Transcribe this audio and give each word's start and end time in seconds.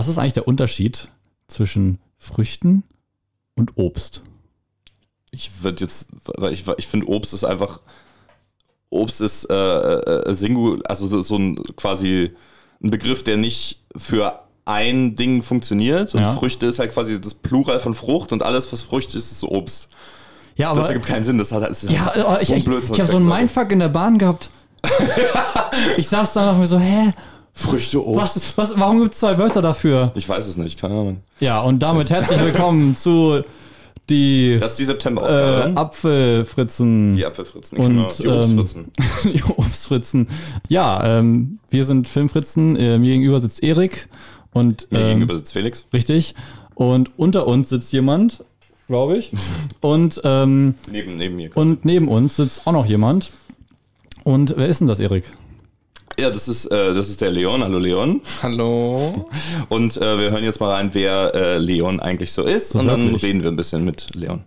Was 0.00 0.08
ist 0.08 0.16
eigentlich 0.16 0.32
der 0.32 0.48
Unterschied 0.48 1.08
zwischen 1.46 1.98
Früchten 2.16 2.84
und 3.54 3.76
Obst? 3.76 4.22
Ich 5.30 5.62
würde 5.62 5.84
jetzt, 5.84 6.08
weil 6.38 6.54
ich, 6.54 6.66
ich 6.78 6.86
finde, 6.86 7.06
Obst 7.06 7.34
ist 7.34 7.44
einfach, 7.44 7.82
Obst 8.88 9.20
ist 9.20 9.44
äh, 9.50 9.54
äh, 9.54 10.80
also 10.88 11.06
so, 11.06 11.20
so 11.20 11.36
ein 11.36 11.56
quasi 11.76 12.30
ein 12.82 12.88
Begriff, 12.88 13.24
der 13.24 13.36
nicht 13.36 13.82
für 13.94 14.40
ein 14.64 15.16
Ding 15.16 15.42
funktioniert 15.42 16.14
und 16.14 16.22
Ja. 16.22 16.32
Früchte 16.32 16.64
ist 16.64 16.78
halt 16.78 16.92
quasi 16.92 17.20
das 17.20 17.34
Plural 17.34 17.78
von 17.78 17.94
Frucht 17.94 18.32
und 18.32 18.42
alles, 18.42 18.72
was 18.72 18.80
Frucht 18.80 19.14
ist, 19.14 19.30
ist 19.30 19.44
Obst. 19.44 19.90
Ja, 20.56 20.70
aber 20.70 20.80
Das 20.80 20.88
ergibt 20.88 21.08
keinen 21.08 21.24
Sinn, 21.24 21.36
das 21.36 21.52
hat 21.52 21.62
das 21.62 21.84
ist 21.84 21.92
ja, 21.92 22.10
so 22.14 22.20
äh, 22.22 22.42
ich, 22.42 22.50
ein 22.50 22.56
ich, 22.56 22.64
Blödsinn, 22.64 22.94
ich 22.94 23.00
habe 23.02 23.10
so 23.10 23.18
einen 23.18 23.28
Mindfuck 23.28 23.70
in 23.70 23.80
der 23.80 23.90
Bahn 23.90 24.16
gehabt. 24.16 24.48
ich 25.98 26.08
saß 26.08 26.32
da 26.32 26.52
noch 26.52 26.58
mir 26.58 26.68
so, 26.68 26.78
hä. 26.78 27.12
Früchte, 27.52 28.04
Obst. 28.04 28.54
was, 28.56 28.70
was, 28.70 28.78
warum 28.80 29.00
gibt 29.00 29.14
es 29.14 29.20
zwei 29.20 29.38
Wörter 29.38 29.60
dafür? 29.62 30.12
Ich 30.14 30.28
weiß 30.28 30.46
es 30.46 30.56
nicht, 30.56 30.80
keine 30.80 30.94
Ahnung. 30.94 31.20
Ja, 31.40 31.60
und 31.60 31.80
damit 31.80 32.10
herzlich 32.10 32.40
willkommen 32.40 32.96
zu 32.98 33.42
die 34.08 34.56
Das 34.58 34.72
ist 34.72 34.78
die 34.78 34.82
äh, 34.84 34.86
September-Ausgabe. 34.86 35.76
Apfelfritzen. 35.76 37.14
die 37.14 37.24
Apfelfritzen, 37.24 37.78
und, 37.78 37.86
genau, 37.88 38.08
die 38.08 38.28
Obstfritzen. 38.28 38.92
Ähm, 39.24 39.32
die 39.34 39.42
Obstfritzen. 39.44 40.28
Ja, 40.68 41.18
ähm, 41.18 41.58
wir 41.70 41.84
sind 41.84 42.08
Filmfritzen. 42.08 42.76
Äh, 42.76 42.98
mir 42.98 43.10
gegenüber 43.12 43.40
sitzt 43.40 43.62
Erik. 43.62 44.08
Und, 44.52 44.88
Mir 44.90 45.00
ähm, 45.00 45.06
gegenüber 45.08 45.36
sitzt 45.36 45.52
Felix. 45.52 45.86
Richtig. 45.92 46.34
Und 46.74 47.18
unter 47.18 47.46
uns 47.46 47.68
sitzt 47.68 47.92
jemand, 47.92 48.42
glaube 48.88 49.18
ich. 49.18 49.30
und, 49.80 50.20
ähm, 50.24 50.74
Neben, 50.90 51.16
neben 51.16 51.36
mir. 51.36 51.50
und 51.54 51.84
neben 51.84 52.08
uns 52.08 52.36
sitzt 52.36 52.66
auch 52.66 52.72
noch 52.72 52.86
jemand. 52.86 53.30
Und 54.24 54.54
wer 54.56 54.66
ist 54.66 54.80
denn 54.80 54.86
das, 54.88 54.98
Erik? 54.98 55.24
Ja, 56.18 56.28
das 56.30 56.48
ist, 56.48 56.66
äh, 56.66 56.92
das 56.92 57.08
ist 57.08 57.20
der 57.20 57.30
Leon. 57.30 57.62
Hallo 57.62 57.78
Leon. 57.78 58.20
Hallo. 58.42 59.26
Und 59.68 59.96
äh, 59.96 60.18
wir 60.18 60.30
hören 60.30 60.44
jetzt 60.44 60.60
mal 60.60 60.70
rein, 60.70 60.90
wer 60.92 61.34
äh, 61.34 61.58
Leon 61.58 62.00
eigentlich 62.00 62.32
so 62.32 62.42
ist. 62.42 62.70
So 62.70 62.80
und 62.80 62.88
dann 62.88 63.14
reden 63.14 63.42
wir 63.42 63.50
ein 63.50 63.56
bisschen 63.56 63.84
mit 63.84 64.14
Leon. 64.14 64.44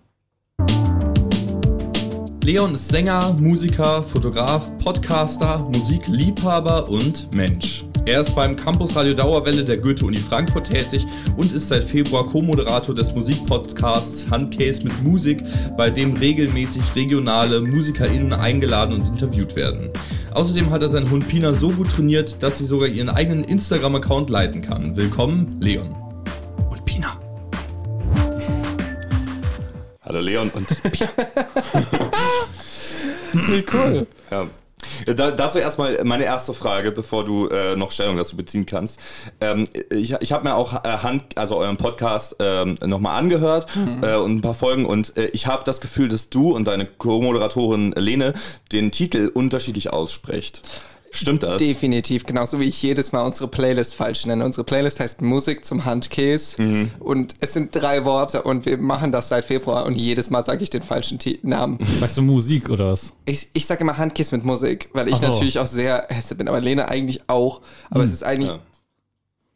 Leon 2.44 2.76
ist 2.76 2.90
Sänger, 2.90 3.36
Musiker, 3.40 4.04
Fotograf, 4.04 4.78
Podcaster, 4.80 5.60
Musikliebhaber 5.74 6.90
und 6.90 7.34
Mensch. 7.34 7.86
Er 8.06 8.20
ist 8.20 8.36
beim 8.36 8.58
Campus 8.58 8.98
Radio 8.98 9.14
Dauerwelle 9.14 9.64
der 9.64 9.78
Goethe-Uni 9.78 10.18
Frankfurt 10.18 10.70
tätig 10.70 11.06
und 11.38 11.54
ist 11.54 11.70
seit 11.70 11.86
Februar 11.86 12.28
Co-Moderator 12.28 12.94
des 12.94 13.16
Musikpodcasts 13.16 14.30
Handcase 14.30 14.84
mit 14.84 15.02
Musik, 15.04 15.42
bei 15.78 15.90
dem 15.90 16.18
regelmäßig 16.18 16.84
regionale 16.98 17.62
MusikerInnen 17.62 18.34
eingeladen 18.34 18.96
und 18.96 19.08
interviewt 19.08 19.56
werden. 19.56 19.90
Außerdem 20.34 20.72
hat 20.72 20.82
er 20.82 20.90
seinen 20.90 21.12
Hund 21.12 21.28
Pina 21.28 21.54
so 21.54 21.70
gut 21.70 21.92
trainiert, 21.92 22.42
dass 22.42 22.58
sie 22.58 22.66
sogar 22.66 22.88
ihren 22.88 23.10
eigenen 23.10 23.44
Instagram-Account 23.44 24.32
leiten 24.32 24.62
kann. 24.62 24.96
Willkommen, 24.96 25.58
Leon. 25.62 25.96
Und 26.72 26.84
Pina. 26.86 27.20
Hallo 30.02 30.20
Leon 30.20 30.50
und 30.50 30.68
Wie 33.34 33.64
cool. 33.74 34.08
Ja. 34.32 34.48
Ja, 35.08 35.14
Da, 35.14 35.32
dazu 35.32 35.60
erstmal 35.60 36.04
meine 36.04 36.26
erste 36.26 36.54
Frage, 36.54 36.92
bevor 36.92 37.26
du 37.26 37.48
äh, 37.48 37.76
noch 37.76 37.92
Stellung 37.92 38.18
dazu 38.18 38.36
beziehen 38.36 38.66
kannst. 38.66 39.00
Ähm, 39.42 39.68
ich 39.92 40.14
ich 40.20 40.32
habe 40.32 40.44
mir 40.44 40.56
auch 40.56 40.84
äh, 40.84 40.90
Hand, 40.90 41.38
also 41.38 41.58
euren 41.58 41.78
Podcast 41.78 42.36
ähm, 42.40 42.78
nochmal 42.86 43.18
angehört 43.20 43.68
äh, 44.02 44.16
und 44.16 44.36
ein 44.36 44.42
paar 44.42 44.54
Folgen 44.54 44.86
und 44.86 45.18
äh, 45.18 45.26
ich 45.28 45.48
habe 45.48 45.64
das 45.64 45.82
Gefühl, 45.82 46.10
dass 46.10 46.30
du 46.30 46.56
und 46.56 46.68
deine 46.68 46.86
Co-Moderatorin 46.86 47.94
Lene 47.98 48.34
den 48.72 48.92
Titel 48.92 49.32
unterschiedlich 49.34 49.92
aussprecht. 49.92 50.62
Stimmt 51.16 51.44
das? 51.44 51.58
Definitiv, 51.58 52.26
genauso 52.26 52.60
wie 52.60 52.64
ich 52.64 52.82
jedes 52.82 53.12
Mal 53.12 53.22
unsere 53.22 53.48
Playlist 53.48 53.94
falsch 53.94 54.26
nenne. 54.26 54.44
Unsere 54.44 54.64
Playlist 54.64 55.00
heißt 55.00 55.22
Musik 55.22 55.64
zum 55.64 55.86
Handkäse 55.86 56.60
Mhm. 56.62 56.92
und 57.00 57.36
es 57.40 57.54
sind 57.54 57.70
drei 57.76 58.04
Worte 58.04 58.42
und 58.42 58.66
wir 58.66 58.78
machen 58.80 59.12
das 59.12 59.30
seit 59.30 59.46
Februar 59.46 59.86
und 59.86 59.94
jedes 59.96 60.32
Mal 60.32 60.44
sage 60.44 60.64
ich 60.64 60.72
den 60.72 60.82
falschen 60.82 61.20
Namen. 61.44 61.78
Sagst 62.00 62.18
du 62.18 62.24
Musik 62.24 62.70
oder 62.72 62.92
was? 62.92 63.14
Ich, 63.26 63.48
ich 63.54 63.66
sage 63.68 63.82
immer 63.82 63.98
Handkäse 64.00 64.36
mit 64.36 64.44
Musik, 64.44 64.90
weil 64.94 65.08
ich 65.08 65.18
so. 65.18 65.28
natürlich 65.28 65.60
auch 65.60 65.68
sehr 65.68 66.08
Hesse 66.10 66.34
bin, 66.34 66.48
aber 66.48 66.60
Lena 66.60 66.86
eigentlich 66.86 67.30
auch. 67.30 67.62
Aber 67.92 68.04
es 68.04 68.12
ist 68.12 68.24
eigentlich, 68.24 68.50
Ja. 68.50 68.60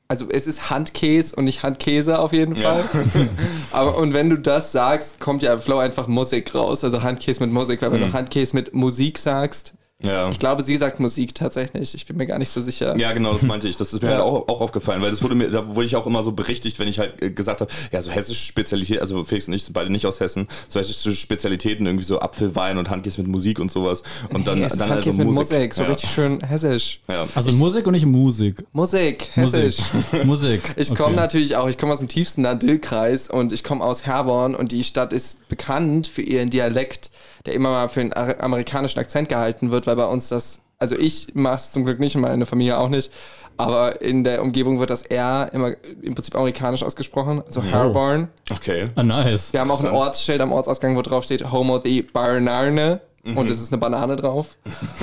also 0.08 0.28
es 0.30 0.46
ist 0.46 0.70
Handkäse 0.70 1.36
und 1.36 1.46
nicht 1.46 1.64
Handkäse 1.64 2.20
auf 2.20 2.34
jeden 2.34 2.56
Ja. 2.56 2.76
Fall. 2.76 3.30
aber 3.72 3.98
und 3.98 4.14
wenn 4.14 4.30
du 4.30 4.38
das 4.38 4.72
sagst, 4.72 5.20
kommt 5.20 5.42
ja 5.42 5.54
im 5.54 5.60
Flow 5.60 5.80
einfach 5.80 6.08
Musik 6.08 6.54
raus, 6.54 6.84
also 6.84 7.02
Handkäse 7.02 7.40
mit 7.42 7.52
Musik, 7.52 7.82
weil 7.82 7.92
wenn 7.92 8.02
Mhm. 8.02 8.12
du 8.12 8.14
Handkäse 8.14 8.56
mit 8.56 8.76
Musik 8.76 9.18
sagst, 9.18 9.74
Ja. 10.04 10.30
ich 10.30 10.38
glaube, 10.38 10.62
sie 10.62 10.76
sagt 10.76 11.00
Musik 11.00 11.34
tatsächlich, 11.34 11.96
ich 11.96 12.06
bin 12.06 12.18
mir 12.18 12.28
gar 12.28 12.38
nicht 12.38 12.52
so 12.52 12.62
sicher. 12.62 12.96
Ja, 13.00 13.14
genau, 13.14 13.34
das 13.34 13.42
meinte 13.42 13.68
ich. 13.68 13.78
Das 13.78 13.94
ist 13.94 14.04
mir 14.04 14.10
Ja. 14.10 14.14
halt 14.18 14.24
auch, 14.24 14.48
auch 14.48 14.62
aufgefallen, 14.62 15.02
weil 15.02 15.10
das 15.10 15.24
wurde 15.24 15.34
mir, 15.34 15.50
da 15.50 15.74
wurde 15.74 15.88
ich 15.88 15.96
auch 15.96 16.06
immer 16.06 16.24
so 16.24 16.32
berichtigt, 16.34 16.78
wenn 16.78 16.88
ich 16.88 17.00
halt 17.00 17.20
äh, 17.24 17.32
gesagt 17.32 17.62
habe, 17.62 17.72
ja, 17.92 18.00
so 18.04 18.12
hessische 18.12 18.46
Spezialität, 18.46 19.00
also 19.02 19.24
Felix 19.24 19.48
und 19.48 19.54
ich 19.56 19.64
sind 19.64 19.74
beide 19.74 19.92
nicht 19.92 20.06
aus 20.06 20.20
Hessen, 20.20 20.48
so 20.70 20.80
hessische 20.80 21.16
Spezialitäten, 21.16 21.88
irgendwie 21.88 22.06
so 22.06 22.20
Apfelwein 22.20 22.78
und 22.78 22.92
Handkäse 22.92 23.20
mit 23.22 23.28
Musik 23.32 23.60
und 23.60 23.72
sowas. 23.72 24.04
Und 24.30 24.46
dann, 24.46 24.62
ist 24.62 24.74
dann 24.74 24.82
halt 24.82 24.92
Handkäse 25.06 25.18
mit 25.18 25.28
Musik, 25.32 25.74
so 25.74 25.82
ja. 25.82 25.90
richtig 25.90 26.12
schön 26.12 26.42
hessisch. 26.48 27.00
Ja. 27.08 27.26
Also 27.34 27.52
Musik 27.54 27.88
und 27.88 27.94
nicht 27.94 28.06
Musik. 28.06 28.64
Musik, 28.74 29.30
hessisch. 29.34 29.78
Musik. 30.12 30.26
Musik. 30.26 30.62
Ich 30.76 30.92
Okay. 30.92 31.04
komme 31.04 31.16
natürlich 31.16 31.56
auch, 31.56 31.68
ich 31.68 31.78
komme 31.80 31.94
aus 31.94 32.00
dem 32.00 32.08
tiefsten 32.08 32.44
Nandil-Kreis 32.44 33.30
und 33.32 33.52
ich 33.52 33.64
komme 33.64 33.84
aus 33.84 34.06
Herborn 34.06 34.54
und 34.54 34.72
die 34.72 34.84
Stadt 34.84 35.12
ist 35.12 35.48
bekannt 35.50 36.06
für 36.06 36.22
ihren 36.22 36.52
Dialekt, 36.52 37.10
der 37.48 37.56
immer 37.56 37.72
mal 37.72 37.90
für 37.90 38.02
einen 38.02 38.14
amerikanischen 38.14 39.00
Akzent 39.00 39.30
gehalten 39.30 39.72
wird, 39.72 39.88
weil 39.88 39.96
bei 39.96 40.06
uns 40.06 40.30
das, 40.30 40.62
also 40.78 40.96
ich 40.96 41.34
mache 41.34 41.56
es 41.56 41.72
zum 41.72 41.86
Glück 41.86 42.00
nicht 42.00 42.16
und 42.16 42.22
meine 42.22 42.46
Familie 42.46 42.78
auch 42.78 42.90
nicht, 42.90 43.12
aber 43.58 44.02
in 44.02 44.24
der 44.24 44.44
Umgebung 44.44 44.80
wird 44.80 44.92
das 44.92 45.02
R 45.04 45.50
immer 45.52 45.72
im 46.02 46.14
Prinzip 46.14 46.36
amerikanisch 46.36 46.84
ausgesprochen, 46.84 47.42
also 47.46 47.64
Herborn. 47.64 48.28
Okay. 48.52 48.90
Ah, 48.96 49.04
nice. 49.04 49.52
Wir 49.52 49.62
haben 49.62 49.72
auch 49.72 49.84
ein. 49.84 49.90
Ortsschild 49.90 50.42
am 50.42 50.52
Ortsausgang, 50.52 50.96
wo 50.96 51.02
drauf 51.02 51.24
steht 51.24 51.52
Homo 51.52 51.82
the 51.84 52.04
Barnarne 52.04 53.02
und 53.24 53.50
es 53.50 53.60
ist 53.60 53.74
eine 53.74 53.80
Banane 53.80 54.16
drauf. 54.16 54.56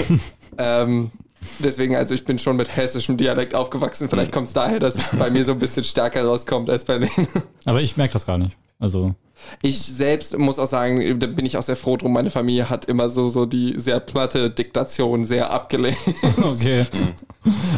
ähm, 0.58 1.10
deswegen, 1.58 1.96
also 1.96 2.14
ich 2.14 2.24
bin 2.24 2.38
schon 2.38 2.56
mit 2.56 2.74
hessischem 2.74 3.16
Dialekt 3.16 3.54
aufgewachsen. 3.54 4.08
Vielleicht 4.08 4.32
kommt 4.32 4.48
es 4.48 4.54
daher, 4.54 4.78
dass 4.78 4.94
es 4.94 5.10
bei 5.18 5.30
mir 5.30 5.44
so 5.44 5.52
ein 5.52 5.58
bisschen 5.58 5.84
stärker 5.84 6.24
rauskommt 6.24 6.70
als 6.70 6.84
bei 6.84 6.98
denen. 6.98 7.28
Aber 7.64 7.82
ich 7.82 7.96
merke 7.96 8.12
das 8.12 8.24
gar 8.24 8.38
nicht. 8.38 8.56
Also, 8.78 9.14
Ich 9.62 9.80
selbst 9.80 10.36
muss 10.38 10.58
auch 10.58 10.66
sagen, 10.66 11.18
da 11.18 11.26
bin 11.26 11.46
ich 11.46 11.56
auch 11.56 11.62
sehr 11.62 11.76
froh 11.76 11.96
drum. 11.96 12.12
Meine 12.12 12.30
Familie 12.30 12.70
hat 12.70 12.86
immer 12.86 13.10
so, 13.10 13.28
so 13.28 13.46
die 13.46 13.74
sehr 13.76 14.00
platte 14.00 14.50
Diktation 14.50 15.24
sehr 15.24 15.52
abgelehnt. 15.52 15.96
okay. 16.42 16.86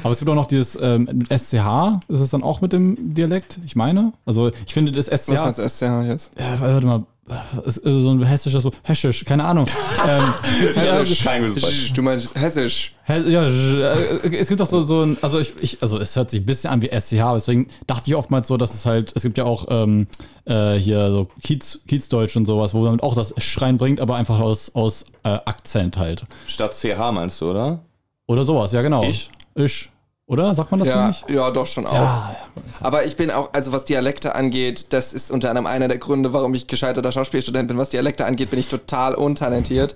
Aber 0.02 0.12
es 0.12 0.18
gibt 0.18 0.30
auch 0.30 0.34
noch 0.34 0.46
dieses 0.46 0.78
ähm, 0.80 1.24
SCH. 1.28 2.02
Ist 2.08 2.20
es 2.20 2.30
dann 2.30 2.42
auch 2.42 2.60
mit 2.60 2.72
dem 2.72 3.14
Dialekt? 3.14 3.58
Ich 3.64 3.76
meine. 3.76 4.12
Also, 4.24 4.50
ich 4.66 4.74
finde 4.74 4.92
das 4.92 5.06
SCH. 5.06 5.32
Was 5.32 5.40
meinst 5.40 5.58
du 5.58 5.68
SCH 5.68 6.06
jetzt? 6.06 6.32
Ja, 6.38 6.60
warte 6.60 6.86
mal. 6.86 7.06
Ist 7.64 7.80
so 7.84 8.10
ein 8.12 8.22
hessisches, 8.22 8.62
so 8.62 8.70
hessisch, 8.84 9.24
keine 9.24 9.44
Ahnung. 9.44 9.66
ähm, 10.08 10.32
Beispiel. 11.60 11.92
Du 11.94 12.02
meinst 12.02 12.34
hessisch? 12.38 12.94
Hä- 13.04 13.28
Ja, 13.28 13.46
äh, 13.46 14.36
es 14.36 14.48
gibt 14.48 14.60
auch 14.60 14.66
so, 14.68 14.80
so 14.82 15.02
ein, 15.02 15.18
also 15.22 15.40
ich, 15.40 15.54
ich, 15.60 15.82
also 15.82 15.98
es 15.98 16.14
hört 16.14 16.30
sich 16.30 16.40
ein 16.42 16.46
bisschen 16.46 16.70
an 16.70 16.82
wie 16.82 16.88
SCH, 16.88 17.32
deswegen 17.34 17.66
dachte 17.86 18.04
ich 18.10 18.14
oftmals 18.14 18.46
so, 18.48 18.56
dass 18.56 18.74
es 18.74 18.86
halt, 18.86 19.12
es 19.16 19.22
gibt 19.22 19.38
ja 19.38 19.44
auch 19.44 19.66
ähm, 19.70 20.06
äh, 20.44 20.74
hier 20.74 21.10
so 21.10 21.26
Kiez, 21.42 21.80
Kiezdeutsch 21.88 22.36
und 22.36 22.46
sowas, 22.46 22.74
wo 22.74 22.82
man 22.84 23.00
auch 23.00 23.14
das 23.16 23.34
Sch 23.38 23.60
reinbringt, 23.60 24.00
aber 24.00 24.14
einfach 24.16 24.38
aus, 24.38 24.72
aus 24.74 25.04
äh, 25.24 25.30
Akzent 25.30 25.96
halt. 25.98 26.24
Statt 26.46 26.74
CH 26.74 27.10
meinst 27.12 27.40
du, 27.40 27.50
oder? 27.50 27.80
Oder 28.28 28.44
sowas, 28.44 28.70
ja 28.72 28.82
genau. 28.82 29.02
Ich? 29.02 29.30
Ich. 29.56 29.90
Oder? 30.26 30.54
Sagt 30.56 30.72
man 30.72 30.80
das 30.80 30.88
so 30.88 30.94
Ja, 30.94 31.06
nicht? 31.06 31.30
ja, 31.30 31.50
doch 31.52 31.66
schon 31.66 31.86
auch. 31.86 31.92
Ja, 31.92 32.36
Aber 32.80 33.04
ich 33.04 33.16
bin 33.16 33.30
auch, 33.30 33.52
also 33.52 33.70
was 33.70 33.84
Dialekte 33.84 34.34
angeht, 34.34 34.92
das 34.92 35.12
ist 35.12 35.30
unter 35.30 35.50
anderem 35.50 35.66
einer 35.66 35.86
der 35.86 35.98
Gründe, 35.98 36.32
warum 36.32 36.52
ich 36.54 36.66
gescheiterter 36.66 37.12
Schauspielstudent 37.12 37.68
bin. 37.68 37.78
Was 37.78 37.90
Dialekte 37.90 38.26
angeht, 38.26 38.50
bin 38.50 38.58
ich 38.58 38.66
total 38.66 39.14
untalentiert. 39.14 39.94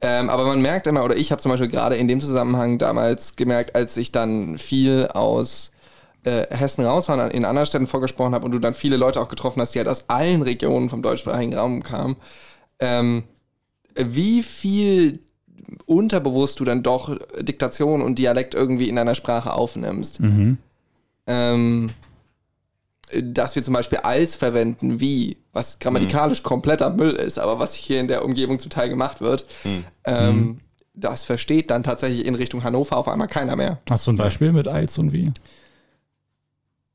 Ähm, 0.00 0.30
aber 0.30 0.46
man 0.46 0.62
merkt 0.62 0.86
immer, 0.86 1.04
oder 1.04 1.16
ich 1.16 1.30
habe 1.30 1.42
zum 1.42 1.50
Beispiel 1.50 1.68
gerade 1.68 1.96
in 1.96 2.08
dem 2.08 2.20
Zusammenhang 2.20 2.78
damals 2.78 3.36
gemerkt, 3.36 3.74
als 3.76 3.96
ich 3.98 4.12
dann 4.12 4.56
viel 4.56 5.08
aus 5.12 5.72
äh, 6.24 6.46
Hessen 6.54 6.84
raus 6.84 7.08
war 7.08 7.22
und 7.22 7.32
in 7.32 7.44
anderen 7.44 7.66
Städten 7.66 7.86
vorgesprochen 7.86 8.34
habe 8.34 8.46
und 8.46 8.52
du 8.52 8.58
dann 8.58 8.74
viele 8.74 8.96
Leute 8.96 9.20
auch 9.20 9.28
getroffen 9.28 9.60
hast, 9.60 9.74
die 9.74 9.78
halt 9.78 9.88
aus 9.88 10.04
allen 10.08 10.40
Regionen 10.40 10.88
vom 10.88 11.02
deutschsprachigen 11.02 11.54
Raum 11.54 11.82
kamen, 11.82 12.16
ähm, 12.80 13.24
wie 13.94 14.42
viel 14.42 15.20
unterbewusst 15.86 16.60
du 16.60 16.64
dann 16.64 16.82
doch 16.82 17.16
Diktation 17.40 18.02
und 18.02 18.18
Dialekt 18.18 18.54
irgendwie 18.54 18.88
in 18.88 18.96
deiner 18.96 19.14
Sprache 19.14 19.52
aufnimmst. 19.52 20.20
Mhm. 20.20 20.58
Ähm, 21.26 21.90
dass 23.22 23.54
wir 23.54 23.62
zum 23.62 23.74
Beispiel 23.74 23.98
als 23.98 24.34
verwenden, 24.34 25.00
wie, 25.00 25.36
was 25.52 25.78
grammatikalisch 25.78 26.42
kompletter 26.42 26.90
Müll 26.90 27.12
ist, 27.12 27.38
aber 27.38 27.58
was 27.58 27.74
hier 27.74 28.00
in 28.00 28.08
der 28.08 28.24
Umgebung 28.24 28.58
zum 28.58 28.70
Teil 28.70 28.88
gemacht 28.88 29.20
wird, 29.20 29.44
ähm, 30.04 30.58
das 30.92 31.24
versteht 31.24 31.70
dann 31.70 31.82
tatsächlich 31.82 32.26
in 32.26 32.34
Richtung 32.34 32.64
Hannover 32.64 32.96
auf 32.96 33.06
einmal 33.06 33.28
keiner 33.28 33.54
mehr. 33.54 33.78
Hast 33.88 34.06
du 34.06 34.12
ein 34.12 34.16
Beispiel 34.16 34.52
mit 34.52 34.66
als 34.66 34.98
und 34.98 35.12
wie? 35.12 35.32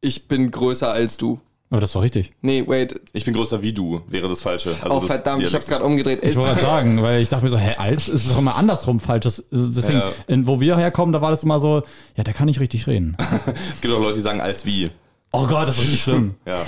Ich 0.01 0.27
bin 0.27 0.51
größer 0.51 0.91
als 0.91 1.17
du. 1.17 1.39
Aber 1.71 1.79
das 1.79 1.89
ist 1.91 1.95
doch 1.95 2.01
richtig. 2.03 2.33
Nee, 2.41 2.63
wait. 2.67 2.99
Ich 3.13 3.23
bin 3.25 3.33
größer 3.33 3.61
wie 3.61 3.71
du, 3.71 4.01
wäre 4.09 4.27
das 4.27 4.41
Falsche. 4.41 4.75
Also 4.81 4.97
oh, 4.97 4.99
das 4.99 5.07
verdammt, 5.07 5.41
ich 5.41 5.53
hab's 5.55 5.67
gerade 5.67 5.85
umgedreht. 5.85 6.19
Ich 6.23 6.35
wollte 6.35 6.55
gerade 6.55 6.61
sagen, 6.61 7.01
weil 7.01 7.21
ich 7.21 7.29
dachte 7.29 7.45
mir 7.45 7.49
so, 7.49 7.57
hä, 7.57 7.75
als 7.77 8.09
ist 8.09 8.25
es 8.25 8.29
doch 8.29 8.37
immer 8.39 8.55
andersrum 8.55 8.99
falsch. 8.99 9.23
Das, 9.23 9.43
deswegen, 9.49 9.99
Ja. 9.99 10.11
in, 10.27 10.45
wo 10.47 10.59
wir 10.59 10.75
herkommen, 10.77 11.13
da 11.13 11.21
war 11.21 11.31
das 11.31 11.43
immer 11.43 11.59
so, 11.59 11.81
ja, 12.17 12.23
der 12.25 12.33
kann 12.33 12.45
nicht 12.47 12.59
richtig 12.59 12.85
reden. 12.87 13.15
Es 13.73 13.81
gibt 13.81 13.93
auch 13.93 13.99
Leute, 14.01 14.15
die 14.15 14.21
sagen 14.21 14.41
als 14.41 14.65
wie. 14.65 14.89
Oh 15.31 15.47
Gott, 15.47 15.69
das 15.69 15.77
ist 15.77 15.83
richtig 15.83 16.01
schlimm. 16.03 16.35
Ja. 16.45 16.61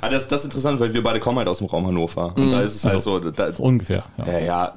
Aber 0.00 0.10
das, 0.10 0.28
das 0.28 0.40
ist 0.40 0.44
interessant, 0.46 0.78
weil 0.78 0.94
wir 0.94 1.02
beide 1.02 1.18
kommen 1.18 1.38
halt 1.38 1.48
aus 1.48 1.58
dem 1.58 1.66
Raum 1.66 1.86
Hannover. 1.88 2.32
Und 2.36 2.50
da 2.52 2.60
ist 2.60 2.76
es 2.76 2.84
halt 2.84 2.94
Also, 2.94 3.20
so, 3.20 3.30
da, 3.32 3.50
Ungefähr. 3.58 4.04
Ja, 4.16 4.26
ja, 4.32 4.38
ja, 4.38 4.74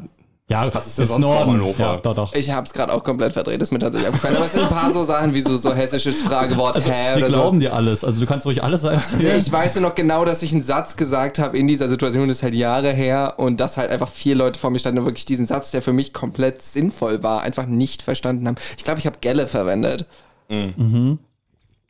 ja 0.54 0.74
Was 0.74 0.88
ist 0.88 1.00
denn 1.00 1.06
sonst 1.08 1.26
Raum 1.26 1.54
Hannover? 1.54 1.80
Ja, 1.84 1.98
doch, 1.98 2.16
doch. 2.16 2.34
Ich 2.34 2.50
habe 2.52 2.66
es 2.66 2.74
gerade 2.74 2.94
auch 2.94 3.04
komplett 3.04 3.34
verdreht, 3.34 3.62
ist 3.62 3.72
mir 3.72 3.80
tatsächlich 3.80 4.08
aufgefallen. 4.08 4.36
Aber 4.38 4.46
es 4.46 4.54
sind 4.54 4.64
ein 4.64 4.70
paar 4.70 4.92
so 4.94 5.04
Sachen 5.04 5.34
wie 5.34 5.42
so, 5.42 5.58
so 5.58 5.74
hessisches 5.74 6.22
Fragewort, 6.22 6.76
Also, 6.76 6.90
hä 6.90 7.16
wir 7.16 7.18
oder 7.18 7.28
glauben 7.28 7.60
sowas. 7.60 7.60
dir 7.60 7.74
alles. 7.74 8.04
Also 8.04 8.20
du 8.22 8.28
kannst 8.28 8.46
ruhig 8.46 8.64
alles 8.64 8.84
erzählen. 8.84 9.38
Ich 9.40 9.52
weiß 9.52 9.76
nur 9.76 9.90
noch 9.90 9.96
genau, 9.96 10.26
dass 10.26 10.44
ich 10.44 10.54
einen 10.54 10.64
Satz 10.64 10.96
gesagt 10.96 11.40
habe 11.40 11.58
in 11.58 11.68
dieser 11.68 11.90
Situation, 11.90 12.28
das 12.28 12.38
ist 12.38 12.44
halt 12.44 12.54
Jahre 12.56 12.92
her 12.92 13.36
und 13.38 13.60
dass 13.60 13.78
halt 13.78 13.90
einfach 13.92 14.10
vier 14.10 14.36
Leute 14.36 14.60
vor 14.60 14.70
mir 14.70 14.80
standen 14.80 15.00
und 15.00 15.06
wirklich 15.06 15.26
diesen 15.26 15.48
Satz, 15.48 15.72
der 15.72 15.82
für 15.82 15.94
mich 15.94 16.14
komplett 16.14 16.62
sinnvoll 16.62 17.24
war, 17.24 17.42
einfach 17.42 17.66
nicht 17.66 18.02
verstanden 18.04 18.48
haben. 18.48 18.56
Ich 18.78 18.84
glaube, 18.84 19.00
ich 19.00 19.06
habe 19.08 19.18
Gelle 19.22 19.48
verwendet. 19.48 20.06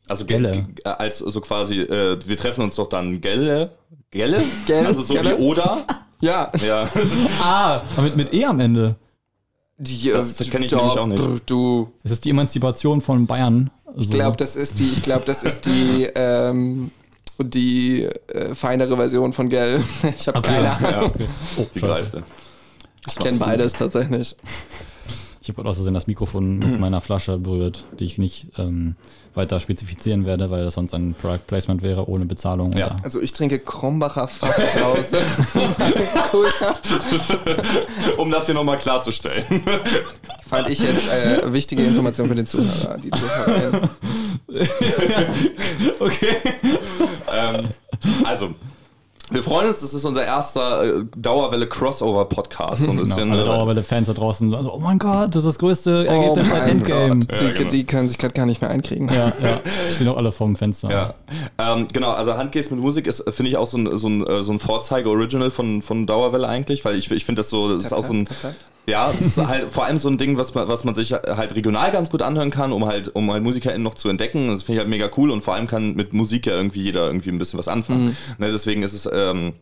also 0.07 0.25
Gelle. 0.25 0.51
Gelle. 0.51 0.99
als 0.99 1.19
so 1.19 1.41
quasi, 1.41 1.79
äh, 1.81 2.17
wir 2.25 2.37
treffen 2.37 2.63
uns 2.63 2.75
doch 2.75 2.87
dann 2.87 3.19
Gelle. 3.21 3.71
Gelle? 4.11 4.43
Gell? 4.67 4.85
Also 4.85 5.01
so 5.01 5.15
Gelle? 5.15 5.37
wie 5.37 5.41
Oder. 5.43 5.85
Ja. 6.23 6.51
Ja. 6.65 6.89
ah, 7.43 7.81
aber 7.95 8.01
mit, 8.03 8.15
mit 8.15 8.33
E 8.33 8.45
am 8.45 8.59
Ende. 8.59 8.95
Die, 9.77 10.09
Das- 10.11 10.35
äh, 10.35 10.43
das 10.43 10.49
kenn 10.49 10.63
ich 10.63 10.71
da- 10.71 10.77
nämlich 10.77 10.97
auch 10.99 11.07
nicht. 11.07 11.49
Du, 11.49 11.91
Es 12.03 12.11
ist 12.11 12.23
die 12.25 12.29
Emanzipation 12.29 13.01
von 13.01 13.27
Bayern. 13.27 13.69
So. 13.95 14.01
ich 14.01 14.09
glaube, 14.11 14.37
das 14.37 14.55
ist 14.55 14.79
die, 14.79 14.89
ich 14.89 15.03
glaube, 15.03 15.25
das 15.25 15.43
ist 15.43 15.65
die, 15.65 16.07
ähm, 16.15 16.91
die 17.39 18.03
äh, 18.03 18.55
feinere 18.55 18.95
Version 18.95 19.33
von 19.33 19.49
Gell. 19.49 19.83
Ich 20.17 20.27
habe 20.27 20.41
keine 20.41 20.71
Ahnung. 20.71 20.91
ja. 20.91 21.03
Okay. 21.03 21.27
Oh, 21.57 21.65
Die. 21.75 22.23
Ich 23.07 23.15
kenne 23.15 23.37
beides 23.37 23.73
tatsächlich. 23.73 24.35
Ich 25.45 25.49
habe 25.49 25.67
aus 25.67 25.75
Versehen 25.75 25.93
das 25.93 26.07
Mikrofon 26.07 26.59
mit 26.59 26.79
meiner 26.79 27.01
Flasche 27.01 27.37
berührt, 27.37 27.83
die 27.99 28.05
ich 28.05 28.17
nicht 28.17 28.51
ähm, 28.57 28.95
weiter 29.35 29.59
spezifizieren 29.59 30.25
werde, 30.25 30.49
weil 30.49 30.63
das 30.63 30.75
sonst 30.75 30.93
ein 30.93 31.15
Product 31.15 31.41
Placement 31.45 31.81
wäre 31.81 32.07
ohne 32.07 32.25
Bezahlung. 32.25 32.71
Ja. 32.71 32.85
oder- 32.87 32.95
Also 33.03 33.19
ich 33.21 33.33
trinke 33.33 33.59
Krombacher 33.59 34.29
Fassbrause. 34.29 35.17
Um 38.17 38.31
das 38.31 38.45
hier 38.45 38.55
nochmal 38.55 38.77
klarzustellen. 38.77 39.43
Fand 40.47 40.69
ich 40.69 40.79
jetzt 40.79 41.09
äh, 41.11 41.51
wichtige 41.51 41.83
Information 41.83 42.29
für 42.29 42.35
den 42.35 42.45
Zuhörer. 42.45 42.97
Die 42.97 43.09
Zuhörerin. 43.11 43.89
Okay. 45.99 46.35
ähm, 47.33 47.67
also, 48.25 48.53
wir 49.31 49.41
freuen 49.41 49.69
uns, 49.69 49.81
das 49.81 49.93
ist 49.93 50.03
unser 50.05 50.25
erster 50.25 50.83
äh, 50.99 51.05
Dauerwelle-Crossover-Podcast. 51.17 52.81
Ist 52.81 52.87
Genau, 52.93 53.03
ja 53.05 53.15
alle 53.15 53.31
eine, 53.31 53.43
Dauerwelle-Fans 53.43 54.07
da 54.07 54.13
draußen, 54.13 54.53
also, 54.53 54.73
oh 54.73 54.79
mein 54.79 54.99
Gott, 54.99 55.29
das 55.35 55.43
ist 55.43 55.47
das 55.47 55.59
größte 55.59 56.05
Ergebnis 56.07 56.49
seit 56.49 56.69
Endgame. 56.69 57.19
Gott. 57.19 57.31
Die, 57.31 57.45
Ja, 57.45 57.51
genau. 57.51 57.69
die 57.69 57.83
können 57.85 58.07
sich 58.09 58.17
gerade 58.17 58.33
gar 58.33 58.45
nicht 58.45 58.61
mehr 58.61 58.69
einkriegen. 58.69 59.09
Ja, 59.09 59.31
ja. 59.41 59.61
Die 59.87 59.93
stehen 59.93 60.07
auch 60.09 60.17
alle 60.17 60.31
vorm 60.31 60.55
Fenster. 60.55 60.89
Ja, 60.91 61.13
ähm, 61.57 61.87
genau, 61.91 62.11
also 62.11 62.35
Handcase 62.35 62.73
mit 62.73 62.83
Musik 62.83 63.07
ist, 63.07 63.23
finde 63.33 63.49
ich, 63.51 63.57
auch 63.57 63.67
so 63.67 63.77
ein, 63.77 63.95
so 63.97 64.07
ein, 64.07 64.27
äh, 64.27 64.43
so 64.43 64.51
ein 64.51 64.59
Vorzeige-Original 64.59 65.51
von, 65.51 65.81
von 65.81 66.05
Dauerwelle 66.05 66.47
eigentlich, 66.47 66.83
weil 66.85 66.95
ich, 66.97 67.09
ich 67.09 67.25
finde 67.25 67.39
das 67.39 67.49
so, 67.49 67.73
das 67.73 67.85
ist 67.85 67.93
auch 67.93 68.03
so 68.03 68.13
ein. 68.13 68.27
Ja, 68.85 69.11
das 69.11 69.21
ist 69.21 69.37
halt 69.37 69.71
vor 69.71 69.85
allem 69.85 69.97
so 69.97 70.09
ein 70.09 70.17
Ding, 70.17 70.37
was 70.37 70.53
man, 70.53 70.67
was 70.67 70.83
man 70.83 70.95
sich 70.95 71.13
halt 71.13 71.55
regional 71.55 71.91
ganz 71.91 72.09
gut 72.09 72.21
anhören 72.21 72.49
kann, 72.49 72.71
um 72.71 72.85
halt, 72.85 73.15
um 73.15 73.31
halt 73.31 73.43
MusikerInnen 73.43 73.83
noch 73.83 73.93
zu 73.93 74.09
entdecken. 74.09 74.47
Das 74.49 74.63
finde 74.63 74.73
ich 74.73 74.79
halt 74.79 74.89
mega 74.89 75.09
cool 75.17 75.31
und 75.31 75.41
vor 75.41 75.53
allem 75.53 75.67
kann 75.67 75.95
mit 75.95 76.13
Musik 76.13 76.45
ja 76.45 76.53
irgendwie 76.53 76.81
jeder 76.81 77.07
irgendwie 77.07 77.29
ein 77.29 77.37
bisschen 77.37 77.59
was 77.59 77.67
anfangen. 77.67 78.17
Ne, 78.37 78.51
deswegen 78.51 78.83
ist 78.83 78.93
es, 78.93 79.09
ähm, 79.11 79.53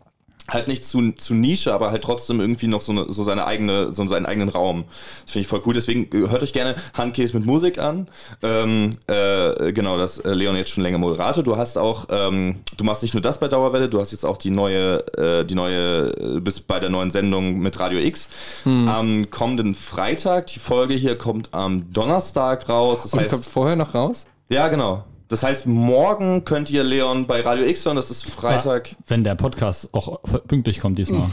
halt 0.51 0.67
nicht 0.67 0.85
zu, 0.85 1.11
zu 1.13 1.33
Nische, 1.33 1.73
aber 1.73 1.91
halt 1.91 2.03
trotzdem 2.03 2.39
irgendwie 2.39 2.67
noch 2.67 2.81
so, 2.81 2.91
eine, 2.91 3.11
so 3.11 3.23
seine 3.23 3.45
eigene, 3.45 3.91
so 3.91 4.05
seinen 4.05 4.25
eigenen 4.25 4.49
Raum. 4.49 4.85
Das 5.23 5.31
finde 5.31 5.41
ich 5.41 5.47
voll 5.47 5.61
cool. 5.65 5.73
Deswegen 5.73 6.03
äh, 6.13 6.29
hört 6.29 6.43
euch 6.43 6.53
gerne 6.53 6.75
Handcase 6.93 7.35
mit 7.35 7.45
Musik 7.45 7.79
an. 7.79 8.07
Ähm, 8.41 8.91
äh, 9.07 9.71
genau, 9.71 9.97
das 9.97 10.19
äh, 10.19 10.33
Leon 10.33 10.55
jetzt 10.55 10.71
schon 10.71 10.83
länger 10.83 10.97
Moderator. 10.97 11.43
Du 11.43 11.57
hast 11.57 11.77
auch, 11.77 12.05
ähm, 12.11 12.61
du 12.77 12.83
machst 12.83 13.01
nicht 13.01 13.13
nur 13.13 13.21
das 13.21 13.39
bei 13.39 13.47
Dauerwelle, 13.47 13.89
du 13.89 13.99
hast 13.99 14.11
jetzt 14.11 14.25
auch 14.25 14.37
die 14.37 14.51
neue, 14.51 15.05
äh, 15.17 15.45
die 15.45 15.55
neue, 15.55 16.09
äh, 16.37 16.39
bist 16.39 16.67
bei 16.67 16.79
der 16.79 16.89
neuen 16.89 17.11
Sendung 17.11 17.59
mit 17.59 17.79
Radio 17.79 17.99
X. 17.99 18.29
Am 18.65 19.29
kommenden 19.29 19.75
Freitag, 19.75 20.47
die 20.47 20.59
Folge 20.59 20.93
hier 20.93 21.17
kommt 21.17 21.53
am 21.53 21.91
Donnerstag 21.91 22.67
raus. 22.69 23.03
Das 23.03 23.13
Und 23.13 23.21
heißt, 23.21 23.29
kommt 23.29 23.45
vorher 23.45 23.75
noch 23.75 23.93
raus? 23.93 24.25
ja, 24.49 24.67
genau. 24.67 25.05
Das 25.31 25.43
heißt, 25.43 25.65
morgen 25.65 26.43
könnt 26.43 26.69
ihr 26.69 26.83
Leon 26.83 27.25
bei 27.25 27.39
Radio 27.39 27.65
X 27.65 27.85
hören, 27.85 27.95
das 27.95 28.11
ist 28.11 28.25
Freitag. 28.29 28.95
Wenn 29.07 29.23
der 29.23 29.35
Podcast 29.35 29.87
auch 29.93 30.21
pünktlich 30.47 30.81
kommt 30.81 30.99
diesmal. 30.99 31.27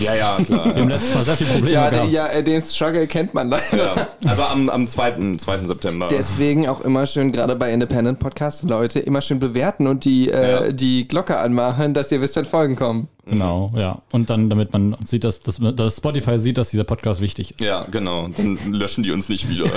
Ja, 0.00 0.14
ja, 0.14 0.38
klar. 0.42 0.74
Wir 0.74 0.82
haben 0.82 0.88
letztes 0.88 1.14
Mal 1.14 1.24
sehr 1.24 1.36
viele 1.36 1.50
Probleme 1.50 1.70
Ja, 1.74 1.90
gehabt. 1.90 2.10
ja, 2.10 2.26
äh, 2.28 2.42
den 2.42 2.62
Struggle 2.62 3.06
kennt 3.06 3.34
man 3.34 3.50
leider. 3.50 3.76
Ja, 3.94 4.08
also 4.26 4.42
am, 4.44 4.70
am 4.70 4.86
2. 4.86 5.36
2. 5.36 5.64
September. 5.66 6.08
Deswegen 6.08 6.66
auch 6.66 6.80
immer 6.80 7.04
schön, 7.04 7.30
gerade 7.30 7.54
bei 7.54 7.70
Independent 7.74 8.18
Podcasts, 8.20 8.62
Leute, 8.62 9.00
immer 9.00 9.20
schön 9.20 9.38
bewerten 9.38 9.86
und 9.86 10.06
die, 10.06 10.30
äh, 10.30 10.50
Ja. 10.68 10.72
die 10.72 11.06
Glocke 11.06 11.38
anmachen, 11.38 11.92
dass 11.92 12.10
ihr 12.10 12.22
wisst, 12.22 12.36
wenn 12.36 12.46
Folgen 12.46 12.74
kommen. 12.74 13.08
Genau, 13.26 13.70
ja. 13.76 14.00
Und 14.12 14.30
dann, 14.30 14.48
damit 14.48 14.72
man 14.72 14.96
sieht, 15.04 15.24
dass, 15.24 15.40
dass, 15.40 15.58
dass 15.76 15.96
Spotify 15.98 16.38
sieht, 16.38 16.56
dass 16.56 16.70
dieser 16.70 16.84
Podcast 16.84 17.20
wichtig 17.20 17.50
ist. 17.52 17.60
ja, 17.60 17.84
genau. 17.90 18.28
Dann 18.28 18.58
löschen 18.72 19.04
die 19.04 19.12
uns 19.12 19.28
nicht 19.28 19.48
wieder. 19.50 19.66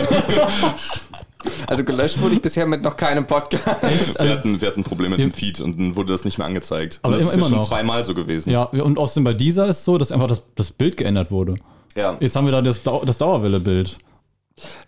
Also 1.68 1.83
gelöscht 1.83 2.21
wurde 2.21 2.36
ich 2.36 2.42
bisher 2.42 2.65
mit 2.65 2.81
noch 2.81 2.95
keinem 2.95 3.25
Podcast. 3.27 3.81
wir, 4.21 4.30
hatten, 4.31 4.59
wir 4.62 4.68
hatten 4.68 4.83
Probleme 4.83 5.12
mit 5.18 5.19
dem 5.19 5.31
Feed 5.31 5.59
und 5.62 5.77
dann 5.80 5.95
wurde 5.95 6.13
das 6.13 6.25
nicht 6.25 6.38
mehr 6.38 6.47
angezeigt. 6.47 7.00
Aber 7.03 7.15
und 7.15 7.21
das 7.21 7.21
immer- 7.21 7.31
ist 7.31 7.36
ja 7.36 7.39
immer 7.42 7.50
schon 7.50 7.57
noch. 7.59 7.68
zweimal 7.68 8.06
so 8.06 8.13
gewesen. 8.13 8.50
Ja, 8.50 8.63
und 8.63 8.97
außerdem 8.97 9.24
bei 9.24 9.33
dieser 9.33 9.68
ist 9.68 9.80
es 9.80 9.86
so, 9.86 9.97
dass 9.97 10.12
einfach 10.12 10.27
das, 10.27 10.44
das 10.56 10.71
Bild 10.71 10.97
geändert 10.97 11.31
wurde. 11.31 11.56
Ja. 11.95 12.18
Jetzt 12.19 12.36
haben 12.36 12.45
wir 12.45 12.51
da 12.51 12.62
das, 12.62 12.83
Dau- 12.83 13.03
das 13.06 13.18
Dauerwelle-Bild. 13.18 13.97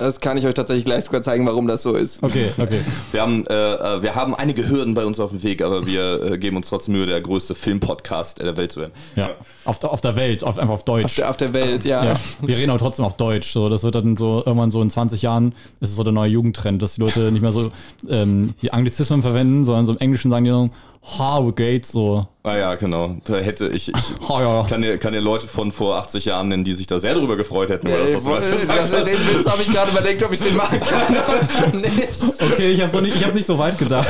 Das 0.00 0.18
kann 0.20 0.36
ich 0.38 0.46
euch 0.46 0.54
tatsächlich 0.54 0.84
gleich 0.84 1.04
sogar 1.04 1.22
zeigen, 1.22 1.46
warum 1.46 1.68
das 1.68 1.82
so 1.82 1.94
ist. 1.94 2.22
Okay, 2.22 2.46
okay. 2.58 2.80
Wir, 3.12 3.20
haben, 3.22 3.46
äh, 3.46 3.52
äh, 3.74 4.02
wir 4.02 4.14
haben 4.14 4.34
einige 4.34 4.68
Hürden 4.68 4.94
bei 4.94 5.04
uns 5.04 5.20
auf 5.20 5.30
dem 5.30 5.42
Weg, 5.42 5.62
aber 5.62 5.86
wir 5.86 6.22
äh, 6.32 6.38
geben 6.38 6.56
uns 6.56 6.68
trotzdem 6.70 6.94
Mühe, 6.94 7.06
der 7.06 7.20
größte 7.20 7.54
Filmpodcast 7.54 8.40
der 8.40 8.56
Welt 8.56 8.72
zu 8.72 8.80
werden. 8.80 8.92
Ja. 9.14 9.30
Auf, 9.64 9.78
der- 9.78 9.92
auf 9.92 10.00
der 10.00 10.16
Welt, 10.16 10.42
auf, 10.42 10.58
einfach 10.58 10.72
auf 10.74 10.80
Auf 10.80 10.84
Deutsch. 10.84 11.16
der, 11.16 11.30
auf 11.30 11.36
der 11.36 11.52
Welt, 11.52 11.84
ja. 11.84 12.04
Ja, 12.04 12.14
wir 12.40 12.56
reden 12.56 12.70
aber 12.70 12.78
trotzdem 12.80 13.04
auf 13.04 13.16
Deutsch. 13.16 13.50
So, 13.52 13.68
das 13.68 13.82
wird 13.84 13.94
dann 13.94 14.16
so 14.16 14.42
irgendwann 14.44 14.70
so 14.70 14.80
in 14.82 14.88
20 14.90 15.22
Jahren 15.22 15.54
ist 15.80 15.90
es 15.90 15.96
so 15.96 16.02
der 16.02 16.12
neue 16.12 16.30
Jugendtrend, 16.30 16.80
dass 16.82 16.94
die 16.94 17.02
Leute 17.02 17.30
nicht 17.30 17.42
mehr 17.42 17.52
so 17.52 17.70
ähm, 18.08 18.54
die 18.62 18.72
Anglizismen 18.72 19.22
verwenden, 19.22 19.64
sondern 19.64 19.84
so 19.86 19.92
im 19.92 19.98
Englischen 19.98 20.30
sagen 20.30 20.44
die 20.46 20.50
dann 20.50 20.70
How 21.02 21.52
Gates 21.54 21.92
so. 21.92 22.22
Ah 22.42 22.56
ja, 22.56 22.74
genau. 22.74 23.16
Da 23.24 23.36
hätte 23.36 23.68
ich, 23.68 23.88
ich 23.88 23.94
Oh, 24.28 24.38
ja. 24.40 24.64
kann, 24.68 24.80
dir, 24.80 24.96
kann 24.96 25.12
dir 25.12 25.20
Leute 25.20 25.46
von 25.46 25.72
vor 25.72 25.96
80 25.96 26.24
Jahren 26.26 26.48
nennen, 26.48 26.64
die 26.64 26.72
sich 26.72 26.86
da 26.86 26.98
sehr 26.98 27.14
darüber 27.14 27.36
gefreut 27.36 27.68
hätten, 27.68 27.86
über 27.88 27.98
das, 27.98 28.14
was 28.14 28.22
du 28.24 28.30
wo- 28.30 28.34
gerade 28.34 28.50
das, 28.50 28.92
hast. 28.92 29.06
den 29.08 29.18
Witz 29.18 29.46
habe 29.46 29.60
ich 29.62 29.70
gerade 29.72 29.90
überlegt, 29.90 30.22
ob 30.22 30.32
ich 30.32 30.40
den 30.40 30.56
machen 30.56 30.80
kann 30.80 31.16
oder 31.68 31.76
nicht. 31.78 32.20
Okay, 32.40 32.70
ich 32.72 32.80
habe 32.80 32.90
so 32.90 33.00
nicht, 33.00 33.16
ich 33.16 33.24
hab 33.24 33.34
nicht 33.34 33.44
so 33.46 33.58
weit 33.58 33.76
gedacht. 33.78 34.08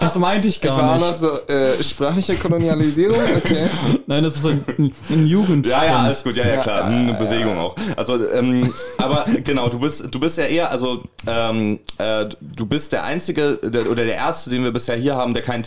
Das 0.00 0.16
meinte 0.16 0.48
ich 0.48 0.62
Ich 0.62 0.70
war 0.70 0.76
gar 0.78 0.96
auch 0.96 1.00
noch 1.00 1.08
nicht. 1.08 1.20
so, 1.20 1.52
äh, 1.52 1.82
sprachliche 1.82 2.36
Kolonialisierung, 2.36 3.18
okay. 3.36 3.66
Nein, 4.06 4.22
das 4.24 4.36
ist 4.36 4.46
ein, 4.46 4.64
ein 5.10 5.26
Jugend. 5.26 5.66
Ja, 5.66 5.84
ja, 5.84 5.96
alles 6.04 6.22
gut, 6.24 6.36
ja, 6.36 6.46
ja, 6.46 6.56
klar. 6.58 6.86
Hm, 6.88 7.08
Eine 7.08 7.14
Bewegung 7.14 7.58
auch. 7.58 7.74
Also, 7.96 8.30
ähm, 8.32 8.72
aber 8.96 9.26
genau, 9.44 9.68
du 9.68 9.78
bist, 9.78 10.06
du 10.14 10.20
bist 10.20 10.38
ja 10.38 10.44
eher, 10.44 10.70
also 10.70 11.02
ähm, 11.26 11.80
äh, 11.98 12.26
du 12.40 12.64
bist 12.64 12.92
der 12.92 13.04
Einzige 13.04 13.58
der, 13.62 13.90
oder 13.90 14.04
der 14.06 14.14
Erste, 14.14 14.48
den 14.48 14.64
wir 14.64 14.72
bisher 14.72 14.96
hier 14.96 15.16
haben, 15.16 15.34
der 15.34 15.42
kein 15.42 15.62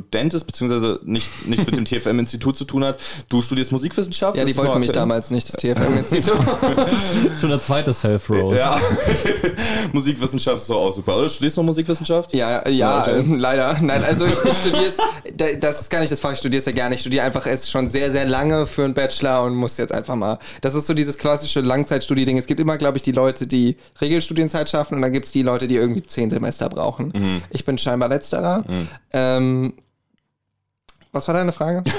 TFM-Student 0.00 0.34
ist, 0.34 0.44
beziehungsweise 0.44 1.00
nicht, 1.04 1.28
nichts 1.46 1.66
mit 1.66 1.76
dem 1.76 1.84
TFM-Institut 1.86 2.56
zu 2.56 2.64
tun 2.64 2.84
hat. 2.84 2.98
Du 3.28 3.42
studierst 3.42 3.72
Musikwissenschaft. 3.72 4.36
Ja, 4.36 4.44
die 4.44 4.56
wollten 4.56 4.80
mich 4.80 4.92
damals 4.92 5.30
nicht, 5.30 5.48
das 5.48 5.56
TFM-Institut. 5.56 6.38
Schon 7.40 7.50
der 7.50 7.60
zweite 7.60 7.92
Self-Rose. 7.94 8.56
Ja, 8.58 8.80
Musikwissenschaft 9.92 10.58
ist 10.58 10.70
doch 10.70 10.76
auch 10.76 10.92
super. 10.92 11.16
Oder 11.16 11.28
studierst 11.28 11.56
du 11.56 11.62
noch 11.62 11.66
Musikwissenschaft? 11.68 12.34
Ja, 12.34 12.68
ja, 12.68 13.04
So, 13.04 13.10
äh, 13.12 13.22
leider. 13.36 13.76
Nein, 13.80 14.02
also 14.04 14.26
ich, 14.26 14.32
ich 14.44 14.54
studiere 14.54 14.84
es, 14.86 14.96
da- 15.36 15.52
das 15.52 15.82
ist 15.82 15.90
gar 15.90 16.00
nicht 16.00 16.12
das 16.12 16.20
Fach, 16.20 16.32
ich 16.32 16.38
studiere 16.38 16.60
es 16.60 16.66
ja 16.66 16.72
gerne. 16.72 16.94
Ich 16.94 17.00
studiere 17.00 17.24
einfach 17.24 17.46
es 17.46 17.70
schon 17.70 17.88
sehr, 17.88 18.10
sehr 18.10 18.24
lange 18.24 18.66
für 18.66 18.84
einen 18.84 18.94
Bachelor 18.94 19.44
und 19.44 19.54
muss 19.54 19.76
jetzt 19.76 19.92
einfach 19.92 20.14
mal. 20.16 20.38
Das 20.60 20.74
ist 20.74 20.86
so 20.86 20.94
dieses 20.94 21.18
klassische 21.18 21.60
Langzeitstudieding. 21.60 22.38
Es 22.38 22.46
gibt 22.46 22.60
immer, 22.60 22.78
glaube 22.78 22.96
ich, 22.98 23.02
die 23.02 23.12
Leute, 23.12 23.46
die 23.46 23.76
Regelstudienzeit 24.00 24.68
schaffen 24.68 24.94
und 24.96 25.02
dann 25.02 25.12
gibt 25.12 25.26
es 25.26 25.32
die 25.32 25.42
Leute, 25.42 25.66
die 25.66 25.76
irgendwie 25.76 26.02
zehn 26.02 26.30
Semester 26.30 26.68
brauchen. 26.68 27.42
Ich 27.50 27.64
bin 27.64 27.78
scheinbar 27.78 28.08
letzterer. 28.08 28.64
Ähm, 29.12 29.74
was 31.14 31.26
war 31.28 31.34
deine 31.34 31.52
Frage? 31.52 31.82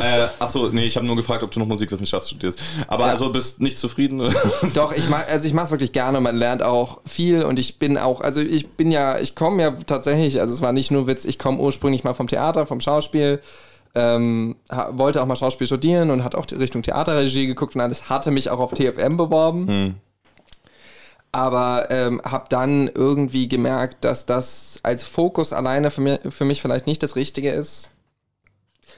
Äh, 0.00 0.26
achso, 0.38 0.68
nee, 0.70 0.84
ich 0.84 0.96
habe 0.96 1.06
nur 1.06 1.16
gefragt, 1.16 1.42
ob 1.42 1.50
du 1.50 1.60
noch 1.60 1.66
Musikwissenschaft 1.66 2.26
studierst. 2.28 2.58
Aber 2.88 3.04
Ja. 3.06 3.10
also 3.12 3.30
bist 3.30 3.60
nicht 3.60 3.78
zufrieden? 3.78 4.34
Doch, 4.74 4.92
ich 4.94 5.08
mach, 5.08 5.26
also 5.28 5.46
ich 5.46 5.54
mache 5.54 5.66
es 5.66 5.70
wirklich 5.70 5.92
gerne. 5.92 6.20
Man 6.20 6.36
lernt 6.36 6.62
auch 6.62 7.00
viel 7.06 7.42
und 7.44 7.58
ich 7.58 7.78
bin 7.78 7.96
auch, 7.96 8.20
also 8.20 8.40
ich 8.40 8.72
bin 8.72 8.90
ja, 8.90 9.18
ich 9.18 9.34
komme 9.34 9.62
ja 9.62 9.70
tatsächlich, 9.86 10.40
also 10.40 10.52
es 10.52 10.60
war 10.60 10.72
nicht 10.72 10.90
nur 10.90 11.06
Witz, 11.06 11.24
ich 11.24 11.38
komme 11.38 11.58
ursprünglich 11.58 12.04
mal 12.04 12.12
vom 12.14 12.26
Theater, 12.26 12.66
vom 12.66 12.80
Schauspiel, 12.80 13.40
ähm, 13.94 14.56
wollte 14.90 15.22
auch 15.22 15.26
mal 15.26 15.36
Schauspiel 15.36 15.66
studieren 15.66 16.10
und 16.10 16.24
hat 16.24 16.34
auch 16.34 16.46
Richtung 16.52 16.82
Theaterregie 16.82 17.46
geguckt 17.46 17.74
und 17.76 17.80
alles, 17.80 18.08
hatte 18.08 18.30
mich 18.30 18.50
auch 18.50 18.58
auf 18.58 18.72
TFM 18.74 19.16
beworben. 19.16 19.94
Aber 21.32 21.88
ähm, 21.90 22.20
habe 22.24 22.44
dann 22.48 22.88
irgendwie 22.94 23.48
gemerkt, 23.48 24.04
dass 24.04 24.24
das 24.26 24.78
als 24.82 25.02
Fokus 25.02 25.52
alleine 25.52 25.90
für 25.90 26.00
mich, 26.00 26.20
für 26.28 26.44
mich 26.44 26.62
vielleicht 26.62 26.86
nicht 26.86 27.02
das 27.02 27.16
Richtige 27.16 27.50
ist. 27.50 27.90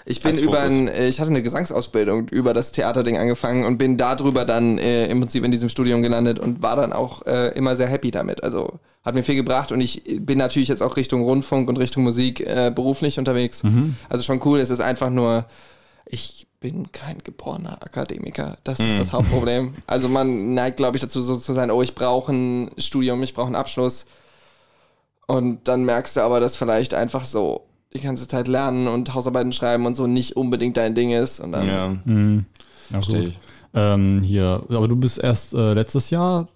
Ich 0.08 0.20
bin 0.20 0.38
über 0.38 0.60
ein, 0.60 0.86
äh, 0.86 1.08
ich 1.08 1.18
hatte 1.18 1.30
eine 1.30 1.42
Gesangsausbildung 1.42 2.28
über 2.28 2.54
das 2.54 2.70
Theaterding 2.70 3.18
angefangen 3.18 3.64
und 3.64 3.76
bin 3.76 3.96
darüber 3.96 4.44
dann 4.44 4.78
äh, 4.78 5.06
im 5.08 5.20
Prinzip 5.20 5.44
in 5.44 5.50
diesem 5.50 5.68
Studium 5.68 6.00
gelandet 6.00 6.38
und 6.38 6.62
war 6.62 6.76
dann 6.76 6.92
auch 6.92 7.26
äh, 7.26 7.48
immer 7.56 7.74
sehr 7.74 7.88
happy 7.88 8.12
damit. 8.12 8.44
Also 8.44 8.78
hat 9.04 9.14
mir 9.14 9.24
viel 9.24 9.34
gebracht 9.34 9.72
und 9.72 9.80
ich 9.80 10.04
bin 10.20 10.38
natürlich 10.38 10.68
jetzt 10.68 10.82
auch 10.82 10.96
Richtung 10.96 11.22
Rundfunk 11.22 11.68
und 11.68 11.76
Richtung 11.78 12.04
Musik 12.04 12.40
äh, 12.40 12.72
beruflich 12.74 13.18
unterwegs. 13.18 13.62
Also 14.08 14.22
schon 14.22 14.40
cool. 14.44 14.60
Es 14.60 14.70
ist 14.70 14.80
einfach 14.80 15.10
nur, 15.10 15.44
ich 16.06 16.46
bin 16.60 16.90
kein 16.92 17.18
geborener 17.18 17.82
Akademiker. 17.82 18.58
Das 18.64 18.80
ist 18.80 18.98
das 18.98 19.12
Hauptproblem. 19.12 19.74
Also 19.86 20.08
man 20.08 20.54
neigt, 20.54 20.76
glaube 20.76 20.96
ich, 20.96 21.02
dazu 21.02 21.20
so 21.20 21.36
zu 21.36 21.52
sein, 21.52 21.70
oh, 21.70 21.82
ich 21.82 21.94
brauche 21.94 22.32
ein 22.32 22.70
Studium, 22.78 23.22
ich 23.22 23.34
brauche 23.34 23.46
einen 23.46 23.56
Abschluss. 23.56 24.06
Und 25.26 25.66
dann 25.68 25.84
merkst 25.84 26.16
du 26.16 26.20
aber, 26.20 26.40
dass 26.40 26.56
vielleicht 26.56 26.94
einfach 26.94 27.24
so 27.24 27.66
die 27.94 28.00
ganze 28.00 28.28
Zeit 28.28 28.48
lernen 28.48 28.88
und 28.88 29.14
Hausarbeiten 29.14 29.52
schreiben 29.52 29.86
und 29.86 29.94
so 29.94 30.06
nicht 30.06 30.36
unbedingt 30.36 30.76
dein 30.76 30.94
Ding 30.94 31.10
ist. 31.12 31.40
Und 31.40 31.52
dann, 31.52 31.66
Ja, 31.66 31.96
Mhm. 32.04 32.44
Ja, 32.90 32.94
verstehe 33.00 33.24
ich. 33.28 33.38
Ähm, 33.74 34.22
hier, 34.22 34.62
aber 34.68 34.88
du 34.88 34.96
bist 34.96 35.18
erst 35.18 35.52
äh, 35.54 35.72
letztes 35.74 36.10
Jahr 36.10 36.48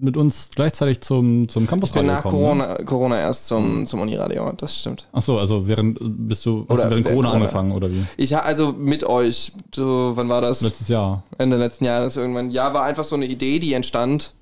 mit 0.00 0.16
uns 0.16 0.50
gleichzeitig 0.54 1.00
zum, 1.00 1.48
zum 1.48 1.66
Campus 1.66 1.88
ich 1.88 1.94
bin 1.96 2.06
nach 2.06 2.22
gekommen, 2.22 2.58
Ne? 2.58 2.64
Corona, 2.66 2.84
Corona 2.84 3.18
erst 3.20 3.48
zum, 3.48 3.84
zum 3.84 4.00
Uniradio, 4.00 4.52
das 4.56 4.78
stimmt. 4.78 5.08
Ach 5.12 5.22
so, 5.22 5.38
also 5.40 5.66
während 5.66 5.98
bist 6.00 6.46
du 6.46 6.66
hast 6.68 6.74
Oder 6.78 6.84
du 6.84 6.90
während 6.90 7.06
Corona 7.06 7.28
Corona. 7.30 7.44
angefangen 7.44 7.72
oder 7.72 7.90
wie? 7.90 8.04
Ich 8.16 8.36
also 8.36 8.72
mit 8.72 9.02
euch, 9.02 9.50
so, 9.74 10.12
wann 10.14 10.28
war 10.28 10.40
das? 10.40 10.60
Letztes 10.60 10.86
Jahr. 10.86 11.24
Ende 11.38 11.56
letzten 11.56 11.84
Jahres 11.84 12.16
irgendwann. 12.16 12.50
Ja, 12.50 12.72
war 12.74 12.84
einfach 12.84 13.02
so 13.02 13.16
eine 13.16 13.26
Idee, 13.26 13.58
die 13.58 13.72
entstand, 13.72 14.34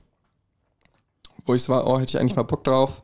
wo 1.46 1.54
ich 1.54 1.62
so 1.62 1.72
war, 1.72 1.86
oh, 1.86 1.98
hätte 1.98 2.10
ich 2.16 2.20
eigentlich 2.20 2.36
mal 2.36 2.42
Bock 2.42 2.64
drauf. 2.64 3.00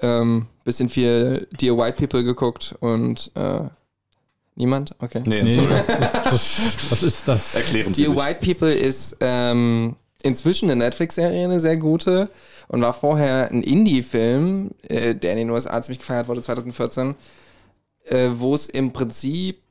Ähm, 0.00 0.46
bisschen 0.68 0.88
viel 0.88 1.48
Dear 1.60 1.76
White 1.76 1.96
People 1.96 2.22
geguckt 2.22 2.74
und 2.80 3.30
äh, 3.34 3.60
niemand? 4.54 4.94
Okay. 5.00 5.22
Nee, 5.26 5.42
Nee, 5.42 5.54
sorry. 5.54 5.70
was 5.70 5.88
ist, 5.88 6.32
was, 6.32 6.90
was 6.90 7.02
ist 7.02 7.28
das? 7.28 7.54
erklären 7.54 7.94
Sie 7.94 8.02
Dear 8.02 8.14
sich. 8.14 8.22
White 8.24 8.40
People 8.46 8.72
ist 8.72 9.16
ähm, 9.20 9.96
inzwischen 10.22 10.70
eine 10.70 10.84
Netflix-Serie, 10.84 11.44
eine 11.44 11.60
sehr 11.60 11.76
gute 11.76 12.28
und 12.68 12.82
war 12.82 12.92
vorher 12.92 13.50
ein 13.50 13.62
Indie-Film, 13.62 14.72
äh, 14.88 15.14
der 15.14 15.32
in 15.32 15.38
den 15.38 15.50
USA 15.50 15.80
ziemlich 15.80 16.00
gefeiert 16.00 16.28
wurde 16.28 16.42
2014, 16.42 17.14
äh, 18.04 18.28
wo 18.34 18.54
es 18.54 18.68
im 18.68 18.92
Prinzip 18.92 19.62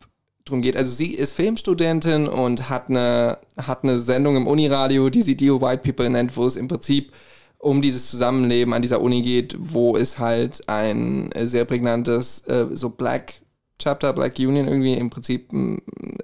drum 0.45 0.61
geht. 0.61 0.77
Also 0.77 0.91
sie 0.91 1.13
ist 1.13 1.33
Filmstudentin 1.33 2.27
und 2.27 2.69
hat 2.69 2.89
eine, 2.89 3.37
hat 3.57 3.83
eine 3.83 3.99
Sendung 3.99 4.35
im 4.35 4.47
Uniradio, 4.47 5.09
die 5.09 5.21
sie 5.21 5.37
Dear 5.37 5.61
White 5.61 5.83
People 5.83 6.09
nennt, 6.09 6.35
wo 6.37 6.45
es 6.45 6.55
im 6.55 6.67
Prinzip 6.67 7.11
um 7.59 7.81
dieses 7.81 8.09
Zusammenleben 8.09 8.73
an 8.73 8.81
dieser 8.81 9.01
Uni 9.01 9.21
geht, 9.21 9.55
wo 9.59 9.95
es 9.95 10.19
halt 10.19 10.67
ein 10.67 11.31
äh, 11.31 11.47
sehr 11.47 11.65
prägnantes 11.65 12.41
äh, 12.47 12.67
so 12.73 12.89
Black 12.89 13.41
Chapter, 13.79 14.13
Black 14.13 14.39
Union 14.39 14.67
irgendwie 14.67 14.95
im 14.95 15.09
Prinzip 15.09 15.51
ein 15.51 15.81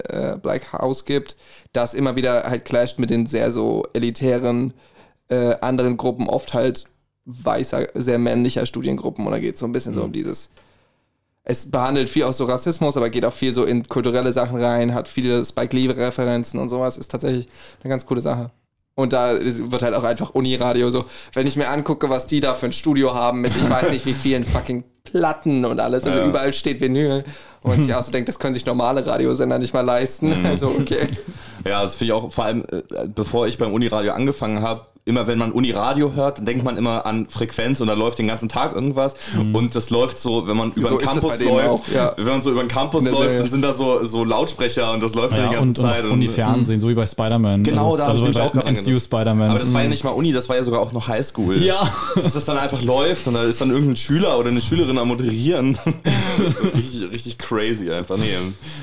äh, 0.10 0.36
Black 0.38 0.74
House 0.74 1.06
gibt, 1.06 1.36
das 1.72 1.94
immer 1.94 2.16
wieder 2.16 2.44
halt 2.44 2.66
clasht 2.66 2.98
mit 2.98 3.10
den 3.10 3.28
sehr 3.28 3.52
so 3.52 3.86
elitären 3.94 4.74
äh, 5.30 5.56
anderen 5.62 5.98
Gruppen, 5.98 6.30
oft 6.30 6.54
halt 6.54 6.86
weißer, 7.25 7.90
sehr 7.94 8.20
männlicher 8.20 8.66
Studiengruppen 8.66 9.25
und 9.25 9.32
da 9.32 9.40
geht 9.40 9.56
es 9.56 9.60
so 9.60 9.68
ein 9.68 9.72
bisschen 9.72 9.94
so 9.94 10.04
um 10.04 10.12
dieses 10.12 10.50
es 11.44 11.70
behandelt 11.70 12.10
viel 12.10 12.24
auch 12.24 12.34
so 12.34 12.46
Rassismus, 12.46 12.96
aber 12.96 13.10
geht 13.10 13.25
auch 13.25 13.34
viel 13.34 13.54
so 13.54 13.66
in 13.66 13.88
kulturelle 13.88 14.32
Sachen 14.32 14.62
rein, 14.62 14.94
hat 14.94 15.10
viele 15.10 15.44
Spike 15.44 15.75
Lee-Referenzen 15.75 16.60
und 16.60 16.70
sowas. 16.70 16.98
Ist 16.98 17.12
tatsächlich 17.12 17.50
eine 17.82 17.90
ganz 17.90 18.06
coole 18.06 18.22
Sache. 18.22 18.52
Und 18.95 19.12
da 19.13 19.33
wird 19.41 19.81
halt 19.81 19.95
auch 19.95 20.03
einfach 20.03 20.31
Uniradio 20.31 20.91
so, 20.91 21.05
wenn 21.33 21.47
ich 21.47 21.55
mir 21.55 21.67
angucke, 21.69 22.09
was 22.09 22.27
die 22.27 22.39
da 22.41 22.53
für 22.53 22.67
ein 22.67 22.73
Studio 22.73 23.15
haben 23.15 23.41
mit 23.41 23.55
ich 23.55 23.67
weiß 23.69 23.89
nicht 23.89 24.05
wie 24.05 24.13
vielen 24.13 24.43
fucking 24.43 24.83
Platten 25.03 25.65
und 25.65 25.79
alles, 25.79 26.05
also 26.05 26.19
Ja. 26.19 26.25
überall 26.27 26.53
steht 26.53 26.79
Vinyl. 26.79 27.23
Und 27.63 27.81
sich 27.81 27.93
auch 27.95 28.03
so 28.03 28.12
denkt, 28.12 28.29
das 28.29 28.39
können 28.39 28.53
sich 28.53 28.65
normale 28.65 29.05
Radiosender 29.05 29.57
nicht 29.57 29.73
mal 29.73 29.81
leisten. 29.81 30.33
Also 30.45 30.67
okay. 30.67 31.07
Ja, 31.67 31.83
das 31.83 31.95
finde 31.95 32.13
ich 32.13 32.19
auch, 32.21 32.31
vor 32.31 32.45
allem, 32.45 32.63
äh, 32.71 33.07
bevor 33.07 33.47
ich 33.47 33.57
beim 33.57 33.73
Uniradio 33.73 34.12
angefangen 34.13 34.62
habe, 34.62 34.85
immer 35.05 35.27
wenn 35.27 35.38
man 35.38 35.51
Uniradio 35.51 36.13
hört, 36.13 36.38
dann 36.38 36.45
denkt 36.45 36.63
man 36.63 36.77
immer 36.77 37.05
an 37.05 37.27
Frequenz 37.27 37.81
und 37.81 37.88
da 37.88 37.93
läuft 37.93 38.19
den 38.19 38.27
ganzen 38.27 38.48
Tag 38.50 38.74
irgendwas. 38.74 39.15
Und 39.53 39.75
das 39.75 39.89
läuft 39.89 40.17
so, 40.17 40.48
wenn 40.48 40.55
man 40.55 40.72
über 40.72 40.88
So 40.88 40.98
den 40.98 41.07
es 41.07 41.13
Campus 41.13 41.39
läuft, 41.43 41.83
ja. 41.93 42.13
wenn 42.15 42.25
man 42.25 42.41
so 42.41 42.51
über 42.51 42.63
den 42.63 42.69
Campus 42.69 43.03
läuft, 43.05 43.17
Serie. 43.17 43.38
dann 43.39 43.50
sind 43.50 43.62
da 43.63 43.74
so, 43.74 44.05
so 44.05 44.24
Lautsprecher 44.24 44.91
und 44.93 45.03
das 45.03 45.13
läuft 45.15 45.36
ja, 45.36 45.48
die 45.48 45.53
Ja, 45.53 45.60
ganze 45.60 45.81
und, 45.81 45.88
Zeit. 45.88 46.03
und, 46.05 46.12
und 46.12 46.19
die 46.22 46.29
Fernsehen, 46.29 46.79
so 46.79 46.88
wie 46.89 46.93
bei 46.93 47.05
Spider-Man. 47.05 47.63
Genau, 47.63 47.98
da 47.98 48.07
hab 48.07 48.15
ich 48.15 48.22
also 48.24 48.39
mich 48.41 48.53
bei 48.53 48.62
auch 48.62 48.72
MCU 48.72 49.00
Spider-Man. 49.00 49.50
Aber 49.50 49.60
das 49.60 49.74
war 49.74 49.81
ja 49.81 49.86
Mhm. 49.88 49.91
nicht 49.91 50.03
mal 50.05 50.12
Uni, 50.12 50.31
das 50.31 50.48
war 50.48 50.55
ja 50.55 50.63
sogar 50.63 50.79
auch 50.79 50.93
noch 50.93 51.07
Highschool. 51.07 51.62
Ja. 51.62 51.91
Dass 52.15 52.33
das 52.33 52.45
dann 52.45 52.57
einfach 52.57 52.81
läuft 52.81 53.27
und 53.27 53.33
da 53.33 53.43
ist 53.43 53.60
dann 53.60 53.72
irgendein 53.72 53.98
Schüler 53.98 54.39
oder 54.39 54.50
eine 54.50 54.62
Schülerin 54.62 54.98
am 54.98 55.10
Moderieren. 55.10 55.77
richtig, 56.75 57.12
richtig 57.12 57.38
crazy 57.38 57.91
einfach. 57.91 58.17
Nee. 58.17 58.25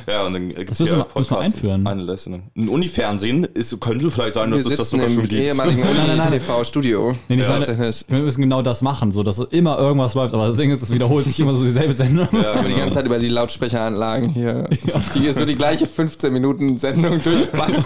Ja, 0.07 0.27
und 0.27 0.35
dann 0.35 0.51
hier 0.51 0.57
wir- 0.87 1.07
müssen 1.15 1.31
wir 1.31 1.39
einführen. 1.41 1.87
Ein 1.87 2.69
Uni-Fernsehen 2.69 3.45
ist- 3.55 3.79
könnte 3.81 4.11
vielleicht 4.11 4.35
sein, 4.35 4.51
dass 4.51 4.65
es 4.67 4.77
das 4.77 4.91
sogar 4.91 5.09
schon 5.09 5.29
gibt. 5.29 5.33
ehemaligen 5.33 5.83
nein, 6.17 6.19
nein. 6.19 6.33
Uni-TV-Studio. 6.33 7.17
Nee, 7.29 7.37
nicht 7.37 7.49
Ja, 7.49 7.53
meine, 7.53 7.67
tatsächlich. 7.67 8.05
wir 8.09 8.19
müssen 8.21 8.43
genau 8.43 8.63
das 8.63 8.83
machen, 8.83 9.13
so 9.13 9.23
dass 9.23 9.39
immer 9.39 9.79
irgendwas 9.79 10.15
läuft. 10.15 10.35
Aber 10.35 10.47
das 10.47 10.57
Ding 10.57 10.71
ist, 10.71 10.83
es 10.83 10.91
wiederholt 10.91 11.27
sich 11.27 11.39
immer 11.41 11.55
so 11.55 11.65
dieselbe 11.65 11.93
Sendung. 11.93 12.29
Ja, 12.33 12.53
Aber 12.53 12.63
die 12.63 12.69
genau. 12.69 12.79
ganze 12.81 12.95
Zeit 12.95 13.07
über 13.07 13.19
die 13.19 13.29
Lautsprecheranlagen 13.29 14.31
hier, 14.31 14.69
die 15.15 15.33
so 15.33 15.45
die 15.45 15.55
gleiche 15.57 15.87
15 15.87 16.33
Minuten 16.33 16.79
Sendung 16.79 17.21
durchballern. 17.23 17.85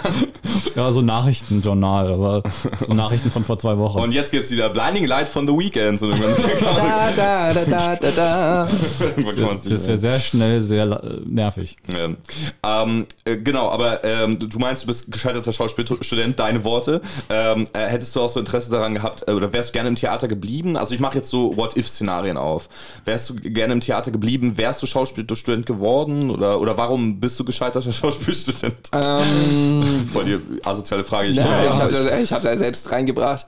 Ja, 0.75 0.91
so 0.91 1.01
Nachrichtenjournal, 1.01 2.11
aber 2.11 2.43
so 2.81 2.93
Nachrichten 2.93 3.31
von 3.31 3.43
vor 3.43 3.57
zwei 3.57 3.77
Wochen. 3.77 3.99
Und 3.99 4.13
jetzt 4.13 4.31
gibt's 4.31 4.51
wieder 4.51 4.69
Blinding 4.69 5.05
Light 5.05 5.27
von 5.27 5.47
The 5.47 5.53
Weeknd. 5.53 6.01
Und 6.01 6.09
irgendwann, 6.09 6.35
Da, 6.61 7.11
da, 7.15 7.53
da, 7.53 7.65
da, 7.65 7.95
da, 7.95 8.11
da. 8.11 8.67
das 9.53 9.65
ist 9.65 9.87
ja 9.87 9.97
sehr 9.97 10.19
schnell, 10.19 10.61
sehr 10.61 10.85
äh, 10.85 11.21
nervig. 11.25 11.77
Ja. 11.91 12.83
Ähm, 12.83 13.05
äh, 13.23 13.37
genau, 13.37 13.69
aber 13.69 14.03
ähm, 14.03 14.37
du 14.37 14.59
meinst, 14.59 14.83
du 14.83 14.87
bist 14.87 15.11
gescheiterter 15.11 15.51
Schauspielstudent, 15.51 16.39
deine 16.39 16.63
Worte. 16.63 17.01
Ähm, 17.29 17.65
äh, 17.73 17.87
hättest 18.15 18.17
du 18.17 18.21
auch 18.21 18.29
so 18.29 18.39
Interesse 18.39 18.71
daran 18.71 18.93
gehabt, 18.93 19.25
äh, 19.27 19.31
oder 19.31 19.51
wärst 19.51 19.69
du 19.69 19.73
gerne 19.73 19.89
im 19.89 19.95
Theater 19.95 20.27
geblieben? 20.27 20.77
Also 20.77 20.93
ich 20.93 21.01
mache 21.01 21.15
jetzt 21.15 21.29
so 21.29 21.55
What-If-Szenarien 21.57 22.37
auf. 22.37 22.69
Wärst 23.03 23.29
du 23.29 23.35
gerne 23.35 23.73
im 23.73 23.81
Theater 23.81 24.11
geblieben? 24.11 24.57
Wärst 24.57 24.81
du 24.81 24.87
Schauspielstudent 24.87 25.65
geworden? 25.65 26.31
Oder, 26.31 26.59
oder 26.59 26.77
warum 26.77 27.19
bist 27.19 27.39
du 27.39 27.43
gescheiterter 27.43 27.91
Schauspielstudent? 27.91 28.89
Ähm, 28.93 30.07
Voll 30.13 30.25
die 30.25 30.39
asoziale 30.63 31.03
Frage. 31.03 31.29
Ich 31.29 31.35
ja, 31.35 31.43
glaube, 31.43 31.65
ich 31.65 31.79
habe 31.79 31.93
da, 31.93 32.35
hab 32.35 32.43
da 32.43 32.57
selbst 32.57 32.91
reingebracht. 32.91 33.45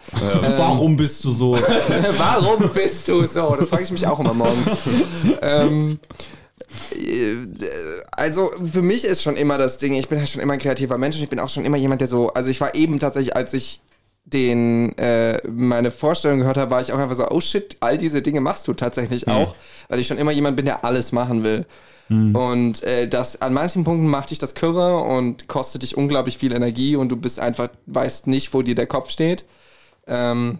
Warum 0.58 0.96
bist 0.96 1.24
du 1.24 1.32
so? 1.32 1.58
Warum 2.18 2.70
bist 2.70 3.08
du 3.08 3.24
so? 3.24 3.56
Das 3.58 3.70
frage 3.70 3.84
ich 3.84 3.92
mich 3.92 4.06
auch 4.06 4.20
immer 4.20 4.34
morgens. 4.34 4.68
ähm, 5.42 6.00
äh, 6.96 7.36
also 8.12 8.52
für 8.72 8.82
mich 8.82 9.06
ist 9.06 9.24
schon 9.24 9.38
immer 9.38 9.58
das 9.58 9.78
Ding, 9.78 9.94
ich 9.94 10.10
bin 10.10 10.20
halt 10.20 10.30
schon 10.30 10.42
immer 10.42 10.54
ein 10.54 10.60
kreativer 10.60 10.98
Mensch 10.98 11.16
und 11.16 11.24
ich 11.24 11.30
bin 11.30 11.40
auch 11.40 11.50
schon 11.50 11.66
immer 11.66 11.78
jemand, 11.78 12.02
der 12.02 12.08
so, 12.08 12.30
also 12.34 12.50
ich 12.50 12.60
war 12.60 12.76
eben 12.76 13.00
tatsächlich, 13.00 13.36
als 13.36 13.54
ich 13.54 13.82
den 14.34 14.98
äh, 14.98 15.38
meine 15.48 15.90
Vorstellung 15.90 16.40
gehört 16.40 16.58
habe, 16.58 16.72
war 16.72 16.82
ich 16.82 16.92
auch 16.92 17.00
einfach 17.00 17.16
so, 17.16 17.30
oh 17.30 17.40
shit, 17.40 17.78
all 17.80 17.98
diese 17.98 18.22
Dinge 18.22 18.42
machst 18.42 18.68
du 18.68 18.74
tatsächlich 18.74 19.28
auch, 19.28 19.56
weil 19.88 20.00
ich 20.00 20.08
schon 20.08 20.18
immer 20.18 20.32
jemand 20.32 20.58
bin, 20.58 20.66
der 20.66 20.84
alles 20.84 21.12
machen 21.14 21.44
will. 21.44 21.66
Und 22.34 22.84
äh, 22.84 23.08
das 23.08 23.42
an 23.42 23.54
manchen 23.54 23.84
Punkten 23.84 24.08
macht 24.08 24.32
dich 24.32 24.40
das 24.40 24.56
Kürre 24.56 24.98
und 25.00 25.48
kostet 25.48 25.84
dich 25.84 25.98
unglaublich 25.98 26.38
viel 26.38 26.54
Energie 26.54 26.96
und 26.96 27.10
du 27.10 27.18
bist 27.18 27.40
einfach, 27.40 27.70
weißt 27.86 28.28
nicht, 28.28 28.54
wo 28.54 28.62
dir 28.62 28.76
der 28.76 28.88
Kopf 28.88 29.10
steht. 29.10 29.46
Ähm, 30.08 30.60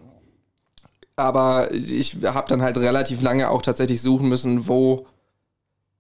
aber 1.16 1.74
ich 1.74 2.18
habe 2.26 2.48
dann 2.50 2.62
halt 2.62 2.78
relativ 2.78 3.22
lange 3.22 3.50
auch 3.50 3.62
tatsächlich 3.62 4.02
suchen 4.02 4.28
müssen, 4.30 4.68
wo 4.68 5.08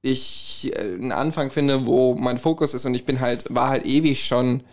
ich 0.02 0.72
äh, 0.76 0.80
einen 0.80 1.12
Anfang 1.12 1.50
finde, 1.50 1.86
wo 1.86 2.14
mein 2.16 2.38
Fokus 2.38 2.74
ist 2.74 2.86
und 2.86 2.94
ich 2.94 3.06
bin 3.06 3.20
halt, 3.20 3.46
war 3.54 3.70
halt 3.70 3.86
ewig 3.86 4.26
schon, 4.26 4.64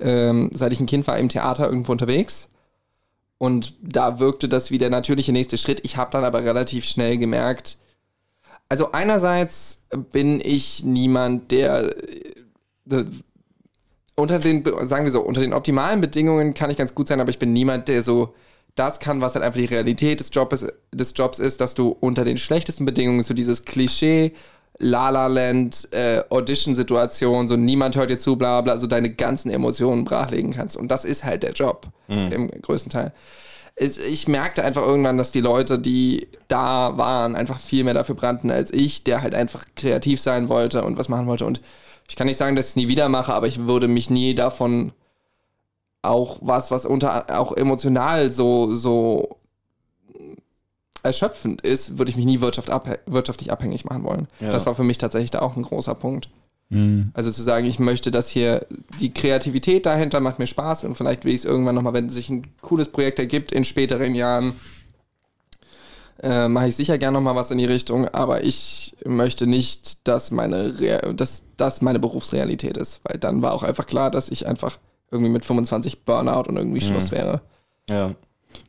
ähm, 0.00 0.50
seit 0.52 0.72
ich 0.72 0.80
ein 0.80 0.86
Kind 0.86 1.06
war, 1.06 1.18
im 1.18 1.28
Theater 1.28 1.66
irgendwo 1.66 1.92
unterwegs. 1.92 2.48
Und 3.38 3.74
da 3.82 4.18
wirkte 4.18 4.48
das 4.48 4.70
wie 4.70 4.78
der 4.78 4.90
natürliche 4.90 5.32
nächste 5.32 5.58
Schritt. 5.58 5.80
Ich 5.84 5.96
habe 5.96 6.10
dann 6.10 6.24
aber 6.24 6.42
relativ 6.42 6.84
schnell 6.84 7.18
gemerkt, 7.18 7.78
also 8.68 8.92
einerseits 8.92 9.82
bin 10.12 10.40
ich 10.42 10.82
niemand, 10.84 11.52
der 11.52 11.94
äh, 12.90 13.04
unter 14.16 14.38
den, 14.38 14.64
sagen 14.86 15.04
wir 15.04 15.12
so, 15.12 15.20
unter 15.20 15.40
den 15.40 15.52
optimalen 15.52 16.00
Bedingungen 16.00 16.54
kann 16.54 16.70
ich 16.70 16.76
ganz 16.76 16.94
gut 16.94 17.06
sein, 17.06 17.20
aber 17.20 17.30
ich 17.30 17.38
bin 17.38 17.52
niemand, 17.52 17.88
der 17.88 18.02
so 18.02 18.34
das 18.74 18.98
kann, 18.98 19.20
was 19.20 19.34
halt 19.34 19.44
einfach 19.44 19.60
die 19.60 19.66
Realität 19.66 20.20
des 20.20 20.30
Jobs, 20.32 20.66
des 20.92 21.14
Jobs 21.16 21.38
ist, 21.38 21.60
dass 21.60 21.74
du 21.74 21.88
unter 21.88 22.24
den 22.24 22.38
schlechtesten 22.38 22.84
Bedingungen 22.84 23.22
so 23.22 23.34
dieses 23.34 23.64
Klischee 23.64 24.32
La 24.78 25.10
La 25.10 25.26
Land 25.26 25.88
äh, 25.92 26.22
Audition-Situation, 26.28 27.48
so 27.48 27.56
niemand 27.56 27.96
hört 27.96 28.10
dir 28.10 28.18
zu, 28.18 28.36
bla 28.36 28.60
bla, 28.60 28.78
so 28.78 28.86
deine 28.86 29.10
ganzen 29.10 29.50
Emotionen 29.50 30.04
brachlegen 30.04 30.52
kannst. 30.52 30.76
Und 30.76 30.88
das 30.88 31.04
ist 31.04 31.24
halt 31.24 31.42
der 31.42 31.52
Job 31.52 31.88
im 32.08 32.50
größten 32.50 32.92
Teil. 32.92 33.12
Es, 33.74 33.98
ich 33.98 34.26
merkte 34.28 34.64
einfach 34.64 34.82
irgendwann, 34.82 35.18
dass 35.18 35.32
die 35.32 35.40
Leute, 35.40 35.78
die 35.78 36.28
da 36.48 36.96
waren, 36.96 37.36
einfach 37.36 37.60
viel 37.60 37.84
mehr 37.84 37.94
dafür 37.94 38.14
brannten 38.14 38.50
als 38.50 38.72
ich, 38.72 39.04
der 39.04 39.22
halt 39.22 39.34
einfach 39.34 39.64
kreativ 39.74 40.20
sein 40.20 40.48
wollte 40.48 40.82
und 40.82 40.98
was 40.98 41.08
machen 41.08 41.26
wollte. 41.26 41.44
Und 41.44 41.60
ich 42.08 42.16
kann 42.16 42.26
nicht 42.26 42.38
sagen, 42.38 42.56
dass 42.56 42.66
ich 42.66 42.70
es 42.70 42.76
nie 42.76 42.88
wieder 42.88 43.08
mache, 43.08 43.34
aber 43.34 43.46
ich 43.46 43.66
würde 43.66 43.88
mich 43.88 44.08
nie 44.10 44.34
davon 44.34 44.92
auch 46.02 46.38
was, 46.40 46.70
was 46.70 46.86
unter 46.86 47.38
auch 47.38 47.52
emotional 47.52 48.30
so, 48.30 48.74
so 48.74 49.36
erschöpfend 51.06 51.62
ist, 51.62 51.98
würde 51.98 52.10
ich 52.10 52.16
mich 52.16 52.26
nie 52.26 52.40
wirtschaft 52.40 52.70
abhä 52.70 52.98
wirtschaftlich 53.06 53.50
abhängig 53.50 53.84
machen 53.84 54.04
wollen. 54.04 54.28
Ja. 54.40 54.52
Das 54.52 54.66
war 54.66 54.74
für 54.74 54.84
mich 54.84 54.98
tatsächlich 54.98 55.30
da 55.30 55.40
auch 55.40 55.56
ein 55.56 55.62
großer 55.62 55.94
Punkt. 55.94 56.28
Also 57.14 57.30
zu 57.30 57.42
sagen, 57.42 57.64
ich 57.66 57.78
möchte 57.78 58.10
das 58.10 58.28
hier, 58.28 58.66
die 58.98 59.14
Kreativität 59.14 59.86
dahinter 59.86 60.18
macht 60.18 60.40
mir 60.40 60.48
Spaß 60.48 60.82
und 60.82 60.96
vielleicht 60.96 61.24
will 61.24 61.32
ich 61.32 61.40
es 61.40 61.44
irgendwann 61.44 61.76
nochmal, 61.76 61.92
wenn 61.92 62.10
sich 62.10 62.28
ein 62.28 62.44
cooles 62.60 62.88
Projekt 62.88 63.20
ergibt 63.20 63.52
in 63.52 63.62
späteren 63.62 64.16
Jahren, 64.16 64.54
äh, 66.20 66.48
mache 66.48 66.66
ich 66.66 66.74
sicher 66.74 66.98
gerne 66.98 67.18
nochmal 67.18 67.36
was 67.36 67.52
in 67.52 67.58
die 67.58 67.66
Richtung, 67.66 68.08
aber 68.08 68.42
ich 68.42 68.96
möchte 69.04 69.46
nicht, 69.46 70.08
dass 70.08 70.32
meine, 70.32 70.72
dass 71.14 71.44
das 71.56 71.82
meine 71.82 72.00
Berufsrealität 72.00 72.76
ist, 72.76 73.00
weil 73.04 73.18
dann 73.18 73.42
war 73.42 73.52
auch 73.52 73.62
einfach 73.62 73.86
klar, 73.86 74.10
dass 74.10 74.28
ich 74.28 74.48
einfach 74.48 74.78
irgendwie 75.12 75.30
mit 75.30 75.44
25 75.44 76.04
Burnout 76.04 76.48
und 76.48 76.56
irgendwie 76.56 76.80
Schluss 76.80 77.12
wäre. 77.12 77.42
Ja. 77.88 78.16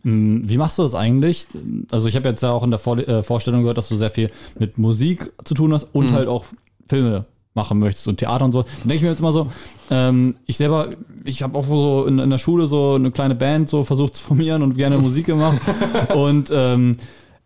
Hm, 0.04 0.50
Wie 0.50 0.58
machst 0.58 0.78
du 0.78 0.84
das 0.84 0.96
eigentlich? 0.96 1.48
Also 1.92 2.08
ich 2.08 2.16
habe 2.16 2.28
jetzt 2.30 2.42
ja 2.44 2.52
auch 2.52 2.64
in 2.64 2.70
der 2.72 2.80
Vor 2.80 2.98
äh, 2.98 3.24
Vorstellung 3.24 3.62
gehört, 3.62 3.78
dass 3.78 3.90
du 3.90 3.96
sehr 3.96 4.10
viel 4.10 4.30
mit 4.60 4.78
Musik 4.78 5.32
zu 5.44 5.54
tun 5.54 5.74
hast 5.74 5.88
und 5.94 6.12
halt 6.12 6.28
auch 6.28 6.46
Filme 6.88 7.26
machen 7.54 7.80
möchtest 7.80 8.08
und 8.08 8.18
Theater 8.18 8.46
und 8.46 8.52
so. 8.54 8.62
Dann 8.62 8.88
denke 8.88 8.96
ich 8.96 9.02
mir 9.02 9.10
jetzt 9.10 9.20
immer 9.20 9.32
so, 9.32 9.48
ähm, 9.90 10.36
ich 10.46 10.58
selber, 10.58 10.90
ich 11.26 11.42
habe 11.44 11.58
auch 11.58 11.66
so 11.66 12.06
in, 12.06 12.20
in 12.20 12.30
der 12.30 12.38
Schule 12.38 12.68
so 12.68 12.94
eine 12.94 13.12
kleine 13.12 13.36
Band 13.36 13.68
so 13.68 13.84
versucht 13.84 14.16
zu 14.16 14.24
formieren 14.24 14.62
und 14.62 14.78
gerne 14.78 14.98
Musik 15.00 15.26
gemacht. 15.26 15.58
und 16.16 16.50
ähm, 16.54 16.96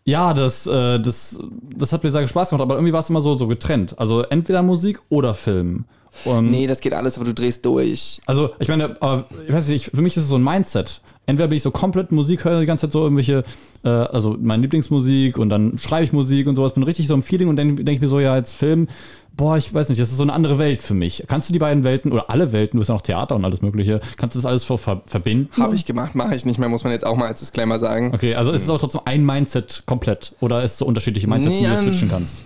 ja, 0.03 0.33
das, 0.33 0.67
äh, 0.67 0.99
das, 0.99 1.39
das 1.75 1.93
hat 1.93 2.03
mir 2.03 2.11
sehr 2.11 2.27
Spaß 2.27 2.49
gemacht, 2.49 2.61
aber 2.61 2.75
irgendwie 2.75 2.93
war 2.93 2.99
es 2.99 3.09
immer 3.09 3.21
so, 3.21 3.35
so 3.35 3.47
getrennt. 3.47 3.97
Also 3.97 4.21
entweder 4.23 4.61
Musik 4.61 4.99
oder 5.09 5.33
Film. 5.33 5.85
Und 6.25 6.51
Nee, 6.51 6.67
das 6.67 6.81
geht 6.81 6.93
alles, 6.93 7.17
aber 7.17 7.25
du 7.25 7.33
drehst 7.33 7.65
durch. 7.65 8.19
also, 8.25 8.49
ich 8.59 8.67
meine, 8.67 9.01
aber 9.01 9.25
ich 9.47 9.53
weiß 9.53 9.67
nicht, 9.69 9.91
für 9.93 10.01
mich 10.01 10.17
ist 10.17 10.23
es 10.23 10.29
so 10.29 10.35
ein 10.35 10.43
Mindset. 10.43 11.01
Entweder 11.31 11.47
bin 11.47 11.55
ich 11.55 11.63
so 11.63 11.71
komplett 11.71 12.11
Musik, 12.11 12.43
höre 12.43 12.59
die 12.59 12.65
ganze 12.65 12.87
Zeit 12.87 12.91
so 12.91 13.03
irgendwelche, 13.03 13.45
äh, 13.85 13.87
also 13.87 14.35
meine 14.37 14.63
Lieblingsmusik 14.63 15.37
und 15.37 15.47
dann 15.47 15.77
schreibe 15.77 16.03
ich 16.03 16.11
Musik 16.11 16.45
und 16.45 16.57
sowas, 16.57 16.73
bin 16.73 16.83
richtig 16.83 17.07
so 17.07 17.13
im 17.13 17.23
Feeling 17.23 17.47
und 17.47 17.55
dann 17.55 17.77
denke 17.77 17.93
ich 17.93 18.01
mir 18.01 18.09
so, 18.09 18.19
ja, 18.19 18.33
als 18.33 18.51
Film, 18.53 18.89
boah, 19.37 19.55
ich 19.55 19.73
weiß 19.73 19.87
nicht, 19.87 20.01
das 20.01 20.09
ist 20.09 20.17
so 20.17 20.23
eine 20.23 20.33
andere 20.33 20.59
Welt 20.59 20.83
für 20.83 20.93
mich. 20.93 21.23
Kannst 21.27 21.47
du 21.47 21.53
die 21.53 21.59
beiden 21.59 21.85
Welten 21.85 22.11
oder 22.11 22.29
alle 22.29 22.51
Welten, 22.51 22.77
du 22.77 22.81
hast 22.81 22.89
ja 22.89 22.95
noch 22.95 23.01
Theater 23.01 23.37
und 23.37 23.45
alles 23.45 23.61
Mögliche, 23.61 24.01
kannst 24.17 24.35
du 24.35 24.39
das 24.39 24.45
alles 24.45 24.65
ver 24.65 24.77
ver 24.77 25.03
verbinden? 25.05 25.49
Habe 25.57 25.73
ich 25.73 25.85
gemacht, 25.85 26.15
mache 26.15 26.35
ich 26.35 26.43
nicht 26.45 26.59
mehr, 26.59 26.67
muss 26.67 26.83
man 26.83 26.91
jetzt 26.91 27.07
auch 27.07 27.15
mal 27.15 27.27
als 27.27 27.39
Disclaimer 27.39 27.79
sagen. 27.79 28.11
Okay, 28.13 28.35
also 28.35 28.51
ist 28.51 28.63
es 28.63 28.69
auch 28.69 28.79
trotzdem 28.79 28.99
ein 29.05 29.25
Mindset 29.25 29.83
komplett 29.85 30.35
oder 30.41 30.61
ist 30.63 30.73
es 30.73 30.77
so 30.79 30.85
unterschiedliche 30.85 31.29
Mindsets, 31.29 31.55
die 31.55 31.61
Nee, 31.61 31.69
du 31.69 31.75
ähm, 31.75 31.79
switchen 31.85 32.09
kannst? 32.09 32.41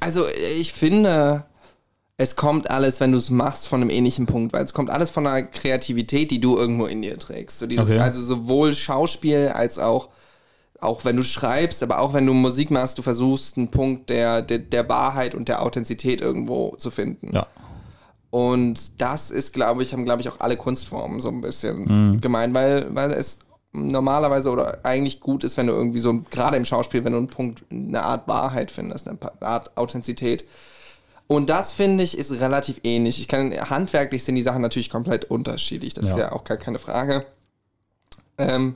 Also 0.00 0.22
ich 0.58 0.72
finde, 0.72 1.44
es 2.22 2.36
kommt 2.36 2.68
alles, 2.70 3.00
wenn 3.00 3.12
du 3.12 3.18
es 3.18 3.30
machst, 3.30 3.66
von 3.66 3.80
einem 3.80 3.88
ähnlichen 3.88 4.26
Punkt, 4.26 4.52
weil 4.52 4.62
es 4.62 4.74
kommt 4.74 4.90
alles 4.90 5.08
von 5.08 5.26
einer 5.26 5.42
Kreativität, 5.42 6.30
die 6.30 6.38
du 6.38 6.54
irgendwo 6.58 6.84
in 6.84 7.00
dir 7.00 7.18
trägst. 7.18 7.60
So 7.60 7.66
dieses, 7.66 7.86
Okay. 7.86 7.98
Also 7.98 8.20
sowohl 8.20 8.74
Schauspiel 8.74 9.48
als 9.54 9.78
auch, 9.78 10.10
auch 10.82 11.06
wenn 11.06 11.16
du 11.16 11.22
schreibst, 11.22 11.82
aber 11.82 11.98
auch 11.98 12.12
wenn 12.12 12.26
du 12.26 12.34
Musik 12.34 12.70
machst, 12.70 12.98
du 12.98 13.02
versuchst 13.02 13.56
einen 13.56 13.70
Punkt 13.70 14.10
der, 14.10 14.42
der, 14.42 14.58
der 14.58 14.86
Wahrheit 14.90 15.34
und 15.34 15.48
der 15.48 15.62
Authentizität 15.62 16.20
irgendwo 16.20 16.76
zu 16.76 16.90
finden. 16.90 17.34
Ja. 17.34 17.46
Und 18.28 19.00
das 19.00 19.30
ist, 19.30 19.54
glaube 19.54 19.82
ich, 19.82 19.94
haben, 19.94 20.04
glaube 20.04 20.20
ich, 20.20 20.28
auch 20.28 20.40
alle 20.40 20.58
Kunstformen 20.58 21.20
so 21.20 21.30
ein 21.30 21.40
bisschen 21.40 21.84
Mhm. 22.12 22.20
gemeint, 22.20 22.52
weil, 22.52 22.94
weil 22.94 23.12
es 23.12 23.38
normalerweise 23.72 24.50
oder 24.50 24.80
eigentlich 24.82 25.20
gut 25.20 25.42
ist, 25.42 25.56
wenn 25.56 25.68
du 25.68 25.72
irgendwie 25.72 26.00
so, 26.00 26.20
gerade 26.30 26.58
im 26.58 26.66
Schauspiel, 26.66 27.02
wenn 27.02 27.12
du 27.12 27.18
einen 27.18 27.28
Punkt, 27.28 27.62
eine 27.70 28.02
Art 28.02 28.28
Wahrheit 28.28 28.70
findest, 28.70 29.08
eine 29.08 29.16
Art 29.40 29.74
Authentizität. 29.78 30.44
Und 31.30 31.48
das 31.48 31.70
finde 31.70 32.02
ich 32.02 32.18
ist 32.18 32.32
relativ 32.40 32.80
ähnlich. 32.82 33.20
Ich 33.20 33.28
kann, 33.28 33.52
handwerklich 33.70 34.24
sind 34.24 34.34
die 34.34 34.42
Sachen 34.42 34.62
natürlich 34.62 34.90
komplett 34.90 35.26
unterschiedlich. 35.26 35.94
Das 35.94 36.06
ist 36.06 36.16
Ja. 36.16 36.24
ja 36.24 36.32
auch 36.32 36.42
gar 36.42 36.56
keine 36.56 36.80
Frage. 36.80 37.24
Ähm, 38.36 38.74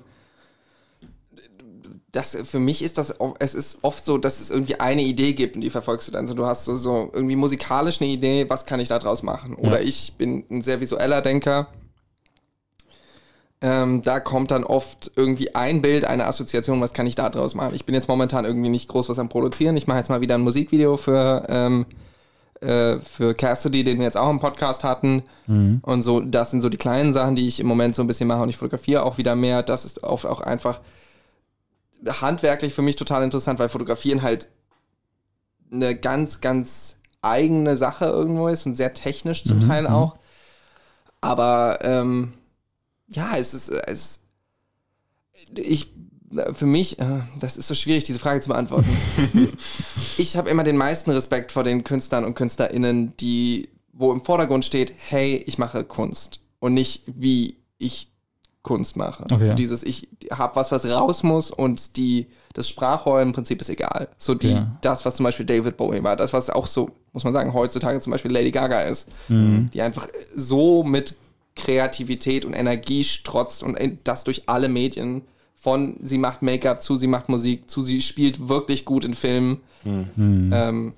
das, 2.13 2.39
für 2.45 2.61
mich 2.61 2.83
ist 2.85 2.97
das, 2.97 3.13
es 3.41 3.57
ist 3.57 3.79
oft 3.83 4.05
so, 4.05 4.19
dass 4.19 4.39
es 4.39 4.53
irgendwie 4.53 4.79
eine 4.79 5.03
Idee 5.03 5.33
gibt 5.33 5.57
und 5.57 5.63
die 5.63 5.71
verfolgst 5.71 6.07
du 6.07 6.13
dann. 6.13 6.29
So, 6.29 6.35
du 6.35 6.47
hast 6.47 6.65
so, 6.65 6.77
so 6.77 7.11
irgendwie 7.13 7.35
musikalisch 7.35 8.01
eine 8.01 8.09
Idee, 8.09 8.49
was 8.49 8.67
kann 8.67 8.79
ich 8.79 8.87
da 8.87 9.01
draus 9.01 9.25
machen? 9.25 9.57
Oder 9.57 9.81
Ja. 9.81 9.89
ich 9.89 10.15
bin 10.17 10.45
ein 10.49 10.63
sehr 10.63 10.81
visueller 10.81 11.23
Denker. 11.23 11.67
Ähm, 13.63 14.03
da 14.03 14.21
kommt 14.21 14.53
dann 14.53 14.63
oft 14.63 15.11
irgendwie 15.17 15.57
ein 15.57 15.83
Bild, 15.83 16.05
eine 16.05 16.27
Assoziation, 16.27 16.81
was 16.81 16.93
kann 16.93 17.09
ich 17.09 17.17
da 17.17 17.31
draus 17.31 17.57
machen? 17.57 17.75
Ich 17.75 17.85
bin 17.85 17.97
jetzt 17.97 18.07
momentan 18.07 18.45
irgendwie 18.45 18.69
nicht 18.69 18.87
groß 18.87 19.09
was 19.09 19.19
am 19.19 19.29
Produzieren. 19.29 19.77
Ich 19.77 19.89
mache 19.89 19.99
jetzt 19.99 20.09
mal 20.09 20.21
wieder 20.21 20.37
ein 20.37 20.43
Musikvideo 20.43 20.97
für, 20.97 21.47
ähm, 21.49 21.87
äh, 22.65 23.01
für 23.01 23.35
Cassidy, 23.35 23.85
den 23.85 23.99
wir 23.99 24.05
jetzt 24.05 24.17
auch 24.17 24.31
im 24.31 24.41
Podcast 24.41 24.85
hatten. 24.85 25.23
Und 25.83 26.03
so, 26.03 26.21
das 26.21 26.51
sind 26.51 26.61
so 26.61 26.69
die 26.69 26.77
kleinen 26.77 27.13
Sachen, 27.13 27.37
die 27.37 27.47
ich 27.47 27.61
im 27.61 27.67
Moment 27.67 27.95
so 27.95 28.03
ein 28.03 28.07
bisschen 28.07 28.29
mache 28.29 28.43
und 28.43 28.49
ich 28.49 28.57
fotografiere 28.57 29.05
auch 29.05 29.19
wieder 29.19 29.37
mehr. 29.37 29.63
Das 29.63 29.85
ist 29.85 30.05
auch, 30.05 30.25
auch 30.25 30.41
einfach 30.41 30.81
handwerklich 32.07 32.75
für 32.75 32.83
mich 32.83 32.97
total 32.97 33.23
interessant, 33.23 33.59
weil 33.59 33.69
Fotografieren 33.69 34.23
halt 34.23 34.49
eine 35.73 35.97
ganz, 35.97 36.41
ganz 36.41 36.97
eigene 37.23 37.77
Sache 37.77 38.07
irgendwo 38.07 38.49
ist 38.49 38.67
und 38.67 38.77
sehr 38.77 38.95
technisch 38.95 39.45
zum 39.45 39.61
Teil 39.61 39.87
auch. 39.87 40.17
Aber 41.21 41.79
ähm, 41.83 42.35
ja, 43.09 43.33
es 43.37 43.55
ist, 43.55 43.71
es 43.71 44.21
ich 45.57 45.94
für 46.53 46.67
mich, 46.67 46.99
äh, 46.99 47.05
das 47.41 47.57
ist 47.57 47.69
so 47.69 47.75
schwierig, 47.75 48.05
diese 48.05 48.19
Frage 48.19 48.41
zu 48.41 48.49
beantworten. 48.49 48.89
ich 50.19 50.37
habe 50.37 50.49
immer 50.51 50.65
den 50.65 50.77
meisten 50.77 51.11
Respekt 51.11 51.53
vor 51.53 51.63
den 51.65 51.85
Künstlern 51.85 52.25
und 52.25 52.35
KünstlerInnen, 52.35 53.17
die, 53.19 53.69
wo 53.93 54.13
im 54.13 54.21
Vordergrund 54.23 54.65
steht, 54.65 54.93
hey, 55.09 55.43
ich 55.47 55.59
mache 55.59 55.85
Kunst 55.85 56.41
und 56.61 56.75
nicht 56.75 57.03
wie 57.07 57.57
ich 57.79 58.09
Kunst 58.63 58.97
mache. 58.97 59.25
Okay, 59.25 59.35
Also 59.35 59.45
ja. 59.47 59.55
dieses, 59.55 59.83
ich 59.83 60.09
habe 60.33 60.57
was, 60.57 60.73
was 60.73 60.87
raus 60.87 61.23
muss 61.23 61.51
und 61.51 61.97
die, 61.97 62.27
das 62.55 62.69
Sprachrohr 62.69 63.21
im 63.21 63.33
Prinzip 63.33 63.61
ist 63.61 63.69
egal. 63.69 64.09
So 64.17 64.35
die, 64.35 64.53
Okay. 64.55 64.67
das, 64.81 65.05
was 65.05 65.17
zum 65.17 65.25
Beispiel 65.25 65.45
David 65.45 65.77
Bowie 65.77 66.03
war, 66.03 66.17
das, 66.17 66.33
was 66.33 66.49
auch 66.49 66.67
so, 66.67 66.89
muss 67.13 67.25
man 67.25 67.35
sagen, 67.35 67.53
heutzutage 67.53 68.01
zum 68.01 68.11
Beispiel 68.13 68.31
Lady 68.33 68.51
Gaga 68.51 68.81
ist, 68.81 69.09
Mhm. 69.29 69.71
die 69.75 69.83
einfach 69.83 70.09
so 70.35 70.83
mit 70.83 71.15
Kreativität 71.57 72.45
und 72.45 72.53
Energie 72.55 73.05
strotzt 73.05 73.63
und 73.63 73.79
das 74.05 74.25
durch 74.25 74.43
alle 74.49 74.69
Medien. 74.69 75.23
Von 75.65 75.97
sie 76.03 76.19
macht 76.19 76.43
Make-up 76.43 76.83
zu 76.83 76.97
sie 76.97 77.07
macht 77.07 77.31
Musik 77.31 77.71
zu 77.71 77.81
sie 77.81 78.03
spielt 78.03 78.49
wirklich 78.51 78.85
gut 78.85 79.03
in 79.03 79.15
Filmen. 79.15 79.63
Mhm. 79.83 80.51
Ähm, 80.53 80.93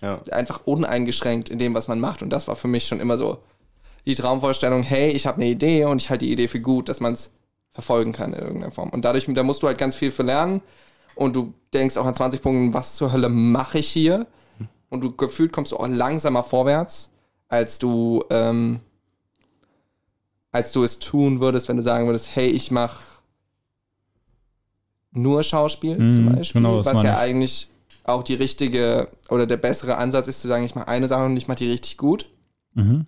Ja. 0.00 0.20
einfach 0.30 0.60
uneingeschränkt 0.66 1.48
in 1.48 1.58
dem, 1.58 1.74
was 1.74 1.88
man 1.88 1.98
macht. 1.98 2.22
Und 2.22 2.30
das 2.30 2.46
war 2.46 2.54
für 2.54 2.68
mich 2.68 2.86
schon 2.86 3.00
immer 3.00 3.16
so 3.18 3.38
die 4.06 4.14
Traumvorstellung, 4.14 4.84
hey, 4.84 5.10
ich 5.10 5.26
habe 5.26 5.38
eine 5.38 5.50
Idee 5.50 5.84
und 5.86 6.00
ich 6.00 6.10
halte 6.10 6.24
die 6.24 6.32
Idee 6.32 6.46
für 6.46 6.60
gut, 6.60 6.88
dass 6.88 7.00
man 7.00 7.14
es 7.14 7.32
verfolgen 7.72 8.12
kann 8.12 8.32
in 8.32 8.38
irgendeiner 8.40 8.70
Form. 8.70 8.90
Und 8.90 9.04
dadurch, 9.04 9.26
da 9.28 9.42
musst 9.42 9.64
du 9.64 9.66
halt 9.66 9.78
ganz 9.78 9.96
viel 9.96 10.12
für 10.12 10.22
lernen 10.22 10.60
und 11.16 11.34
du 11.34 11.52
denkst 11.74 11.96
auch 11.96 12.06
an 12.06 12.14
20 12.14 12.40
Punkten, 12.40 12.72
was 12.74 12.94
zur 12.94 13.12
Hölle 13.12 13.28
mache 13.28 13.78
ich 13.80 13.88
hier? 13.88 14.26
Und 14.90 15.00
du 15.00 15.10
gefühlt 15.16 15.52
kommst 15.52 15.72
du 15.72 15.76
auch 15.76 15.88
langsamer 15.88 16.44
vorwärts, 16.44 17.10
als 17.48 17.80
du, 17.80 18.22
ähm, 18.30 18.78
als 20.52 20.70
du 20.72 20.84
es 20.84 20.98
tun 21.00 21.40
würdest, 21.40 21.68
wenn 21.68 21.78
du 21.78 21.82
sagen 21.82 22.06
würdest, 22.06 22.30
hey, 22.36 22.46
ich 22.46 22.70
mache 22.70 23.02
nur 25.12 25.42
Schauspiel 25.42 25.98
Mhm, 25.98 26.14
zum 26.14 26.32
Beispiel, 26.34 26.62
genau, 26.62 26.84
was 26.84 27.02
ja 27.02 27.12
ich. 27.12 27.18
eigentlich 27.18 27.68
auch 28.04 28.22
die 28.22 28.34
richtige 28.34 29.08
oder 29.28 29.46
der 29.46 29.56
bessere 29.56 29.96
Ansatz 29.96 30.28
ist 30.28 30.40
zu 30.40 30.48
sagen, 30.48 30.64
ich 30.64 30.74
mache 30.74 30.88
eine 30.88 31.08
Sache 31.08 31.24
und 31.24 31.36
ich 31.36 31.48
mache 31.48 31.58
die 31.58 31.70
richtig 31.70 31.96
gut. 31.96 32.26
Mhm. 32.74 33.06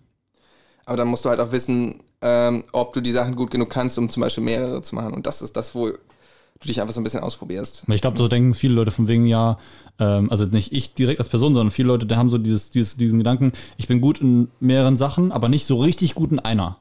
Aber 0.86 0.96
dann 0.96 1.08
musst 1.08 1.24
du 1.24 1.30
halt 1.30 1.40
auch 1.40 1.50
wissen, 1.50 2.02
ähm, 2.20 2.64
ob 2.72 2.92
du 2.92 3.00
die 3.00 3.12
Sachen 3.12 3.36
gut 3.36 3.50
genug 3.50 3.70
kannst, 3.70 3.98
um 3.98 4.10
zum 4.10 4.20
Beispiel 4.20 4.44
mehrere 4.44 4.82
zu 4.82 4.94
machen. 4.94 5.14
Und 5.14 5.26
das 5.26 5.42
ist 5.42 5.56
das, 5.56 5.74
wo 5.74 5.88
du 5.88 6.68
dich 6.68 6.80
einfach 6.80 6.94
so 6.94 7.00
ein 7.00 7.04
bisschen 7.04 7.20
ausprobierst. 7.20 7.84
Ich 7.88 8.00
glaube, 8.00 8.18
so 8.18 8.28
denken 8.28 8.54
viele 8.54 8.74
Leute 8.74 8.90
von 8.90 9.08
wegen, 9.08 9.26
ja, 9.26 9.56
ähm, 9.98 10.30
also 10.30 10.44
nicht 10.44 10.72
ich 10.72 10.94
direkt 10.94 11.20
als 11.20 11.28
Person, 11.28 11.54
sondern 11.54 11.70
viele 11.70 11.88
Leute, 11.88 12.06
die 12.06 12.16
haben 12.16 12.28
so 12.28 12.38
dieses, 12.38 12.70
dieses, 12.70 12.96
diesen 12.96 13.18
Gedanken, 13.18 13.52
ich 13.76 13.88
bin 13.88 14.00
gut 14.00 14.20
in 14.20 14.48
mehreren 14.60 14.96
Sachen, 14.96 15.32
aber 15.32 15.48
nicht 15.48 15.66
so 15.66 15.76
richtig 15.80 16.14
gut 16.14 16.32
in 16.32 16.38
einer. 16.38 16.78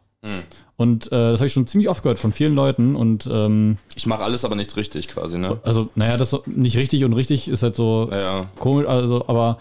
Und 0.78 1.08
äh, 1.08 1.10
das 1.10 1.40
habe 1.40 1.48
ich 1.48 1.54
schon 1.54 1.68
ziemlich 1.68 1.90
oft 1.90 2.02
gehört 2.04 2.18
von 2.18 2.32
vielen 2.32 2.56
Leuten 2.56 2.96
und 2.96 3.30
ähm, 3.32 3.78
Ich 3.96 4.06
mache 4.06 4.24
alles, 4.24 4.44
aber 4.46 4.56
nichts 4.56 4.76
richtig 4.78 5.08
quasi, 5.10 5.38
ne? 5.38 5.60
also, 5.64 5.90
naja, 5.96 6.18
das 6.18 6.30
so- 6.30 6.44
nicht 6.46 6.78
richtig 6.78 7.04
und 7.04 7.14
richtig 7.14 7.48
ist 7.48 7.62
halt 7.64 7.76
so 7.76 8.08
Ja, 8.12 8.20
ja. 8.22 8.50
komisch, 8.58 8.88
also, 8.88 9.26
aber 9.28 9.60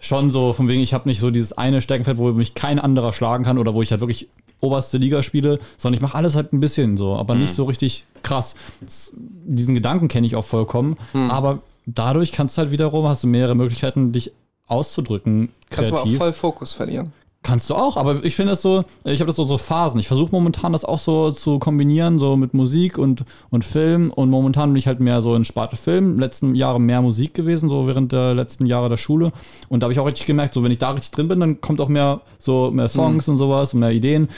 schon 0.00 0.30
so 0.30 0.52
von 0.52 0.68
wegen, 0.68 0.80
ich 0.80 0.94
habe 0.94 1.08
nicht 1.08 1.20
so 1.20 1.30
dieses 1.30 1.52
eine 1.52 1.82
Steckenfeld, 1.82 2.18
wo 2.18 2.30
mich 2.32 2.54
kein 2.54 2.78
anderer 2.78 3.12
schlagen 3.12 3.44
kann 3.44 3.58
oder 3.58 3.74
wo 3.74 3.82
ich 3.82 3.90
halt 3.90 4.00
wirklich 4.00 4.28
oberste 4.60 4.98
Liga 4.98 5.22
spiele, 5.22 5.58
sondern 5.76 5.96
ich 5.96 6.00
mache 6.02 6.16
alles 6.16 6.34
halt 6.36 6.52
ein 6.52 6.60
bisschen 6.60 6.96
so, 6.96 7.14
aber 7.16 7.34
nicht 7.34 7.52
so 7.54 7.64
richtig 7.64 8.04
krass. 8.22 8.54
Das, 8.80 9.12
diesen 9.16 9.74
Gedanken 9.74 10.08
kenne 10.08 10.26
ich 10.26 10.34
auch 10.36 10.44
vollkommen, 10.44 10.96
aber 11.12 11.60
dadurch 11.86 12.32
kannst 12.32 12.56
du 12.56 12.60
halt 12.62 12.70
wiederum, 12.70 13.06
hast 13.06 13.22
du 13.24 13.28
mehrere 13.28 13.54
Möglichkeiten, 13.56 14.12
dich 14.12 14.32
auszudrücken, 14.66 15.48
Kannst 15.70 15.90
aber 15.92 16.00
auch 16.00 16.04
kreativ. 16.04 16.18
voll 16.18 16.32
Fokus 16.32 16.72
verlieren. 16.72 17.12
Kannst 17.48 17.70
du 17.70 17.74
auch, 17.74 17.96
aber 17.96 18.22
ich 18.26 18.36
finde 18.36 18.52
das 18.52 18.60
so, 18.60 18.84
ich 19.04 19.20
habe 19.20 19.28
das 19.28 19.36
so, 19.36 19.44
so 19.44 19.56
Phasen. 19.56 19.98
Ich 19.98 20.06
versuche 20.06 20.30
momentan 20.32 20.72
das 20.72 20.84
auch 20.84 20.98
so 20.98 21.30
zu 21.30 21.58
kombinieren, 21.58 22.18
so 22.18 22.36
mit 22.36 22.52
Musik 22.52 22.98
und, 22.98 23.24
und 23.48 23.64
Film. 23.64 24.10
Und 24.10 24.28
momentan 24.28 24.68
bin 24.68 24.78
ich 24.78 24.86
halt 24.86 25.00
mehr 25.00 25.22
so 25.22 25.34
in 25.34 25.46
Sparte 25.46 25.76
Film. 25.76 26.18
Letzten 26.18 26.54
Jahre 26.54 26.78
mehr 26.78 27.00
Musik 27.00 27.32
gewesen, 27.32 27.70
so 27.70 27.86
während 27.86 28.12
der 28.12 28.34
letzten 28.34 28.66
Jahre 28.66 28.90
der 28.90 28.98
Schule. 28.98 29.32
Und 29.70 29.80
da 29.80 29.86
habe 29.86 29.94
ich 29.94 29.98
auch 29.98 30.06
richtig 30.06 30.26
gemerkt, 30.26 30.52
so 30.52 30.62
wenn 30.62 30.72
ich 30.72 30.76
da 30.76 30.90
richtig 30.90 31.12
drin 31.12 31.28
bin, 31.28 31.40
dann 31.40 31.62
kommt 31.62 31.80
auch 31.80 31.88
mehr 31.88 32.20
so 32.38 32.70
mehr 32.70 32.90
Songs 32.90 33.28
und 33.28 33.38
sowas 33.38 33.72
und 33.72 33.80
mehr 33.80 33.92
Ideen. 33.92 34.28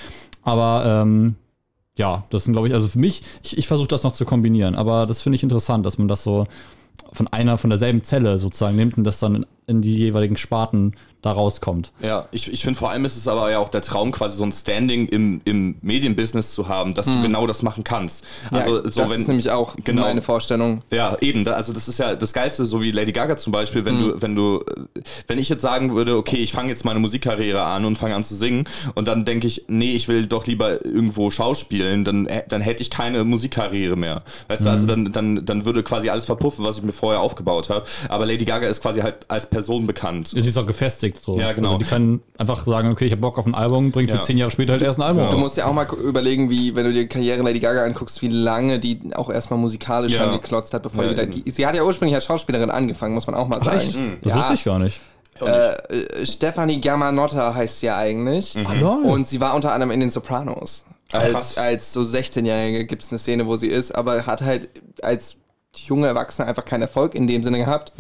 Aber 0.45 0.85
ähm, 0.87 1.35
ja, 1.97 2.27
das 2.31 2.45
sind, 2.45 2.53
glaube 2.53 2.69
ich, 2.69 2.75
also 2.75 2.87
für 2.87 3.01
mich, 3.01 3.23
ich, 3.43 3.59
ich 3.59 3.67
versuche 3.67 3.89
das 3.89 4.05
noch 4.05 4.13
zu 4.13 4.25
kombinieren. 4.25 4.77
Aber 4.77 5.07
das 5.07 5.21
finde 5.21 5.35
ich 5.35 5.43
interessant, 5.43 5.85
dass 5.85 5.99
man 5.99 6.07
das 6.07 6.23
so 6.23 6.47
von 7.13 7.27
einer, 7.27 7.59
von 7.59 7.71
derselben 7.71 8.05
Zelle 8.05 8.39
sozusagen 8.39 8.77
nimmt 8.77 8.97
und 8.97 9.03
das 9.03 9.19
dann 9.19 9.35
in, 9.35 9.47
in 9.67 9.83
die 9.83 9.97
jeweiligen 9.97 10.37
Sparten 10.37 10.95
da 11.23 11.33
rauskommt. 11.33 11.93
Ja, 12.03 12.27
ich, 12.31 12.51
ich 12.53 12.63
finde 12.63 12.79
vor 12.79 12.91
allem 12.91 13.05
ist 13.05 13.17
es 13.17 13.29
aber 13.29 13.51
ja 13.51 13.59
auch 13.59 13.69
der 13.69 13.83
Traum, 13.83 14.11
quasi 14.13 14.37
so 14.39 14.45
ein 14.45 14.53
Standing 14.53 15.07
im, 15.09 15.41
im 15.45 15.77
Medienbusiness 15.83 16.55
zu 16.55 16.69
haben, 16.69 16.95
dass 16.95 17.07
du 17.07 17.21
genau 17.21 17.47
das 17.47 17.63
machen 17.63 17.85
kannst. 17.85 18.25
Also 18.51 18.77
ja, 18.79 18.83
so 18.91 19.01
das 19.03 19.11
wenn 19.11 19.21
ist 19.21 19.29
nämlich 19.29 19.51
auch 19.51 19.75
genau. 19.85 20.03
meine 20.03 20.23
Vorstellung. 20.23 20.83
Ja, 20.93 21.17
eben. 21.21 21.45
da- 21.45 21.53
Also 21.53 21.73
das 21.73 21.89
ist 21.89 21.99
ja 21.99 22.17
das 22.17 22.33
Geilste, 22.33 22.65
so 22.65 22.81
wie 22.83 22.91
Lady 22.91 23.13
Gaga 23.13 23.37
zum 23.37 23.53
Beispiel, 23.53 23.85
wenn 23.85 24.01
du, 24.01 24.23
wenn 24.23 24.35
du, 24.35 24.65
wenn 25.27 25.39
ich 25.39 25.49
jetzt 25.51 25.63
sagen 25.63 25.95
würde, 25.95 26.17
okay, 26.17 26.37
ich 26.39 26.53
fange 26.53 26.71
jetzt 26.71 26.85
meine 26.85 27.01
Musikkarriere 27.01 27.63
an 27.63 27.85
und 27.85 27.97
fange 27.97 28.15
an 28.15 28.25
zu 28.25 28.35
singen 28.35 28.65
und 28.95 29.07
dann 29.07 29.25
denke 29.27 29.47
ich, 29.47 29.65
nee, 29.69 29.93
ich 29.93 30.09
will 30.09 30.27
doch 30.27 30.47
lieber 30.47 30.85
irgendwo 30.85 31.31
schauspielen, 31.31 32.05
dann, 32.05 32.29
dann 32.49 32.61
hätte 32.63 32.83
ich 32.83 32.89
keine 32.91 33.25
Musikkarriere 33.25 33.97
mehr. 33.97 34.23
Weißt 34.49 34.65
du, 34.65 34.71
also 34.71 34.87
dann, 34.87 35.13
dann, 35.13 35.45
dann 35.45 35.65
würde 35.65 35.83
quasi 35.83 36.09
alles 36.09 36.25
verpuffen, 36.25 36.65
was 36.65 36.79
ich 36.79 36.83
mir 36.83 36.93
vorher 36.93 37.21
aufgebaut 37.21 37.69
habe. 37.69 37.85
Aber 38.09 38.25
Lady 38.25 38.45
Gaga 38.47 38.69
ist 38.69 38.81
quasi 38.81 39.01
halt 39.01 39.17
als 39.29 39.47
Person 39.47 39.87
bekannt. 39.87 40.33
Die 40.35 40.41
ist 40.41 40.57
auch 40.57 40.67
gefestigt. 40.67 41.10
So. 41.19 41.39
Ja, 41.39 41.53
genau. 41.53 41.69
Also 41.69 41.79
die 41.79 41.85
können 41.85 42.23
einfach 42.39 42.65
sagen, 42.67 42.91
okay, 42.91 43.07
ich 43.07 43.13
habe 43.13 43.21
Bock 43.21 43.39
auf 43.39 43.47
ein 43.47 43.55
Album, 43.55 43.91
bringt 43.91 44.11
Ja. 44.11 44.17
sie 44.17 44.23
zehn 44.23 44.39
Jahre 44.39 44.51
später 44.51 44.73
halt 44.73 44.83
erst 44.83 44.99
ein 44.99 45.03
Album 45.03 45.23
Ja. 45.25 45.31
Du 45.31 45.37
raus. 45.37 45.43
musst 45.45 45.57
ja 45.57 45.67
auch 45.67 45.73
mal 45.73 45.87
überlegen, 46.03 46.51
wie, 46.51 46.75
wenn 46.75 46.85
du 46.85 46.93
dir 46.93 47.03
die 47.03 47.09
Karriere 47.09 47.43
Lady 47.43 47.61
Gaga 47.61 47.85
anguckst, 47.85 48.21
wie 48.23 48.29
lange 48.29 48.79
die 48.79 49.01
auch 49.15 49.31
erstmal 49.31 49.59
musikalisch 49.59 50.15
Ja. 50.15 50.27
angeklotzt 50.27 50.73
hat, 50.75 50.83
bevor 50.83 51.05
Ja, 51.05 51.13
die 51.25 51.37
wieder. 51.45 51.53
sie 51.53 51.67
hat 51.67 51.75
ja 51.75 51.83
ursprünglich 51.85 52.15
als 52.15 52.25
Schauspielerin 52.25 52.71
angefangen, 52.71 53.15
muss 53.15 53.27
man 53.27 53.37
auch 53.37 53.49
mal 53.49 53.63
sagen. 53.63 53.79
Echt? 53.81 53.97
Das 54.23 54.33
Ja. 54.33 54.39
wusste 54.39 54.55
ich 54.55 54.65
gar 54.65 54.79
nicht. 54.79 55.01
Äh, 55.41 55.47
äh, 56.21 56.27
Stefanie 56.27 56.81
Germanotta 56.83 57.55
heißt 57.55 57.81
sie 57.81 57.87
ja 57.87 57.97
eigentlich. 57.97 58.55
Lol. 58.79 59.05
Und 59.05 59.27
sie 59.27 59.41
war 59.41 59.55
unter 59.55 59.73
anderem 59.73 59.91
in 59.91 60.01
den 60.01 60.11
Sopranos. 60.11 60.85
Als, 61.13 61.59
als 61.59 61.93
so 61.93 62.03
16-Jährige 62.03 62.85
gibt 62.87 63.03
es 63.03 63.11
eine 63.11 63.19
Szene, 63.19 63.47
wo 63.47 63.57
sie 63.57 63.67
ist, 63.67 63.93
aber 63.93 64.27
hat 64.27 64.43
halt 64.43 64.69
als 65.03 65.37
junge 65.75 66.07
Erwachsene 66.07 66.49
einfach 66.49 66.65
keinen 66.65 66.83
Erfolg 66.83 67.15
in 67.15 67.27
dem 67.27 67.43
Sinne 67.43 67.59
gehabt. 67.59 67.93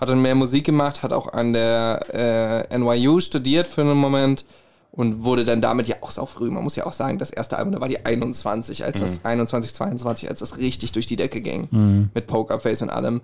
Hat 0.00 0.08
dann 0.08 0.22
mehr 0.22 0.34
Musik 0.34 0.64
gemacht, 0.64 1.02
hat 1.02 1.12
auch 1.12 1.32
an 1.32 1.52
der 1.52 2.66
äh, 2.70 2.78
NYU 2.78 3.20
studiert 3.20 3.66
für 3.66 3.82
einen 3.82 3.96
Moment 3.96 4.44
und 4.90 5.22
wurde 5.24 5.44
dann 5.44 5.60
damit 5.60 5.86
ja 5.88 5.96
auch 6.00 6.10
so 6.10 6.24
früh. 6.26 6.50
Man 6.50 6.64
muss 6.64 6.76
ja 6.76 6.86
auch 6.86 6.92
sagen, 6.92 7.18
das 7.18 7.30
erste 7.30 7.58
Album, 7.58 7.72
da 7.72 7.80
war 7.80 7.88
die 7.88 8.04
21, 8.04 8.84
als 8.84 8.98
das 9.00 9.24
21, 9.24 9.74
22, 9.74 10.28
als 10.28 10.40
das 10.40 10.56
richtig 10.56 10.92
durch 10.92 11.06
die 11.06 11.16
Decke 11.16 11.40
ging. 11.40 11.68
Mit 12.14 12.26
Pokerface 12.26 12.82
und 12.82 12.90
allem. 12.90 13.20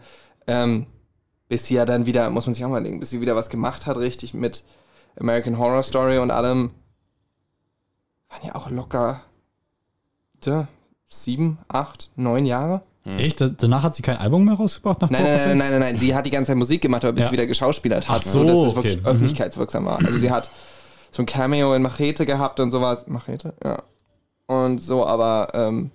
Ähm, 0.46 0.86
bis 1.48 1.66
sie 1.66 1.74
ja 1.74 1.84
dann 1.84 2.06
wieder, 2.06 2.28
muss 2.30 2.46
man 2.46 2.54
sich 2.54 2.64
auch 2.64 2.70
mal 2.70 2.82
denken, 2.82 3.00
bis 3.00 3.10
sie 3.10 3.20
wieder 3.20 3.36
was 3.36 3.48
gemacht 3.48 3.86
hat, 3.86 3.96
richtig 3.96 4.34
mit 4.34 4.64
American 5.18 5.58
Horror 5.58 5.82
Story 5.82 6.18
und 6.18 6.30
allem, 6.30 6.70
waren 8.28 8.46
ja 8.46 8.54
auch 8.54 8.70
locker 8.70 9.22
tja, 10.40 10.68
sieben, 11.08 11.58
acht, 11.68 12.10
neun 12.16 12.46
Jahre. 12.46 12.82
Echt? 13.04 13.40
Da- 13.40 13.48
Danach 13.48 13.82
hat 13.82 13.94
sie 13.94 14.02
kein 14.02 14.16
Album 14.16 14.44
mehr 14.44 14.54
rausgebracht? 14.54 15.02
Nach 15.02 15.10
Nein, 15.10 15.22
nein, 15.22 15.36
nein, 15.36 15.58
nein, 15.58 15.70
nein, 15.72 15.80
nein, 15.80 15.98
sie 15.98 16.14
hat 16.14 16.24
die 16.26 16.30
ganze 16.30 16.48
Zeit 16.52 16.56
Musik 16.56 16.80
gemacht, 16.80 17.04
aber 17.04 17.12
bis 17.12 17.22
Ja. 17.24 17.26
sie 17.28 17.32
wieder 17.32 17.46
geschauspielert 17.46 18.08
hat, 18.08 18.22
Ach 18.24 18.26
so, 18.30 18.44
dass 18.44 18.56
es 18.56 18.64
okay. 18.68 18.76
wirklich 18.76 18.96
Mhm. 19.00 19.06
öffentlichkeitswirksam 19.06 19.84
war. 19.84 19.98
Also 19.98 20.18
sie 20.18 20.30
hat 20.30 20.50
so 21.10 21.22
ein 21.22 21.26
Cameo 21.26 21.74
in 21.74 21.82
Machete 21.82 22.24
gehabt 22.26 22.60
und 22.60 22.70
sowas. 22.70 23.06
Machete? 23.06 23.54
Ja. 23.62 23.82
Und 24.46 24.80
so, 24.82 25.06
aber 25.06 25.48
ähm, 25.54 25.90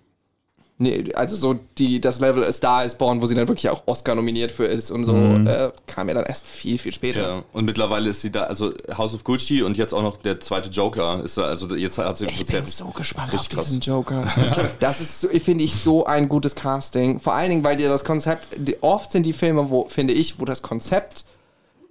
nee, 0.79 1.11
also 1.13 1.35
so 1.35 1.59
die, 1.77 2.01
das 2.01 2.19
Level 2.19 2.43
A 2.43 2.51
Star 2.51 2.83
is 2.83 2.95
Born, 2.95 3.21
wo 3.21 3.27
sie 3.27 3.35
dann 3.35 3.47
wirklich 3.47 3.69
auch 3.69 3.83
Oscar 3.85 4.15
nominiert 4.15 4.51
für 4.51 4.65
ist 4.65 4.89
und 4.89 5.05
so, 5.05 5.13
Mhm. 5.13 5.45
äh, 5.45 5.69
kam 5.85 6.07
ja 6.07 6.15
dann 6.15 6.25
erst 6.25 6.47
viel, 6.47 6.77
viel 6.79 6.91
später. 6.91 7.21
Ja, 7.21 7.43
und 7.53 7.65
mittlerweile 7.65 8.09
ist 8.09 8.21
sie 8.21 8.31
da, 8.31 8.43
also 8.45 8.71
House 8.97 9.13
of 9.13 9.23
Gucci 9.23 9.61
und 9.61 9.77
jetzt 9.77 9.93
auch 9.93 10.01
noch 10.01 10.17
der 10.17 10.39
zweite 10.39 10.69
Joker. 10.69 11.21
Ist 11.23 11.37
da, 11.37 11.43
also 11.43 11.75
jetzt 11.75 11.97
hat 11.99 12.17
sie 12.17 12.25
Ich 12.25 12.45
bin 12.45 12.65
so 12.65 12.85
gespannt 12.87 13.31
Richtig 13.33 13.49
auf 13.51 13.55
krass. 13.57 13.65
diesen 13.67 13.81
Joker. 13.81 14.23
Das 14.79 15.01
ist, 15.01 15.21
so, 15.21 15.27
finde 15.27 15.63
ich, 15.63 15.75
so 15.75 16.05
ein 16.05 16.27
gutes 16.29 16.55
Casting. 16.55 17.19
Vor 17.19 17.33
allen 17.33 17.49
Dingen, 17.49 17.63
weil 17.63 17.75
dir 17.77 17.89
das 17.89 18.03
Konzept, 18.03 18.47
oft 18.81 19.11
sind 19.11 19.23
die 19.25 19.33
Filme, 19.33 19.69
wo, 19.69 19.85
finde 19.89 20.13
ich, 20.13 20.39
wo 20.39 20.45
das 20.45 20.61
Konzept 20.61 21.25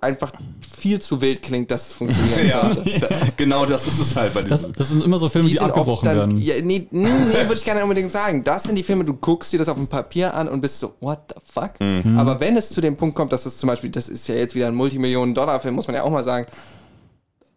einfach 0.01 0.31
viel 0.79 1.01
zu 1.01 1.21
wild 1.21 1.43
klingt, 1.43 1.71
dass 1.73 1.89
es 1.89 1.95
funktionieren 1.95 2.47
Ja, 2.49 2.73
sollte. 2.73 3.01
da, 3.01 3.09
genau 3.37 3.67
das 3.67 3.85
ist 3.87 3.99
es 3.99 4.15
halt 4.15 4.33
bei 4.33 4.43
Das, 4.43 4.61
diesem. 4.61 4.73
das 4.75 4.89
sind 4.91 5.03
immer 5.05 5.19
so 5.19 5.29
Filme, 5.29 5.49
die, 5.49 5.59
oft 5.59 5.69
abgebrochen 5.71 6.05
dann, 6.05 6.17
werden. 6.17 6.39
Ja, 6.41 6.55
nee, 6.63 6.87
nee, 6.93 7.09
nee 7.09 7.09
würde 7.35 7.55
ich 7.55 7.65
gerne 7.65 7.83
unbedingt 7.83 8.13
sagen. 8.13 8.45
Das 8.45 8.63
sind 8.63 8.77
die 8.77 8.85
Filme, 8.85 9.05
du 9.05 9.15
guckst 9.15 9.53
dir 9.53 9.59
das 9.59 9.69
auf 9.69 9.77
dem 9.77 9.89
Papier 9.89 10.35
an 10.35 10.49
und 10.49 10.61
bist 10.61 10.79
so, 10.79 10.95
what 11.01 11.19
the 11.29 11.41
fuck? 11.53 11.73
Mhm. 11.81 12.17
Aber 12.17 12.39
wenn 12.39 12.57
es 12.57 12.71
zu 12.71 12.81
dem 12.81 12.97
Punkt 12.97 13.17
kommt, 13.17 13.33
dass 13.33 13.45
es 13.45 13.59
zum 13.59 13.67
Beispiel, 13.67 13.91
das 13.91 14.09
ist 14.09 14.29
ja 14.29 14.37
jetzt 14.37 14.55
wieder 14.55 14.69
ein 14.69 14.75
Multimillionen-Dollar-Film, 14.77 15.75
muss 15.75 15.89
man 15.89 15.97
ja 15.97 16.03
auch 16.05 16.11
mal 16.11 16.23
sagen, 16.23 16.47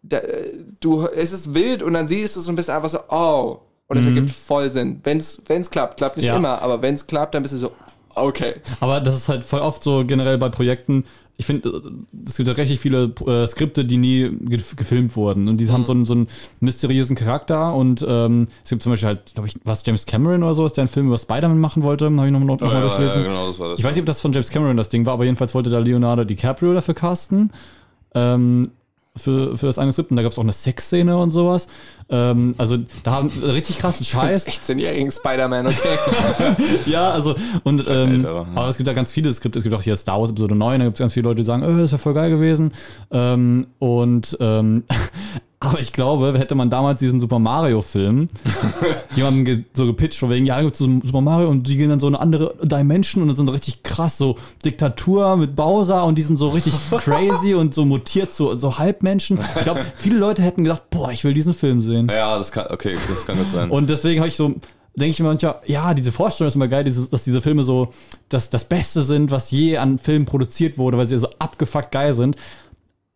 da, 0.02 0.16
äh, 0.18 0.52
du, 0.80 1.06
es 1.06 1.32
ist 1.32 1.54
wild 1.54 1.82
und 1.82 1.92
dann 1.94 2.08
siehst 2.08 2.34
du 2.34 2.40
es 2.40 2.48
und 2.48 2.56
bist 2.56 2.70
einfach 2.70 2.88
so, 2.88 2.98
oh. 3.08 3.58
Und 3.88 3.98
es 3.98 4.06
ergibt 4.06 4.30
voll 4.30 4.70
Sinn. 4.72 5.00
Wenn 5.04 5.18
es 5.18 5.70
klappt, 5.70 5.98
klappt 5.98 6.16
nicht 6.16 6.24
Mhm. 6.26 6.32
Ja. 6.32 6.36
immer, 6.38 6.62
aber 6.62 6.80
wenn 6.80 6.94
es 6.94 7.06
klappt, 7.06 7.34
dann 7.34 7.42
bist 7.42 7.52
du 7.54 7.58
so, 7.58 7.72
okay. 8.14 8.54
Aber 8.80 9.00
das 9.02 9.14
ist 9.14 9.28
halt 9.28 9.44
voll 9.44 9.60
oft 9.60 9.82
so 9.84 10.04
generell 10.06 10.38
bei 10.38 10.48
Projekten. 10.48 11.04
Ich 11.42 11.46
finde, 11.46 11.82
es 12.24 12.36
gibt 12.36 12.46
ja 12.46 12.54
richtig 12.54 12.78
viele 12.78 13.12
äh, 13.26 13.48
Skripte, 13.48 13.84
die 13.84 13.96
nie 13.96 14.30
gef 14.42 14.76
gefilmt 14.76 15.16
wurden. 15.16 15.48
Und 15.48 15.56
die 15.56 15.68
haben 15.68 15.84
so 15.84 15.90
einen, 15.90 16.04
so 16.04 16.14
einen 16.14 16.28
mysteriösen 16.60 17.16
Charakter. 17.16 17.74
Und 17.74 18.06
ähm, 18.08 18.46
es 18.62 18.70
gibt 18.70 18.84
zum 18.84 18.92
Beispiel 18.92 19.08
halt, 19.08 19.34
glaube 19.34 19.48
ich, 19.48 19.56
was 19.64 19.84
James 19.84 20.06
Cameron 20.06 20.44
oder 20.44 20.54
so, 20.54 20.64
ist 20.64 20.76
der 20.76 20.82
einen 20.82 20.88
Film 20.88 21.08
über 21.08 21.18
Spider-Man 21.18 21.58
machen 21.58 21.82
wollte. 21.82 22.04
Habe 22.04 22.26
ich 22.26 22.32
nochmal 22.32 22.46
noch, 22.46 22.60
noch 22.60 22.68
mal 22.68 22.74
ja, 22.74 22.80
durchgelesen. 22.82 23.22
ja, 23.22 23.28
genau, 23.28 23.48
das 23.48 23.58
war 23.58 23.70
das. 23.70 23.80
Ich 23.80 23.84
weiß 23.84 23.96
nicht, 23.96 24.02
ob 24.02 24.06
das 24.06 24.20
von 24.20 24.32
James 24.32 24.50
Cameron 24.50 24.76
das 24.76 24.88
Ding 24.88 25.04
war, 25.04 25.14
aber 25.14 25.24
jedenfalls 25.24 25.52
wollte 25.52 25.68
da 25.68 25.80
Leonardo 25.80 26.22
DiCaprio 26.22 26.74
dafür 26.74 26.94
casten. 26.94 27.50
Ähm, 28.14 28.70
für, 29.16 29.56
für 29.56 29.66
das 29.66 29.78
eine 29.78 29.92
Skript. 29.92 30.10
Und 30.10 30.16
da 30.16 30.22
gab 30.22 30.32
es 30.32 30.38
auch 30.38 30.42
eine 30.42 30.52
Sexszene 30.52 31.16
und 31.16 31.30
sowas. 31.30 31.66
Ähm, 32.08 32.54
also 32.58 32.78
da 33.02 33.12
haben 33.12 33.28
richtig 33.28 33.78
krassen 33.78 34.04
Scheiß. 34.04 34.46
16-jährigen 34.48 35.10
Spider-Man, 35.10 35.66
okay. 35.66 36.56
Ja, 36.86 37.10
also, 37.10 37.34
und, 37.64 37.86
ähm, 37.88 38.12
älterer, 38.12 38.46
ja. 38.46 38.46
aber 38.54 38.68
es 38.68 38.76
gibt 38.76 38.86
ja 38.86 38.92
ganz 38.94 39.12
viele 39.12 39.32
Skripte. 39.32 39.58
Es 39.58 39.62
gibt 39.64 39.74
auch 39.74 39.82
hier 39.82 39.96
Star 39.96 40.20
Wars 40.20 40.30
Episode 40.30 40.54
9, 40.54 40.80
da 40.80 40.84
gibt 40.86 40.96
es 40.96 41.00
ganz 41.00 41.12
viele 41.12 41.24
Leute, 41.28 41.36
die 41.36 41.46
sagen, 41.46 41.62
äh, 41.62 41.80
das 41.80 41.92
wäre 41.92 41.98
voll 41.98 42.14
geil 42.14 42.30
gewesen. 42.30 42.72
Ähm, 43.10 43.66
und, 43.78 44.36
ähm, 44.40 44.84
aber 45.62 45.78
ich 45.78 45.92
glaube, 45.92 46.36
hätte 46.38 46.56
man 46.56 46.70
damals 46.70 46.98
diesen 46.98 47.20
Super 47.20 47.38
Mario-Film 47.38 48.28
jemandem 49.16 49.44
ge 49.44 49.64
so 49.74 49.86
gepitcht, 49.86 50.18
von 50.18 50.28
wegen, 50.30 50.44
ja, 50.44 50.60
gibt 50.60 50.76
so 50.76 50.86
Super 51.04 51.20
Mario 51.20 51.48
und 51.48 51.68
die 51.68 51.76
gehen 51.76 51.88
dann 51.88 52.00
so 52.00 52.08
eine 52.08 52.18
andere 52.18 52.54
Dimension 52.62 53.22
und 53.22 53.28
dann 53.28 53.36
sind 53.36 53.46
so 53.46 53.52
richtig 53.52 53.84
krass, 53.84 54.18
so 54.18 54.36
Diktatur 54.64 55.36
mit 55.36 55.54
Bowser 55.54 56.04
und 56.04 56.16
die 56.16 56.22
sind 56.22 56.36
so 56.36 56.48
richtig 56.48 56.74
crazy 56.98 57.54
und 57.54 57.74
so 57.74 57.84
mutiert, 57.84 58.32
so, 58.32 58.56
so 58.56 58.78
Halbmenschen. 58.78 59.38
Ich 59.56 59.62
glaube, 59.62 59.86
viele 59.94 60.18
Leute 60.18 60.42
hätten 60.42 60.64
gedacht, 60.64 60.90
boah, 60.90 61.12
ich 61.12 61.22
will 61.22 61.32
diesen 61.32 61.52
Film 61.52 61.80
sehen. 61.80 62.08
ja, 62.10 62.36
das 62.36 62.50
kann, 62.50 62.66
okay, 62.70 62.96
das 63.08 63.24
kann 63.24 63.38
gut 63.38 63.50
sein. 63.50 63.70
Und 63.70 63.88
deswegen 63.88 64.20
habe 64.20 64.28
ich 64.28 64.36
so, 64.36 64.54
denke 64.96 65.10
ich 65.10 65.20
mir 65.20 65.26
manchmal, 65.26 65.60
ja, 65.66 65.94
diese 65.94 66.12
Vorstellung 66.12 66.48
ist 66.48 66.56
immer 66.56 66.68
geil, 66.68 66.84
dieses, 66.84 67.08
dass 67.08 67.24
diese 67.24 67.40
Filme 67.40 67.62
so 67.62 67.92
das, 68.28 68.50
das 68.50 68.64
Beste 68.64 69.02
sind, 69.02 69.30
was 69.30 69.50
je 69.50 69.78
an 69.78 69.98
Filmen 69.98 70.26
produziert 70.26 70.76
wurde, 70.76 70.98
weil 70.98 71.06
sie 71.06 71.16
so 71.18 71.28
abgefuckt 71.38 71.92
geil 71.92 72.14
sind. 72.14 72.36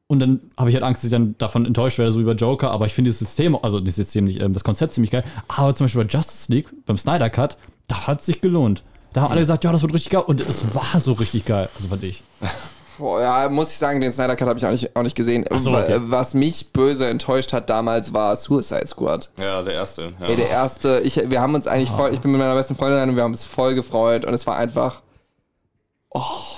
Und 0.08 0.20
dann 0.20 0.40
habe 0.56 0.70
ich 0.70 0.76
halt 0.76 0.84
Angst, 0.84 1.02
dass 1.02 1.06
ich 1.06 1.12
dann 1.12 1.34
davon 1.38 1.66
enttäuscht 1.66 1.98
werde, 1.98 2.12
so 2.12 2.20
wie 2.20 2.24
bei 2.24 2.32
Joker. 2.32 2.70
Aber 2.70 2.86
ich 2.86 2.94
finde 2.94 3.08
dieses 3.08 3.20
System, 3.20 3.56
also 3.60 3.80
dieses 3.80 3.96
System 3.96 4.24
nicht, 4.24 4.40
ähm, 4.40 4.52
das 4.52 4.62
Konzept 4.62 4.94
ziemlich 4.94 5.10
geil. 5.10 5.24
Aber 5.48 5.74
zum 5.74 5.86
Beispiel 5.86 6.04
bei 6.04 6.10
Justice 6.10 6.50
League, 6.52 6.68
beim 6.86 6.96
Snyder 6.96 7.28
Cut, 7.28 7.56
da 7.88 8.06
hat 8.06 8.20
es 8.20 8.26
sich 8.26 8.40
gelohnt. 8.40 8.84
Da 9.12 9.22
haben 9.22 9.32
alle 9.32 9.40
gesagt, 9.40 9.64
ja, 9.64 9.72
das 9.72 9.82
wird 9.82 9.94
richtig 9.94 10.12
geil. 10.12 10.22
Und 10.26 10.40
es 10.40 10.64
war 10.74 11.00
so 11.00 11.14
richtig 11.14 11.44
geil. 11.44 11.68
Also 11.74 11.88
fand 11.88 12.04
ich. 12.04 12.22
Boah, 12.98 13.20
ja, 13.20 13.48
muss 13.48 13.70
ich 13.70 13.76
sagen, 13.76 14.00
den 14.00 14.12
Snyder 14.12 14.36
Cut 14.36 14.48
habe 14.48 14.58
ich 14.58 14.64
auch 14.64 14.70
nicht, 14.70 14.94
auch 14.96 15.02
nicht 15.02 15.16
gesehen. 15.16 15.44
so, 15.56 15.76
okay. 15.76 15.98
Was 16.02 16.34
mich 16.34 16.72
böse 16.72 17.06
enttäuscht 17.08 17.52
hat 17.52 17.68
damals 17.68 18.14
war 18.14 18.36
Suicide 18.36 18.86
Squad. 18.86 19.28
ja, 19.38 19.62
der 19.62 19.74
erste. 19.74 20.12
Ja. 20.20 20.28
Ey, 20.28 20.36
der 20.36 20.48
erste, 20.48 21.00
ich, 21.04 21.16
wir 21.28 21.40
haben 21.40 21.54
uns 21.54 21.66
eigentlich 21.66 21.90
voll, 21.90 22.14
ich 22.14 22.20
bin 22.20 22.30
mit 22.30 22.40
meiner 22.40 22.54
besten 22.54 22.74
Freundin 22.74 23.10
und 23.10 23.16
wir 23.16 23.22
haben 23.22 23.32
uns 23.32 23.44
voll 23.44 23.74
gefreut 23.74 24.24
und 24.24 24.32
es 24.32 24.46
war 24.46 24.56
einfach 24.56 25.02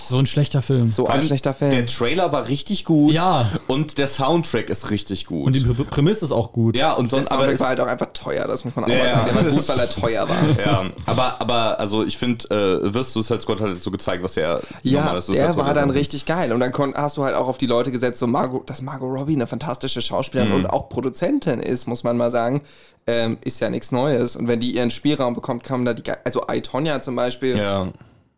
So 0.08 0.18
ein 0.18 0.24
schlechter 0.26 0.62
Film. 0.62 0.90
so 0.90 1.06
ein 1.06 1.22
schlechter 1.22 1.52
der 1.52 1.70
Film. 1.70 1.86
Trailer 1.86 2.32
war 2.32 2.48
richtig 2.48 2.84
gut. 2.86 3.12
Ja. 3.12 3.50
Und 3.66 3.98
der 3.98 4.06
Soundtrack 4.06 4.70
ist 4.70 4.90
richtig 4.90 5.26
gut. 5.26 5.46
Und 5.48 5.56
die 5.56 5.60
Pr- 5.60 5.84
Prämisse 5.84 6.24
ist 6.24 6.32
auch 6.32 6.52
gut. 6.52 6.76
ja, 6.76 6.92
und 6.94 7.12
Der 7.12 7.18
sonst 7.18 7.28
aber 7.28 7.40
Soundtrack 7.42 7.54
es- 7.54 7.60
war 7.60 7.68
halt 7.68 7.80
auch 7.80 7.86
einfach 7.86 8.06
teuer, 8.14 8.46
das 8.46 8.64
muss 8.64 8.74
man 8.74 8.86
auch 8.86 8.88
Ja, 8.88 8.96
mal 8.96 9.04
sagen. 9.10 9.26
Der 9.26 9.34
war 9.44 9.50
gut, 9.52 9.68
weil 9.68 9.78
er 9.78 9.90
teuer 10.00 10.28
war. 10.28 10.36
ja, 10.66 10.90
aber, 11.06 11.40
aber 11.40 11.78
also 11.80 12.04
ich 12.04 12.16
finde, 12.16 12.82
äh, 12.84 12.90
The 12.90 13.04
Suicide 13.04 13.40
Squad 13.42 13.60
hat 13.60 13.82
so 13.82 13.90
gezeigt, 13.90 14.22
was 14.24 14.36
er 14.38 14.62
Ja, 14.82 15.20
Suicide 15.20 15.44
der 15.44 15.52
Squad 15.52 15.64
war 15.66 15.72
ist. 15.72 15.76
dann 15.80 15.90
richtig 15.90 16.24
geil. 16.24 16.52
Und 16.52 16.60
dann 16.60 16.72
hast 16.96 17.18
du 17.18 17.24
halt 17.24 17.34
auch 17.36 17.46
auf 17.48 17.58
die 17.58 17.66
Leute 17.66 17.90
gesetzt, 17.90 18.18
so 18.20 18.26
Margot, 18.26 18.68
dass 18.70 18.80
Margot 18.80 19.10
Robbie 19.12 19.34
eine 19.34 19.46
fantastische 19.46 20.00
Schauspielerin 20.00 20.52
und 20.52 20.66
auch 20.66 20.88
Produzentin 20.88 21.60
ist, 21.60 21.86
muss 21.86 22.02
man 22.02 22.16
mal 22.16 22.30
sagen, 22.30 22.62
ähm, 23.06 23.36
ist 23.44 23.60
ja 23.60 23.68
nichts 23.68 23.92
Neues. 23.92 24.36
Und 24.36 24.48
wenn 24.48 24.60
die 24.60 24.70
ihren 24.74 24.90
Spielraum 24.90 25.34
bekommt, 25.34 25.64
kommen 25.64 25.84
da 25.84 25.92
die, 25.92 26.02
ge- 26.02 26.16
also 26.24 26.42
I, 26.50 26.62
Tonya 26.62 27.00
zum 27.02 27.14
Beispiel, 27.16 27.58
Ja. 27.58 27.88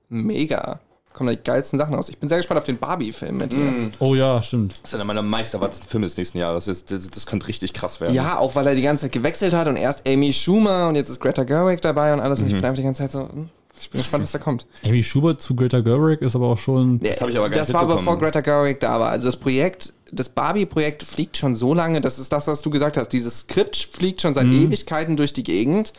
mega. 0.08 0.80
Kommen 1.12 1.28
da 1.28 1.34
die 1.34 1.42
geilsten 1.42 1.78
Sachen 1.78 1.94
raus. 1.94 2.08
Ich 2.08 2.18
bin 2.18 2.28
sehr 2.28 2.38
gespannt 2.38 2.58
auf 2.60 2.64
den 2.66 2.78
Barbie-Film 2.78 3.36
mit 3.36 3.52
ihr. 3.52 3.90
Oh 3.98 4.14
ja, 4.14 4.40
stimmt. 4.40 4.74
Das 4.82 4.90
ist 4.90 4.94
einer 4.94 5.04
meiner 5.04 5.22
meisterwarteten 5.22 5.88
Filme 5.88 6.06
des 6.06 6.16
nächsten 6.16 6.38
Jahres. 6.38 6.66
Das, 6.66 6.84
das, 6.84 7.10
das 7.10 7.26
könnte 7.26 7.48
richtig 7.48 7.72
krass 7.72 8.00
werden. 8.00 8.14
Ja, 8.14 8.38
auch 8.38 8.54
weil 8.54 8.66
er 8.68 8.74
die 8.76 8.82
ganze 8.82 9.02
Zeit 9.06 9.12
gewechselt 9.12 9.52
hat 9.52 9.66
und 9.66 9.76
erst 9.76 10.08
Amy 10.08 10.32
Schumer 10.32 10.88
und 10.88 10.94
jetzt 10.94 11.08
ist 11.08 11.20
Greta 11.20 11.42
Gerwig 11.44 11.80
dabei 11.82 12.12
und 12.14 12.20
alles. 12.20 12.40
Und 12.40 12.46
ich 12.46 12.52
bin 12.54 12.64
einfach 12.64 12.76
die 12.76 12.84
ganze 12.84 13.02
Zeit 13.02 13.12
so, 13.12 13.28
hm, 13.28 13.48
ich 13.80 13.90
bin 13.90 14.00
gespannt, 14.00 14.22
was 14.22 14.30
da 14.30 14.38
kommt. 14.38 14.66
Amy 14.84 15.02
Schubert 15.02 15.40
zu 15.42 15.56
Greta 15.56 15.80
Gerwig 15.80 16.20
ist 16.22 16.36
aber 16.36 16.46
auch 16.46 16.58
schon. 16.58 17.00
Das 17.00 17.20
hab 17.20 17.28
ich 17.28 17.36
aber 17.36 17.50
gar 17.50 17.58
Das 17.58 17.68
nicht 17.68 17.74
war 17.74 17.86
bevor 17.86 18.16
Greta 18.18 18.40
Gerwig 18.40 18.78
da 18.78 19.00
war. 19.00 19.10
Also 19.10 19.26
das 19.26 19.36
Projekt, 19.36 19.92
das 20.12 20.28
Barbie-Projekt 20.28 21.02
fliegt 21.02 21.36
schon 21.36 21.56
so 21.56 21.74
lange, 21.74 22.00
das 22.00 22.18
ist 22.20 22.32
das, 22.32 22.46
was 22.46 22.62
du 22.62 22.70
gesagt 22.70 22.96
hast. 22.96 23.08
Dieses 23.08 23.40
Skript 23.40 23.76
fliegt 23.76 24.22
schon 24.22 24.34
seit 24.34 24.46
Mhm. 24.46 24.66
Ewigkeiten 24.66 25.16
durch 25.16 25.32
die 25.32 25.42
Gegend. 25.42 25.92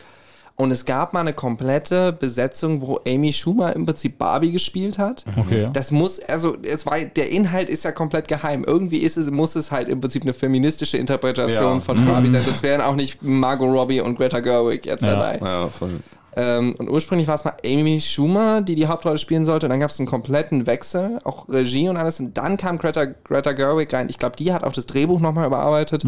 Und 0.62 0.69
es 0.69 0.86
gab 0.86 1.13
mal 1.13 1.21
eine 1.21 1.34
komplette 1.34 2.13
Besetzung, 2.13 2.82
wo 2.82 3.00
Amy 3.08 3.34
Schumer 3.34 3.76
im 3.76 3.86
Prinzip 3.88 4.19
Barbie 4.19 4.52
gespielt 4.52 5.00
hat. 5.00 5.26
Okay. 5.36 5.69
Das 5.74 5.89
muss, 5.89 6.19
also 6.19 6.56
es 6.62 6.86
war, 6.86 7.00
der 7.00 7.32
Inhalt 7.32 7.67
ist 7.67 7.84
ja 7.84 7.91
komplett 7.91 8.28
geheim. 8.28 8.63
Irgendwie 8.65 9.00
ist 9.00 9.17
es, 9.17 9.32
muss 9.32 9.56
es 9.56 9.71
halt 9.71 9.89
im 9.89 10.00
Prinzip 10.02 10.21
eine 10.21 10.34
feministische 10.36 10.97
Interpretation 10.97 11.76
Ja. 11.76 11.80
von 11.80 12.06
Barbie 12.06 12.30
sein. 12.30 12.43
Sonst 12.45 12.62
wären 12.62 12.82
auch 12.82 12.95
nicht 12.95 13.24
Margot 13.24 13.74
Robbie 13.74 14.02
und 14.02 14.15
Greta 14.17 14.39
Gerwig 14.39 14.86
jetzt 14.86 15.02
Ja. 15.02 15.15
dabei. 15.15 15.39
Ja, 15.43 15.67
voll. 15.69 16.00
Ähm, 16.36 16.76
und 16.78 16.89
ursprünglich 16.89 17.28
war 17.28 17.36
es 17.36 17.43
mal 17.43 17.56
Amy 17.65 18.00
Schumer, 18.00 18.62
die 18.62 18.76
die 18.76 18.86
Hauptrolle 18.88 19.17
spielen 19.17 19.45
sollte. 19.45 19.65
Und 19.65 19.71
dann 19.71 19.80
gab 19.80 19.89
es 19.89 20.00
einen 20.00 20.08
kompletten 20.08 20.67
Wechsel, 20.67 21.19
auch 21.24 21.50
Regie 21.50 21.89
und 21.89 21.97
alles. 21.97 22.19
Und 22.19 22.38
dann 22.38 22.56
kam 22.58 22.78
Greta, 22.78 23.06
Greta 23.06 23.54
Gerwig 23.54 23.91
rein. 23.93 24.08
Ich 24.10 24.19
glaube, 24.19 24.36
die 24.38 24.54
hat 24.54 24.63
auch 24.63 24.74
das 24.74 24.86
Drehbuch 24.86 25.19
nochmal 25.19 25.47
überarbeitet. 25.47 26.04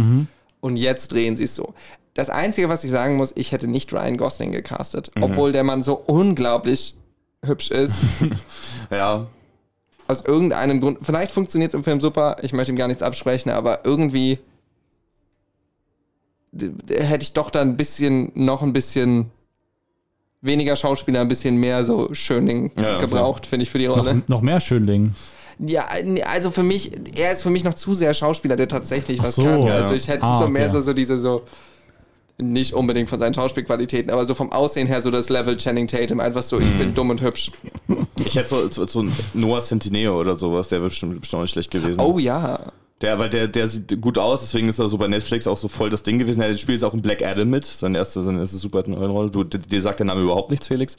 Und 0.63 0.77
jetzt 0.77 1.11
drehen 1.11 1.35
sie 1.35 1.43
es 1.43 1.55
so. 1.55 1.73
Das 2.13 2.29
Einzige, 2.29 2.69
was 2.69 2.85
ich 2.85 2.91
sagen 2.91 3.17
muss, 3.17 3.33
ich 3.35 3.51
hätte 3.51 3.67
nicht 3.67 3.91
Ryan 3.91 4.15
Gosling 4.15 4.53
gecastet. 4.53 5.11
Obwohl 5.19 5.51
der 5.51 5.65
Mann 5.65 5.83
so 5.83 5.95
unglaublich 5.95 6.95
hübsch 7.45 7.69
ist. 7.69 7.95
Ja. 8.89 9.27
aus 10.07 10.21
irgendeinem 10.21 10.79
Grund. 10.79 10.99
Vielleicht 11.01 11.31
funktioniert 11.33 11.71
es 11.71 11.75
im 11.75 11.83
Film 11.83 11.99
super. 11.99 12.37
Ich 12.43 12.53
möchte 12.53 12.71
ihm 12.71 12.77
gar 12.77 12.87
nichts 12.87 13.03
absprechen, 13.03 13.51
aber 13.51 13.81
irgendwie 13.85 14.39
hätte 16.89 17.23
ich 17.23 17.33
doch 17.33 17.49
da 17.49 17.61
ein 17.61 17.75
bisschen, 17.75 18.31
noch 18.35 18.61
ein 18.61 18.71
bisschen 18.73 19.31
weniger 20.41 20.75
Schauspieler, 20.75 21.21
ein 21.21 21.27
bisschen 21.27 21.57
mehr 21.57 21.83
so 21.83 22.13
Schöning 22.13 22.71
Ja, 22.79 22.99
gebraucht, 22.99 23.47
finde 23.47 23.63
ich, 23.63 23.69
für 23.69 23.79
die 23.79 23.87
Noch, 23.87 23.97
Rolle. 23.97 24.21
noch 24.29 24.41
mehr 24.41 24.59
Schönling. 24.61 25.13
Ja, 25.65 25.87
also 26.25 26.51
für 26.51 26.63
mich, 26.63 26.91
er 27.17 27.31
ist 27.33 27.43
für 27.43 27.49
mich 27.49 27.63
noch 27.63 27.73
zu 27.73 27.93
sehr 27.93 28.13
Schauspieler, 28.13 28.55
der 28.55 28.67
tatsächlich 28.67 29.19
Ach 29.21 29.25
was 29.25 29.35
so, 29.35 29.43
kann. 29.43 29.61
ja. 29.65 29.75
Also 29.75 29.93
ich 29.93 30.07
hätte 30.07 30.23
Ah, 30.23 30.35
so 30.35 30.47
mehr 30.47 30.63
okay. 30.63 30.71
so, 30.73 30.81
so 30.81 30.93
diese 30.93 31.17
so, 31.19 31.43
nicht 32.41 32.73
unbedingt 32.73 33.09
von 33.09 33.19
seinen 33.19 33.33
Schauspielqualitäten, 33.33 34.11
aber 34.11 34.25
so 34.25 34.33
vom 34.33 34.51
Aussehen 34.51 34.87
her 34.87 35.01
so 35.01 35.11
das 35.11 35.29
Level 35.29 35.55
Channing 35.55 35.87
Tatum, 35.87 36.19
einfach 36.19 36.41
so, 36.41 36.59
ich 36.59 36.71
bin 36.77 36.93
dumm 36.95 37.11
und 37.11 37.21
hübsch. 37.21 37.51
Ich 38.25 38.35
hätte 38.35 38.49
so, 38.49 38.69
so, 38.69 38.87
so 38.87 38.99
einen 38.99 39.15
Noah 39.33 39.61
Centineo 39.61 40.19
oder 40.19 40.37
sowas, 40.37 40.67
der 40.69 40.79
wäre 40.79 40.89
bestimmt, 40.89 41.19
bestimmt 41.21 41.37
auch 41.39 41.43
nicht 41.43 41.51
schlecht 41.51 41.71
gewesen. 41.71 42.01
Oh 42.01 42.17
ja. 42.17 42.59
Der, 43.01 43.19
weil 43.19 43.29
der, 43.29 43.47
der 43.47 43.67
sieht 43.67 43.99
gut 44.01 44.17
aus, 44.17 44.41
deswegen 44.41 44.69
ist 44.69 44.79
er 44.79 44.87
so 44.87 44.97
bei 44.97 45.07
Netflix 45.07 45.45
auch 45.45 45.57
so 45.57 45.67
voll 45.67 45.89
das 45.89 46.03
Ding 46.03 46.17
gewesen. 46.19 46.41
Er 46.41 46.55
spielt 46.57 46.77
jetzt 46.77 46.83
auch 46.83 46.93
in 46.93 47.01
Black 47.01 47.21
Adam 47.25 47.49
mit, 47.49 47.65
seine 47.65 47.97
erste, 47.97 48.23
seine 48.23 48.39
erste 48.39 48.57
Superheldenrolle. 48.57 49.29
Du, 49.29 49.43
dir 49.43 49.81
sagt 49.81 49.99
der 49.99 50.05
Name 50.05 50.21
überhaupt 50.21 50.51
nichts, 50.51 50.67
Felix. 50.67 50.95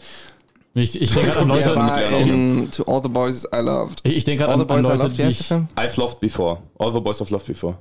Ich, 0.77 1.01
ich 1.01 1.13
denke 1.13 1.31
gerade 1.31 1.41
an 1.43 1.49
Leute, 1.49 2.15
in 2.29 2.71
To 2.73 2.83
All 2.85 3.01
the 3.03 3.09
Boys 3.09 3.45
I 3.55 3.59
Loved. 3.61 4.01
ich, 4.03 4.17
ich 4.17 4.25
denk 4.25 4.41
grad 4.41 4.49
All 4.49 4.55
an, 4.55 4.61
the 4.67 4.75
an 4.75 4.83
Boys 4.83 4.85
I 4.85 4.89
Leute, 4.89 5.03
Loved, 5.05 5.13
wie 5.13 5.17
die 5.23 5.29
heißt 5.29 5.39
der 5.39 5.41
ich, 5.43 5.47
Film? 5.47 5.69
I've 5.77 6.01
loved 6.01 6.21
before. 6.21 6.59
All 6.79 6.93
the 6.93 7.01
boys 7.01 7.21
have 7.21 7.33
loved 7.33 7.47
before. 7.47 7.77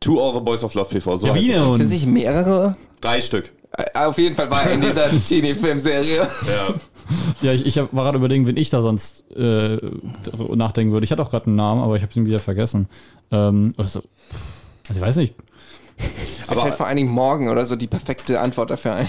To 0.00 0.20
all 0.20 0.32
the 0.32 0.40
boys 0.40 0.62
have 0.62 0.76
loved 0.78 0.90
before. 0.94 1.18
So 1.18 1.26
Ja, 1.26 1.34
wie 1.34 1.50
es. 1.52 1.58
denn? 1.62 1.74
Sind 1.74 1.88
sich 1.90 2.06
mehrere? 2.06 2.74
Drei 3.00 3.20
Stück. 3.20 3.52
Äh, 3.76 3.84
Auf 3.98 4.16
jeden 4.16 4.34
Fall 4.34 4.50
war 4.50 4.62
er 4.64 4.72
in 4.72 4.80
dieser 4.80 5.10
Teenie-Filmserie. 5.28 6.16
Ja. 6.16 6.74
Ja, 7.42 7.52
ich, 7.52 7.66
ich 7.66 7.76
hab- 7.78 7.94
war 7.94 8.04
gerade 8.04 8.18
überlegen, 8.18 8.46
wen 8.46 8.56
ich 8.56 8.70
da 8.70 8.80
sonst 8.80 9.24
äh, 9.36 9.76
nachdenken 10.54 10.92
würde. 10.92 11.04
Ich 11.04 11.10
hatte 11.12 11.22
auch 11.22 11.30
gerade 11.30 11.46
einen 11.46 11.56
Namen, 11.56 11.82
aber 11.82 11.96
ich 11.96 12.02
habe 12.02 12.12
ihn 12.14 12.24
wieder 12.26 12.40
vergessen. 12.40 12.88
Ähm, 13.30 13.72
oder 13.76 13.88
so. 13.88 14.00
Also 14.88 15.00
ich 15.00 15.06
weiß 15.06 15.16
nicht. 15.16 15.34
Mir 16.48 16.54
fällt 16.56 16.66
Aber, 16.68 16.76
vor 16.76 16.86
allen 16.86 16.96
Dingen 16.96 17.10
morgen 17.10 17.48
oder 17.48 17.64
so 17.66 17.76
die 17.76 17.86
perfekte 17.86 18.40
Antwort 18.40 18.70
dafür 18.70 18.94
ein. 18.94 19.08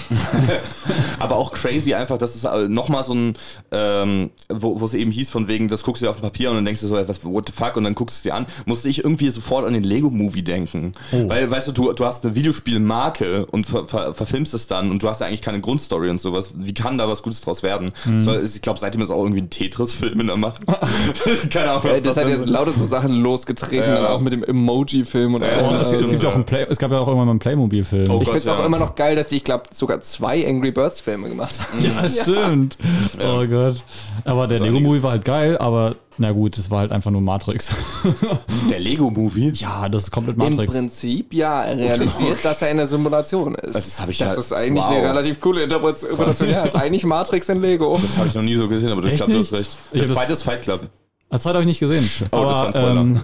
aber 1.19 1.36
auch 1.36 1.52
crazy 1.54 1.93
einfach, 1.93 2.17
dass 2.17 2.36
es 2.36 2.47
nochmal 2.69 3.04
so 3.04 3.13
ein, 3.13 3.38
ähm, 3.71 4.30
wo 4.49 4.80
wo 4.82 4.86
es 4.86 4.93
eben 4.93 5.12
hieß 5.12 5.30
von 5.30 5.47
wegen, 5.47 5.67
das 5.67 5.84
guckst 5.84 6.02
du 6.02 6.06
dir 6.06 6.10
auf 6.10 6.17
dem 6.17 6.21
Papier 6.23 6.49
und 6.49 6.56
dann 6.58 6.65
denkst 6.65 6.82
du 6.82 6.88
so, 6.88 6.95
was, 7.08 7.23
what 7.25 7.45
the 7.47 7.52
fuck, 7.54 7.75
und 7.78 7.84
dann 7.84 7.95
guckst 7.95 8.17
du 8.17 8.19
es 8.19 8.23
dir 8.23 8.36
an, 8.36 8.45
musste 8.65 8.89
ich 8.89 9.04
irgendwie 9.04 9.30
sofort 9.30 9.65
an 9.65 9.73
den 9.73 9.84
Lego-Movie 9.84 10.43
denken. 10.43 10.91
Weil, 11.12 11.49
weißt 11.49 11.67
du, 11.69 11.71
du, 11.71 11.93
du 11.93 12.06
hast 12.06 12.25
eine 12.25 12.36
Videospielmarke 12.36 13.45
und 13.47 13.65
ver, 13.67 13.86
ver, 13.86 14.13
verfilmst 14.13 14.54
es 14.54 14.67
dann 14.67 14.91
und 14.91 15.02
du 15.04 15.10
hast 15.10 15.21
ja 15.21 15.28
eigentlich 15.28 15.41
keine 15.41 15.62
Grundstory 15.62 16.10
und 16.10 16.19
sowas. 16.19 16.52
Wie 16.58 16.73
kann 16.73 16.97
da 16.97 17.08
was 17.08 17.23
Gutes 17.23 17.41
draus 17.41 17.63
werden? 17.63 17.91
So, 18.17 18.38
ich 18.38 18.62
glaube, 18.62 18.80
seitdem 18.80 19.02
ist 19.02 19.10
auch 19.12 19.21
irgendwie 19.23 19.41
ein 19.41 19.49
Tetris-Film 19.49 20.19
in 20.19 20.28
der 20.28 20.38
Macht. 20.38 20.65
keine 21.49 21.71
Ahnung, 21.71 21.84
was 21.84 21.97
Äh, 21.99 22.02
Das 22.02 22.17
hat 22.17 22.25
dann- 22.25 22.32
jetzt 22.32 22.49
lauter 22.49 22.71
so 22.78 22.86
Sachen 22.86 23.12
losgetreten, 23.21 23.89
Ja. 23.89 23.95
dann 24.02 24.06
auch 24.08 24.19
mit 24.21 24.34
dem 24.34 24.43
Emoji-Film 24.43 25.36
und 25.36 25.41
Ja, 25.41 25.49
all 25.49 25.65
Und 25.65 25.73
das 25.80 25.93
es, 25.93 26.02
das. 26.02 26.10
gibt 26.10 26.23
ja 26.23 26.30
auch 26.30 26.36
ein 26.36 26.45
Play, 26.45 26.65
es 26.69 26.78
gab 26.78 26.91
ja 26.91 26.99
auch 26.99 27.08
irgendwann 27.08 27.29
mal 27.30 27.34
einen 27.34 27.39
Playmobil-Film. 27.39 28.12
Oh 28.12 28.20
Ich 28.22 28.26
finde 28.26 28.39
es 28.39 28.48
auch 28.48 28.60
ja. 28.60 28.65
immer 28.65 28.80
noch 28.80 28.96
geil, 28.96 29.15
dass 29.15 29.28
die, 29.28 29.38
ich 29.38 29.44
glaube, 29.44 29.63
sogar 29.72 30.02
zwei 30.02 30.48
Angry 30.48 30.72
Birds-Filme 30.72 31.30
gemacht 31.30 31.60
haben. 31.60 31.82
Ja, 31.82 32.08
stimmt. 32.24 32.78
Oh 33.20 33.46
Gott. 33.46 33.84
Aber 34.26 34.48
der 34.48 34.60
Lego-Movie 34.60 35.04
war 35.04 35.12
halt 35.12 35.26
geil, 35.26 35.58
aber 35.58 35.96
na 36.22 36.34
gut, 36.34 36.58
es 36.58 36.70
war 36.70 36.80
halt 36.80 36.92
einfach 36.92 37.12
nur 37.12 37.22
Matrix. 37.22 37.72
Der 38.70 38.80
Lego-Movie? 38.80 39.54
ja, 39.56 39.88
das 39.88 40.04
ist 40.04 40.12
komplett 40.12 40.36
Im 40.36 40.50
Matrix. 40.50 40.74
Prinzip, 40.74 41.34
ja, 41.34 41.63
er 41.63 41.78
realisiert, 41.78 42.39
dass 42.44 42.62
er 42.62 42.72
in 42.72 42.78
der 42.78 42.88
Simulation 42.88 43.56
ist. 43.56 43.74
Das 43.74 44.02
hab 44.02 44.10
ich 44.10 44.18
das 44.18 44.34
ja- 44.34 44.39
ist 44.39 44.52
eigentlich 44.52 44.84
wow. 44.84 44.92
eine 44.92 45.08
relativ 45.08 45.39
coole 45.39 45.63
Interpretation. 45.63 46.50
Ja, 46.50 46.63
ist 46.65 46.76
eigentlich 46.76 47.06
Matrix 47.06 47.48
in 47.48 47.62
Lego. 47.62 47.98
Das 48.02 48.18
habe 48.18 48.28
ich 48.28 48.36
noch 48.36 48.42
nie 48.42 48.56
so 48.56 48.68
gesehen, 48.68 48.92
aber 48.92 49.06
ich 49.06 49.15
glaube, 49.15 49.32
du 49.32 49.39
hast 49.39 49.54
recht. 49.54 49.78
Der 49.94 50.10
zweite 50.10 50.34
ist 50.34 50.44
Fight 50.44 50.63
Club. 50.63 50.89
Als 51.32 51.44
zweit 51.44 51.54
habe 51.54 51.62
ich 51.62 51.68
nicht 51.68 51.80
gesehen. 51.80 52.10
Oh, 52.32 52.44
das 52.46 52.58
war 52.58 52.65
ein 52.68 52.74
Spoiler. 52.74 53.02
ähm, 53.02 53.22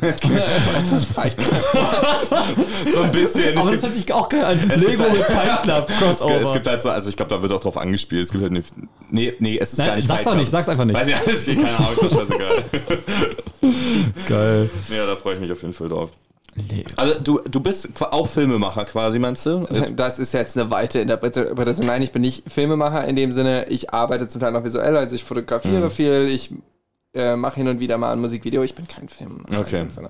So 2.93 3.01
ein 3.01 3.11
bisschen. 3.11 3.57
aber 3.57 3.69
es, 3.73 3.81
das 3.81 3.83
hört 3.89 3.93
sich 3.95 4.13
auch 4.13 4.29
geil 4.29 4.43
an. 4.45 4.59
Es 4.71 4.81
Lego 4.81 5.03
gibt- 5.03 5.13
mit 5.15 5.23
Fight 5.23 5.63
Club, 5.63 5.87
es, 5.89 5.97
Crossover. 5.97 6.33
gibt, 6.35 6.45
es 6.47 6.53
gibt 6.53 6.67
halt 6.67 6.81
so, 6.81 6.89
also 6.91 7.09
ich 7.09 7.17
glaube, 7.17 7.33
da 7.35 7.41
wird 7.41 7.51
auch 7.51 7.59
drauf 7.59 7.77
angespielt. 7.77 8.23
Es 8.25 8.31
gibt 8.31 8.43
halt 8.43 8.51
eine. 8.51 8.63
Nee, 9.09 9.33
nee, 9.39 9.57
es 9.59 9.73
ist 9.73 9.79
Nein, 9.79 9.87
gar 9.87 9.95
nicht 9.95 10.07
sag's 10.07 10.23
Fight 10.23 10.33
doch 10.33 10.37
nicht, 10.37 10.51
sag's 10.51 10.69
einfach 10.69 10.85
nicht. 10.85 10.95
Weiß 10.99 11.07
ich 11.07 11.15
alles 11.15 11.47
nicht, 11.47 11.61
keine 11.61 11.77
Ahnung, 11.77 11.91
ist 11.93 12.03
doch 12.03 12.11
scheißegal. 12.11 12.63
geil. 14.27 14.69
ja, 14.95 15.05
da 15.07 15.15
freue 15.15 15.33
ich 15.35 15.39
mich 15.39 15.51
auf 15.51 15.61
jeden 15.61 15.73
Fall 15.73 15.89
drauf. 15.89 16.11
Also, 16.95 17.19
du, 17.19 17.39
du 17.49 17.59
bist 17.59 17.89
auch 18.01 18.27
Filmemacher 18.27 18.85
quasi, 18.85 19.19
meinst 19.19 19.45
du? 19.45 19.65
Jetzt, 19.71 19.91
Das 19.97 20.19
ist 20.19 20.31
jetzt 20.33 20.57
eine 20.57 20.71
weite 20.71 20.99
Interpretation. 20.99 21.85
Nein, 21.85 22.01
ich 22.01 22.13
bin 22.13 22.21
nicht 22.21 22.49
Filmemacher 22.49 23.03
in 23.05 23.17
dem 23.17 23.31
Sinne. 23.33 23.65
Ich 23.69 23.93
arbeite 23.93 24.27
zum 24.29 24.39
Teil 24.39 24.53
noch 24.53 24.63
visuell, 24.63 24.95
also 24.95 25.15
ich 25.15 25.23
Mhm. 25.23 25.27
fotografiere 25.27 25.89
viel, 25.89 26.29
ich 26.29 26.51
äh, 27.15 27.35
mache 27.35 27.55
hin 27.55 27.67
und 27.67 27.79
wieder 27.79 27.97
mal 27.97 28.11
ein 28.13 28.19
Musikvideo. 28.19 28.63
Ich 28.63 28.75
bin 28.75 28.87
kein 28.87 29.09
Filmemacher. 29.09 29.59
Okay. 29.59 29.85
Sinne. 29.89 30.09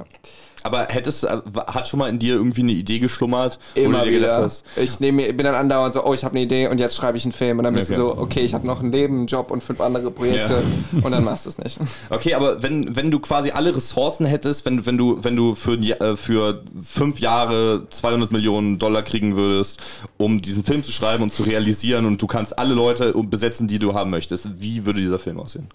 aber 0.63 0.87
hättest, 0.89 1.23
äh, 1.25 1.37
hat 1.67 1.87
schon 1.87 1.99
mal 1.99 2.09
in 2.09 2.17
dir 2.17 2.33
irgendwie 2.35 2.61
eine 2.61 2.71
Idee 2.71 2.97
geschlummert? 2.97 3.59
Immer 3.75 4.03
dir 4.03 4.11
gedacht 4.13 4.31
wieder. 4.37 4.41
hast, 4.43 4.65
Ich 4.77 4.99
nehme, 4.99 5.21
mir- 5.27 5.33
bin 5.33 5.45
dann 5.45 5.53
andauernd 5.53 5.93
so, 5.93 6.03
oh, 6.03 6.13
ich 6.15 6.23
habe 6.23 6.33
eine 6.33 6.41
Idee 6.43 6.67
und 6.67 6.79
jetzt 6.79 6.95
schreibe 6.95 7.19
ich 7.19 7.23
einen 7.25 7.33
Film. 7.33 7.59
Und 7.59 7.65
dann 7.65 7.75
bist 7.75 7.91
Okay. 7.91 7.99
du 8.01 8.07
so, 8.07 8.17
okay, 8.17 8.39
ich 8.39 8.55
habe 8.55 8.65
noch 8.65 8.81
ein 8.81 8.91
Leben, 8.91 9.15
einen 9.17 9.27
Job 9.27 9.51
und 9.51 9.63
fünf 9.63 9.79
andere 9.79 10.09
Projekte. 10.09 10.63
Und 11.03 11.11
dann 11.11 11.23
machst 11.23 11.45
du 11.45 11.49
es 11.51 11.57
nicht. 11.59 11.77
Okay, 12.09 12.33
aber 12.33 12.63
wenn, 12.63 12.95
wenn 12.95 13.11
du 13.11 13.19
quasi 13.19 13.51
alle 13.51 13.75
Ressourcen 13.75 14.25
hättest, 14.25 14.65
wenn, 14.65 14.85
wenn 14.87 14.97
du, 14.97 15.23
wenn 15.23 15.35
du 15.35 15.53
für, 15.53 15.77
Ja- 15.77 15.97
äh, 15.97 16.17
für 16.17 16.63
fünf 16.81 17.19
Jahre 17.19 17.85
200 17.91 18.31
Millionen 18.31 18.79
Dollar 18.79 19.03
kriegen 19.03 19.35
würdest, 19.35 19.79
um 20.17 20.41
diesen 20.41 20.63
Film 20.63 20.81
zu 20.81 20.91
schreiben 20.91 21.21
und 21.21 21.31
zu 21.31 21.43
realisieren 21.43 22.05
und 22.07 22.19
du 22.21 22.25
kannst 22.27 22.57
alle 22.57 22.73
Leute 22.73 23.13
besetzen, 23.13 23.67
die 23.67 23.77
du 23.77 23.93
haben 23.93 24.09
möchtest, 24.09 24.47
wie 24.59 24.83
würde 24.85 24.99
dieser 24.99 25.19
Film 25.19 25.39
aussehen? 25.39 25.67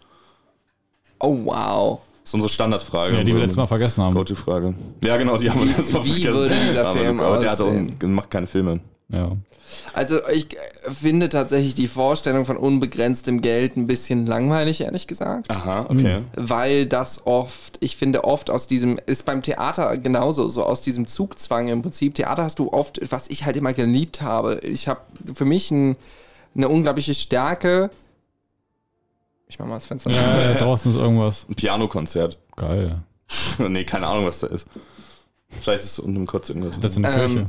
Oh, 1.20 1.38
wow. 1.44 2.00
Das 2.22 2.30
ist 2.30 2.34
unsere 2.34 2.50
Standardfrage. 2.50 3.16
Ja, 3.16 3.20
die 3.20 3.28
wir 3.28 3.34
unsere 3.34 3.40
letztes 3.42 3.56
Mal 3.56 3.66
vergessen 3.66 4.02
haben. 4.02 4.14
Go-To-Frage. 4.14 4.74
Ja, 5.04 5.16
genau, 5.16 5.36
die 5.36 5.50
haben 5.50 5.60
wir 5.60 5.66
letztes 5.66 5.92
Mal 5.92 6.04
Wie 6.04 6.22
vergessen. 6.22 6.34
würde 6.34 6.54
dieser 6.68 6.86
Aber 6.86 6.98
Film 6.98 7.20
aber 7.20 7.38
der 7.38 7.50
hat 7.50 7.60
auch, 7.60 7.66
aussehen? 7.66 7.96
macht 8.14 8.30
keine 8.30 8.46
Filme. 8.46 8.80
Ja. 9.08 9.32
Also 9.92 10.18
ich 10.28 10.52
äh, 10.54 10.90
finde 10.90 11.28
tatsächlich 11.28 11.74
die 11.74 11.88
Vorstellung 11.88 12.44
von 12.44 12.56
unbegrenztem 12.56 13.40
Geld 13.40 13.76
ein 13.76 13.86
bisschen 13.86 14.26
langweilig, 14.26 14.80
ehrlich 14.80 15.06
gesagt. 15.06 15.50
Aha, 15.50 15.86
okay. 15.88 16.22
Weil 16.36 16.86
das 16.86 17.26
oft, 17.26 17.78
ich 17.80 17.96
finde 17.96 18.24
oft 18.24 18.50
aus 18.50 18.66
diesem, 18.66 18.98
ist 19.06 19.24
beim 19.24 19.42
Theater 19.42 19.96
genauso, 19.96 20.48
so 20.48 20.64
aus 20.64 20.82
diesem 20.82 21.06
Zugzwang 21.06 21.68
im 21.68 21.82
Prinzip. 21.82 22.14
Theater 22.14 22.44
hast 22.44 22.58
du 22.58 22.72
oft, 22.72 23.00
was 23.10 23.28
ich 23.28 23.44
halt 23.44 23.56
immer 23.56 23.72
geliebt 23.72 24.20
habe. 24.20 24.60
Ich 24.62 24.88
habe 24.88 25.00
für 25.34 25.44
mich 25.44 25.70
ein, 25.70 25.96
eine 26.56 26.68
unglaubliche 26.68 27.14
Stärke. 27.14 27.90
Ich 29.50 29.58
mach 29.58 29.66
mal 29.66 29.74
das 29.74 29.86
Fenster. 29.86 30.10
ja. 30.10 30.54
Draußen 30.54 30.90
ist 30.92 30.96
irgendwas. 30.96 31.44
Ein 31.48 31.54
Pianokonzert. 31.56 32.38
Geil. 32.56 33.02
nee, 33.58 33.84
keine 33.84 34.06
Ahnung, 34.06 34.24
was 34.26 34.38
da 34.40 34.46
ist. 34.46 34.66
Vielleicht 35.60 35.82
ist 35.82 35.90
es 35.92 35.98
unten 35.98 36.16
im 36.16 36.26
Kurz 36.26 36.48
irgendwas. 36.48 36.78
Das 36.80 36.92
ist 36.92 36.96
in 36.98 37.02
der 37.02 37.12
Ähm, 37.12 37.30
Kirche. 37.32 37.46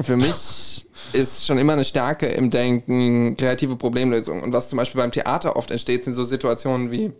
Für 0.00 0.16
mich 0.16 0.86
ist 1.12 1.44
schon 1.46 1.58
immer 1.58 1.74
eine 1.74 1.84
Stärke 1.84 2.26
im 2.26 2.50
Denken 2.50 3.36
kreative 3.36 3.76
Problemlösungen. 3.76 4.42
Und 4.42 4.52
was 4.52 4.68
zum 4.68 4.76
Beispiel 4.78 5.00
beim 5.00 5.12
Theater 5.12 5.56
oft 5.56 5.70
entsteht, 5.70 6.04
sind 6.04 6.14
so 6.14 6.24
Situationen 6.24 6.90
wie. 6.90 7.12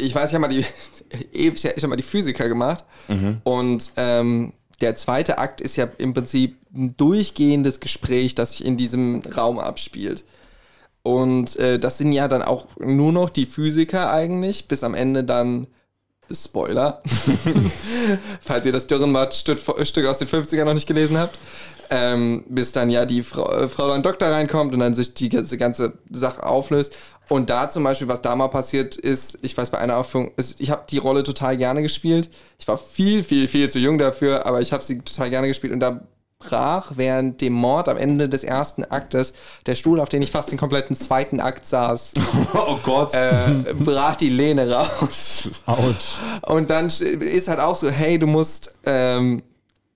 Ich 0.00 0.14
weiß, 0.14 0.30
ich 0.30 0.34
habe 0.34 0.42
mal 0.42 0.48
die, 0.48 0.64
ewig, 1.32 1.64
ich 1.64 1.70
habe 1.76 1.88
mal 1.88 1.96
die 1.96 2.02
Physiker 2.02 2.48
gemacht. 2.48 2.84
Und 3.44 3.90
ähm, 3.96 4.52
der 4.80 4.96
zweite 4.96 5.38
Akt 5.38 5.60
ist 5.60 5.76
ja 5.76 5.88
im 5.98 6.14
Prinzip 6.14 6.56
ein 6.74 6.96
durchgehendes 6.96 7.78
Gespräch, 7.80 8.34
das 8.34 8.52
sich 8.52 8.64
in 8.64 8.76
diesem 8.76 9.20
Raum 9.36 9.58
abspielt. 9.58 10.24
Und 11.02 11.56
äh, 11.56 11.78
das 11.78 11.98
sind 11.98 12.12
ja 12.12 12.28
dann 12.28 12.42
auch 12.42 12.66
nur 12.78 13.12
noch 13.12 13.30
die 13.30 13.46
Physiker 13.46 14.10
eigentlich, 14.10 14.68
bis 14.68 14.84
am 14.84 14.94
Ende 14.94 15.24
dann 15.24 15.66
Spoiler. 16.30 17.02
Falls 18.40 18.66
ihr 18.66 18.72
das 18.72 18.86
Dürrenmatt-Stück 18.86 19.60
Stück 19.84 20.06
aus 20.06 20.18
den 20.18 20.28
50ern 20.28 20.64
noch 20.64 20.74
nicht 20.74 20.86
gelesen 20.86 21.18
habt. 21.18 21.38
Ähm, 21.90 22.44
bis 22.48 22.72
dann 22.72 22.88
ja 22.88 23.04
die 23.04 23.22
Frau, 23.22 23.50
äh, 23.52 23.68
Frau 23.68 23.88
dann 23.88 24.02
Doktor 24.02 24.28
reinkommt 24.28 24.72
und 24.72 24.80
dann 24.80 24.94
sich 24.94 25.12
die 25.12 25.28
ganze, 25.28 25.58
ganze 25.58 25.98
Sache 26.10 26.42
auflöst. 26.42 26.94
Und 27.28 27.50
da 27.50 27.68
zum 27.68 27.84
Beispiel, 27.84 28.08
was 28.08 28.22
da 28.22 28.34
mal 28.34 28.48
passiert 28.48 28.96
ist, 28.96 29.38
ich 29.42 29.56
weiß 29.56 29.70
bei 29.70 29.78
einer 29.78 29.98
Aufführung, 29.98 30.32
ist, 30.36 30.60
ich 30.60 30.70
habe 30.70 30.84
die 30.88 30.98
Rolle 30.98 31.22
total 31.22 31.56
gerne 31.56 31.82
gespielt. 31.82 32.30
Ich 32.58 32.66
war 32.66 32.78
viel, 32.78 33.22
viel, 33.22 33.46
viel 33.46 33.70
zu 33.70 33.78
jung 33.78 33.98
dafür, 33.98 34.46
aber 34.46 34.62
ich 34.62 34.72
habe 34.72 34.82
sie 34.82 35.00
total 35.00 35.28
gerne 35.28 35.48
gespielt 35.48 35.72
und 35.72 35.80
da 35.80 36.00
brach 36.42 36.92
während 36.96 37.40
dem 37.40 37.52
Mord 37.52 37.88
am 37.88 37.96
Ende 37.96 38.28
des 38.28 38.44
ersten 38.44 38.84
Aktes 38.84 39.32
der 39.66 39.74
Stuhl, 39.74 40.00
auf 40.00 40.08
den 40.08 40.22
ich 40.22 40.30
fast 40.30 40.50
den 40.50 40.58
kompletten 40.58 40.96
zweiten 40.96 41.40
Akt 41.40 41.66
saß, 41.66 42.12
Oh 42.54 42.78
Gott. 42.82 43.14
äh, 43.14 43.74
brach 43.78 44.16
die 44.16 44.28
Lehne 44.28 44.70
raus. 44.70 45.48
Autsch. 45.66 46.18
Und 46.42 46.70
dann 46.70 46.86
ist 46.86 47.48
halt 47.48 47.60
auch 47.60 47.76
so, 47.76 47.88
hey, 47.90 48.18
du 48.18 48.26
musst, 48.26 48.72
ähm, 48.84 49.42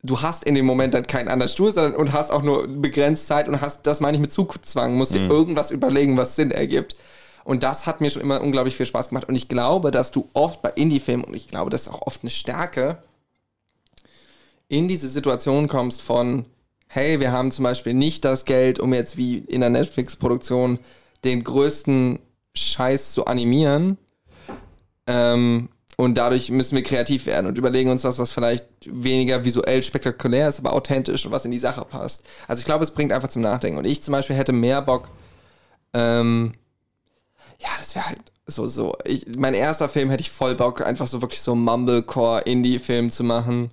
du 0.03 0.21
hast 0.23 0.45
in 0.45 0.55
dem 0.55 0.67
Moment 0.67 0.95
dann 0.95 1.07
keinen 1.07 1.29
anderen 1.29 1.51
Stuhl, 1.51 1.73
sondern 1.73 1.95
und 1.95 2.13
hast 2.13 2.31
auch 2.31 2.43
nur 2.43 2.67
begrenzt 2.69 3.27
Zeit 3.27 3.49
und 3.49 3.61
hast, 3.61 3.87
das 3.87 4.01
meine 4.01 4.17
ich 4.17 4.21
mit 4.21 4.33
Zugzwang, 4.33 4.95
musst 4.95 5.15
dir 5.15 5.29
irgendwas 5.29 5.71
überlegen, 5.71 6.17
was 6.17 6.37
Sinn 6.37 6.51
ergibt. 6.51 6.97
Und 7.45 7.63
das 7.63 7.87
hat 7.87 8.01
mir 8.01 8.11
schon 8.11 8.23
immer 8.23 8.41
unglaublich 8.41 8.77
viel 8.77 8.87
Spaß 8.87 9.11
gemacht. 9.11 9.29
Und 9.29 9.37
ich 9.37 9.49
glaube, 9.49 9.93
dass 9.93 10.11
du 10.11 10.29
oft 10.33 10.63
bei 10.63 10.71
Indie-Filmen, 10.71 11.25
und 11.25 11.35
ich 11.35 11.47
glaube, 11.47 11.71
das 11.71 11.83
ist 11.83 11.89
auch 11.89 12.03
oft 12.03 12.23
eine 12.23 12.31
Stärke, 12.31 12.99
in 14.69 14.89
diese 14.89 15.09
Situation 15.09 15.69
kommst 15.69 16.03
von, 16.03 16.47
hey, 16.89 17.21
wir 17.21 17.33
haben 17.33 17.51
zum 17.51 17.65
Beispiel 17.65 17.95
nicht 17.95 18.25
das 18.25 18.45
Geld, 18.45 18.79
um 18.79 18.93
jetzt 18.95 19.17
wie 19.17 19.39
in 19.39 19.61
der 19.61 19.71
Netflix-Produktion 19.71 20.79
den 21.25 21.45
größten 21.45 22.19
Scheiß 22.55 23.13
zu 23.13 23.27
animieren. 23.27 23.99
Ähm, 25.07 25.69
und 25.97 26.19
dadurch 26.19 26.51
müssen 26.51 26.77
wir 26.77 26.83
kreativ 26.83 27.25
werden 27.25 27.47
und 27.47 27.57
überlegen 27.57 27.91
uns 27.91 28.05
was, 28.05 28.19
was 28.19 28.31
vielleicht 28.31 28.67
weniger 28.85 29.45
visuell 29.45 29.83
spektakulär 29.83 30.49
ist, 30.49 30.59
aber 30.59 30.75
authentisch 30.75 31.25
und 31.25 31.33
was 31.33 31.47
in 31.47 31.51
die 31.51 31.59
Sache 31.59 31.85
passt. 31.87 32.23
Also 32.47 32.61
ich 32.61 32.67
glaube, 32.67 32.85
es 32.85 32.91
bringt 32.91 33.13
einfach 33.13 33.31
zum 33.31 33.41
Nachdenken. 33.41 33.79
Und 33.79 33.87
ich 33.87 34.03
zum 34.03 34.13
Beispiel 34.13 34.37
hätte 34.37 34.53
mehr 34.53 34.83
Bock, 34.83 35.09
ähm, 35.95 36.53
ja, 37.59 37.69
das 37.79 37.95
wäre 37.95 38.09
halt 38.09 38.21
so, 38.47 38.67
so. 38.67 38.95
Ich, 39.05 39.27
mein 39.37 39.55
erster 39.55 39.89
Film 39.89 40.09
hätte 40.11 40.21
ich 40.23 40.31
voll 40.31 40.55
Bock, 40.55 40.81
einfach 40.81 41.07
so 41.07 41.21
wirklich 41.21 41.41
so 41.41 41.55
Mumblecore-Indie-Film 41.57 43.11
zu 43.11 43.25
machen. 43.25 43.71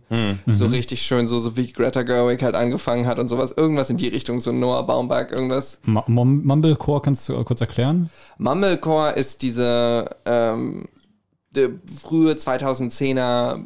So 0.47 0.65
richtig 0.65 1.01
schön, 1.03 1.27
so, 1.27 1.39
so 1.39 1.55
wie 1.57 1.71
Greta 1.71 2.01
Gerwig 2.03 2.41
halt 2.41 2.55
angefangen 2.55 3.05
hat 3.05 3.19
und 3.19 3.27
sowas. 3.27 3.51
Irgendwas 3.55 3.89
in 3.89 3.97
die 3.97 4.07
Richtung, 4.07 4.39
so 4.41 4.51
Noah 4.51 4.83
Baumbach, 4.85 5.29
irgendwas. 5.31 5.79
Mum- 5.83 6.43
Mumblecore 6.43 7.01
kannst 7.01 7.29
du 7.29 7.43
kurz 7.43 7.61
erklären? 7.61 8.09
Mumblecore 8.37 9.11
ist 9.11 9.41
diese 9.41 10.09
ähm, 10.25 10.85
die 11.51 11.69
frühe 12.01 12.33
2010er 12.33 13.63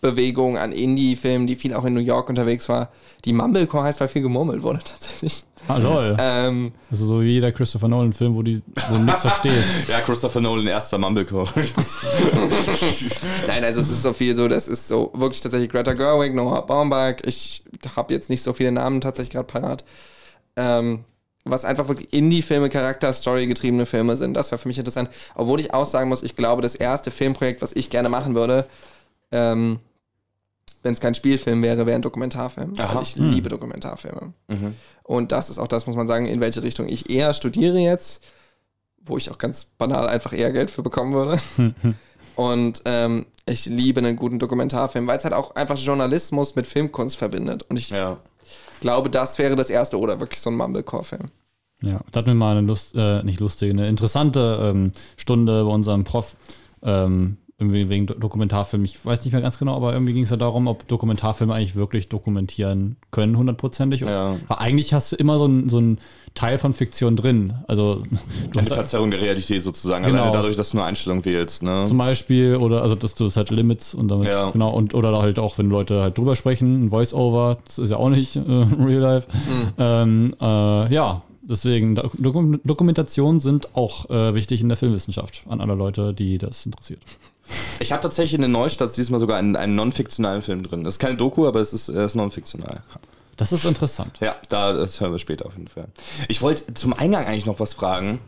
Bewegung 0.00 0.56
an 0.58 0.72
Indie-Filmen, 0.72 1.46
die 1.46 1.56
viel 1.56 1.74
auch 1.74 1.84
in 1.84 1.94
New 1.94 2.00
York 2.00 2.28
unterwegs 2.28 2.68
war. 2.68 2.90
Die 3.24 3.32
Mumblecore 3.32 3.84
heißt, 3.84 4.00
weil 4.00 4.08
viel 4.08 4.22
gemurmelt 4.22 4.62
wurde 4.62 4.78
tatsächlich. 4.84 5.44
Ah, 5.68 5.76
lol. 5.78 6.16
Ähm, 6.18 6.72
Also 6.90 7.06
so 7.06 7.22
wie 7.22 7.26
jeder 7.30 7.52
Christopher 7.52 7.88
Nolan-Film, 7.88 8.34
wo, 8.34 8.42
die- 8.42 8.62
wo 8.88 8.96
du 8.96 9.02
nichts 9.02 9.20
verstehst. 9.22 9.68
ja, 9.88 10.00
Christopher 10.00 10.40
Nolan, 10.40 10.66
erster 10.66 10.98
Mumblecore. 10.98 11.48
nein, 13.46 13.64
also 13.64 13.80
es 13.80 13.90
ist 13.90 14.02
so 14.02 14.12
viel 14.12 14.34
so, 14.34 14.48
das 14.48 14.68
ist 14.68 14.88
so 14.88 15.10
wirklich 15.14 15.40
tatsächlich 15.40 15.70
Greta 15.70 15.92
Gerwig, 15.94 16.34
Noah 16.34 16.66
Baumbach. 16.66 17.14
Ich 17.24 17.62
habe 17.96 18.12
jetzt 18.14 18.30
nicht 18.30 18.42
so 18.42 18.52
viele 18.52 18.72
Namen 18.72 19.00
tatsächlich 19.00 19.32
gerade 19.32 19.46
parat. 19.46 19.84
Ähm, 20.56 21.04
was 21.44 21.64
einfach 21.64 21.88
wirklich 21.88 22.12
Indie-Filme, 22.12 22.68
Charakter-Story 22.68 23.46
getriebene 23.48 23.84
Filme 23.86 24.14
sind. 24.16 24.34
Das 24.34 24.52
war 24.52 24.58
für 24.58 24.68
mich 24.68 24.78
interessant. 24.78 25.10
Obwohl 25.34 25.58
ich 25.60 25.74
auch 25.74 25.86
sagen 25.86 26.08
muss, 26.08 26.22
ich 26.22 26.36
glaube, 26.36 26.62
das 26.62 26.74
erste 26.76 27.10
Filmprojekt, 27.10 27.62
was 27.62 27.72
ich 27.74 27.90
gerne 27.90 28.08
machen 28.08 28.34
würde, 28.36 28.66
ähm, 29.32 29.80
wenn 30.82 30.94
es 30.94 31.00
kein 31.00 31.14
Spielfilm 31.14 31.62
wäre, 31.62 31.86
wäre 31.86 31.96
ein 31.96 32.02
Dokumentarfilm. 32.02 32.74
Ich 33.02 33.16
liebe 33.16 33.48
Dokumentarfilme. 33.48 34.32
Und 35.02 35.32
das 35.32 35.50
ist 35.50 35.58
auch 35.58 35.68
das, 35.68 35.86
muss 35.86 35.96
man 35.96 36.08
sagen, 36.08 36.26
in 36.26 36.40
welche 36.40 36.62
Richtung 36.62 36.88
ich 36.88 37.10
eher 37.10 37.34
studiere 37.34 37.78
jetzt, 37.78 38.22
wo 39.04 39.16
ich 39.16 39.30
auch 39.30 39.38
ganz 39.38 39.64
banal 39.64 40.08
einfach 40.08 40.32
eher 40.32 40.52
Geld 40.52 40.70
für 40.70 40.82
bekommen 40.82 41.12
würde. 41.12 41.38
Und 42.34 42.82
ähm, 42.86 43.26
ich 43.46 43.66
liebe 43.66 44.00
einen 44.00 44.16
guten 44.16 44.38
Dokumentarfilm, 44.38 45.06
weil 45.06 45.18
es 45.18 45.24
halt 45.24 45.34
auch 45.34 45.54
einfach 45.54 45.76
Journalismus 45.76 46.54
mit 46.54 46.66
Filmkunst 46.66 47.16
verbindet. 47.16 47.64
Und 47.64 47.76
ich 47.76 47.90
ja. 47.90 48.18
glaube, 48.80 49.10
das 49.10 49.38
wäre 49.38 49.56
das 49.56 49.70
erste 49.70 49.98
oder 49.98 50.18
wirklich 50.18 50.40
so 50.40 50.50
ein 50.50 50.56
Mumblecore-Film. 50.56 51.26
Ja, 51.82 52.00
da 52.10 52.18
hatten 52.18 52.28
wir 52.28 52.34
mal 52.34 52.56
eine 52.56 52.66
Lust, 52.66 52.94
äh, 52.94 53.22
nicht 53.22 53.40
lustige, 53.40 53.72
eine 53.72 53.88
interessante 53.88 54.58
ähm, 54.62 54.92
Stunde 55.16 55.64
bei 55.64 55.70
unserem 55.70 56.04
Prof. 56.04 56.36
Ähm, 56.82 57.36
irgendwie 57.62 57.88
wegen 57.88 58.06
Do- 58.06 58.14
Dokumentarfilm. 58.14 58.84
Ich 58.84 59.04
weiß 59.04 59.24
nicht 59.24 59.32
mehr 59.32 59.40
ganz 59.42 59.58
genau, 59.58 59.74
aber 59.76 59.92
irgendwie 59.92 60.12
ging 60.12 60.24
es 60.24 60.30
ja 60.30 60.36
darum, 60.36 60.66
ob 60.66 60.86
Dokumentarfilme 60.88 61.54
eigentlich 61.54 61.74
wirklich 61.76 62.08
dokumentieren 62.08 62.96
können, 63.10 63.36
hundertprozentig. 63.36 64.00
Ja. 64.00 64.36
Weil 64.48 64.58
eigentlich 64.58 64.92
hast 64.94 65.12
du 65.12 65.16
immer 65.16 65.38
so 65.38 65.46
ein, 65.46 65.68
so 65.68 65.78
ein 65.80 65.98
Teil 66.34 66.56
von 66.58 66.72
Fiktion 66.72 67.14
drin. 67.16 67.54
Also 67.68 68.02
du 68.52 68.58
Eine 68.58 68.66
Verzerrung 68.68 69.10
der 69.10 69.20
Realität 69.20 69.62
sozusagen. 69.62 70.04
Genau. 70.04 70.18
Alleine 70.22 70.32
dadurch, 70.32 70.56
dass 70.56 70.70
du 70.70 70.78
eine 70.78 70.86
Einstellung 70.86 71.24
wählst. 71.24 71.62
Ne? 71.62 71.84
zum 71.86 71.98
Beispiel, 71.98 72.56
oder 72.56 72.82
also 72.82 72.94
dass 72.94 73.14
du 73.14 73.26
es 73.26 73.36
halt 73.36 73.50
Limits 73.50 73.94
und 73.94 74.08
damit, 74.08 74.28
Ja. 74.28 74.50
genau, 74.50 74.70
und 74.70 74.94
oder 74.94 75.16
halt 75.20 75.38
auch, 75.38 75.58
wenn 75.58 75.68
Leute 75.68 76.00
halt 76.02 76.16
drüber 76.18 76.34
sprechen, 76.36 76.86
ein 76.86 76.90
Voice-Over, 76.90 77.58
das 77.66 77.78
ist 77.78 77.90
ja 77.90 77.96
auch 77.98 78.08
nicht 78.08 78.36
äh, 78.36 78.40
real 78.80 79.00
life. 79.00 79.28
Ähm, 79.78 80.34
äh, 80.40 80.92
ja, 80.94 81.22
deswegen, 81.42 81.96
Dokum 82.18 82.60
Dokumentationen 82.64 83.40
sind 83.40 83.76
auch 83.76 84.08
äh, 84.08 84.34
wichtig 84.34 84.62
in 84.62 84.68
der 84.68 84.78
Filmwissenschaft 84.78 85.44
an 85.50 85.60
alle 85.60 85.74
Leute, 85.74 86.14
die 86.14 86.38
das 86.38 86.64
interessiert. 86.64 87.00
Ich 87.80 87.92
habe 87.92 88.02
tatsächlich 88.02 88.34
in 88.34 88.42
den 88.42 88.52
Neustarts 88.52 88.94
diesmal 88.94 89.20
sogar 89.20 89.38
einen, 89.38 89.56
einen 89.56 89.74
non-fiktionalen 89.74 90.42
Film 90.42 90.62
drin. 90.62 90.84
Das 90.84 90.94
ist 90.94 90.98
keine 90.98 91.16
Doku, 91.16 91.46
aber 91.46 91.60
es 91.60 91.72
ist, 91.72 91.88
ist 91.88 92.14
non-fiktional. 92.14 92.82
Das 93.36 93.52
ist 93.52 93.64
interessant. 93.64 94.18
Ja, 94.20 94.36
da, 94.50 94.72
das 94.72 95.00
hören 95.00 95.12
wir 95.12 95.18
später 95.18 95.46
auf 95.46 95.54
jeden 95.56 95.68
Fall. 95.68 95.88
Ich 96.28 96.42
wollte 96.42 96.74
zum 96.74 96.92
Eingang 96.92 97.26
eigentlich 97.26 97.46
noch 97.46 97.60
was 97.60 97.72
fragen. 97.72 98.20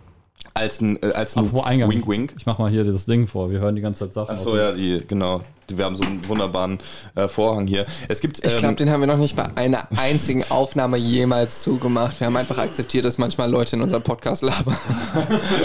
Als 0.52 0.80
ein, 0.80 1.02
äh, 1.02 1.12
als 1.12 1.36
ein 1.36 1.52
Eingang. 1.64 1.90
Wink 1.90 2.06
Wink. 2.06 2.34
Ich 2.36 2.46
mach 2.46 2.58
mal 2.58 2.70
hier 2.70 2.84
dieses 2.84 3.06
Ding 3.06 3.26
vor. 3.26 3.50
Wir 3.50 3.60
hören 3.60 3.74
die 3.74 3.82
ganze 3.82 4.04
Zeit 4.04 4.14
Sachen. 4.14 4.36
Achso, 4.36 4.56
ja, 4.56 4.72
die, 4.72 5.02
genau. 5.06 5.42
Wir 5.68 5.84
haben 5.84 5.96
so 5.96 6.04
einen 6.04 6.26
wunderbaren 6.28 6.78
äh, 7.14 7.26
Vorhang 7.28 7.66
hier. 7.66 7.86
Es 8.08 8.20
gibt. 8.20 8.38
Ich 8.38 8.56
glaube, 8.56 8.68
ähm, 8.68 8.76
den 8.76 8.90
haben 8.90 9.00
wir 9.00 9.06
noch 9.06 9.16
nicht 9.16 9.34
bei 9.34 9.46
einer 9.56 9.88
einzigen 9.96 10.44
Aufnahme 10.50 10.96
jemals 10.96 11.62
zugemacht. 11.62 12.20
Wir 12.20 12.26
haben 12.26 12.36
einfach 12.36 12.58
akzeptiert, 12.58 13.04
dass 13.04 13.18
manchmal 13.18 13.50
Leute 13.50 13.76
in 13.76 13.82
unserem 13.82 14.02
Podcast 14.02 14.42
labern. 14.42 14.76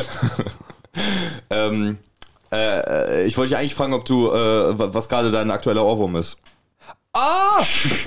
ähm, 1.50 1.98
äh, 2.52 3.26
ich 3.26 3.38
wollte 3.38 3.50
dich 3.50 3.58
eigentlich 3.58 3.76
fragen, 3.76 3.94
ob 3.94 4.06
du, 4.06 4.28
äh, 4.30 4.78
wa- 4.80 4.90
was 4.94 5.08
gerade 5.10 5.32
dein 5.32 5.52
aktueller 5.52 5.86
Ohrwurm 5.86 6.16
ist. 6.16 6.38
Oh, 7.14 7.64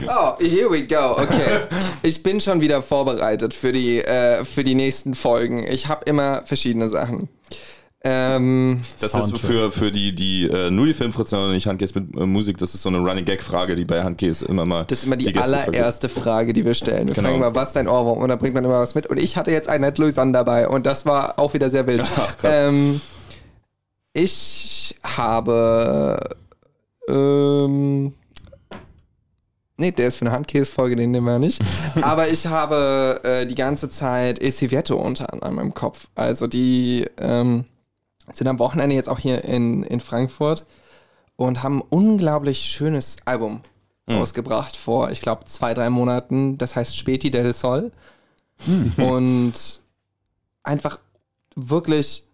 oh, 0.06 0.32
here 0.38 0.70
we 0.70 0.86
go. 0.86 1.12
Okay. 1.20 1.66
Ich 2.04 2.22
bin 2.22 2.40
schon 2.40 2.60
wieder 2.60 2.82
vorbereitet 2.82 3.52
für 3.54 3.72
die, 3.72 3.98
äh, 4.00 4.44
für 4.44 4.64
die 4.64 4.74
nächsten 4.74 5.14
Folgen. 5.14 5.64
Ich 5.68 5.86
habe 5.88 6.04
immer 6.06 6.42
verschiedene 6.44 6.88
Sachen. 6.88 7.28
Ähm, 8.04 8.82
Das 9.00 9.12
Soundtrack. 9.12 9.34
ist 9.34 9.46
für, 9.46 9.70
für 9.70 9.92
die, 9.92 10.12
die 10.12 10.48
äh, 10.48 10.70
nur 10.70 10.86
die 10.86 10.92
Filmfritzen 10.92 11.38
oder 11.38 11.52
nicht 11.52 11.68
Handcase 11.68 11.96
mit 11.98 12.16
äh, 12.16 12.26
Musik, 12.26 12.58
das 12.58 12.74
ist 12.74 12.82
so 12.82 12.88
eine 12.88 12.98
Running 12.98 13.24
Gag-Frage, 13.24 13.76
die 13.76 13.84
bei 13.84 14.02
Handcase 14.02 14.44
immer 14.44 14.64
mal. 14.64 14.84
das 14.88 14.98
ist 14.98 15.04
immer 15.04 15.16
die, 15.16 15.24
vergisst. 15.26 15.44
allererste 15.44 16.08
Frage, 16.08 16.52
die 16.52 16.64
wir 16.64 16.74
stellen. 16.74 17.06
Wir 17.06 17.14
Genau. 17.14 17.28
fragen 17.28 17.40
immer, 17.42 17.54
was 17.54 17.68
ist 17.68 17.76
dein 17.76 17.86
Ohrwurm? 17.86 18.18
Und 18.18 18.28
dann 18.28 18.40
bringt 18.40 18.54
man 18.54 18.64
immer 18.64 18.80
was 18.80 18.96
mit. 18.96 19.06
Und 19.06 19.18
ich 19.20 19.36
hatte 19.36 19.52
jetzt 19.52 19.68
einen 19.68 19.94
Louisanne 19.94 20.32
dabei 20.32 20.68
und 20.68 20.84
das 20.84 21.06
war 21.06 21.38
auch 21.38 21.54
wieder 21.54 21.70
sehr 21.70 21.86
wild. 21.86 22.02
Ach, 22.16 22.36
krass. 22.36 22.50
ähm, 22.52 23.00
ich 24.12 24.96
habe. 25.02 26.36
Ähm, 27.08 28.14
Nee, 29.78 29.90
der 29.90 30.06
ist 30.06 30.16
für 30.16 30.26
eine 30.26 30.34
Handkäse-Folge, 30.34 30.94
den 30.94 31.10
nehmen 31.10 31.26
wir 31.26 31.40
nicht. 31.40 31.60
Aber 32.02 32.28
ich 32.28 32.46
habe 32.46 33.20
äh, 33.24 33.46
die 33.46 33.56
ganze 33.56 33.90
Zeit 33.90 34.38
El 34.38 34.52
Civieto 34.52 34.94
unter 34.94 35.32
anderem 35.32 35.58
im 35.58 35.74
Kopf. 35.74 36.08
Also 36.14 36.46
die 36.46 37.04
ähm, 37.18 37.64
sind 38.32 38.46
am 38.46 38.60
Wochenende 38.60 38.94
jetzt 38.94 39.08
auch 39.08 39.18
hier 39.18 39.42
in, 39.42 39.82
in 39.82 39.98
Frankfurt 39.98 40.66
und 41.34 41.64
haben 41.64 41.78
ein 41.78 41.84
unglaublich 41.88 42.60
schönes 42.60 43.16
Album 43.24 43.62
rausgebracht 44.08 44.76
vor, 44.76 45.10
ich 45.10 45.20
glaube, 45.20 45.46
zwei, 45.46 45.74
drei 45.74 45.90
Monaten. 45.90 46.58
Das 46.58 46.76
heißt 46.76 46.96
Späti 46.96 47.30
del 47.30 47.52
Sol. 47.52 47.90
und 48.98 49.54
einfach 50.62 51.00
wirklich 51.56 52.28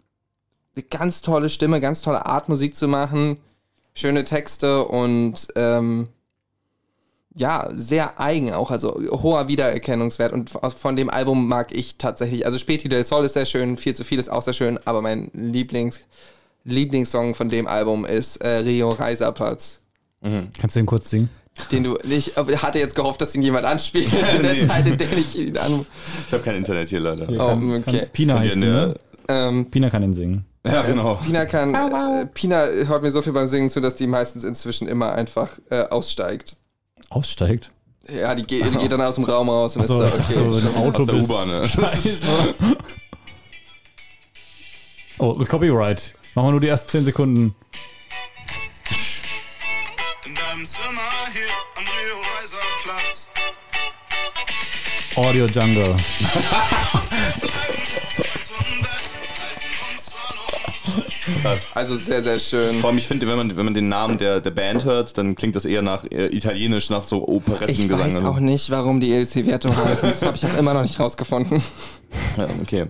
eine 0.79 0.87
ganz 0.89 1.23
tolle 1.23 1.49
Stimme, 1.49 1.81
ganz 1.81 2.03
tolle 2.03 2.25
Art, 2.27 2.49
Musik 2.49 2.77
zu 2.77 2.87
machen, 2.89 3.39
schöne 3.95 4.25
Texte 4.25 4.85
und 4.85 5.49
ähm, 5.57 6.09
ja, 7.35 7.69
sehr 7.73 8.21
eigen 8.21 8.53
auch, 8.53 8.71
also 8.71 8.91
hoher 9.11 9.49
Wiedererkennungswert. 9.49 10.33
Und 10.33 10.51
von 10.51 10.97
dem 10.97 11.09
Album 11.11 11.47
mag 11.49 11.75
ich 11.75 11.97
tatsächlich, 11.99 12.47
also 12.47 12.59
Späti 12.59 12.89
del 12.89 13.05
Sol 13.05 13.25
ist 13.25 13.35
sehr 13.35 13.47
schön, 13.47 13.77
viel 13.77 13.95
zu 13.95 14.05
viel 14.05 14.19
ist 14.19 14.29
auch 14.29 14.43
sehr 14.43 14.55
schön, 14.55 14.79
aber 14.85 15.03
mein 15.03 15.31
Lieblings, 15.35 16.01
Lieblingssong 16.65 17.35
von 17.35 17.49
dem 17.49 17.67
Album 17.67 18.05
ist 18.05 18.37
äh, 18.39 18.59
Rio 18.59 18.89
Reiserplatz. 18.91 19.81
Kannst 20.21 20.75
du 20.75 20.81
den 20.81 20.87
kurz 20.87 21.11
singen? 21.11 21.29
Den 21.73 21.85
du, 21.85 21.97
ich 22.09 22.35
hatte 22.37 22.79
jetzt 22.79 22.95
gehofft, 22.95 23.21
dass 23.21 23.35
ihn 23.35 23.43
jemand 23.43 23.67
anspielt 23.67 24.13
in 24.37 24.43
der 24.43 24.53
Nee. 24.55 24.67
Zeit, 24.67 24.87
in 24.87 24.97
der 24.97 25.17
ich 25.17 25.37
ihn 25.39 25.57
an. 25.59 25.87
Ich 26.27 26.33
habe 26.33 26.43
kein 26.43 26.57
Internet 26.57 26.89
hier 26.89 27.01
leider. 27.01 27.29
Oh, 27.29 27.77
okay. 27.79 28.07
Pina 28.13 28.39
heißt 28.39 28.57
der- 28.63 28.87
ne? 28.89 28.95
Ähm, 29.29 29.71
Pina 29.71 29.91
kann 29.91 30.03
den 30.03 30.15
singen. 30.15 30.45
Ja, 30.73 30.83
genau. 30.83 31.15
Pina 31.17 31.47
kann, 31.47 31.75
äh, 31.75 32.27
Pina 32.27 32.67
hört 32.67 33.03
mir 33.03 33.11
so 33.11 33.23
viel 33.23 33.33
beim 33.33 33.49
Singen 33.49 33.71
zu, 33.71 33.81
dass 33.81 33.97
die 33.97 34.07
meistens 34.07 34.45
inzwischen 34.45 34.89
immer 34.89 35.13
einfach 35.13 35.51
äh, 35.71 35.83
aussteigt. 35.85 36.57
Aussteigt. 37.11 37.71
Ja, 38.09 38.35
die, 38.35 38.43
geht, 38.43 38.65
die 38.65 38.79
geht 38.79 38.93
dann 38.93 39.03
aus 39.03 39.17
dem 39.17 39.25
Raum 39.25 39.49
raus 39.51 39.77
und 39.77 39.83
Achso, 39.83 40.03
ist 40.03 40.13
so, 40.13 40.19
dachte, 40.19 40.33
okay. 40.33 40.35
so, 40.35 40.45
wenn 40.45 40.51
du 40.51 40.57
im 40.57 40.63
schon. 40.63 40.77
Auto 40.77 41.01
Aus 41.01 41.07
der 41.07 41.13
bist. 41.15 41.31
U-Bahn, 41.31 41.49
ne? 41.49 41.69
Scheiße. 41.69 42.27
Oh, 45.21 45.35
Copyright. 45.35 46.15
Machen 46.37 46.47
wir 46.47 46.51
nur 46.53 46.61
die 46.61 46.69
ersten 46.69 46.91
10 46.91 47.07
Sekunden. 47.07 47.57
In 50.25 50.35
deinem 50.35 50.65
Zimmer 50.65 51.11
hier 51.33 51.51
am 51.77 51.83
Rio 51.83 52.17
Reiser 52.39 52.57
Platz. 52.85 53.29
Audio 55.17 55.47
Jungle. 55.47 55.97
Also 61.75 61.97
sehr, 61.97 62.23
sehr 62.23 62.39
schön. 62.39 62.77
Vor 62.81 62.91
allem, 62.91 62.99
ich 62.99 63.07
finde, 63.07 63.27
wenn 63.27 63.37
man, 63.37 63.57
wenn 63.57 63.65
man 63.65 63.75
den 63.75 63.89
Namen 63.89 64.19
der, 64.19 64.41
der 64.41 64.51
Band 64.51 64.85
hört, 64.85 65.17
dann 65.19 65.35
klingt 65.35 65.57
das 65.57 65.65
eher 65.65 65.83
nach 65.83 66.05
äh, 66.05 66.27
italienisch, 66.35 66.91
nach 66.91 67.05
so 67.05 67.23
Ich 67.23 67.29
Operettengesang. 67.29 68.01
weiß 68.01 68.15
Also- 68.17 68.29
auch 68.29 68.39
nicht, 68.41 68.71
warum 68.71 69.01
die 69.01 69.13
El 69.13 69.27
Civierto 69.27 69.69
heißen. 69.75 70.09
Das 70.09 70.23
habe 70.23 70.37
ich 70.37 70.45
auch 70.47 70.57
immer 70.59 70.75
noch 70.75 70.83
nicht 70.83 70.99
rausgefunden. 70.99 71.63
Ja, 72.37 72.47
okay. 72.63 72.87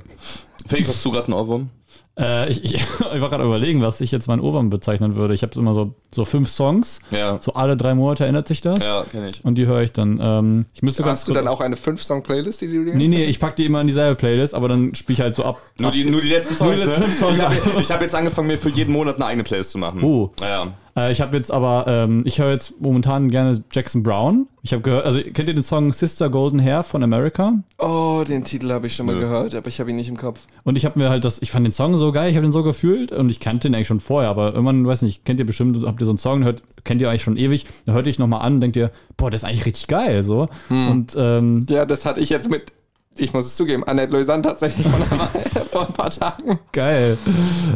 Felix, 0.67 0.89
hast 0.89 1.05
du 1.05 1.11
gerade 1.11 1.27
einen 1.27 1.35
Ohrwurm? 1.35 1.71
Äh, 2.19 2.51
ich, 2.51 2.65
ich, 2.65 2.75
ich 3.15 3.21
war 3.21 3.29
gerade 3.29 3.45
überlegen, 3.45 3.81
was 3.81 4.01
ich 4.01 4.11
jetzt 4.11 4.27
meinen 4.27 4.41
Ohrwurm 4.41 4.71
bezeichnen 4.71 5.15
würde. 5.15 5.35
Ich 5.35 5.43
habe 5.43 5.59
immer 5.59 5.73
so, 5.73 5.95
so 6.13 6.25
fünf 6.25 6.51
Songs. 6.51 7.01
Ja. 7.11 7.39
So 7.41 7.53
alle 7.53 7.77
drei 7.77 7.95
Monate 7.95 8.27
ändert 8.27 8.49
sich 8.49 8.61
das. 8.61 8.85
Ja, 8.85 9.05
kenne 9.05 9.31
ich. 9.31 9.45
Und 9.45 9.57
die 9.57 9.67
höre 9.67 9.83
ich 9.83 9.93
dann. 9.93 10.19
Ähm, 10.21 10.67
ich 10.75 10.83
müsste 10.83 11.03
ganz 11.03 11.21
Hast 11.21 11.29
du 11.29 11.35
dann 11.35 11.47
auch 11.47 11.61
eine 11.61 11.77
5-Song-Playlist, 11.77 12.61
die 12.61 12.67
du 12.67 12.85
dir 12.85 12.95
Nee, 12.95 13.09
nee, 13.09 13.25
ich 13.25 13.39
packe 13.39 13.55
die 13.55 13.67
immer 13.67 13.81
in 13.81 13.87
dieselbe 13.87 14.17
Playlist, 14.17 14.55
aber 14.55 14.69
dann 14.69 14.95
spiele 14.95 15.15
ich 15.15 15.21
halt 15.21 15.37
so 15.37 15.45
ab. 15.45 15.63
Nur 15.79 15.89
ab 15.89 15.95
die, 15.95 16.05
nur 16.05 16.21
die 16.21 16.29
letzten 16.29 16.55
Nur 16.55 16.77
Songs, 16.77 16.81
die 16.81 16.87
letzten 16.87 17.01
ne? 17.01 17.07
fünf 17.07 17.19
Songs, 17.19 17.39
Ich 17.39 17.45
habe 17.45 17.85
hab 17.85 18.03
jetzt 18.03 18.15
angefangen, 18.15 18.49
mir 18.49 18.59
für 18.59 18.71
jeden 18.71 18.93
Monat 18.93 19.17
eine 19.17 19.27
eigene 19.27 19.45
Playlist 19.45 19.71
zu 19.71 19.79
machen. 19.79 20.03
Oh. 20.03 20.31
Ja. 20.41 20.75
Äh, 20.99 21.13
ich 21.13 21.21
habe 21.21 21.37
jetzt 21.37 21.51
aber, 21.51 21.85
ähm, 21.87 22.23
ich 22.25 22.41
höre 22.41 22.51
jetzt 22.51 22.81
momentan 22.81 23.31
gerne 23.31 23.63
Jackson 23.73 24.03
Brown. 24.03 24.49
Ich 24.63 24.73
habe 24.73 24.83
gehört, 24.83 25.07
also 25.07 25.21
kennt 25.21 25.49
ihr 25.49 25.55
den 25.55 25.63
Song 25.63 25.93
Sister 25.93 26.29
Golden 26.29 26.61
Hair 26.61 26.83
von 26.83 27.03
America? 27.03 27.63
Oh, 27.79 28.25
den 28.27 28.45
Titel 28.45 28.71
habe 28.71 28.89
ich 28.89 28.97
schon 28.97 29.07
mal 29.07 29.15
Nö. 29.15 29.21
gehört, 29.21 29.55
aber 29.55 29.69
ich 29.69 29.81
habe 29.81 29.91
ihn 29.91 29.97
nicht 29.97 30.09
im 30.09 30.17
Kopf. 30.17 30.41
Und 30.65 30.77
ich 30.77 30.85
habe 30.85 30.99
mir 30.99 31.09
halt 31.09 31.25
das, 31.25 31.41
ich 31.41 31.51
fand 31.51 31.65
den 31.65 31.73
Song 31.73 31.97
so 31.97 32.13
geil, 32.13 32.31
ich 32.31 32.37
habe 32.37 32.47
den 32.47 32.53
so 32.53 32.63
gefühlt 32.63 33.13
und 33.13 33.31
ich 33.31 33.41
kannte 33.41 33.69
den 33.69 33.75
eigentlich 33.75 33.89
schon 33.89 34.01
vorher, 34.01 34.29
aber 34.29 34.53
irgendwann, 34.53 34.87
weiß 34.87 35.03
nicht, 35.03 35.25
kennt 35.25 35.41
ihr 35.41 35.47
bestimmt, 35.47 35.87
habt 35.87 36.03
ihr 36.03 36.07
so 36.07 36.13
einen 36.13 36.19
Song, 36.19 36.45
hört, 36.45 36.63
kennt 36.85 37.01
ihr 37.01 37.09
eigentlich 37.09 37.23
schon 37.23 37.37
ewig, 37.37 37.65
dann 37.87 37.95
hört 37.95 38.07
ihr 38.07 38.11
dich 38.11 38.19
nochmal 38.19 38.43
an 38.43 38.55
und 38.55 38.61
denkt 38.61 38.77
ihr, 38.77 38.91
boah, 39.17 39.31
das 39.31 39.43
ist 39.43 39.49
eigentlich 39.49 39.67
richtig 39.67 39.87
geil, 39.87 40.23
so. 40.23 40.49
Und 40.69 41.15
ähm, 41.17 41.65
Ja, 41.69 41.87
das 41.87 42.05
hatte 42.05 42.21
ich 42.21 42.29
jetzt 42.29 42.51
mit, 42.51 42.73
ich 43.19 43.33
muss 43.33 43.47
es 43.47 43.57
zugeben, 43.57 43.85
Annette 43.85 44.13
Loisanne 44.13 44.43
tatsächlich 44.43 44.87
vor 45.73 45.87
ein 45.87 45.93
paar 45.93 46.11
Tagen. 46.11 46.59
geil. 46.73 47.19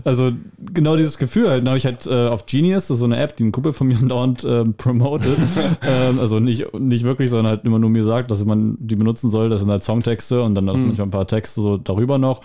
Also 0.05 0.33
genau 0.73 0.97
dieses 0.97 1.19
Gefühl 1.19 1.49
halt. 1.49 1.63
Dann 1.63 1.69
habe 1.69 1.79
ich 1.79 1.85
halt 1.85 2.07
äh, 2.07 2.29
auf 2.29 2.47
Genius, 2.47 2.89
das 2.89 2.97
ist 2.97 2.99
so 3.01 3.05
eine 3.05 3.19
App, 3.19 3.37
die 3.37 3.45
ein 3.45 3.53
Kumpel 3.53 3.73
von 3.73 3.87
mir 3.87 3.97
dauernd 4.03 4.45
ähm, 4.45 4.75
promotet. 4.75 5.37
ähm, 5.83 6.19
also 6.19 6.41
nicht, 6.41 6.73
nicht 6.75 7.05
wirklich, 7.05 7.31
sondern 7.31 7.47
halt 7.49 7.65
immer 7.65 7.79
nur 7.79 7.91
mir 7.91 8.05
sagt, 8.05 8.31
dass 8.31 8.45
man 8.45 8.77
die 8.79 8.97
benutzen 8.97 9.31
soll. 9.31 9.49
Das 9.49 9.61
sind 9.61 9.71
halt 9.71 9.85
Songtexte 9.85 10.43
und 10.43 10.55
dann 10.55 10.69
auch 10.69 10.77
manchmal 10.77 11.07
ein 11.07 11.11
paar 11.13 11.27
Texte 11.27 11.61
so 11.61 11.77
darüber 11.77 12.19
noch. 12.19 12.41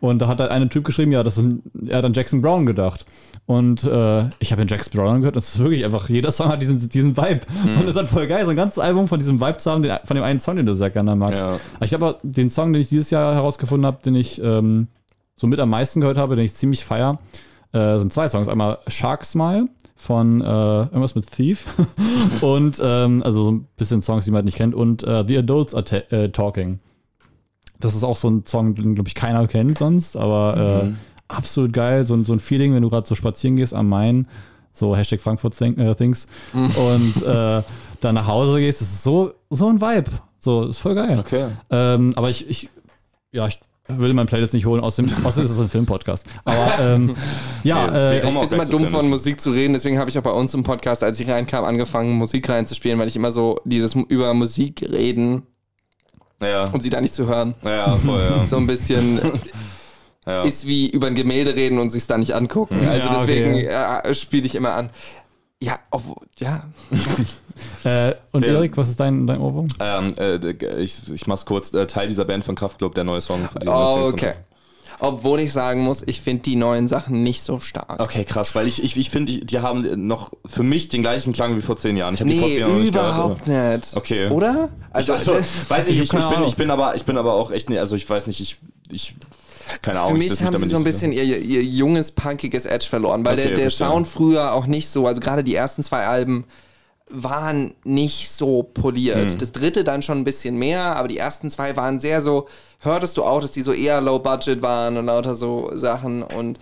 Und 0.00 0.20
da 0.20 0.28
hat 0.28 0.40
halt 0.40 0.50
ein 0.50 0.70
Typ 0.70 0.84
geschrieben, 0.84 1.12
ja, 1.12 1.22
das 1.22 1.34
sind, 1.34 1.62
er 1.86 1.98
hat 1.98 2.04
an 2.04 2.14
Jackson 2.14 2.40
Brown 2.40 2.64
gedacht. 2.64 3.04
Und 3.50 3.82
äh, 3.82 4.30
ich 4.38 4.52
habe 4.52 4.64
den 4.64 4.68
Jackson 4.68 4.92
Brown 4.92 5.22
gehört, 5.22 5.34
das 5.34 5.56
ist 5.56 5.58
wirklich 5.58 5.84
einfach, 5.84 6.08
jeder 6.08 6.30
Song 6.30 6.50
hat 6.50 6.62
diesen, 6.62 6.88
diesen 6.88 7.16
Vibe. 7.16 7.40
Und 7.80 7.88
es 7.88 7.96
hat 7.96 8.06
voll 8.06 8.28
geil, 8.28 8.44
so 8.44 8.50
ein 8.50 8.56
ganzes 8.56 8.78
Album 8.78 9.08
von 9.08 9.18
diesem 9.18 9.40
Vibe 9.40 9.56
zu 9.56 9.72
haben, 9.72 9.82
den, 9.82 9.98
von 10.04 10.14
dem 10.14 10.22
einen 10.22 10.38
Song, 10.38 10.54
den 10.54 10.66
du 10.66 10.74
sehr 10.76 10.90
gerne 10.90 11.16
magst. 11.16 11.40
Ja. 11.40 11.58
Aber 11.74 11.84
ich 11.84 11.90
glaube, 11.90 12.20
den 12.22 12.48
Song, 12.48 12.72
den 12.72 12.80
ich 12.80 12.90
dieses 12.90 13.10
Jahr 13.10 13.34
herausgefunden 13.34 13.86
habe, 13.86 13.98
den 14.04 14.14
ich 14.14 14.40
ähm, 14.40 14.86
so 15.34 15.48
mit 15.48 15.58
am 15.58 15.68
meisten 15.68 16.00
gehört 16.00 16.16
habe, 16.16 16.36
den 16.36 16.44
ich 16.44 16.54
ziemlich 16.54 16.84
feier, 16.84 17.18
äh, 17.72 17.98
sind 17.98 18.12
zwei 18.12 18.28
Songs. 18.28 18.46
Einmal 18.46 18.78
Shark 18.86 19.24
Smile 19.24 19.64
von 19.96 20.42
äh, 20.42 20.44
irgendwas 20.44 21.16
mit 21.16 21.28
Thief 21.28 21.66
und 22.42 22.80
ähm, 22.80 23.20
also 23.24 23.42
so 23.42 23.50
ein 23.50 23.66
bisschen 23.76 24.00
Songs, 24.00 24.26
die 24.26 24.30
man 24.30 24.36
halt 24.36 24.44
nicht 24.44 24.58
kennt 24.58 24.76
und 24.76 25.02
äh, 25.02 25.24
The 25.26 25.38
Adults 25.38 25.74
Are 25.74 26.12
äh, 26.12 26.28
Talking. 26.28 26.78
Das 27.80 27.96
ist 27.96 28.04
auch 28.04 28.16
so 28.16 28.30
ein 28.30 28.44
Song, 28.46 28.76
den 28.76 28.94
glaube 28.94 29.08
ich 29.08 29.16
keiner 29.16 29.44
kennt 29.48 29.78
sonst, 29.78 30.16
aber 30.16 30.84
äh, 30.84 30.92
absolut 31.30 31.72
geil. 31.72 32.06
So, 32.06 32.14
ein- 32.14 32.24
so 32.24 32.32
ein 32.32 32.40
Feeling, 32.40 32.74
wenn 32.74 32.82
du 32.82 32.90
gerade 32.90 33.06
so 33.08 33.14
spazieren 33.14 33.56
gehst 33.56 33.74
am 33.74 33.88
Main, 33.88 34.26
so 34.72 34.96
Hashtag 34.96 35.20
Frankfurt 35.20 35.56
Think, 35.56 35.78
äh, 35.78 35.94
Things 35.94 36.26
und 36.52 37.22
äh, 37.22 37.62
dann 38.00 38.14
nach 38.14 38.26
Hause 38.26 38.58
gehst, 38.60 38.80
das 38.80 38.88
ist 38.88 39.02
so, 39.02 39.32
so 39.50 39.68
ein 39.68 39.80
Vibe. 39.80 40.10
So, 40.38 40.66
ist 40.66 40.78
voll 40.78 40.94
geil. 40.94 41.18
Okay. 41.18 41.46
Ähm, 41.70 42.12
aber 42.16 42.30
ich, 42.30 42.48
ich, 42.48 42.70
ja, 43.32 43.46
ich 43.46 43.58
will 43.88 44.14
mein 44.14 44.26
Playlist 44.26 44.54
nicht 44.54 44.64
holen, 44.66 44.80
außerdem, 44.82 45.12
außerdem 45.26 45.44
ist 45.44 45.50
es 45.50 45.60
ein 45.60 45.68
Filmpodcast. 45.68 46.24
Aber 46.44 46.78
ähm, 46.80 47.14
ja, 47.64 47.86
äh, 47.88 48.18
Ich 48.18 48.24
finde 48.24 48.46
es 48.46 48.52
immer 48.52 48.64
dumm, 48.66 48.86
von 48.88 49.10
Musik 49.10 49.40
zu 49.40 49.50
reden, 49.50 49.74
deswegen 49.74 49.98
habe 49.98 50.08
ich 50.08 50.16
auch 50.18 50.22
bei 50.22 50.30
uns 50.30 50.54
im 50.54 50.62
Podcast, 50.62 51.02
als 51.02 51.18
ich 51.20 51.28
reinkam, 51.28 51.64
angefangen, 51.64 52.12
Musik 52.12 52.48
reinzuspielen, 52.48 52.98
weil 52.98 53.08
ich 53.08 53.16
immer 53.16 53.32
so 53.32 53.58
dieses 53.64 53.94
über 53.94 54.32
Musik 54.32 54.82
reden 54.88 55.42
Ja. 56.40 56.64
und 56.70 56.82
sie 56.82 56.88
da 56.90 57.00
nicht 57.00 57.14
zu 57.14 57.26
hören. 57.26 57.54
Ja, 57.64 57.96
voll, 57.96 58.20
ja. 58.22 58.46
So 58.46 58.56
ein 58.56 58.66
bisschen 58.66 59.18
ja. 60.30 60.42
ist 60.42 60.66
wie 60.66 60.88
über 60.90 61.06
ein 61.08 61.14
Gemälde 61.14 61.54
reden 61.54 61.78
und 61.78 61.90
sich 61.90 62.06
da 62.06 62.18
nicht 62.18 62.34
angucken. 62.34 62.86
Also 62.88 63.08
Ja, 63.08 63.20
deswegen 63.20 63.54
okay. 63.54 63.66
äh, 64.10 64.14
spiele 64.14 64.46
ich 64.46 64.54
immer 64.54 64.72
an. 64.72 64.90
Ja, 65.62 65.78
obwohl, 65.90 66.26
ja. 66.38 66.64
äh, 67.84 68.14
und 68.32 68.44
Erik, 68.44 68.76
was 68.78 68.88
ist 68.88 68.98
dein, 68.98 69.26
dein 69.26 69.40
Ohrwurm? 69.40 69.68
Ähm, 69.78 70.14
äh, 70.18 70.36
ich, 70.80 71.00
ich 71.12 71.26
mach's 71.26 71.44
kurz. 71.44 71.74
Äh, 71.74 71.86
Teil 71.86 72.08
dieser 72.08 72.24
Band 72.24 72.44
von 72.44 72.54
Kraftklub, 72.54 72.94
der 72.94 73.04
neue 73.04 73.20
Song. 73.20 73.48
Für 73.50 73.58
diese 73.58 73.70
Oh, 73.70 74.08
okay. 74.10 74.32
Obwohl 75.02 75.40
ich 75.40 75.52
sagen 75.52 75.80
muss, 75.82 76.02
ich 76.06 76.20
finde 76.20 76.42
die 76.42 76.56
neuen 76.56 76.86
Sachen 76.86 77.22
nicht 77.22 77.42
so 77.42 77.58
stark. 77.58 78.00
Okay, 78.00 78.24
krass, 78.24 78.54
weil 78.54 78.68
ich, 78.68 78.84
ich, 78.84 78.98
ich 78.98 79.08
finde, 79.08 79.32
die, 79.44 79.58
haben 79.60 80.06
noch 80.06 80.30
für 80.44 80.62
mich 80.62 80.88
den 80.90 81.00
gleichen 81.00 81.32
Klang 81.32 81.56
wie 81.56 81.62
vor 81.62 81.78
zehn 81.78 81.96
Jahren. 81.96 82.14
Ich 82.14 82.20
habe 82.20 82.30
die 82.30 82.38
vor 82.38 82.48
Nee, 82.48 82.54
zehn 82.56 82.60
Jahren 82.60 82.72
noch 82.72 82.78
nicht 82.82 82.92
gehört. 82.92 83.16
überhaupt 83.16 83.46
nicht. 83.46 83.96
Okay. 83.96 84.28
Oder? 84.28 84.68
Also, 84.92 85.14
Also, 85.14 85.32
also 85.32 85.44
weiß 85.68 85.88
ich, 85.88 85.94
ich, 86.00 86.12
Ich 86.12 86.12
ich, 86.12 86.26
bin, 86.28 86.42
ich 86.44 86.56
bin 86.56 86.70
aber, 86.70 86.96
ich 86.96 87.04
bin 87.04 87.16
aber 87.16 87.32
auch 87.32 87.50
echt, 87.50 87.70
nee, 87.70 87.78
also 87.78 87.96
ich 87.96 88.08
weiß 88.08 88.26
nicht, 88.26 88.40
ich, 88.40 88.58
ich, 88.90 89.14
keine 89.82 90.00
Ahnung. 90.00 90.18
Für 90.18 90.24
ich 90.24 90.30
mich 90.30 90.42
haben 90.42 90.56
sie 90.56 90.68
so 90.68 90.76
ein 90.76 90.84
bisschen 90.84 91.12
ihr, 91.12 91.22
ihr 91.22 91.62
junges, 91.62 92.12
punkiges 92.12 92.66
Edge 92.66 92.86
verloren, 92.86 93.24
weil 93.24 93.38
Okay, 93.38 93.48
der, 93.48 93.56
der. 93.56 93.70
Sound 93.70 94.06
früher 94.06 94.52
auch 94.52 94.66
nicht 94.66 94.88
so, 94.88 95.06
also 95.06 95.20
gerade 95.20 95.44
die 95.44 95.54
ersten 95.54 95.82
zwei 95.82 96.06
Alben 96.06 96.44
waren 97.08 97.74
nicht 97.84 98.30
so 98.30 98.62
poliert. 98.62 99.32
Hm. 99.32 99.38
Das 99.38 99.52
dritte 99.52 99.84
dann 99.84 100.02
schon 100.02 100.18
ein 100.18 100.24
bisschen 100.24 100.56
mehr, 100.56 100.96
aber 100.96 101.08
die 101.08 101.18
ersten 101.18 101.50
zwei 101.50 101.76
waren 101.76 101.98
sehr 101.98 102.20
so, 102.20 102.48
hörtest 102.78 103.16
du 103.16 103.24
auch, 103.24 103.40
dass 103.40 103.52
die 103.52 103.62
so 103.62 103.72
eher 103.72 104.00
low 104.00 104.18
budget 104.18 104.62
waren 104.62 104.96
und 104.96 105.06
lauter 105.06 105.34
so 105.34 105.70
Sachen 105.74 106.22
und 106.22 106.58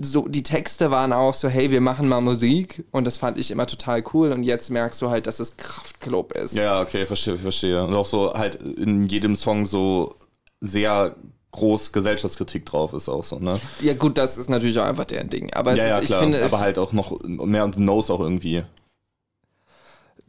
so, 0.00 0.28
die 0.28 0.42
Texte 0.42 0.90
waren 0.90 1.12
auch 1.12 1.34
so, 1.34 1.48
hey, 1.48 1.70
wir 1.70 1.80
machen 1.80 2.08
mal 2.08 2.20
Musik 2.20 2.84
und 2.92 3.06
das 3.06 3.16
fand 3.16 3.38
ich 3.38 3.50
immer 3.50 3.66
total 3.66 4.04
cool 4.14 4.32
und 4.32 4.44
jetzt 4.44 4.70
merkst 4.70 5.02
du 5.02 5.10
halt, 5.10 5.26
dass 5.26 5.40
es 5.40 5.56
Kraftklub 5.56 6.32
ist. 6.32 6.54
Ja, 6.54 6.80
okay, 6.80 7.06
verstehe, 7.06 7.36
verstehe. 7.38 7.84
Und 7.84 7.94
auch 7.94 8.06
so 8.06 8.32
halt 8.32 8.54
in 8.54 9.06
jedem 9.06 9.36
Song 9.36 9.66
so 9.66 10.14
sehr 10.60 11.16
groß 11.52 11.92
Gesellschaftskritik 11.92 12.64
drauf 12.66 12.92
ist 12.92 13.08
auch 13.08 13.24
so, 13.24 13.38
ne? 13.38 13.58
Ja, 13.80 13.94
gut, 13.94 14.18
das 14.18 14.38
ist 14.38 14.48
natürlich 14.48 14.78
auch 14.78 14.84
einfach 14.84 15.04
deren 15.04 15.30
Ding, 15.30 15.52
aber 15.54 15.72
es 15.72 15.78
ja, 15.78 15.84
ist, 15.84 15.90
ja, 15.90 16.00
ich 16.00 16.06
klar. 16.06 16.20
finde, 16.20 16.44
aber 16.44 16.60
halt 16.60 16.78
auch 16.78 16.92
noch 16.92 17.18
mehr 17.24 17.64
und 17.64 17.78
Nose 17.78 18.12
auch 18.12 18.20
irgendwie. 18.20 18.62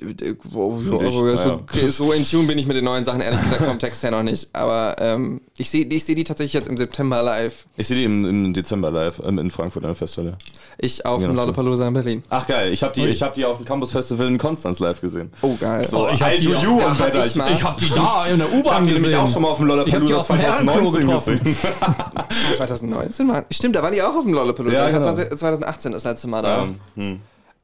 Ich, 0.01 0.17
so, 0.51 1.51
okay, 1.61 1.87
so 1.87 2.11
in 2.11 2.25
Tune 2.25 2.47
bin 2.47 2.57
ich 2.57 2.65
mit 2.65 2.75
den 2.75 2.85
neuen 2.85 3.05
Sachen 3.05 3.21
ehrlich 3.21 3.39
gesagt 3.41 3.63
vom 3.65 3.77
Text 3.77 4.01
her 4.01 4.09
noch 4.09 4.23
nicht. 4.23 4.49
Aber 4.53 4.95
ähm, 4.99 5.41
ich 5.57 5.69
sehe 5.69 5.85
ich 5.85 6.03
seh 6.03 6.15
die 6.15 6.23
tatsächlich 6.23 6.53
jetzt 6.53 6.67
im 6.67 6.75
September 6.75 7.21
live. 7.21 7.65
Ich 7.77 7.87
sehe 7.87 7.97
die 7.97 8.05
im, 8.05 8.25
im 8.25 8.53
Dezember 8.53 8.89
live 8.89 9.21
ähm, 9.23 9.37
in 9.37 9.51
Frankfurt 9.51 9.83
an 9.83 9.89
der 9.89 9.95
Festhalle. 9.95 10.37
Ich 10.79 11.05
auf 11.05 11.21
Ja, 11.21 11.27
dem. 11.27 11.35
Lollapalooza 11.35 11.87
in 11.87 11.93
Berlin. 11.93 12.23
Ach 12.29 12.47
geil, 12.47 12.73
ich 12.73 12.81
habe 12.81 12.93
die, 12.93 13.05
ich 13.05 13.21
hab 13.21 13.35
die 13.35 13.45
auf 13.45 13.57
dem 13.57 13.65
Campus 13.65 13.91
Festival 13.91 14.25
in 14.27 14.39
Konstanz 14.39 14.79
live 14.79 14.99
gesehen. 15.01 15.31
Oh, 15.43 15.55
geil. 15.59 15.87
So, 15.87 16.07
ich 16.09 16.19
hab 16.21 16.33
I 16.33 16.39
die 16.39 16.45
do 16.47 16.53
you 16.55 16.79
da 16.79 16.87
und 16.87 17.01
Alter. 17.01 17.25
ich 17.25 17.35
Ich 17.35 17.63
hab 17.63 17.77
die 17.77 17.89
da 17.89 18.25
in 18.25 18.39
der 18.39 18.47
Ich 18.47 18.53
hab 18.55 18.59
U-Bahn 18.65 18.83
die 18.83 18.91
nämlich 18.93 19.03
gesehen. 19.11 19.19
auch 19.19 19.31
schon 19.31 19.41
mal 19.43 19.49
auf 19.49 19.57
dem 19.57 19.67
Ich 19.67 19.75
Lollapalooza 19.75 20.17
auf 20.17 20.27
dem 20.27 20.37
Herrenklo 20.37 20.91
2019 20.91 21.07
getroffen. 21.07 21.39
gesehen. 21.43 22.55
2019 22.57 23.27
war. 23.27 23.45
Stimmt, 23.51 23.75
da 23.75 23.83
waren 23.83 23.93
die 23.93 24.01
auch 24.01 24.15
auf 24.15 24.23
dem 24.23 24.33
Lollapalooza. 24.33 24.75
Ja, 24.75 24.87
ich 24.87 24.93
genau. 24.93 25.13
20, 25.13 25.37
2018 25.37 25.91
das 25.91 26.03
letzte 26.05 26.27
Mal 26.27 26.41
da. 26.41 26.63
Ähm, 26.63 26.75
hm. 26.95 27.19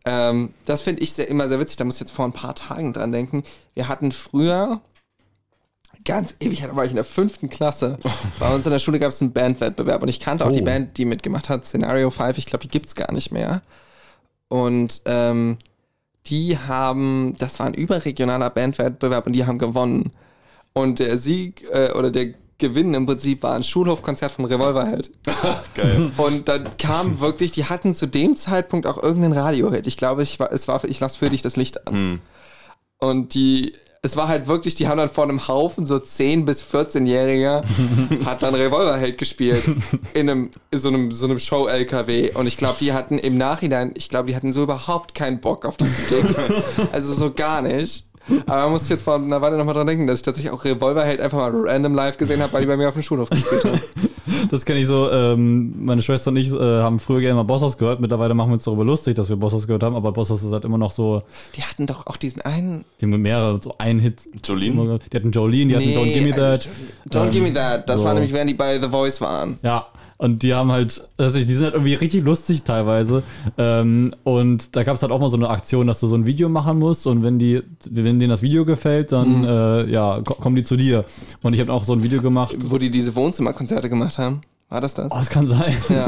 Ähm, 0.10 0.53
das 0.66 0.82
finde 0.82 1.01
ich 1.03 1.12
sehr, 1.14 1.28
immer 1.28 1.49
sehr 1.49 1.60
witzig. 1.60 1.76
Da 1.78 1.84
muss 1.84 1.95
ich 1.95 1.99
jetzt 2.01 2.12
vor 2.14 2.24
ein 2.26 2.32
paar 2.32 2.55
Tagen 2.55 2.93
dran 2.93 3.12
denken. 3.12 3.43
Wir 3.74 3.88
hatten 3.89 4.12
früher, 4.14 4.80
ganz 6.05 6.36
ewig, 6.39 6.62
da 6.62 6.76
war 6.76 6.86
ich 6.86 6.91
in 6.91 6.95
der 6.95 7.03
fünften 7.03 7.49
Klasse. 7.49 7.97
Bei 8.39 8.53
uns 8.55 8.66
in 8.66 8.72
der 8.72 8.80
Schule 8.80 8.99
gab 8.99 9.10
es 9.10 9.22
einen 9.22 9.34
Bandwettbewerb 9.34 10.01
und 10.01 10.08
ich 10.08 10.20
kannte 10.22 10.45
auch 10.45 10.49
Oh. 10.49 10.53
die 10.53 10.62
Band, 10.62 10.97
die 10.97 11.05
mitgemacht 11.05 11.49
hat, 11.49 11.66
Scenario 11.66 12.10
5. 12.10 12.38
Ich 12.38 12.45
glaube, 12.45 12.64
die 12.64 12.70
gibt 12.70 12.86
es 12.88 12.95
gar 12.95 13.12
nicht 13.12 13.32
mehr. 13.32 13.62
Und 14.47 15.01
ähm, 15.05 15.58
die 16.28 16.58
haben, 16.58 17.36
das 17.39 17.60
war 17.60 17.66
ein 17.68 17.74
überregionaler 17.74 18.49
Bandwettbewerb 18.49 19.28
und 19.28 19.34
die 19.34 19.45
haben 19.45 19.58
gewonnen. 19.60 20.12
Und 20.74 20.99
der 20.99 21.18
Sieg 21.18 21.66
äh, 21.72 21.91
oder 21.93 22.12
der 22.12 22.34
Gewinn 22.60 22.93
im 22.93 23.05
Prinzip 23.05 23.43
war 23.43 23.53
ein 23.53 23.64
Schulhofkonzert 23.64 24.32
von 24.32 24.45
Revolverheld. 24.45 25.12
Geil. 25.76 26.12
Und 26.18 26.47
dann 26.47 26.66
kam 26.78 27.20
wirklich, 27.20 27.51
die 27.51 27.66
hatten 27.66 27.95
zu 27.95 28.08
dem 28.08 28.36
Zeitpunkt 28.36 28.88
auch 28.88 29.01
irgendeinen 29.01 29.34
Radiohit. 29.34 29.86
Ich 29.88 29.97
glaube, 29.97 30.24
ich 30.24 30.39
war, 30.39 30.51
es 30.51 30.68
war, 30.68 30.84
ich 30.86 30.99
lass 30.99 31.16
für 31.16 31.30
dich 31.30 31.41
das 31.41 31.55
Licht 31.55 31.88
an. 31.88 31.93
Hm. 31.93 32.20
Und 32.99 33.36
die, 33.36 33.74
es 34.01 34.16
war 34.16 34.28
halt 34.28 34.47
wirklich, 34.47 34.74
die 34.74 34.88
haben 34.88 34.97
dann 34.97 35.10
vor 35.10 35.26
einem 35.26 35.47
Haufen 35.47 35.86
so 35.86 35.97
10- 35.97 36.45
bis 36.45 36.64
14-Jähriger 36.64 37.64
hat 38.26 38.41
dann 38.41 38.55
Revolverheld 38.55 39.18
gespielt 39.18 39.64
in 40.14 40.30
einem, 40.30 40.51
in 40.72 40.80
so 40.80 40.88
einem, 40.88 41.12
so 41.12 41.26
einem 41.26 41.38
Show-LKW. 41.38 42.32
Und 42.34 42.47
ich 42.47 42.58
glaube, 42.58 42.78
die 42.80 42.93
hatten 42.93 43.20
im 43.20 43.38
Nachhinein, 43.38 43.91
ich 43.95 44.10
glaube, 44.10 44.30
die 44.30 44.36
hatten 44.36 44.51
so 44.51 44.64
überhaupt 44.64 45.14
keinen 45.14 45.39
Bock 45.41 45.66
auf 45.66 45.78
diesen 45.78 45.95
Gig. 46.10 46.26
Also 46.91 47.14
so 47.14 47.32
gar 47.34 47.62
nicht. 47.62 48.07
Aber 48.45 48.63
man 48.63 48.71
muss 48.71 48.89
jetzt 48.89 49.03
vor 49.03 49.15
einer 49.15 49.41
Weile 49.41 49.57
nochmal 49.57 49.75
dran 49.75 49.88
denken, 49.88 50.07
dass 50.07 50.19
ich 50.19 50.23
tatsächlich 50.23 50.51
auch 50.51 50.63
Revolverheld 50.63 51.21
einfach 51.21 51.38
mal 51.38 51.51
random 51.53 51.93
live 51.93 52.17
gesehen 52.17 52.41
habe, 52.41 52.53
weil 52.53 52.61
die 52.61 52.67
bei 52.67 52.78
mir 52.78 52.89
auf 52.89 52.93
dem 52.93 53.03
Schulhof 53.03 53.30
gespielt 53.30 53.63
haben. 53.63 53.82
Das 54.49 54.65
kenne 54.65 54.80
ich 54.80 54.88
so. 54.88 55.09
Ähm, 55.11 55.86
meine 55.86 56.01
Schwester 56.01 56.32
und 56.32 56.38
ich 56.38 56.51
äh, 56.51 56.57
haben 56.59 56.99
früher 56.99 57.21
gerne 57.21 57.36
mal 57.36 57.43
Bossos 57.43 57.78
gehört. 57.78 57.99
Mittlerweile 57.99 58.34
machen 58.34 58.49
wir 58.49 58.53
uns 58.55 58.63
darüber 58.63 58.84
lustig, 58.86 59.15
dass 59.15 59.30
wir 59.30 59.36
Bossos 59.36 59.67
gehört 59.67 59.84
haben. 59.84 59.95
Aber 59.95 60.11
Bossos 60.11 60.43
ist 60.43 60.51
halt 60.51 60.65
immer 60.65 60.78
noch 60.78 60.91
so, 60.91 61.23
Die 61.55 61.63
hatten 61.63 61.86
doch 61.86 62.07
auch 62.07 62.17
diesen 62.17 62.41
einen. 62.41 62.86
die 63.01 63.05
haben 63.05 63.21
mehrere, 63.21 63.59
so 63.61 63.75
einen 63.78 63.99
Hit. 63.99 64.21
Jolene? 64.43 64.99
Die 65.11 65.17
hatten 65.17 65.32
Jolene, 65.32 65.67
die 65.67 65.75
hatten 65.75 65.97
Don't 65.97 66.13
Give 66.13 66.25
Me 66.25 66.34
also 66.34 66.41
That. 66.41 66.69
Don't 67.09 67.25
Ähm, 67.25 67.32
Give 67.32 67.43
Me 67.43 67.53
That. 67.53 67.89
Das 67.89 68.01
so. 68.01 68.05
war 68.07 68.13
nämlich, 68.13 68.34
während 68.34 68.49
die 68.49 68.55
bei 68.55 68.80
The 68.82 68.89
Voice 68.89 69.21
waren. 69.21 69.57
Ja, 69.63 69.88
und 70.19 70.41
die 70.41 70.53
haben 70.53 70.71
halt, 70.71 71.03
also 71.17 71.38
die 71.39 71.53
sind 71.53 71.65
halt 71.65 71.75
irgendwie 71.75 71.93
richtig 71.93 72.23
lustig 72.23 72.63
teilweise. 72.63 73.21
Ähm, 73.57 74.13
und 74.23 74.75
da 74.75 74.84
gab 74.84 74.95
es 74.95 75.01
halt 75.03 75.11
auch 75.11 75.19
mal 75.19 75.30
so 75.30 75.38
eine 75.38 75.49
Aktion, 75.49 75.86
dass 75.88 75.99
du 75.99 76.07
so 76.07 76.15
ein 76.15 76.25
Video 76.25 76.49
machen 76.49 76.80
musst 76.80 77.05
und 77.05 77.21
wenn 77.23 77.38
die, 77.38 77.61
wenn 77.89 78.19
denen 78.19 78.30
das 78.30 78.41
Video 78.41 78.65
gefällt, 78.65 79.11
dann 79.11 79.43
äh, 79.43 79.86
ja, 79.91 80.19
ko- 80.21 80.34
kommen 80.36 80.55
die 80.55 80.63
zu 80.63 80.75
dir. 80.75 81.05
Und 81.43 81.53
ich 81.53 81.59
habe 81.59 81.71
auch 81.71 81.84
so 81.84 81.93
ein 81.93 82.01
Video 82.01 82.21
gemacht. 82.21 82.55
Wo 82.67 82.78
die 82.80 82.89
diese 82.89 83.15
Wohnzimmerkonzerte 83.15 83.89
gemacht 83.89 84.16
haben. 84.18 84.41
War 84.70 84.82
das 84.82 84.93
das? 84.95 85.11
Oh, 85.13 85.15
das 85.18 85.30
kann 85.30 85.47
sein. 85.47 85.78
Ja. 85.88 86.07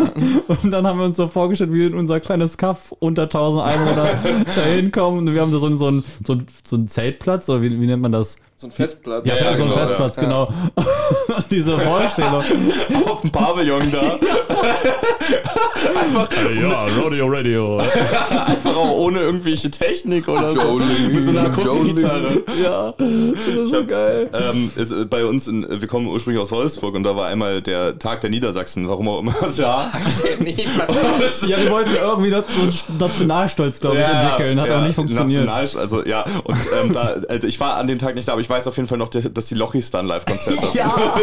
Und 0.64 0.72
dann 0.72 0.86
haben 0.86 1.00
wir 1.00 1.06
uns 1.06 1.16
so 1.16 1.30
vorgestellt, 1.30 1.72
wie 1.72 1.80
wir 1.80 1.88
in 1.88 1.94
unser 1.94 2.20
kleines 2.20 2.58
Kaff 2.58 2.92
unter 3.00 3.24
1000 3.24 3.64
Einwohner 3.64 4.10
da 4.56 4.62
hinkommen. 4.64 5.20
Und 5.28 5.34
wir 5.34 5.42
haben 5.42 5.52
da 5.54 5.60
so, 5.60 5.68
einen- 5.68 5.78
so, 5.78 5.88
einen, 5.88 6.04
so, 6.26 6.34
einen, 6.34 6.48
so 6.68 6.76
einen 6.76 6.88
Zeltplatz, 6.90 7.48
oder 7.48 7.62
wie, 7.62 7.80
wie 7.80 7.86
nennt 7.88 8.02
man 8.02 8.12
das? 8.12 8.36
So 8.60 8.68
ein 8.68 8.72
Festplatz. 8.72 9.26
Ja, 9.26 9.36
ja, 9.36 9.44
so 9.44 9.50
ein 9.50 9.70
genau, 9.70 9.74
Festplatz, 9.74 10.16
ja. 10.18 10.24
genau. 10.24 10.54
Und 10.76 11.46
diese 11.50 11.80
Vorstellung. 11.80 12.44
Auf 13.10 13.22
dem 13.22 13.32
Pavillon 13.32 13.90
da. 13.90 14.20
ja, 16.62 16.80
Rodeo 17.02 17.28
Radio. 17.28 17.78
Einfach 18.46 18.76
auch 18.76 18.92
ohne 18.98 19.22
irgendwelche 19.22 19.72
Technik 19.72 20.28
oder 20.28 20.50
so. 20.50 20.74
Mit 21.10 21.24
so 21.24 21.32
einer 21.32 21.44
Akustikgitarre. 21.44 22.44
Ja, 22.62 22.94
das 22.98 23.10
ist 23.48 23.70
so 23.70 23.86
geil. 23.86 24.30
Ähm, 24.34 24.70
ist, 24.76 24.92
äh, 24.92 25.06
bei 25.06 25.24
uns, 25.24 25.48
in, 25.48 25.66
wir 25.70 25.88
kommen 25.88 26.08
ursprünglich 26.08 26.42
aus 26.42 26.52
Wolfsburg 26.52 26.96
und 26.96 27.04
da 27.04 27.16
war 27.16 27.28
einmal 27.28 27.62
der 27.62 27.98
Tag 27.98 28.20
der 28.20 28.30
Niedersachsen, 28.30 28.90
warum 28.90 29.08
auch 29.08 29.20
immer. 29.20 29.36
Ja. 29.56 29.90
Ja, 31.48 31.58
wir 31.58 31.72
wollten 31.72 31.96
irgendwie 31.96 32.30
so 32.30 32.62
einen 32.62 33.00
Nationalstolz, 33.00 33.80
glaube 33.80 33.98
ich, 33.98 34.04
entwickeln. 34.04 34.60
Hat 34.60 34.70
auch 34.70 34.84
nicht 34.84 34.96
funktioniert. 34.96 35.46
National, 35.46 35.82
also 35.82 36.06
ja, 36.06 36.26
und 36.44 36.60
ähm, 36.84 36.92
da, 36.94 37.16
also 37.30 37.48
ich 37.48 37.58
war 37.62 37.76
an 37.76 37.88
dem 37.88 38.00
Tag 38.00 38.16
nicht 38.16 38.28
da, 38.28 38.34
aber 38.34 38.42
ich 38.42 38.49
weiß 38.50 38.68
auf 38.68 38.76
jeden 38.78 38.88
Fall 38.90 38.98
noch, 38.98 39.10
dass 39.10 39.46
die 39.48 39.56
Lochis 39.56 39.92
da 39.92 40.00
ein 40.00 40.06
Live-Konzert 40.08 40.60
haben. 40.62 41.22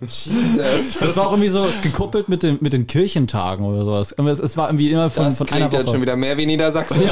Jesus. 0.00 0.98
Das 1.00 1.16
war 1.16 1.26
auch 1.28 1.32
irgendwie 1.32 1.48
so 1.48 1.66
gekuppelt 1.82 2.28
mit 2.28 2.42
den, 2.42 2.58
mit 2.60 2.72
den 2.72 2.86
Kirchentagen 2.86 3.64
oder 3.64 3.84
sowas. 3.84 4.14
Es, 4.16 4.38
es 4.40 4.56
war 4.56 4.68
irgendwie 4.68 4.90
immer 4.90 5.10
von, 5.10 5.24
Das 5.24 5.38
von 5.38 5.48
einer 5.50 5.70
Woche. 5.72 5.86
schon 5.88 6.02
wieder 6.02 6.16
mehr 6.16 6.36
wie 6.36 6.46
Niedersachsen. 6.46 7.02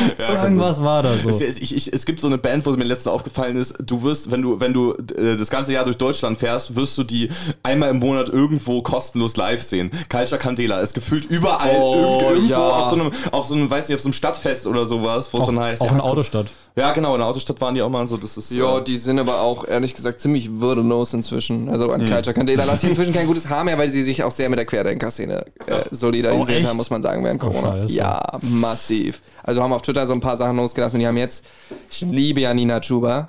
Irgendwas 0.18 0.82
war 0.82 1.02
da 1.02 1.10
so. 1.16 1.28
Es, 1.28 1.40
ich, 1.40 1.74
ich, 1.74 1.92
es 1.92 2.06
gibt 2.06 2.20
so 2.20 2.26
eine 2.26 2.38
Band, 2.38 2.64
wo 2.66 2.70
mir 2.72 2.84
letztens 2.84 3.12
aufgefallen 3.12 3.56
ist, 3.56 3.74
du 3.84 4.02
wirst, 4.02 4.30
wenn 4.30 4.42
du, 4.42 4.60
wenn 4.60 4.72
du 4.72 4.92
äh, 5.16 5.36
das 5.36 5.50
ganze 5.50 5.72
Jahr 5.72 5.84
durch 5.84 5.98
Deutschland 5.98 6.38
fährst, 6.38 6.76
wirst 6.76 6.96
du 6.98 7.04
die 7.04 7.28
einmal 7.62 7.90
im 7.90 7.98
Monat 7.98 8.28
irgendwo 8.28 8.82
kostenlos 8.82 9.36
live 9.36 9.62
sehen. 9.62 9.90
Culture 10.08 10.38
Candela 10.40 10.80
ist 10.80 10.94
gefühlt 10.94 11.24
überall 11.26 11.70
Oh, 11.80 12.20
irgendwo 12.30 12.52
ja. 12.52 12.58
auf 12.58 12.88
so 12.90 12.94
einem, 12.96 13.10
auf 13.32 13.46
so 13.46 13.54
einem, 13.54 13.70
weiß 13.70 13.88
nicht, 13.88 13.94
auf 13.96 14.00
so 14.02 14.08
einem 14.08 14.12
Stadtfest 14.14 14.66
oder 14.66 14.86
sowas, 14.86 15.28
wo 15.32 15.38
es 15.38 15.46
dann 15.46 15.58
heißt. 15.58 15.82
auch 15.82 15.86
ja, 15.86 15.92
eine 15.92 16.02
Autostadt. 16.02 16.46
Ja, 16.76 16.92
genau, 16.92 17.14
in 17.14 17.20
der 17.20 17.28
Autostadt 17.28 17.60
waren 17.60 17.74
die 17.74 17.82
auch 17.82 17.88
mal 17.88 18.06
so, 18.06 18.16
das 18.16 18.36
ist. 18.36 18.52
Ja, 18.52 18.78
äh, 18.78 18.84
die 18.90 18.96
sind 18.96 19.20
aber 19.20 19.40
auch 19.40 19.66
ehrlich 19.68 19.94
gesagt 19.94 20.20
ziemlich 20.20 20.50
würdelos 20.60 21.14
inzwischen. 21.14 21.68
Also 21.68 21.92
an 21.92 22.00
Culture 22.06 22.34
Candela 22.34 22.64
lasse 22.64 22.84
ich 22.86 22.88
inzwischen 22.90 23.14
kein 23.14 23.26
gutes 23.28 23.48
Haar 23.48 23.62
mehr, 23.64 23.78
weil 23.78 23.88
sie 23.88 24.02
sich 24.02 24.24
auch 24.24 24.32
sehr 24.32 24.48
mit 24.48 24.58
der 24.58 24.66
Querdenker-Szene 24.66 25.46
äh, 25.66 25.72
solidarisiert 25.92 26.64
Oh, 26.64 26.68
haben, 26.68 26.76
muss 26.76 26.90
man 26.90 27.00
sagen, 27.02 27.22
während 27.24 27.40
Corona. 27.40 27.82
Scheiße. 27.82 27.94
ja, 27.94 28.20
massiv. 28.42 29.22
Also 29.44 29.62
haben 29.62 29.72
auf 29.72 29.82
Twitter 29.82 30.06
so 30.06 30.12
ein 30.12 30.20
paar 30.20 30.36
Sachen 30.36 30.56
losgelassen 30.56 30.96
und 30.96 31.00
die 31.00 31.06
haben 31.06 31.16
jetzt, 31.16 31.44
ich 31.90 32.00
liebe 32.02 32.40
ja 32.40 32.52
Nina 32.52 32.80
Chuba. 32.80 33.28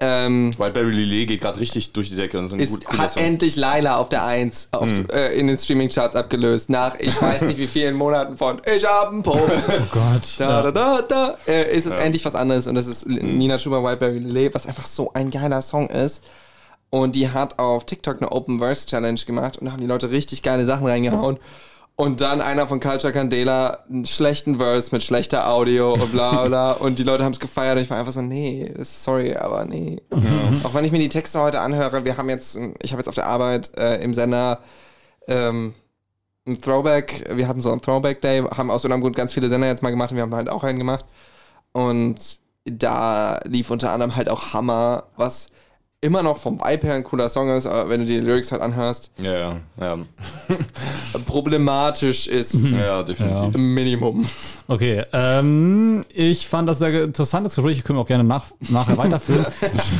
Ähm, 0.00 0.56
Wildberry 0.56 0.92
Lillet 0.92 1.26
geht 1.26 1.40
gerade 1.40 1.58
richtig 1.58 1.92
durch 1.92 2.08
die 2.08 2.14
Decke. 2.14 2.38
Und 2.38 2.46
ist 2.46 2.52
ein 2.52 2.60
ist, 2.60 2.70
gut, 2.70 2.98
hat 2.98 3.10
Song. 3.10 3.22
endlich 3.22 3.56
Laila 3.56 3.96
auf 3.96 4.08
der 4.08 4.24
1 4.24 4.68
auf, 4.70 4.88
äh, 5.12 5.36
in 5.36 5.48
den 5.48 5.58
Streaming-Charts 5.58 6.14
abgelöst. 6.14 6.70
Nach 6.70 6.94
ich 7.00 7.20
weiß 7.20 7.42
nicht 7.42 7.58
wie 7.58 7.66
vielen 7.66 7.96
Monaten 7.96 8.36
von 8.36 8.60
Ich 8.72 8.84
hab 8.84 9.10
einen 9.10 9.22
Puff. 9.22 9.38
Oh 9.68 9.82
Gott. 9.90 10.34
Da, 10.38 10.62
da, 10.62 10.70
da, 10.70 11.02
da, 11.02 11.36
äh, 11.46 11.76
ist 11.76 11.86
es 11.86 11.92
endlich 11.92 12.24
was 12.24 12.34
anderes 12.34 12.66
und 12.66 12.74
das 12.74 12.86
ist 12.86 13.06
Nina 13.08 13.58
Schuber 13.58 13.82
Wildberry 13.82 14.18
Lillet, 14.18 14.54
was 14.54 14.66
einfach 14.66 14.86
so 14.86 15.12
ein 15.14 15.30
geiler 15.30 15.62
Song 15.62 15.88
ist. 15.88 16.22
Und 16.90 17.16
die 17.16 17.30
hat 17.30 17.58
auf 17.58 17.84
TikTok 17.84 18.18
eine 18.18 18.32
Open 18.32 18.60
Verse 18.60 18.86
Challenge 18.86 19.20
gemacht 19.26 19.58
und 19.58 19.66
da 19.66 19.72
haben 19.72 19.80
die 19.80 19.86
Leute 19.86 20.10
richtig 20.10 20.42
geile 20.42 20.64
Sachen 20.64 20.86
reingehauen. 20.86 21.38
Und 22.00 22.20
dann 22.20 22.40
einer 22.40 22.68
von 22.68 22.78
Culture 22.78 23.12
Candela 23.12 23.80
einen 23.88 24.06
schlechten 24.06 24.58
Verse 24.58 24.90
mit 24.92 25.02
schlechter 25.02 25.50
Audio 25.50 25.94
und 25.94 26.12
bla 26.12 26.44
bla. 26.46 26.72
und 26.78 27.00
die 27.00 27.02
Leute 27.02 27.24
haben 27.24 27.32
es 27.32 27.40
gefeiert 27.40 27.76
und 27.76 27.82
ich 27.82 27.90
war 27.90 27.98
einfach 27.98 28.12
so, 28.12 28.22
nee, 28.22 28.72
das- 28.76 29.02
sorry, 29.02 29.34
aber 29.34 29.64
nee. 29.64 30.00
Auch 30.62 30.74
wenn 30.74 30.84
ich 30.84 30.92
mir 30.92 31.00
die 31.00 31.08
Texte 31.08 31.40
heute 31.40 31.58
anhöre, 31.60 32.04
wir 32.04 32.16
haben 32.16 32.28
jetzt, 32.28 32.56
ich 32.82 32.92
habe 32.92 33.00
jetzt 33.00 33.08
auf 33.08 33.16
der 33.16 33.26
Arbeit 33.26 33.76
äh, 33.76 33.96
im 34.00 34.14
Sender 34.14 34.60
ähm, 35.26 35.74
ein 36.46 36.58
Throwback, 36.60 37.28
wir 37.34 37.48
hatten 37.48 37.60
so 37.60 37.72
einen 37.72 37.80
Throwback 37.80 38.20
Day, 38.22 38.42
haben 38.44 38.70
aus 38.70 38.84
irgendeinem 38.84 39.02
Grund 39.02 39.16
ganz 39.16 39.32
viele 39.32 39.48
Sender 39.48 39.66
jetzt 39.66 39.82
mal 39.82 39.90
gemacht 39.90 40.12
und 40.12 40.16
wir 40.18 40.22
haben 40.22 40.34
halt 40.36 40.48
auch 40.48 40.62
einen 40.62 40.78
gemacht. 40.78 41.04
Und 41.72 42.38
da 42.64 43.40
lief 43.44 43.72
unter 43.72 43.90
anderem 43.90 44.14
halt 44.14 44.30
auch 44.30 44.52
Hammer, 44.52 45.02
was 45.16 45.48
immer 46.00 46.22
noch 46.22 46.38
vom 46.38 46.60
Vibe 46.60 46.86
her 46.86 46.94
ein 46.94 47.02
cooler 47.02 47.28
Song 47.28 47.50
ist, 47.50 47.66
aber 47.66 47.88
wenn 47.90 48.00
du 48.00 48.06
die 48.06 48.18
Lyrics 48.20 48.52
halt 48.52 48.62
anhörst, 48.62 49.10
Ja, 49.18 49.32
ja, 49.32 49.56
ja. 49.80 49.98
problematisch 51.26 52.26
ist 52.26 52.54
Ja, 52.78 53.02
definitiv. 53.02 53.54
im 53.54 53.74
Minimum. 53.74 54.26
Okay, 54.68 55.04
ähm, 55.12 56.02
ich 56.12 56.46
fand 56.46 56.68
das 56.68 56.78
sehr 56.78 57.02
interessantes 57.04 57.54
Gespräch. 57.54 57.82
Können 57.82 57.98
wir 57.98 58.02
auch 58.02 58.06
gerne 58.06 58.22
nach, 58.24 58.46
nachher 58.68 58.96
weiterführen. 58.98 59.46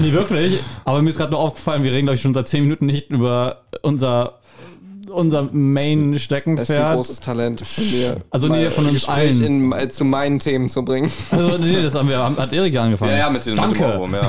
nee, 0.00 0.12
wirklich. 0.12 0.60
Aber 0.84 1.02
mir 1.02 1.10
ist 1.10 1.16
gerade 1.16 1.32
nur 1.32 1.40
aufgefallen, 1.40 1.82
wir 1.82 1.90
reden, 1.92 2.06
glaube 2.06 2.16
ich, 2.16 2.22
schon 2.22 2.34
seit 2.34 2.48
10 2.48 2.62
Minuten 2.64 2.86
nicht 2.86 3.10
über 3.10 3.62
unser, 3.82 4.37
unser 5.10 5.42
Das 5.42 5.48
ist 5.50 5.54
ein 5.54 5.72
Main-Steckenpferd. 5.72 6.94
großes 6.96 7.20
Talent 7.20 7.60
von 7.66 7.84
mir. 7.90 8.16
Also 8.30 8.48
nee, 8.48 8.70
von 8.70 8.84
uns 8.84 8.94
Gespräch 8.94 9.14
allen. 9.40 9.42
In, 9.42 9.72
äh, 9.72 9.88
zu 9.88 10.04
meinen 10.04 10.38
Themen 10.38 10.68
zu 10.68 10.84
bringen. 10.84 11.10
Also, 11.30 11.58
nee, 11.58 11.82
das 11.82 11.94
haben 11.94 12.08
wir, 12.08 12.18
hat 12.18 12.52
Erik 12.52 12.72
ja 12.74 12.82
angefangen. 12.84 13.12
Ja, 13.12 13.18
ja, 13.18 13.30
mit, 13.30 13.44
den, 13.46 13.54
mit 13.54 13.64
dem 13.64 13.72
Danke. 13.72 13.94
Ohrwurm, 13.94 14.14
ja. 14.14 14.22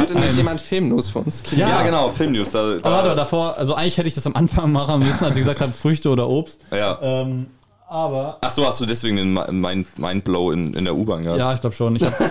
Hatte 0.00 0.14
nicht 0.14 0.36
jemand 0.36 0.60
Filmnews 0.60 1.08
für 1.08 1.20
uns? 1.20 1.42
Ja. 1.56 1.68
ja, 1.68 1.82
genau, 1.82 2.08
Filmnews. 2.10 2.50
Da, 2.50 2.62
da, 2.74 2.76
Aber 2.88 2.90
warte, 2.90 3.14
davor, 3.14 3.56
also 3.58 3.74
eigentlich 3.74 3.98
hätte 3.98 4.08
ich 4.08 4.14
das 4.14 4.26
am 4.26 4.34
Anfang 4.34 4.72
machen 4.72 5.00
müssen, 5.00 5.24
als 5.24 5.34
ich 5.34 5.40
gesagt 5.40 5.60
habe, 5.60 5.72
Früchte 5.72 6.08
oder 6.10 6.28
Obst. 6.28 6.58
ja. 6.74 6.98
Ähm, 7.02 7.46
aber. 7.88 8.38
Ach 8.42 8.50
so, 8.50 8.64
hast 8.64 8.80
du 8.80 8.86
deswegen 8.86 9.16
den 9.16 9.32
Mind- 9.34 9.98
Mindblow 9.98 10.52
in, 10.52 10.74
in 10.74 10.84
der 10.84 10.96
U-Bahn 10.96 11.22
gehabt? 11.24 11.40
Ja, 11.40 11.52
ich 11.52 11.60
glaube 11.60 11.74
schon. 11.74 11.96
Ich 11.96 12.04
habe 12.04 12.14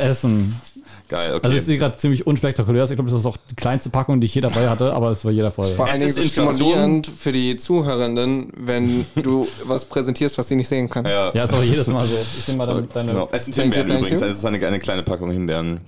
Essen. 0.00 0.54
Geil, 1.12 1.34
okay. 1.34 1.40
Also 1.44 1.58
es 1.58 1.68
ist 1.68 1.78
gerade 1.78 1.94
ziemlich 1.98 2.26
unspektakulär. 2.26 2.84
Ich 2.84 2.90
glaube, 2.94 3.10
das 3.10 3.20
ist 3.20 3.26
auch 3.26 3.36
die 3.50 3.54
kleinste 3.54 3.90
Packung, 3.90 4.22
die 4.22 4.24
ich 4.24 4.34
je 4.34 4.40
dabei 4.40 4.66
hatte, 4.70 4.94
aber 4.94 5.10
es 5.10 5.22
war 5.26 5.30
jeder 5.30 5.50
voll. 5.50 5.66
Vor 5.66 5.84
Es 5.86 5.92
allen 5.92 6.00
Dingen 6.00 6.26
stimulierend 6.26 7.06
für 7.06 7.32
die 7.32 7.58
Zuhörenden, 7.58 8.50
wenn 8.56 9.04
du 9.16 9.46
was 9.64 9.84
präsentierst, 9.84 10.38
was 10.38 10.48
sie 10.48 10.56
nicht 10.56 10.68
sehen 10.68 10.88
können. 10.88 11.06
ja, 11.10 11.30
Ja, 11.34 11.44
ist 11.44 11.52
auch 11.52 11.62
jedes 11.62 11.86
Mal 11.88 12.06
so. 12.06 12.14
Ich 12.38 12.48
nehme 12.48 12.58
mal 12.58 12.66
deine. 12.66 12.82
deine 12.84 13.12
genau. 13.12 13.28
Es 13.30 13.44
sind 13.44 13.54
Himbeeren 13.56 13.88
thank 13.88 14.00
übrigens. 14.00 14.20
you. 14.20 14.26
Es 14.26 14.36
ist 14.38 14.44
eine, 14.46 14.66
eine 14.66 14.78
kleine 14.78 15.02
Packung 15.02 15.30
Himbeeren. 15.30 15.80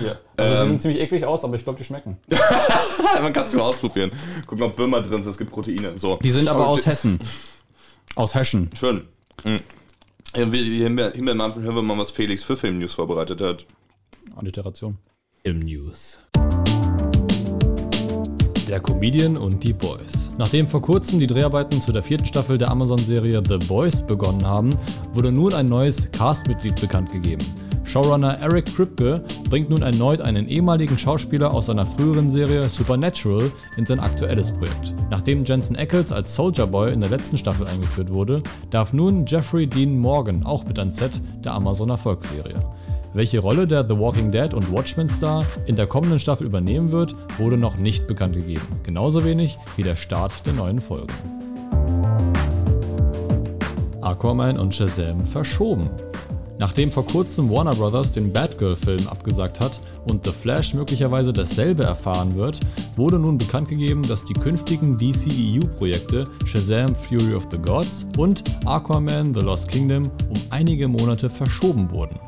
hier. 0.00 0.18
Also 0.36 0.54
die 0.54 0.60
Ähm. 0.60 0.68
sehen 0.68 0.80
ziemlich 0.80 1.00
eklig 1.00 1.24
aus, 1.24 1.42
aber 1.42 1.56
ich 1.56 1.64
glaube, 1.64 1.78
die 1.78 1.84
schmecken. 1.84 2.18
Man 3.22 3.32
kann 3.32 3.44
es 3.44 3.54
mal 3.54 3.62
ausprobieren. 3.62 4.10
Gucken, 4.46 4.62
ob 4.64 4.76
Würmer 4.76 5.00
drin 5.00 5.22
sind. 5.22 5.30
Es 5.30 5.38
gibt 5.38 5.52
Proteine. 5.52 5.92
So, 5.96 6.18
Die 6.22 6.30
sind 6.30 6.48
aber 6.48 6.60
Aber 6.60 6.68
aus 6.68 6.82
die- 6.82 6.90
Hessen. 6.90 7.18
Aus 8.14 8.34
Heschen. 8.34 8.68
schön. 8.78 9.06
Mhm. 9.42 9.60
Ja, 10.34 10.42
Himbeeren, 10.42 11.12
Himbeeren, 11.14 11.54
hören 11.62 11.74
wir 11.74 11.82
mal, 11.82 11.96
was 11.96 12.10
Felix 12.10 12.42
für 12.42 12.58
Filmnews 12.58 12.92
vorbereitet 12.92 13.40
hat. 13.40 13.64
Alliteration. 14.36 14.98
im 15.42 15.60
News. 15.60 16.20
Der 18.68 18.80
Comedian 18.80 19.36
und 19.36 19.62
die 19.62 19.72
Boys. 19.72 20.32
Nachdem 20.38 20.66
vor 20.66 20.82
kurzem 20.82 21.20
die 21.20 21.26
Dreharbeiten 21.28 21.80
zu 21.80 21.92
der 21.92 22.02
vierten 22.02 22.26
Staffel 22.26 22.58
der 22.58 22.68
Amazon-Serie 22.68 23.42
The 23.48 23.58
Boys 23.68 24.04
begonnen 24.04 24.44
haben, 24.44 24.70
wurde 25.14 25.30
nun 25.30 25.54
ein 25.54 25.68
neues 25.68 26.10
Castmitglied 26.10 26.80
bekannt 26.80 27.12
gegeben. 27.12 27.46
Showrunner 27.84 28.40
Eric 28.40 28.66
Kripke 28.66 29.24
bringt 29.48 29.70
nun 29.70 29.82
erneut 29.82 30.20
einen 30.20 30.48
ehemaligen 30.48 30.98
Schauspieler 30.98 31.54
aus 31.54 31.66
seiner 31.66 31.86
früheren 31.86 32.28
Serie 32.28 32.68
Supernatural 32.68 33.52
in 33.76 33.86
sein 33.86 34.00
aktuelles 34.00 34.50
Projekt. 34.50 34.92
Nachdem 35.08 35.44
Jensen 35.44 35.76
Ackles 35.76 36.10
als 36.10 36.34
Soldier 36.34 36.66
Boy 36.66 36.92
in 36.92 37.00
der 37.00 37.08
letzten 37.08 37.38
Staffel 37.38 37.68
eingeführt 37.68 38.10
wurde, 38.10 38.42
darf 38.70 38.92
nun 38.92 39.24
Jeffrey 39.26 39.68
Dean 39.68 39.96
Morgan 39.96 40.42
auch 40.42 40.64
mit 40.64 40.80
ans 40.80 40.96
Set 40.96 41.20
der 41.44 41.54
Amazon 41.54 41.90
Erfolgsserie. 41.90 42.60
Welche 43.14 43.38
Rolle 43.38 43.66
der 43.66 43.86
The 43.86 43.98
Walking 43.98 44.30
Dead 44.30 44.52
und 44.52 44.70
Watchmen 44.72 45.08
Star 45.08 45.44
in 45.66 45.76
der 45.76 45.86
kommenden 45.86 46.18
Staffel 46.18 46.46
übernehmen 46.46 46.90
wird, 46.90 47.14
wurde 47.38 47.56
noch 47.56 47.76
nicht 47.76 48.06
bekannt 48.06 48.34
gegeben. 48.34 48.66
Genauso 48.82 49.24
wenig 49.24 49.58
wie 49.76 49.82
der 49.82 49.96
Start 49.96 50.44
der 50.46 50.52
neuen 50.52 50.80
Folge. 50.80 51.14
Aquaman 54.02 54.58
und 54.58 54.74
Shazam 54.74 55.26
verschoben. 55.26 55.90
Nachdem 56.58 56.90
vor 56.90 57.04
kurzem 57.04 57.50
Warner 57.50 57.74
Bros. 57.74 58.12
den 58.12 58.32
Batgirl-Film 58.32 59.08
abgesagt 59.08 59.60
hat 59.60 59.80
und 60.08 60.24
The 60.24 60.32
Flash 60.32 60.72
möglicherweise 60.72 61.32
dasselbe 61.32 61.82
erfahren 61.82 62.34
wird, 62.34 62.60
wurde 62.96 63.18
nun 63.18 63.36
bekannt 63.36 63.68
gegeben, 63.68 64.02
dass 64.02 64.24
die 64.24 64.32
künftigen 64.32 64.96
DCEU-Projekte 64.96 66.24
Shazam 66.46 66.94
Fury 66.94 67.34
of 67.34 67.46
the 67.50 67.58
Gods 67.58 68.06
und 68.16 68.42
Aquaman 68.64 69.34
The 69.34 69.40
Lost 69.40 69.68
Kingdom 69.68 70.04
um 70.04 70.40
einige 70.50 70.88
Monate 70.88 71.28
verschoben 71.28 71.90
wurden. 71.90 72.18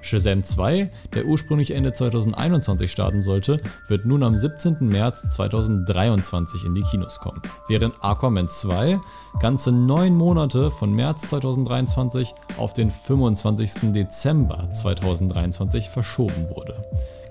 Shazam 0.00 0.44
2, 0.44 0.90
der 1.14 1.26
ursprünglich 1.26 1.72
Ende 1.72 1.92
2021 1.92 2.90
starten 2.90 3.22
sollte, 3.22 3.60
wird 3.88 4.06
nun 4.06 4.22
am 4.22 4.38
17. 4.38 4.76
März 4.80 5.34
2023 5.34 6.64
in 6.64 6.74
die 6.74 6.82
Kinos 6.82 7.18
kommen, 7.18 7.42
während 7.68 7.94
Aquaman 8.02 8.48
2 8.48 9.00
ganze 9.40 9.72
neun 9.72 10.14
Monate 10.14 10.70
von 10.70 10.92
März 10.92 11.28
2023 11.28 12.34
auf 12.56 12.74
den 12.74 12.90
25. 12.90 13.92
Dezember 13.92 14.70
2023 14.72 15.88
verschoben 15.88 16.48
wurde. 16.50 16.84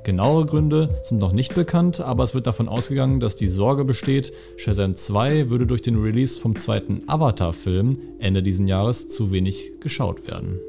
Genauere 0.06 0.46
Gründe 0.46 1.00
sind 1.02 1.18
noch 1.18 1.32
nicht 1.32 1.56
bekannt, 1.56 2.00
aber 2.00 2.24
es 2.24 2.36
wird 2.36 2.46
davon 2.46 2.70
ausgegangen, 2.70 3.20
dass 3.20 3.36
die 3.36 3.48
Sorge 3.48 3.86
besteht, 3.86 4.32
Shazam 4.56 4.96
2 4.96 5.50
würde 5.50 5.66
durch 5.66 5.82
den 5.82 6.00
Release 6.00 6.40
vom 6.40 6.56
zweiten 6.56 7.02
Avatar-Film 7.08 7.98
Ende 8.20 8.44
diesen 8.44 8.68
Jahres 8.68 9.10
zu 9.10 9.32
wenig 9.32 9.80
geschaut 9.80 10.28
werden. 10.28 10.60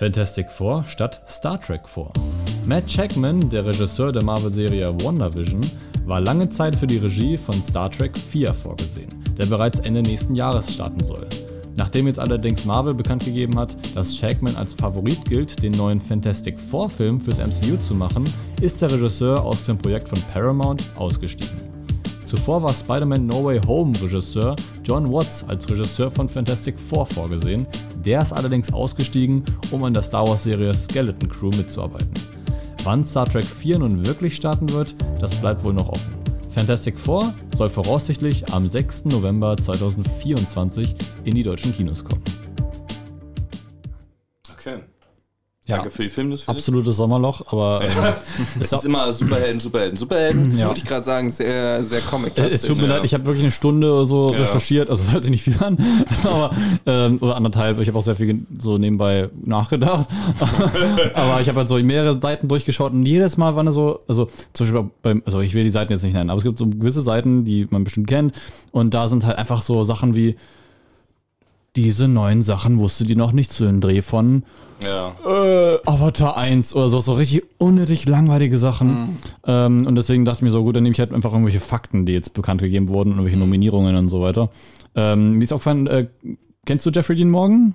Fantastic 0.00 0.50
Four 0.50 0.82
statt 0.88 1.20
Star 1.28 1.60
Trek 1.60 1.86
vor. 1.86 2.10
Matt 2.64 2.86
Checkman, 2.86 3.50
der 3.50 3.66
Regisseur 3.66 4.10
der 4.10 4.24
Marvel-Serie 4.24 4.94
WandaVision, 5.02 5.60
war 6.06 6.22
lange 6.22 6.48
Zeit 6.48 6.74
für 6.74 6.86
die 6.86 6.96
Regie 6.96 7.36
von 7.36 7.62
Star 7.62 7.90
Trek 7.90 8.16
4 8.16 8.54
vorgesehen, 8.54 9.10
der 9.36 9.44
bereits 9.44 9.80
Ende 9.80 10.00
nächsten 10.00 10.34
Jahres 10.34 10.72
starten 10.72 11.04
soll. 11.04 11.26
Nachdem 11.76 12.06
jetzt 12.06 12.18
allerdings 12.18 12.64
Marvel 12.64 12.94
bekannt 12.94 13.26
gegeben 13.26 13.58
hat, 13.58 13.76
dass 13.94 14.16
Shackman 14.16 14.56
als 14.56 14.72
Favorit 14.72 15.22
gilt, 15.26 15.62
den 15.62 15.72
neuen 15.72 16.00
Fantastic 16.00 16.58
Four-Film 16.58 17.20
fürs 17.20 17.36
MCU 17.36 17.76
zu 17.76 17.94
machen, 17.94 18.24
ist 18.62 18.80
der 18.80 18.90
Regisseur 18.90 19.44
aus 19.44 19.64
dem 19.64 19.76
Projekt 19.76 20.08
von 20.08 20.18
Paramount 20.32 20.82
ausgestiegen. 20.96 21.60
Zuvor 22.24 22.62
war 22.62 22.72
Spider-Man 22.72 23.26
No 23.26 23.44
Way 23.44 23.60
Home 23.66 23.92
Regisseur 24.00 24.56
John 24.82 25.12
Watts 25.12 25.44
als 25.46 25.68
Regisseur 25.68 26.10
von 26.10 26.26
Fantastic 26.26 26.78
Four 26.78 27.04
vorgesehen, 27.04 27.66
der 28.04 28.22
ist 28.22 28.32
allerdings 28.32 28.72
ausgestiegen, 28.72 29.44
um 29.70 29.84
an 29.84 29.94
der 29.94 30.02
Star 30.02 30.26
Wars-Serie 30.26 30.74
Skeleton 30.74 31.28
Crew 31.28 31.50
mitzuarbeiten. 31.56 32.10
Wann 32.84 33.04
Star 33.04 33.26
Trek 33.26 33.44
4 33.44 33.78
nun 33.78 34.06
wirklich 34.06 34.36
starten 34.36 34.70
wird, 34.70 34.94
das 35.20 35.34
bleibt 35.34 35.62
wohl 35.64 35.74
noch 35.74 35.88
offen. 35.88 36.14
Fantastic 36.50 36.98
Four 36.98 37.32
soll 37.54 37.68
voraussichtlich 37.68 38.52
am 38.52 38.66
6. 38.66 39.06
November 39.06 39.56
2024 39.56 40.94
in 41.24 41.34
die 41.34 41.42
deutschen 41.42 41.74
Kinos 41.74 42.04
kommen. 42.04 42.22
Ja. 45.70 45.76
Danke 45.76 45.90
für 45.90 46.02
die. 46.02 46.10
Philipp. 46.10 46.40
Absolutes 46.46 46.96
Sommerloch, 46.96 47.42
aber 47.52 47.82
ähm, 47.84 48.14
Es 48.60 48.72
ist 48.72 48.84
immer 48.84 49.12
Superhelden, 49.12 49.60
Superhelden, 49.60 49.96
Superhelden. 49.98 50.58
ja. 50.58 50.66
Wollte 50.66 50.80
ich 50.80 50.86
gerade 50.86 51.04
sagen, 51.04 51.30
sehr, 51.30 51.82
sehr 51.84 52.00
comic 52.00 52.36
Es 52.36 52.62
tut 52.62 52.76
mir 52.78 52.84
ja. 52.84 52.96
leid, 52.96 53.04
ich 53.04 53.14
habe 53.14 53.24
wirklich 53.26 53.44
eine 53.44 53.52
Stunde 53.52 53.92
oder 53.92 54.04
so 54.06 54.32
Ja. 54.32 54.40
recherchiert, 54.40 54.90
also 54.90 55.02
hört 55.10 55.22
sich 55.22 55.30
nicht 55.30 55.42
viel 55.44 55.56
an, 55.62 55.78
aber 56.24 56.50
ähm, 56.86 57.18
oder 57.20 57.36
anderthalb. 57.36 57.80
Ich 57.80 57.88
habe 57.88 57.98
auch 57.98 58.04
sehr 58.04 58.16
viel 58.16 58.40
so 58.58 58.78
nebenbei 58.78 59.28
nachgedacht, 59.44 60.08
aber 61.14 61.40
ich 61.40 61.48
habe 61.48 61.58
halt 61.60 61.68
so 61.68 61.76
mehrere 61.76 62.20
Seiten 62.20 62.48
durchgeschaut 62.48 62.92
und 62.92 63.06
jedes 63.06 63.36
Mal 63.36 63.54
waren 63.56 63.66
es 63.68 63.74
so, 63.74 64.00
also 64.08 64.28
zum 64.52 64.66
Beispiel 64.66 64.90
beim, 65.02 65.22
also 65.24 65.40
ich 65.40 65.54
will 65.54 65.64
die 65.64 65.70
Seiten 65.70 65.92
jetzt 65.92 66.02
nicht 66.02 66.14
nennen, 66.14 66.30
aber 66.30 66.38
es 66.38 66.44
gibt 66.44 66.58
so 66.58 66.66
gewisse 66.66 67.02
Seiten, 67.02 67.44
die 67.44 67.66
man 67.70 67.84
bestimmt 67.84 68.08
kennt 68.08 68.34
und 68.72 68.92
da 68.94 69.08
sind 69.08 69.24
halt 69.24 69.38
einfach 69.38 69.62
so 69.62 69.84
Sachen 69.84 70.14
wie 70.14 70.36
diese 71.76 72.08
neuen 72.08 72.42
Sachen 72.42 72.78
wusste 72.80 73.04
die 73.04 73.14
noch 73.16 73.32
nicht 73.32 73.52
zu 73.52 73.64
dem 73.64 73.80
Dreh 73.80 74.02
von 74.02 74.42
Ja. 74.82 75.14
äh, 75.24 75.78
Avatar 75.84 76.36
1 76.36 76.74
oder 76.74 76.88
so, 76.88 77.00
so 77.00 77.14
richtig 77.14 77.44
unnötig 77.58 78.06
langweilige 78.08 78.58
Sachen. 78.58 79.18
Ähm, 79.46 79.86
und 79.86 79.96
deswegen 79.96 80.24
dachte 80.24 80.38
ich 80.38 80.42
mir 80.42 80.50
so, 80.50 80.62
gut, 80.62 80.76
dann 80.76 80.82
nehme 80.82 80.92
ich 80.92 81.00
halt 81.00 81.12
einfach 81.12 81.32
irgendwelche 81.32 81.60
Fakten, 81.60 82.06
die 82.06 82.12
jetzt 82.12 82.32
bekannt 82.34 82.62
gegeben 82.62 82.88
wurden 82.88 83.10
und 83.10 83.18
irgendwelche 83.18 83.38
Nominierungen 83.38 83.96
und 83.96 84.08
so 84.08 84.20
weiter. 84.20 84.50
Ähm, 84.94 85.40
wie 85.40 85.44
ist 85.44 85.52
auch 85.52 85.58
gefallen, 85.58 85.86
äh, 85.86 86.06
kennst 86.64 86.86
du 86.86 86.90
Jeffrey 86.90 87.16
Dean 87.16 87.30
Morgan? 87.30 87.74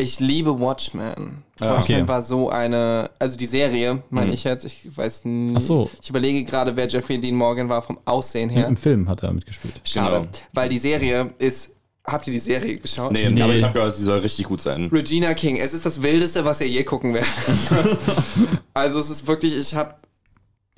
Ich 0.00 0.20
liebe 0.20 0.60
Watchmen. 0.60 1.42
Ah, 1.58 1.74
Watchmen 1.74 2.02
okay. 2.02 2.08
war 2.08 2.22
so 2.22 2.50
eine, 2.50 3.10
also 3.18 3.36
die 3.36 3.46
Serie, 3.46 4.00
meine 4.10 4.32
ich 4.32 4.44
jetzt, 4.44 4.64
ich 4.64 4.96
weiß 4.96 5.24
nicht. 5.24 5.56
Ach 5.56 5.60
so. 5.60 5.90
Ich 6.00 6.08
überlege 6.08 6.44
gerade, 6.44 6.76
wer 6.76 6.86
Jeffrey 6.86 7.18
Dean 7.18 7.34
Morgan 7.34 7.68
war 7.68 7.82
vom 7.82 7.98
Aussehen 8.04 8.48
her. 8.48 8.68
Im 8.68 8.76
Film 8.76 9.08
hat 9.08 9.24
er 9.24 9.32
mitgespielt. 9.32 9.80
Schade. 9.82 10.18
Genau. 10.20 10.28
Weil 10.52 10.68
die 10.68 10.78
Serie 10.78 11.34
ist, 11.38 11.72
habt 12.10 12.26
ihr 12.26 12.32
die 12.32 12.38
Serie 12.38 12.76
geschaut? 12.78 13.12
Nee, 13.12 13.28
Nee. 13.30 13.42
aber 13.42 13.54
ich 13.54 13.62
habe 13.62 13.74
gehört, 13.74 13.94
sie 13.96 14.04
soll 14.04 14.18
richtig 14.20 14.46
gut 14.46 14.60
sein. 14.60 14.88
Regina 14.92 15.34
King, 15.34 15.56
es 15.56 15.72
ist 15.74 15.84
das 15.86 16.02
Wildeste, 16.02 16.44
was 16.44 16.60
ihr 16.60 16.68
je 16.68 16.84
gucken 16.84 17.14
werdet. 17.14 17.28
also 18.74 18.98
es 18.98 19.10
ist 19.10 19.26
wirklich, 19.26 19.56
ich 19.56 19.74
habe 19.74 19.94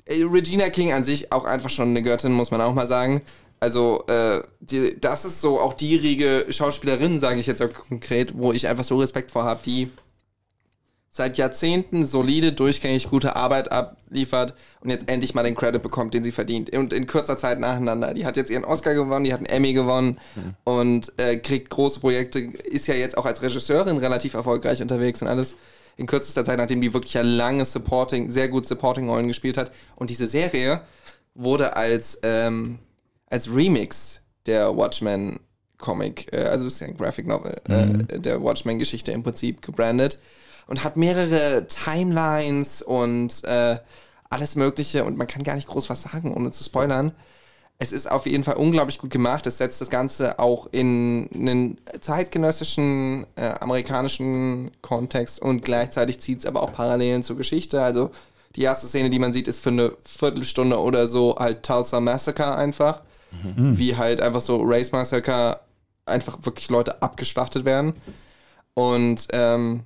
Regina 0.09 0.69
King 0.69 0.91
an 0.93 1.03
sich 1.03 1.31
auch 1.31 1.45
einfach 1.45 1.69
schon 1.69 1.89
eine 1.89 2.01
Göttin, 2.03 2.31
muss 2.33 2.51
man 2.51 2.61
auch 2.61 2.73
mal 2.73 2.87
sagen. 2.87 3.21
Also 3.59 4.03
äh, 4.07 4.41
die, 4.59 4.99
das 4.99 5.23
ist 5.23 5.39
so 5.39 5.59
auch 5.59 5.73
die 5.73 5.95
riege 5.95 6.47
Schauspielerin, 6.49 7.19
sage 7.19 7.39
ich 7.39 7.45
jetzt 7.47 7.61
auch 7.61 7.71
konkret, 7.71 8.33
wo 8.35 8.51
ich 8.53 8.67
einfach 8.67 8.83
so 8.83 8.97
Respekt 8.97 9.29
vor 9.31 9.43
habe, 9.43 9.61
die 9.63 9.91
seit 11.13 11.37
Jahrzehnten 11.37 12.05
solide, 12.05 12.53
durchgängig 12.53 13.09
gute 13.09 13.35
Arbeit 13.35 13.69
abliefert 13.69 14.53
und 14.79 14.89
jetzt 14.89 15.09
endlich 15.09 15.33
mal 15.35 15.43
den 15.43 15.55
Credit 15.55 15.83
bekommt, 15.83 16.13
den 16.13 16.23
sie 16.23 16.31
verdient. 16.31 16.71
Und 16.71 16.93
in 16.93 17.05
kurzer 17.05 17.37
Zeit 17.37 17.59
nacheinander. 17.59 18.13
Die 18.13 18.25
hat 18.25 18.37
jetzt 18.37 18.49
ihren 18.49 18.63
Oscar 18.63 18.93
gewonnen, 18.93 19.25
die 19.25 19.33
hat 19.33 19.39
einen 19.39 19.47
Emmy 19.47 19.73
gewonnen 19.73 20.19
und 20.63 21.11
äh, 21.17 21.35
kriegt 21.35 21.69
große 21.69 21.99
Projekte, 21.99 22.39
ist 22.39 22.87
ja 22.87 22.95
jetzt 22.95 23.17
auch 23.17 23.25
als 23.25 23.41
Regisseurin 23.41 23.97
relativ 23.97 24.33
erfolgreich 24.33 24.81
unterwegs 24.81 25.21
und 25.21 25.27
alles. 25.27 25.55
In 25.97 26.07
kürzester 26.07 26.45
Zeit, 26.45 26.57
nachdem 26.57 26.79
die 26.79 26.93
wirklich 26.93 27.13
ja 27.13 27.21
lange 27.21 27.65
Supporting, 27.65 28.31
sehr 28.31 28.47
gut 28.47 28.65
Supporting-Rollen 28.65 29.27
gespielt 29.27 29.57
hat. 29.57 29.71
Und 29.97 30.09
diese 30.09 30.25
Serie 30.25 30.81
wurde 31.35 31.75
als, 31.75 32.19
ähm, 32.23 32.79
als 33.29 33.53
Remix 33.53 34.21
der 34.45 34.75
Watchmen-Comic, 34.75 36.31
äh, 36.31 36.45
also 36.45 36.67
ist 36.67 36.79
ja 36.79 36.87
ein 36.87 36.95
Graphic 36.95 37.27
Novel, 37.27 37.61
äh, 37.67 38.19
der 38.19 38.41
Watchmen-Geschichte 38.41 39.11
im 39.11 39.23
Prinzip 39.23 39.61
gebrandet 39.61 40.17
und 40.67 40.83
hat 40.83 40.97
mehrere 40.97 41.67
Timelines 41.67 42.81
und 42.81 43.43
äh, 43.43 43.77
alles 44.29 44.55
Mögliche 44.55 45.03
und 45.03 45.17
man 45.17 45.27
kann 45.27 45.43
gar 45.43 45.55
nicht 45.55 45.67
groß 45.67 45.89
was 45.89 46.03
sagen, 46.03 46.33
ohne 46.33 46.51
zu 46.51 46.63
spoilern. 46.63 47.11
Es 47.79 47.91
ist 47.91 48.09
auf 48.09 48.27
jeden 48.27 48.43
Fall 48.43 48.57
unglaublich 48.57 48.99
gut 48.99 49.09
gemacht. 49.09 49.47
Es 49.47 49.57
setzt 49.57 49.81
das 49.81 49.89
Ganze 49.89 50.37
auch 50.37 50.67
in 50.71 51.27
einen 51.33 51.77
zeitgenössischen 51.99 53.25
äh, 53.35 53.55
amerikanischen 53.59 54.69
Kontext 54.81 55.41
und 55.41 55.65
gleichzeitig 55.65 56.19
zieht 56.19 56.39
es 56.39 56.45
aber 56.45 56.61
auch 56.61 56.71
Parallelen 56.73 57.23
zur 57.23 57.37
Geschichte. 57.37 57.81
Also 57.81 58.11
die 58.55 58.61
erste 58.61 58.85
Szene, 58.87 59.09
die 59.09 59.19
man 59.19 59.33
sieht, 59.33 59.47
ist 59.47 59.63
für 59.63 59.69
eine 59.69 59.93
Viertelstunde 60.05 60.79
oder 60.79 61.07
so 61.07 61.35
halt 61.39 61.63
Tulsa 61.63 61.99
Massacre 61.99 62.55
einfach. 62.55 63.01
Wie 63.77 63.95
halt 63.95 64.21
einfach 64.21 64.41
so 64.41 64.61
Race 64.61 64.91
Massacre 64.91 65.61
einfach 66.05 66.37
wirklich 66.43 66.69
Leute 66.69 67.01
abgeschlachtet 67.01 67.65
werden. 67.65 67.93
Und 68.73 69.27
ähm, 69.31 69.85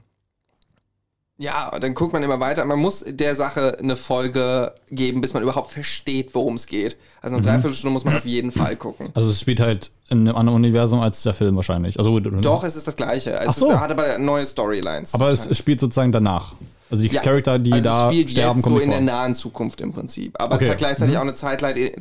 ja, 1.38 1.72
dann 1.80 1.94
guckt 1.94 2.14
man 2.14 2.24
immer 2.24 2.40
weiter. 2.40 2.64
Man 2.66 2.80
muss 2.80 3.04
der 3.06 3.36
Sache 3.36 3.78
eine 3.80 3.96
Folge 3.96 4.74
geben, 4.90 5.20
bis 5.22 5.34
man 5.34 5.44
überhaupt 5.44 5.72
versteht, 5.72 6.30
worum 6.34 6.56
es 6.56 6.66
geht. 6.66 6.98
Also 7.22 7.38
eine 7.38 7.46
Dreiviertelstunde 7.46 7.92
muss 7.92 8.06
man 8.06 8.16
auf 8.16 8.26
jeden 8.26 8.52
Fall 8.52 8.76
gucken. 8.76 9.10
Also 9.16 9.30
es 9.30 9.40
spielt 9.40 9.60
halt 9.60 9.92
in 10.10 10.20
einem 10.20 10.36
anderen 10.38 10.56
Universum 10.58 11.00
als 11.02 11.24
der 11.24 11.34
Film 11.34 11.56
wahrscheinlich. 11.56 11.98
Also 12.00 12.20
Doch, 12.20 12.64
es 12.64 12.76
ist 12.76 12.88
das 12.88 12.96
Gleiche. 12.96 13.32
Es 13.32 13.48
Ach 13.50 13.54
so. 13.54 13.72
ist, 13.72 13.80
hat 13.80 13.92
aber 13.92 14.18
neue 14.18 14.46
Storylines. 14.46 15.14
aber 15.14 15.30
es, 15.30 15.46
es 15.46 15.58
spielt 15.58 15.80
sozusagen 15.80 16.12
danach. 16.12 16.54
Also 16.92 17.04
die 17.04 17.10
Ja, 17.10 17.22
Charakter, 17.22 17.58
die 17.58 17.72
also 17.74 17.84
da 17.84 18.02
es 18.10 18.14
spielt 18.14 18.30
sterben, 18.30 18.60
jetzt 18.60 18.66
so 18.70 18.78
in 18.78 18.84
vor. 18.86 18.92
der 18.92 19.02
nahen 19.02 19.34
Zukunft 19.34 19.82
im 19.82 19.92
Prinzip. 19.92 20.40
Aber 20.40 20.56
Okay. 20.56 20.66
es 20.66 20.72
hat 20.72 20.78
gleichzeitig 20.78 21.18
auch 21.18 21.22
eine 21.22 21.34
Zeitline, 21.34 21.80
äh, 21.80 21.92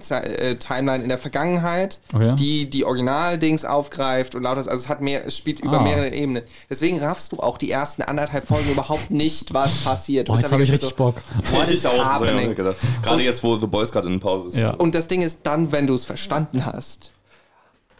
äh, 0.51 0.55
Timeline 0.57 1.03
in 1.03 1.09
der 1.09 1.17
Vergangenheit, 1.17 2.01
Okay. 2.13 2.35
die 2.37 2.69
die 2.69 2.85
Originaldings 2.85 3.65
aufgreift 3.65 4.35
und 4.35 4.43
lauter. 4.43 4.59
Also 4.59 4.71
es 4.73 4.89
hat 4.91 5.01
mehr, 5.01 5.25
es 5.27 5.37
spielt 5.39 5.61
über 5.61 5.81
Ah. 5.81 5.83
mehrere 5.83 6.11
Ebenen. 6.13 6.43
Deswegen 6.69 7.01
raffst 7.01 7.33
du 7.33 7.39
auch 7.41 7.57
die 7.57 7.71
ersten 7.71 8.03
anderthalb 8.03 8.47
Folgen 8.47 8.71
überhaupt 8.71 9.11
nicht, 9.11 9.55
was 9.55 9.75
passiert. 9.79 10.27
Bist 10.29 10.43
jetzt 10.43 10.53
habe 10.53 10.63
ich 10.63 10.71
richtig 10.71 10.91
so, 10.91 10.95
Bock. 10.97 11.17
What 11.53 11.69
is 11.69 11.79
Ich 11.81 11.87
auch, 11.87 11.95
so, 11.97 12.05
happening? 12.05 12.49
ja, 12.49 12.53
gesagt. 12.55 12.79
Gerade 13.03 13.23
jetzt, 13.23 13.43
wo 13.43 13.57
The 13.57 13.67
Boys 13.67 13.91
gerade 13.91 14.09
in 14.09 14.21
Pause 14.21 14.49
ist. 14.51 14.57
Ja. 14.59 14.75
Und 14.75 14.95
das 14.95 15.09
Ding 15.09 15.23
ist, 15.23 15.41
dann, 15.45 15.73
wenn 15.73 15.87
du 15.87 15.95
es 15.95 16.05
verstanden 16.05 16.67
hast, 16.67 17.11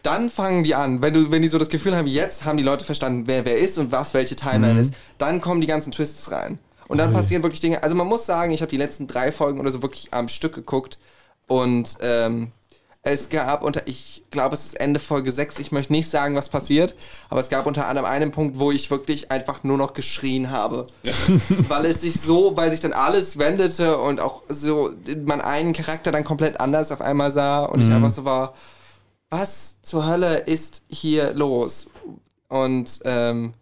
dann 0.03 0.29
fangen 0.29 0.63
die 0.63 0.75
an, 0.75 1.01
wenn 1.01 1.15
du, 1.15 1.31
wenn 1.31 1.41
die 1.41 1.47
so 1.47 1.57
das 1.57 1.69
Gefühl 1.69 1.95
haben, 1.97 2.05
jetzt 2.05 2.45
haben 2.45 2.57
die 2.57 2.63
Leute 2.63 2.85
verstanden, 2.85 3.23
wer 3.25 3.43
wer 3.43 3.57
ist 3.57 3.79
und 3.79 3.91
was 3.91 4.13
welche 4.13 4.35
Timeline 4.35 4.79
ist, 4.79 4.93
dann 5.17 5.41
kommen 5.41 5.61
die 5.61 5.67
ganzen 5.67 5.91
Twists 5.91 6.31
rein. 6.31 6.59
Und 6.87 6.97
dann 6.97 7.11
passieren 7.13 7.43
wirklich 7.43 7.61
Dinge. 7.61 7.81
Also 7.83 7.95
man 7.95 8.07
muss 8.07 8.25
sagen, 8.25 8.51
ich 8.51 8.61
habe 8.61 8.69
die 8.69 8.77
letzten 8.77 9.07
drei 9.07 9.31
Folgen 9.31 9.59
oder 9.59 9.71
so 9.71 9.81
wirklich 9.81 10.13
am 10.13 10.27
Stück 10.27 10.53
geguckt. 10.53 10.99
Und 11.47 11.97
ähm, 12.01 12.51
es 13.07 13.29
gab 13.29 13.63
unter, 13.63 13.87
ich 13.87 14.23
glaube, 14.31 14.55
es 14.55 14.65
ist 14.65 14.79
Ende 14.79 14.99
Folge 14.99 15.31
6, 15.31 15.59
ich 15.59 15.71
möchte 15.71 15.93
nicht 15.93 16.09
sagen, 16.09 16.35
was 16.35 16.49
passiert, 16.49 16.95
aber 17.29 17.39
es 17.39 17.49
gab 17.49 17.67
unter 17.67 17.87
anderem 17.87 18.09
einen 18.09 18.31
Punkt, 18.31 18.57
wo 18.57 18.71
ich 18.71 18.89
wirklich 18.89 19.31
einfach 19.31 19.63
nur 19.63 19.77
noch 19.77 19.93
geschrien 19.93 20.49
habe. 20.49 20.87
weil 21.67 21.85
es 21.85 22.01
sich 22.01 22.19
so, 22.19 22.57
weil 22.57 22.71
sich 22.71 22.79
dann 22.79 22.93
alles 22.93 23.37
wendete 23.37 23.99
und 23.99 24.19
auch 24.19 24.41
so 24.49 24.91
man 25.23 25.39
einen 25.39 25.73
Charakter 25.73 26.11
dann 26.11 26.23
komplett 26.23 26.59
anders 26.59 26.91
auf 26.91 27.01
einmal 27.01 27.31
sah 27.31 27.65
und 27.65 27.81
ich 27.81 27.91
einfach 27.91 28.09
so 28.09 28.25
war, 28.25 28.55
was 29.29 29.81
zur 29.83 30.07
Hölle 30.07 30.37
ist 30.37 30.81
hier 30.89 31.33
los? 31.33 31.87
Und 32.47 33.01
ähm, 33.05 33.53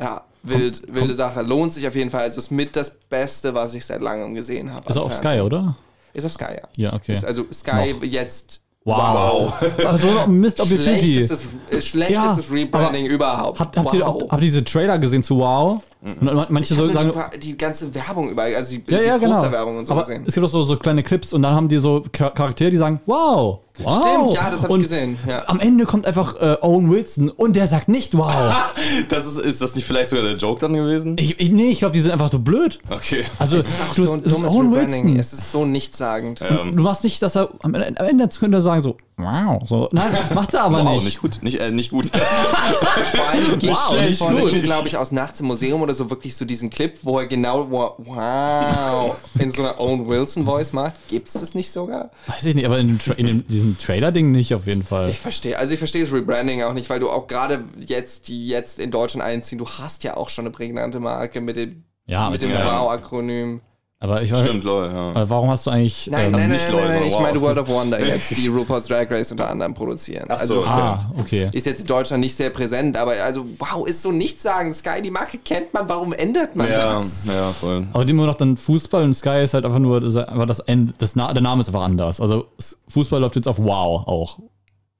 ja, 0.00 0.24
wild, 0.42 0.82
wilde 0.92 1.14
Sache. 1.14 1.42
Lohnt 1.42 1.72
sich 1.72 1.86
auf 1.86 1.94
jeden 1.94 2.10
Fall. 2.10 2.22
Also 2.22 2.38
ist 2.38 2.50
mit 2.50 2.76
das 2.76 2.90
Beste, 2.90 3.54
was 3.54 3.74
ich 3.74 3.84
seit 3.84 4.02
langem 4.02 4.34
gesehen 4.34 4.72
habe. 4.72 4.88
Ist 4.88 4.96
auf 4.96 5.12
Fernsehen. 5.12 5.32
Sky, 5.32 5.40
oder? 5.40 5.76
Ist 6.12 6.24
auf 6.24 6.32
Sky, 6.32 6.54
ja. 6.56 6.68
Ja, 6.76 6.92
okay. 6.94 7.12
Ist 7.12 7.24
also 7.24 7.44
Sky 7.52 7.94
Noch. 7.94 8.04
jetzt 8.04 8.60
Wow. 8.84 9.52
Also 9.84 10.08
so 10.10 10.18
ein 10.20 10.40
Mist 10.40 10.60
Opportunity. 10.60 11.14
Schlechtestes, 11.14 11.42
äh, 11.70 11.80
schlechtestes 11.80 12.48
Ja, 12.48 12.54
Rebranding 12.54 13.06
überhaupt. 13.06 13.60
Habt, 13.60 13.76
habt, 13.76 13.94
ihr, 13.94 14.00
wow. 14.00 14.22
habt 14.22 14.32
ihr 14.32 14.46
diese 14.46 14.64
Trailer 14.64 14.98
gesehen 14.98 15.22
zu 15.22 15.38
Wow? 15.38 15.82
Und 16.02 16.50
manche 16.50 16.72
ich 16.72 16.78
so 16.78 16.84
habe 16.84 16.94
sagen, 16.94 17.08
die, 17.10 17.14
paar- 17.14 17.30
die 17.30 17.56
ganze 17.58 17.94
Werbung 17.94 18.30
überall, 18.30 18.54
also 18.54 18.74
die, 18.74 18.82
ja, 18.90 18.98
die 19.00 19.04
ja, 19.06 19.18
genau. 19.18 19.34
Posterwerbung 19.34 19.76
und 19.78 19.84
so 19.86 19.92
Aber 19.92 20.00
gesehen. 20.00 20.24
es 20.26 20.32
gibt 20.34 20.46
auch 20.46 20.50
so, 20.50 20.62
so 20.62 20.76
kleine 20.76 21.02
Clips 21.02 21.34
und 21.34 21.42
dann 21.42 21.54
haben 21.54 21.68
die 21.68 21.76
so 21.78 22.02
Char- 22.16 22.30
Charaktere, 22.34 22.70
die 22.70 22.78
sagen, 22.78 23.00
wow, 23.04 23.58
wow. 23.80 23.96
Stimmt, 24.00 24.32
ja, 24.32 24.50
das 24.50 24.62
hab 24.62 24.70
ich 24.70 24.76
gesehen, 24.78 25.18
ja. 25.28 25.42
Am 25.46 25.60
Ende 25.60 25.84
kommt 25.84 26.06
einfach 26.06 26.36
äh, 26.40 26.56
Owen 26.62 26.90
Wilson 26.90 27.28
und 27.28 27.54
der 27.54 27.66
sagt 27.66 27.88
nicht 27.88 28.16
wow. 28.16 28.32
Das 29.10 29.26
ist, 29.26 29.38
ist 29.38 29.60
das 29.60 29.74
nicht 29.74 29.84
vielleicht 29.86 30.08
sogar 30.08 30.24
der 30.24 30.36
Joke 30.36 30.58
dann 30.60 30.72
gewesen? 30.72 31.16
ich, 31.18 31.38
ich, 31.38 31.50
nee, 31.50 31.68
ich 31.68 31.80
glaube, 31.80 31.92
die 31.92 32.00
sind 32.00 32.12
einfach 32.12 32.30
so 32.32 32.38
blöd. 32.38 32.78
Okay. 32.88 33.24
Also, 33.38 33.58
Ach, 33.58 33.94
du, 33.94 34.04
so 34.04 34.12
ein 34.12 34.22
du, 34.22 34.30
dummes 34.30 34.50
Owen. 34.52 34.72
Wilson. 34.72 35.18
Es 35.18 35.34
ist 35.34 35.52
so 35.52 35.66
nichtssagend. 35.66 36.40
Ähm, 36.40 36.76
Du 36.76 36.82
machst 36.82 37.04
nicht, 37.04 37.20
dass 37.20 37.36
er 37.36 37.50
am 37.62 37.74
Ende, 37.74 38.00
am 38.00 38.06
Ende 38.06 38.26
könnte 38.28 38.56
er 38.58 38.62
sagen 38.62 38.80
so, 38.80 38.96
wow, 39.22 39.60
so. 39.66 39.88
Nein, 39.92 40.12
macht 40.34 40.54
er 40.54 40.62
aber 40.64 40.84
wow, 40.84 40.94
nicht. 40.94 41.04
nicht 41.04 41.20
gut. 41.20 41.38
Nicht, 41.42 41.58
äh, 41.60 41.70
nicht 41.70 41.90
gut. 41.90 42.06
Vor 43.14 43.28
allem 43.28 43.58
geht 43.58 43.70
Wow, 43.70 44.40
gut. 44.40 44.50
hin, 44.52 44.62
glaube 44.62 44.88
ich, 44.88 44.96
aus 44.96 45.12
Nachts 45.12 45.40
im 45.40 45.46
Museum 45.46 45.82
oder 45.82 45.94
so 45.94 46.10
wirklich 46.10 46.36
so 46.36 46.44
diesen 46.44 46.70
Clip, 46.70 46.98
wo 47.02 47.18
er 47.18 47.26
genau 47.26 47.70
wo- 47.70 47.94
wow 47.98 49.16
in 49.38 49.50
so 49.50 49.62
einer 49.62 49.78
Owen 49.80 50.06
Wilson 50.08 50.44
Voice 50.44 50.72
macht. 50.72 50.94
Gibt's 51.08 51.34
das 51.34 51.54
nicht 51.54 51.70
sogar? 51.72 52.10
Weiß 52.26 52.44
ich 52.46 52.54
nicht, 52.54 52.66
aber 52.66 52.78
in, 52.78 52.98
Tra 52.98 53.14
in 53.14 53.26
dem, 53.26 53.46
diesem 53.46 53.78
Trailer-Ding 53.78 54.30
nicht 54.30 54.54
auf 54.54 54.66
jeden 54.66 54.82
Fall. 54.82 55.10
Ich 55.10 55.18
verstehe, 55.20 55.58
also 55.58 55.72
ich 55.72 55.78
verstehe 55.78 56.04
das 56.04 56.12
Rebranding 56.12 56.62
auch 56.62 56.72
nicht, 56.72 56.88
weil 56.90 57.00
du 57.00 57.10
auch 57.10 57.26
gerade 57.26 57.64
jetzt, 57.86 58.28
die 58.28 58.48
jetzt 58.48 58.78
in 58.78 58.90
Deutschland 58.90 59.24
einziehen, 59.26 59.58
du 59.58 59.68
hast 59.68 60.04
ja 60.04 60.16
auch 60.16 60.28
schon 60.28 60.44
eine 60.44 60.50
prägnante 60.52 61.00
Marke 61.00 61.40
mit 61.40 61.56
dem, 61.56 61.84
Ja, 62.06 62.30
mit 62.30 62.40
mit 62.40 62.50
dem 62.50 62.56
ja. 62.56 62.66
Wow-Akronym. 62.82 63.60
Aber 64.02 64.22
ich 64.22 64.32
weiß, 64.32 64.40
Stimmt, 64.40 64.64
lol, 64.64 64.90
ja. 64.90 65.12
äh, 65.12 65.28
warum 65.28 65.50
hast 65.50 65.66
du 65.66 65.70
eigentlich. 65.70 66.08
Nein, 66.10 66.26
ähm, 66.26 66.32
nein, 66.32 66.40
nein, 66.40 66.50
nicht 66.52 66.64
nein, 66.68 66.72
Leute, 66.72 66.88
nein, 66.88 67.02
ich 67.04 67.12
wow. 67.12 67.20
meine 67.20 67.40
World 67.42 67.58
of 67.58 67.68
Wonder 67.68 68.06
jetzt, 68.06 68.34
die 68.34 68.48
RuPaul's 68.48 68.86
Drag 68.86 69.10
Race 69.10 69.30
unter 69.30 69.50
anderem 69.50 69.74
produzieren. 69.74 70.24
Ach 70.30 70.40
also 70.40 70.62
so, 70.62 70.64
Ah, 70.64 70.96
okay. 71.18 71.50
ist 71.52 71.66
jetzt 71.66 71.82
in 71.82 71.86
Deutschland 71.86 72.22
nicht 72.22 72.34
sehr 72.34 72.48
präsent, 72.48 72.96
aber 72.96 73.12
also 73.22 73.44
wow, 73.58 73.86
ist 73.86 74.00
so 74.00 74.10
nichts 74.10 74.42
sagen. 74.42 74.72
Sky, 74.72 75.02
die 75.02 75.10
Marke 75.10 75.36
kennt 75.36 75.74
man, 75.74 75.86
warum 75.86 76.14
ändert 76.14 76.56
man 76.56 76.70
Ja, 76.70 76.94
das? 76.94 77.26
ja, 77.26 77.50
voll. 77.50 77.88
Aber 77.92 78.06
die 78.06 78.12
immer 78.12 78.24
noch 78.24 78.36
dann 78.36 78.56
Fußball 78.56 79.02
und 79.04 79.12
Sky 79.12 79.42
ist 79.42 79.52
halt 79.52 79.66
einfach 79.66 79.78
nur, 79.78 80.00
das, 80.00 80.14
ist 80.14 80.16
einfach 80.16 80.46
das 80.46 80.62
das 80.96 81.14
Na 81.14 81.30
der 81.34 81.42
Name 81.42 81.60
ist 81.60 81.68
einfach 81.68 81.82
anders. 81.82 82.22
Also 82.22 82.46
Fußball 82.88 83.20
läuft 83.20 83.36
jetzt 83.36 83.48
auf 83.48 83.58
Wow 83.58 84.06
auch. 84.08 84.38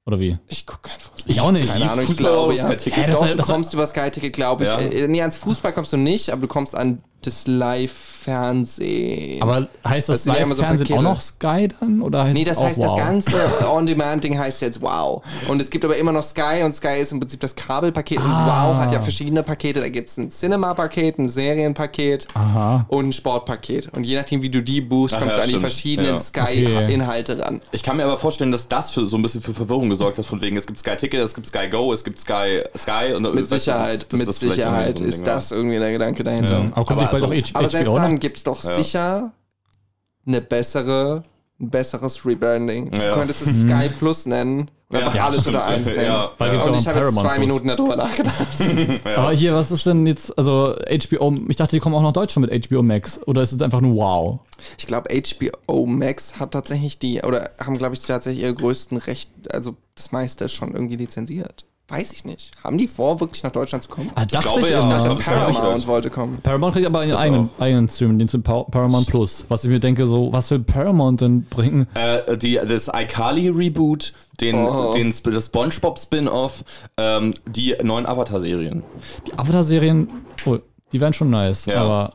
Oder 0.05 0.19
wie? 0.19 0.37
Ich 0.47 0.67
gucke 0.67 0.89
kein 0.89 0.99
Fußball. 0.99 1.23
Ich 1.25 1.41
auch 1.41 1.51
nicht. 1.51 1.67
Keine 1.67 1.89
Ahnung, 1.89 2.03
ich 2.03 2.09
Fußball 2.09 2.31
glaube 2.31 2.55
ja. 2.55 2.67
Sky-Ticket. 2.67 3.07
Hä, 3.07 3.11
das 3.11 3.19
Doch, 3.19 3.27
du 3.29 3.43
kommst 3.43 3.73
über 3.73 3.87
Sky-Ticket, 3.87 4.33
glaube 4.33 4.63
ich. 4.63 4.69
Ja. 4.69 4.79
Äh, 4.79 5.07
nee, 5.07 5.21
ans 5.21 5.37
Fußball 5.37 5.73
kommst 5.73 5.93
du 5.93 5.97
nicht, 5.97 6.31
aber 6.31 6.41
du 6.41 6.47
kommst 6.47 6.75
an 6.75 7.01
das 7.25 7.47
Live-Fernsehen. 7.47 9.41
Aber 9.41 9.67
heißt 9.87 10.09
das, 10.09 10.23
Das 10.23 10.37
immer 10.37 10.55
so 10.55 10.61
Live-Fernsehen 10.61 10.97
auch 10.97 11.01
noch 11.03 11.21
Sky 11.21 11.67
dann? 11.79 12.01
Oder 12.01 12.23
heißt 12.23 12.33
Nee, 12.33 12.43
das 12.43 12.57
auch 12.57 12.63
heißt, 12.65 12.79
wow? 12.79 12.95
das 12.95 13.05
ganze 13.05 13.37
On-Demand-Ding 13.71 14.37
heißt 14.37 14.61
jetzt 14.61 14.81
Wow. 14.81 15.21
Und 15.47 15.61
es 15.61 15.69
gibt 15.69 15.85
aber 15.85 15.97
immer 15.97 16.11
noch 16.11 16.23
Sky 16.23 16.63
und 16.63 16.73
Sky 16.75 16.99
ist 16.99 17.11
im 17.11 17.19
Prinzip 17.19 17.39
das 17.39 17.55
Kabelpaket 17.55 18.17
und 18.19 18.25
Ah. 18.25 18.71
Wow 18.71 18.77
hat 18.77 18.91
ja 18.91 19.01
verschiedene 19.01 19.43
Pakete. 19.43 19.79
Da 19.81 19.89
gibt 19.89 20.09
es 20.09 20.17
ein 20.17 20.29
Cinema-Paket, 20.31 21.19
ein 21.19 21.29
Serienpaket 21.29 22.27
Aha. 22.33 22.85
und 22.87 23.09
ein 23.09 23.13
Sportpaket. 23.13 23.89
Und 23.93 24.03
je 24.05 24.15
nachdem, 24.15 24.41
wie 24.41 24.49
du 24.49 24.61
die 24.61 24.81
buchst, 24.81 25.13
Ach 25.15 25.19
kommst 25.19 25.37
ja, 25.37 25.43
du 25.43 25.47
an 25.47 25.53
die 25.53 25.59
verschiedenen 25.59 26.15
Ja. 26.15 26.19
Sky-Inhalte 26.19 27.39
ran. 27.39 27.61
Ich 27.71 27.83
kann 27.83 27.97
mir 27.97 28.03
aber 28.05 28.17
vorstellen, 28.17 28.51
dass 28.51 28.67
das 28.67 28.91
für 28.91 29.05
so 29.05 29.17
ein 29.17 29.21
bisschen 29.21 29.41
für 29.41 29.53
Verwirrung 29.53 29.89
gesorgt 29.89 30.17
hat, 30.17 30.25
von 30.25 30.41
wegen, 30.41 30.57
es 30.57 30.65
gibt 30.65 30.79
Sky 30.79 30.95
Ticket, 30.95 31.19
es 31.21 31.33
gibt 31.33 31.47
Sky 31.47 31.69
Go, 31.69 31.93
es 31.93 32.03
gibt 32.03 32.17
Sky 32.19 32.61
Sky 32.77 33.13
und 33.15 33.33
Mit 33.33 33.47
Sicherheit, 33.47 34.05
mit 34.13 34.33
Sicherheit 34.33 34.99
ist 34.99 35.25
das 35.25 35.51
irgendwie 35.51 35.77
der 35.79 35.91
Gedanke 35.91 36.23
dahinter. 36.23 36.65
Ja. 36.75 36.83
Aber 36.85 37.10
bald 37.11 37.23
also- 37.23 37.25
auch 37.27 37.31
H 37.33 37.59
Aber 37.59 37.69
selbst 37.69 37.89
HBO 37.91 37.99
dann 37.99 38.19
gibt 38.19 38.37
es 38.37 38.43
doch 38.43 38.61
sicher 38.61 39.31
eine 40.25 40.41
bessere, 40.41 41.23
ein 41.59 41.69
besseres 41.69 42.25
Rebranding. 42.25 42.91
Du 42.91 42.97
Ja. 42.97 43.13
könntest 43.15 43.41
es 43.45 43.61
Sky 43.61 43.89
Plus 43.89 44.25
nennen 44.25 44.69
und 44.89 44.97
einfach 44.97 45.15
Ja, 45.15 45.25
alles 45.25 45.41
stimmt. 45.41 45.55
unter 45.55 45.67
eins 45.69 45.85
nennen. 45.87 46.05
Ja, 46.05 46.31
gibt's 46.51 46.67
Und 46.67 46.75
ich 46.75 46.87
habe 46.87 46.99
jetzt 46.99 47.15
zwei. 47.15 47.39
Minuten 47.39 47.67
darüber 47.67 47.95
nachgedacht. 47.95 48.47
Aber 49.15 49.31
hier, 49.31 49.53
was 49.53 49.71
ist 49.71 49.85
denn 49.85 50.05
jetzt, 50.05 50.37
also 50.37 50.75
HBO, 50.75 51.33
ich 51.47 51.55
dachte, 51.55 51.75
die 51.75 51.79
kommen 51.79 51.95
auch 51.95 52.01
nach 52.03 52.11
Deutschland 52.13 52.49
mit 52.51 52.67
HBO 52.69 52.83
Max. 52.83 53.19
Oder 53.25 53.41
ist 53.41 53.51
es 53.51 53.61
einfach 53.61 53.81
nur 53.81 53.95
Wow? 53.95 54.39
Ich 54.77 54.85
glaube, 54.87 55.09
HBO 55.11 55.85
Max 55.87 56.39
hat 56.39 56.51
tatsächlich 56.51 56.99
die, 56.99 57.21
oder 57.21 57.51
haben, 57.59 57.77
glaube 57.77 57.95
ich, 57.95 58.01
tatsächlich 58.01 58.43
ihre 58.43 58.53
größten 58.53 58.97
Recht, 58.97 59.29
also 59.53 59.75
das 59.95 60.11
meiste 60.11 60.49
schon 60.49 60.73
irgendwie 60.73 60.97
lizenziert. 60.97 61.65
Weiß 61.91 62.13
ich 62.13 62.23
nicht. 62.23 62.51
Haben 62.63 62.77
die 62.77 62.87
vor, 62.87 63.19
wirklich 63.19 63.43
nach 63.43 63.51
Deutschland 63.51 63.83
zu 63.83 63.89
kommen? 63.89 64.09
Ah, 64.15 64.23
dachte 64.25 64.43
glaube, 64.47 64.61
ich 64.61 64.69
ja, 64.69 64.79
immer. 64.79 64.97
ich 64.97 65.03
glaube, 65.03 65.21
Paramount 65.21 65.55
Paramount 65.57 65.87
wollte 65.87 66.09
kommen. 66.09 66.39
Paramount 66.41 66.73
kriegt 66.73 66.87
aber 66.87 66.99
einen 67.01 67.11
eigenen, 67.11 67.49
eigenen 67.59 67.89
Stream, 67.89 68.17
den 68.17 68.29
zu 68.29 68.39
Pa- 68.39 68.63
Paramount 68.63 69.07
Plus. 69.07 69.45
Was 69.49 69.65
ich 69.65 69.69
mir 69.69 69.81
denke, 69.81 70.07
so, 70.07 70.31
was 70.31 70.49
will 70.51 70.59
Paramount 70.59 71.19
denn 71.19 71.43
bringen? 71.43 71.87
Äh, 71.95 72.37
die, 72.37 72.53
das 72.55 72.87
iCarly 72.87 73.49
Reboot, 73.49 74.13
den, 74.39 74.55
Oh. 74.55 74.93
den, 74.93 75.13
das 75.25 75.45
SpongeBob 75.47 75.99
Spin-off, 75.99 76.63
ähm, 76.97 77.33
die 77.47 77.75
neuen 77.83 78.05
Avatar-Serien. 78.05 78.83
Die 79.27 79.33
Avatar-Serien, 79.37 80.07
oh, 80.45 80.59
die 80.93 81.01
wären 81.01 81.11
schon 81.13 81.29
nice, 81.29 81.65
Ja. 81.65 81.81
aber 81.83 82.13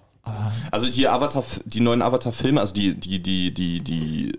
Also 0.71 0.89
die 0.89 1.09
Avatar, 1.09 1.45
die 1.65 1.81
neuen 1.81 2.03
Avatar-Filme, 2.03 2.61
also 2.61 2.75
die, 2.75 2.95
die, 2.95 3.23
die, 3.23 3.55
die, 3.55 3.81
die 3.81 4.33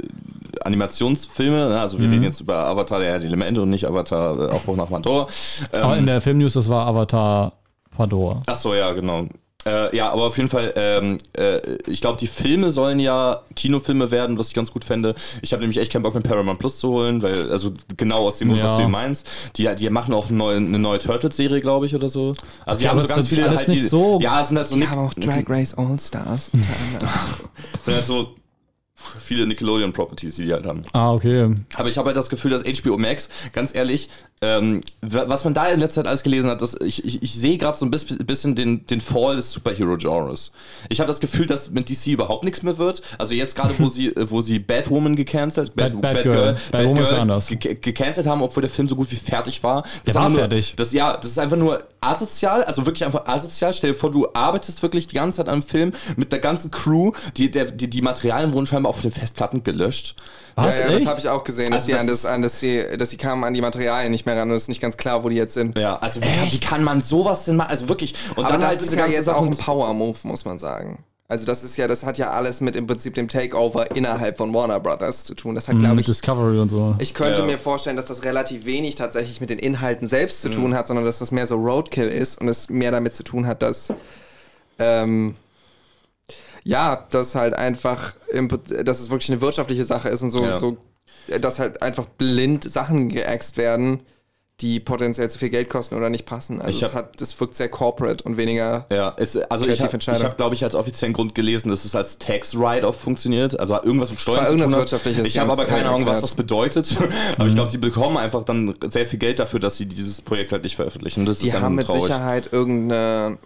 Animationsfilme, 0.64 1.70
ne? 1.70 1.80
also 1.80 2.00
wir 2.00 2.10
reden 2.10 2.24
jetzt 2.24 2.42
über 2.42 2.66
Avatar 2.66 3.00
der 3.00 3.16
Elemente 3.16 3.62
und 3.62 3.70
nicht 3.70 3.86
Avatar 3.88 4.50
äh, 4.50 4.52
Aufbruch 4.52 4.76
nach 4.76 4.90
Mandora. 4.90 5.28
Ähm, 5.74 5.84
Aber 5.84 5.98
in 5.98 6.06
der 6.06 6.20
Filmnews, 6.22 6.54
das 6.54 6.68
war 6.70 6.88
Avatar 6.88 7.54
Pador. 7.96 8.44
Ach 8.46 8.56
so, 8.56 8.76
ja, 8.76 8.92
genau. 8.92 9.28
Äh, 9.68 9.96
ja, 9.96 10.10
aber 10.12 10.24
auf 10.24 10.38
jeden 10.38 10.50
Fall, 10.50 10.74
ähm, 10.78 11.18
äh, 11.34 11.60
ich 11.88 12.00
glaube, 12.00 12.18
die 12.18 12.28
Filme 12.28 12.72
sollen 12.72 13.00
ja 13.00 13.42
Kinofilme 13.56 14.12
werden, 14.12 14.38
was 14.38 14.48
ich 14.48 14.54
ganz 14.54 14.72
gut 14.72 14.86
fände. 14.86 15.14
Ich 15.42 15.52
habe 15.52 15.62
nämlich 15.62 15.78
echt 15.78 15.92
keinen 15.92 16.04
Bock, 16.04 16.14
mir 16.16 16.22
Paramount 16.22 16.60
Plus 16.60 16.80
zu 16.80 16.90
holen, 16.90 17.22
weil, 17.22 17.52
also 17.52 17.74
genau 17.98 18.20
aus 18.28 18.38
dem 18.38 18.48
Grund, 18.50 18.62
Ja. 18.62 18.70
was 18.72 18.78
du 18.78 18.88
meinst. 18.88 19.28
Die, 19.58 19.68
die 19.76 19.90
machen 19.90 20.14
auch 20.14 20.30
eine 20.30 20.38
neue, 20.38 20.58
eine 20.58 20.80
neue 20.80 21.00
Turtles-Serie, 21.00 21.60
glaube 21.60 21.86
ich, 21.86 21.96
oder 21.96 22.08
so. 22.08 22.34
Also 22.66 22.80
die 22.80 22.86
Okay, 22.86 22.88
haben 22.92 23.02
so 23.02 23.08
das 23.08 23.16
ganz 23.16 23.28
viele 23.28 23.50
halt 23.50 23.68
nicht 23.68 23.84
die, 23.84 23.88
so- 23.88 24.20
Ja, 24.22 24.40
es 24.42 24.48
sind 24.48 24.58
halt 24.58 24.68
so 24.70 24.76
Die 24.76 24.80
Nick- 24.82 24.90
haben 24.90 25.06
auch 25.06 25.14
Drag 25.16 25.44
Race 25.50 25.74
All 25.74 26.00
Stars. 26.00 26.50
unter 26.54 26.68
anderem. 26.94 27.10
sind 27.86 27.94
halt 27.96 28.06
so 28.06 28.28
viele 29.20 29.48
Nickelodeon-Properties, 29.48 30.36
die 30.38 30.46
die 30.46 30.54
halt 30.54 30.66
haben. 30.66 30.82
Ah, 30.94 31.14
okay. 31.14 31.54
Aber 31.76 31.90
ich 31.90 31.98
habe 31.98 32.08
halt 32.08 32.18
das 32.18 32.30
Gefühl, 32.30 32.52
dass 32.52 32.64
HBO 32.64 32.98
Max, 32.98 33.30
ganz 33.54 33.74
ehrlich, 33.74 34.10
ähm, 34.42 34.82
was 35.02 35.44
man 35.46 35.56
da 35.56 35.66
in 35.68 35.80
letzter 35.80 36.02
Zeit 36.02 36.08
alles 36.08 36.22
gelesen 36.22 36.48
hat, 36.50 36.62
dass 36.62 36.76
ich, 36.80 37.04
ich, 37.04 37.24
ich 37.24 37.34
sehe 37.34 37.58
gerade 37.58 37.76
so 37.76 37.86
ein 37.86 37.92
bis- 37.92 38.06
bisschen 38.06 38.54
den, 38.56 38.86
den 38.86 39.02
Fall 39.02 39.36
des 39.36 39.52
Superhero-Genres. 39.52 40.52
Ich 40.90 41.00
habe 41.00 41.08
das 41.08 41.20
Gefühl, 41.20 41.48
dass 41.48 41.72
mit 41.72 41.90
DC 41.90 42.08
überhaupt 42.08 42.44
nichts 42.44 42.62
mehr 42.62 42.78
wird. 42.78 43.02
Also 43.18 43.34
jetzt 43.34 43.56
gerade, 43.56 43.74
wo 43.80 43.90
sie, 43.90 44.14
wo 44.16 44.42
sie 44.44 44.60
Batwoman 44.60 45.16
gecancelt, 45.16 45.76
Bad- 45.76 46.00
Batgirl. 46.02 46.56
Batwoman 46.72 47.04
ist 47.04 47.12
anders. 47.14 47.48
ge- 47.48 47.76
gecancelt 47.82 48.28
haben, 48.28 48.42
obwohl 48.44 48.62
der 48.62 48.70
Film 48.70 48.88
so 48.88 48.96
gut 48.96 49.12
wie 49.12 49.16
fertig 49.16 49.64
war. 49.64 49.82
Das 49.82 49.92
Der 50.04 50.10
ist 50.12 50.16
war 50.16 50.22
einfach 50.26 50.32
nur, 50.34 50.40
fertig. 50.50 50.74
Das, 50.76 50.94
ja, 50.94 51.18
das 51.18 51.32
ist 51.32 51.40
einfach 51.40 51.58
nur 51.58 51.80
asozial, 52.02 52.64
also 52.64 52.86
wirklich 52.86 53.06
einfach 53.06 53.26
asozial. 53.26 53.74
Stell 53.74 53.94
dir 53.94 53.98
vor, 53.98 54.12
du 54.12 54.28
arbeitest 54.34 54.84
wirklich 54.84 55.08
die 55.08 55.16
ganze 55.16 55.38
Zeit 55.38 55.48
an 55.48 55.54
einem 55.54 55.62
Film 55.64 55.94
mit 56.16 56.32
der 56.32 56.40
ganzen 56.40 56.70
Crew, 56.70 57.12
die, 57.38 57.50
der, 57.50 57.66
die, 57.72 57.90
die 57.90 58.02
Materialien 58.04 58.54
wurden 58.54 58.68
scheinbar 58.68 58.92
auf 58.92 59.02
den 59.02 59.12
Festplatten 59.12 59.64
gelöscht. 59.64 60.16
Was, 60.56 60.80
Ja, 60.84 60.90
ja, 60.90 60.98
das 61.00 61.06
habe 61.08 61.20
ich 61.20 61.30
auch 61.30 61.44
gesehen, 61.44 61.72
dass, 61.72 61.82
Also 61.82 61.92
die 61.92 61.92
das 61.94 62.02
an 62.02 62.08
das, 62.08 62.26
an 62.26 62.42
das, 62.44 62.60
sie, 62.60 62.84
dass 62.98 63.10
sie 63.12 63.18
kamen 63.18 63.44
an 63.44 63.54
die 63.54 63.62
Materialien 63.62 64.12
nicht 64.12 64.26
mehr 64.28 64.38
ran 64.38 64.50
und 64.52 64.56
es 64.56 64.64
ist 64.64 64.68
nicht 64.70 64.82
ganz 64.82 64.96
klar, 64.98 65.24
wo 65.24 65.30
die 65.30 65.36
jetzt 65.38 65.56
sind. 65.56 65.76
Ja, 65.78 65.98
also 65.98 66.22
wie, 66.22 66.52
wie 66.52 66.60
kann 66.60 66.84
man 66.84 67.02
sowas 67.02 67.46
denn 67.46 67.56
machen? 67.56 67.72
Also 67.72 67.90
wirklich. 67.90 68.14
Und 68.36 68.44
Aber 68.46 68.52
dann 68.54 68.62
das 68.62 68.70
halt 68.70 68.82
ist 68.84 68.94
ja 68.94 69.08
jetzt 69.08 69.28
auch 69.28 69.38
Sachen- 69.42 69.54
ein 69.54 69.58
Power-Move, 69.58 70.20
muss 70.24 70.46
man 70.46 70.60
sagen. 70.60 71.04
Also 71.30 71.46
das 71.46 71.62
ist 71.64 71.76
ja, 71.76 71.88
das 71.88 72.06
hat 72.06 72.18
ja 72.18 72.30
alles 72.30 72.62
mit 72.62 72.78
im 72.78 72.88
Prinzip 72.88 73.14
dem 73.16 73.28
Takeover 73.28 73.94
innerhalb 73.94 74.38
von 74.38 74.54
Warner 74.54 74.80
Brothers 74.80 75.26
zu 75.26 75.36
tun. 75.36 75.56
Das 75.56 75.68
hat, 75.68 75.78
glaube 75.78 75.96
mit 75.96 76.02
ich, 76.02 76.06
Discovery 76.06 76.58
und 76.60 76.70
so. 76.70 76.96
ich 77.00 77.14
könnte 77.14 77.42
Ja. 77.42 77.46
mir 77.46 77.58
vorstellen, 77.58 77.98
dass 77.98 78.06
das 78.06 78.24
relativ 78.24 78.64
wenig 78.66 78.96
tatsächlich 78.96 79.42
mit 79.42 79.50
den 79.50 79.60
Inhalten 79.60 80.08
selbst 80.08 80.42
zu 80.42 80.48
tun 80.50 80.74
hat, 80.74 80.88
sondern 80.88 81.04
dass 81.06 81.20
das 81.20 81.32
mehr 81.32 81.46
so 81.46 81.56
Roadkill 81.58 82.08
ist 82.08 82.40
und 82.40 82.48
es 82.48 82.70
mehr 82.70 82.92
damit 82.92 83.14
zu 83.16 83.24
tun 83.24 83.46
hat, 83.46 83.62
dass 83.62 83.94
ähm, 84.80 85.36
ja, 86.64 87.06
dass 87.10 87.36
halt 87.36 87.54
einfach, 87.56 88.14
dass 88.86 89.00
es 89.00 89.10
wirklich 89.10 89.30
eine 89.32 89.42
wirtschaftliche 89.42 89.84
Sache 89.84 90.10
ist 90.10 90.22
und 90.22 90.32
so, 90.32 90.46
Ja. 90.46 90.58
so 90.58 90.78
dass 91.42 91.60
halt 91.60 91.82
einfach 91.82 92.06
blind 92.06 92.64
Sachen 92.64 93.10
geäxt 93.10 93.58
werden, 93.58 94.00
die 94.62 94.80
potenziell 94.80 95.30
zu 95.30 95.38
viel 95.38 95.52
Geld 95.52 95.70
kosten 95.70 95.94
oder 95.96 96.10
nicht 96.10 96.26
passen. 96.26 96.60
Also 96.62 96.72
Ich 96.72 96.82
es 96.82 96.88
hab- 96.90 96.96
hat, 96.96 97.22
das 97.22 97.40
wirkt 97.40 97.56
sehr 97.56 97.70
corporate 97.70 98.24
und 98.24 98.38
weniger. 98.38 98.88
Ja, 98.92 99.14
es, 99.18 99.38
also 99.38 99.66
ich 99.66 99.70
habe, 99.72 99.78
Kreativentscheidung. 99.78 100.22
ich 100.22 100.26
hab, 100.28 100.38
glaube 100.38 100.56
ich, 100.56 100.64
als 100.64 100.74
offiziellen 100.74 101.14
Grund 101.14 101.36
gelesen, 101.36 101.70
dass 101.70 101.86
es 101.86 101.94
als 101.94 102.18
Tax 102.18 102.58
Write-Off 102.58 103.00
funktioniert, 103.00 103.60
also 103.60 103.76
irgendwas 103.76 104.10
mit 104.10 104.20
Steuern 104.20 104.46
zu 104.48 104.54
irgendwas 104.54 104.72
hat. 104.72 104.80
Wirtschaftliches, 104.80 105.28
Ich 105.28 105.38
habe 105.38 105.52
aber 105.52 105.66
keine 105.66 105.88
Ahnung, 105.90 106.08
was 106.08 106.22
das 106.22 106.34
bedeutet. 106.34 106.98
aber 107.38 107.48
ich 107.48 107.54
glaube, 107.54 107.70
die 107.70 107.78
bekommen 107.78 108.18
einfach 108.18 108.44
dann 108.46 108.74
sehr 108.88 109.06
viel 109.06 109.20
Geld 109.20 109.38
dafür, 109.38 109.60
dass 109.60 109.78
sie 109.78 109.86
dieses 109.86 110.22
Projekt 110.22 110.52
halt 110.52 110.64
nicht 110.64 110.76
veröffentlichen. 110.76 111.28
Das 111.28 111.38
Die 111.40 111.54
haben 111.54 111.76
mit 111.76 111.86
traurig. 111.86 112.04
Sicherheit 112.04 112.50
irgendeine. 112.52 113.38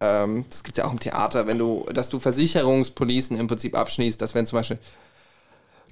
Ähm, 0.00 0.44
das 0.50 0.62
gibt 0.62 0.76
es 0.76 0.82
ja 0.82 0.86
auch 0.88 0.92
im 0.92 1.00
Theater, 1.00 1.46
wenn 1.46 1.58
du, 1.58 1.86
dass 1.92 2.08
du 2.10 2.20
Versicherungspolicen 2.20 3.36
im 3.38 3.46
Prinzip 3.48 3.74
abschließt, 3.76 4.20
dass 4.20 4.34
wenn 4.34 4.46
zum 4.46 4.58
Beispiel 4.58 4.78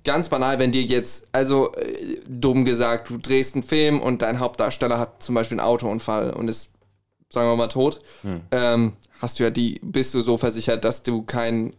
ganz 0.07 0.31
banal, 0.31 0.59
wenn 0.59 0.73
dir 0.73 0.83
jetzt, 0.83 1.29
also 1.33 1.75
äh, 1.75 2.21
dumm 2.27 2.65
gesagt, 2.65 3.11
du 3.11 3.19
drehst 3.19 3.55
einen 3.55 3.63
Film 3.63 4.01
und 4.01 4.23
dein 4.23 4.41
Hauptdarsteller 4.41 4.99
hat 4.99 5.23
zum 5.23 5.35
Beispiel 5.35 5.61
einen 5.61 5.69
Autounfall 5.69 6.31
und 6.31 6.49
ist, 6.49 6.71
sagen 7.31 7.49
wir 7.51 7.57
mal, 7.57 7.67
tot, 7.69 8.01
Hm. 8.23 8.41
ähm, 8.53 8.93
hast 9.21 9.39
du 9.39 9.43
ja 9.43 9.51
die, 9.51 9.81
bist 9.83 10.15
du 10.15 10.23
so 10.23 10.39
versichert, 10.39 10.85
dass 10.85 11.03
du 11.03 11.23
keinen 11.23 11.75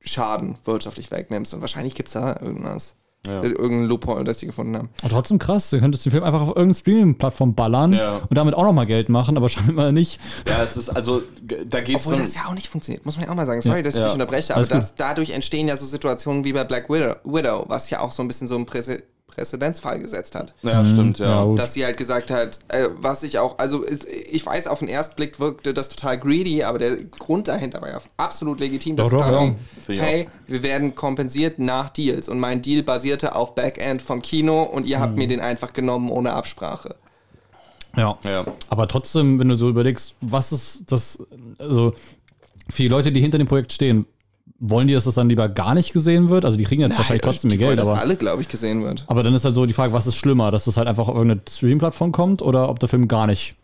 Schaden 0.00 0.58
wirtschaftlich 0.64 1.10
wegnimmst 1.10 1.54
und 1.54 1.60
wahrscheinlich 1.60 1.94
gibt 1.94 2.08
es 2.08 2.14
da 2.14 2.36
irgendwas. 2.40 2.94
Ja. 3.28 3.42
Irgendein 3.42 3.84
Loophole, 3.84 4.24
das 4.24 4.38
die 4.38 4.46
gefunden 4.46 4.76
haben. 4.76 4.88
Und 5.02 5.10
trotzdem 5.10 5.38
krass, 5.38 5.70
du 5.70 5.78
könntest 5.78 6.04
den 6.06 6.10
Film 6.12 6.24
einfach 6.24 6.40
auf 6.40 6.48
irgendeine 6.48 6.74
Streaming-Plattform 6.74 7.54
ballern 7.54 7.92
Ja. 7.92 8.16
und 8.28 8.36
damit 8.36 8.54
auch 8.54 8.64
nochmal 8.64 8.86
Geld 8.86 9.08
machen, 9.08 9.36
aber 9.36 9.48
scheinbar 9.50 9.92
nicht. 9.92 10.20
Ja, 10.48 10.62
es 10.62 10.76
ist 10.76 10.88
also, 10.88 11.22
da 11.66 11.80
geht's 11.80 12.00
Obwohl 12.06 12.14
dann. 12.16 12.24
das 12.24 12.34
ja 12.34 12.46
auch 12.48 12.54
nicht 12.54 12.68
funktioniert, 12.68 13.04
muss 13.04 13.16
man 13.16 13.26
ja 13.26 13.30
auch 13.32 13.36
mal 13.36 13.46
sagen. 13.46 13.60
Sorry, 13.60 13.82
dass 13.82 13.94
ich 13.94 14.00
Ja. 14.00 14.06
dich 14.06 14.14
unterbreche, 14.14 14.52
aber 14.54 14.58
Alles 14.58 14.68
das, 14.68 14.94
dadurch 14.94 15.30
entstehen 15.30 15.68
ja 15.68 15.76
so 15.76 15.86
Situationen 15.86 16.44
wie 16.44 16.52
bei 16.52 16.64
Black 16.64 16.88
Widow, 16.90 17.16
Widow 17.24 17.64
was 17.68 17.90
ja 17.90 18.00
auch 18.00 18.12
so 18.12 18.22
ein 18.22 18.28
bisschen 18.28 18.48
so 18.48 18.54
einen 18.56 18.66
Präse 18.66 19.02
Präzedenzfall 19.28 20.00
gesetzt 20.00 20.34
hat. 20.34 20.54
ja, 20.62 20.84
stimmt, 20.84 21.18
ja. 21.18 21.54
Dass 21.54 21.74
sie 21.74 21.84
halt 21.84 21.96
gesagt 21.96 22.30
hat, 22.30 22.58
äh, 22.68 22.88
was 22.96 23.22
ich 23.22 23.38
auch, 23.38 23.58
also 23.58 23.82
ist, 23.82 24.06
ich 24.06 24.44
weiß, 24.44 24.66
auf 24.66 24.80
den 24.80 24.88
ersten 24.88 25.14
Blick 25.14 25.38
wirkte 25.38 25.72
das 25.72 25.88
total 25.88 26.18
greedy, 26.18 26.64
aber 26.64 26.78
der 26.78 26.96
Grund 26.96 27.46
dahinter 27.46 27.80
war 27.80 27.90
ja 27.90 28.00
absolut 28.16 28.58
legitim. 28.58 28.96
Dass 28.96 29.10
Doch, 29.10 29.20
es 29.20 29.26
darum 29.26 29.56
ja. 29.86 29.94
ging, 29.94 30.00
hey, 30.00 30.28
wir 30.46 30.62
werden 30.62 30.94
kompensiert 30.94 31.58
nach 31.58 31.90
Deals. 31.90 32.28
Und 32.28 32.40
mein 32.40 32.62
Deal 32.62 32.82
basierte 32.82 33.36
auf 33.36 33.54
Backend 33.54 34.02
vom 34.02 34.22
Kino 34.22 34.62
und 34.62 34.86
ihr 34.86 34.98
habt 34.98 35.16
mir 35.16 35.28
den 35.28 35.40
einfach 35.40 35.72
genommen 35.72 36.10
ohne 36.10 36.32
Absprache. 36.32 36.96
Ja. 37.96 38.18
Ja. 38.24 38.44
Aber 38.68 38.88
trotzdem, 38.88 39.38
wenn 39.38 39.48
du 39.48 39.56
so 39.56 39.68
überlegst, 39.68 40.14
was 40.20 40.52
ist 40.52 40.82
das, 40.86 41.22
also 41.58 41.94
für 42.68 42.82
die 42.82 42.88
Leute, 42.88 43.12
die 43.12 43.20
hinter 43.20 43.38
dem 43.38 43.46
Projekt 43.46 43.72
stehen, 43.72 44.06
wollen 44.58 44.88
die, 44.88 44.94
dass 44.94 45.04
das 45.04 45.14
dann 45.14 45.28
lieber 45.28 45.48
gar 45.48 45.74
nicht 45.74 45.92
gesehen 45.92 46.28
wird? 46.28 46.44
Also 46.44 46.56
die 46.56 46.64
kriegen 46.64 46.82
jetzt 46.82 46.96
wahrscheinlich 46.98 47.22
trotzdem 47.22 47.50
ihr 47.50 47.58
Die 47.58 47.64
wollen, 47.64 47.76
Geld, 47.76 47.80
dass 47.80 47.88
aber, 47.88 48.00
alle, 48.00 48.16
glaube 48.16 48.42
ich, 48.42 48.48
gesehen 48.48 48.82
wird. 48.82 49.04
aber 49.06 49.22
dann 49.22 49.34
ist 49.34 49.44
halt 49.44 49.54
so 49.54 49.66
die 49.66 49.74
Frage, 49.74 49.92
was 49.92 50.06
ist 50.06 50.16
schlimmer, 50.16 50.50
dass 50.50 50.64
das 50.64 50.76
halt 50.76 50.88
einfach 50.88 51.08
auf 51.08 51.14
irgendeine 51.14 51.42
Stream-Plattform 51.48 52.12
kommt 52.12 52.42
oder 52.42 52.68
ob 52.68 52.78
der 52.80 52.88
Film 52.88 53.06
gar 53.08 53.26
nicht 53.26 53.54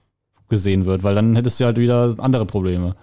gesehen 0.48 0.86
wird, 0.86 1.02
weil 1.02 1.14
dann 1.14 1.34
hättest 1.36 1.58
du 1.58 1.64
halt 1.64 1.78
wieder 1.78 2.14
andere 2.18 2.46
Probleme. 2.46 2.94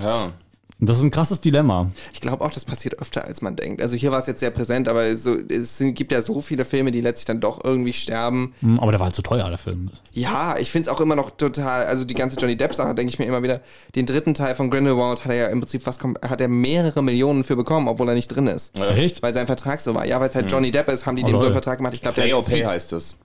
ja. 0.00 0.32
Das 0.80 0.96
ist 0.98 1.02
ein 1.02 1.10
krasses 1.10 1.40
Dilemma. 1.40 1.90
Ich 2.12 2.20
glaube 2.20 2.44
auch, 2.44 2.52
das 2.52 2.64
passiert 2.64 3.00
öfter, 3.00 3.24
als 3.24 3.42
man 3.42 3.56
denkt. 3.56 3.82
Also 3.82 3.96
hier 3.96 4.12
war 4.12 4.20
es 4.20 4.26
jetzt 4.26 4.38
sehr 4.38 4.50
präsent, 4.52 4.88
aber 4.88 5.16
so, 5.16 5.34
es 5.48 5.76
sind- 5.78 5.94
gibt 5.94 6.12
ja 6.12 6.22
so 6.22 6.40
viele 6.40 6.64
Filme, 6.64 6.92
die 6.92 7.00
letztlich 7.00 7.24
dann 7.24 7.40
doch 7.40 7.64
irgendwie 7.64 7.92
sterben. 7.92 8.54
Hm, 8.60 8.78
Aber 8.78 8.92
der 8.92 9.00
war 9.00 9.06
halt 9.06 9.16
zu 9.16 9.22
teuer, 9.22 9.48
der 9.48 9.58
Film. 9.58 9.90
Ja, 10.12 10.56
ich 10.56 10.70
finde 10.70 10.88
es 10.88 10.94
auch 10.94 11.00
immer 11.00 11.16
noch 11.16 11.30
total, 11.30 11.84
also 11.86 12.04
die 12.04 12.14
ganze 12.14 12.38
Johnny 12.38 12.56
Depp-Sache, 12.56 12.94
denke 12.94 13.12
ich 13.12 13.18
mir 13.18 13.24
immer 13.24 13.42
wieder, 13.42 13.60
den 13.96 14.06
dritten 14.06 14.34
Teil 14.34 14.54
von 14.54 14.70
Grindelwald 14.70 15.24
hat 15.24 15.32
er 15.32 15.36
ja 15.36 15.46
im 15.48 15.60
Prinzip 15.60 15.82
fast, 15.82 16.00
hat 16.04 16.40
er 16.40 16.48
mehrere 16.48 17.02
Millionen 17.02 17.42
für 17.42 17.56
bekommen, 17.56 17.88
obwohl 17.88 18.08
er 18.08 18.14
nicht 18.14 18.28
drin 18.28 18.46
ist. 18.46 18.78
Echt? 18.78 19.20
Weil 19.22 19.34
sein 19.34 19.46
Vertrag 19.46 19.80
so 19.80 19.94
war. 19.94 20.06
Ja, 20.06 20.20
weil 20.20 20.28
es 20.28 20.36
halt 20.36 20.50
Johnny 20.50 20.70
Depp 20.70 20.88
ist, 20.90 21.06
haben 21.06 21.16
die 21.16 21.24
Oh, 21.24 21.26
dem 21.26 21.38
so 21.40 21.46
einen. 21.46 21.52
Vertrag 21.54 21.78
gemacht. 21.78 21.94
Ich 21.94 22.02
glaube, 22.02 22.20
Pay 22.20 22.28
der 22.28 22.36
or 22.36 22.44
hat 22.44 22.50
Pay 22.52 22.62
heißt 22.62 22.92
es. 22.92 23.16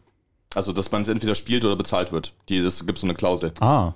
Also, 0.56 0.72
dass 0.72 0.91
man 0.91 1.01
es 1.01 1.10
entweder 1.10 1.36
spielt 1.36 1.66
oder 1.66 1.76
bezahlt 1.76 2.12
wird. 2.12 2.34
Die, 2.49 2.62
das 2.62 2.86
gibt 2.86 2.99
so 2.99 3.08
eine 3.08 3.16
Klausel. 3.16 3.54
Ah. 3.60 3.93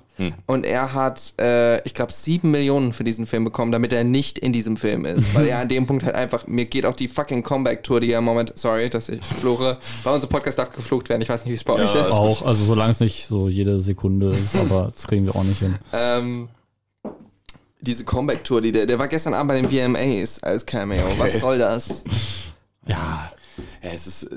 Und 0.47 0.65
er 0.65 0.93
hat, 0.93 1.33
äh, 1.39 1.81
ich 1.83 1.93
glaube, 1.93 2.11
sieben 2.11 2.49
Millionen 2.49 2.93
für 2.93 3.03
diesen 3.03 3.27
Film 3.27 3.43
bekommen, 3.43 3.71
damit 3.71 3.93
er 3.93 4.03
nicht 4.03 4.39
in 4.39 4.51
diesem 4.51 4.75
Film 4.75 5.05
ist. 5.05 5.35
Weil 5.35 5.47
er 5.47 5.59
an 5.59 5.69
dem 5.69 5.85
Punkt 5.85 6.03
halt 6.03 6.15
einfach, 6.15 6.47
mir 6.47 6.65
geht 6.65 6.85
auch 6.87 6.95
die 6.95 7.07
fucking 7.07 7.43
Comeback-Tour, 7.43 7.99
die 7.99 8.11
er 8.11 8.19
im 8.19 8.25
Moment, 8.25 8.57
sorry, 8.57 8.89
dass 8.89 9.09
ich 9.09 9.23
fluche. 9.39 9.77
Bei 10.03 10.13
unserem 10.13 10.31
Podcast 10.31 10.57
darf 10.57 10.71
geflucht 10.71 11.09
werden, 11.09 11.21
ich 11.21 11.29
weiß 11.29 11.45
nicht, 11.45 11.51
wie 11.51 11.55
es 11.55 11.63
bei 11.63 11.73
euch 11.73 11.93
ist. 11.93 12.11
Auch, 12.11 12.41
also 12.41 12.63
solange 12.63 12.91
es 12.91 12.99
nicht 12.99 13.27
so 13.27 13.47
jede 13.47 13.79
Sekunde 13.79 14.29
ist, 14.31 14.55
aber 14.59 14.91
das 14.93 15.07
kriegen 15.07 15.25
wir 15.25 15.35
auch 15.35 15.43
nicht 15.43 15.59
hin. 15.59 15.75
Ähm, 15.93 16.49
diese 17.81 18.03
Comeback-Tour, 18.03 18.61
die 18.61 18.71
der, 18.71 18.87
der 18.87 18.97
war 18.97 19.07
gestern 19.07 19.35
Abend 19.35 19.49
bei 19.49 19.61
den 19.61 19.69
VMAs 19.69 20.41
als 20.41 20.65
Cameo. 20.65 21.05
Was 21.19 21.39
soll 21.39 21.59
das? 21.59 22.03
Ja, 22.87 23.31
Ja, 23.81 23.89
es 23.93 24.07
ist. 24.07 24.23
äh, 24.23 24.35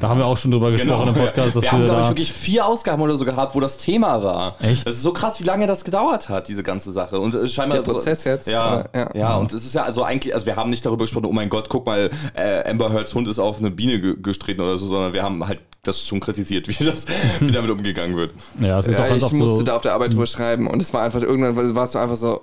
da 0.00 0.08
haben 0.08 0.18
wir 0.18 0.26
auch 0.26 0.36
schon 0.36 0.50
drüber 0.50 0.70
gesprochen 0.70 1.08
im 1.08 1.14
Podcast, 1.14 1.54
dass 1.56 1.62
wir 1.62 1.72
haben, 1.72 1.80
wir 1.82 1.86
glaube 1.86 2.02
ich, 2.02 2.08
wirklich 2.08 2.32
vier 2.32 2.66
Ausgaben 2.66 3.00
oder 3.02 3.16
so 3.16 3.24
gehabt, 3.24 3.54
wo 3.54 3.60
das 3.60 3.76
Thema 3.78 4.22
war. 4.22 4.56
Echt? 4.60 4.86
Das 4.86 4.94
ist 4.96 5.02
so 5.02 5.12
krass, 5.12 5.40
wie 5.40 5.44
lange 5.44 5.66
das 5.66 5.84
gedauert 5.84 6.28
hat, 6.28 6.48
diese 6.48 6.62
ganze 6.62 6.90
Sache. 6.92 7.20
Und 7.20 7.34
äh, 7.34 7.48
scheinbar 7.48 7.82
Der 7.82 7.90
Prozess 7.92 8.24
jetzt, 8.24 8.48
Ja, 8.48 8.84
ja, 8.94 9.10
Ja. 9.14 9.36
und 9.36 9.52
es 9.52 9.64
ist 9.64 9.74
ja 9.74 9.82
also 9.82 10.02
eigentlich, 10.02 10.34
also 10.34 10.46
wir 10.46 10.56
haben 10.56 10.70
nicht 10.70 10.84
darüber 10.84 11.04
gesprochen, 11.04 11.26
oh 11.26 11.32
mein 11.32 11.48
Gott, 11.48 11.68
guck 11.68 11.86
mal, 11.86 12.10
äh, 12.34 12.68
Amber 12.68 12.90
Heards 12.92 13.14
Hund 13.14 13.28
ist 13.28 13.38
auf 13.38 13.58
eine 13.58 13.70
Biene 13.70 14.00
ge 14.00 14.16
gestritten 14.20 14.60
oder 14.62 14.76
so, 14.78 14.86
sondern 14.86 15.12
wir 15.12 15.22
haben 15.22 15.46
halt 15.46 15.60
das 15.82 16.00
schon 16.02 16.20
kritisiert, 16.20 16.68
wie 16.80 16.84
das, 16.84 17.06
wie 17.40 17.50
damit 17.50 17.70
umgegangen 17.70 18.16
wird. 18.16 18.32
ja, 18.60 18.78
es 18.78 18.86
gibt 18.86 18.98
Ja, 18.98 19.04
auch 19.04 19.08
ganz 19.10 19.22
ich 19.24 19.32
musste 19.32 19.56
so, 19.56 19.62
da 19.62 19.76
auf 19.76 19.82
der 19.82 19.94
Arbeit 19.94 20.12
drüber 20.12 20.26
schreiben 20.26 20.66
und 20.66 20.82
es 20.82 20.92
war 20.92 21.02
einfach, 21.02 21.22
irgendwann 21.22 21.74
warst 21.74 21.94
du 21.94 21.98
einfach 21.98 22.16
so, 22.16 22.40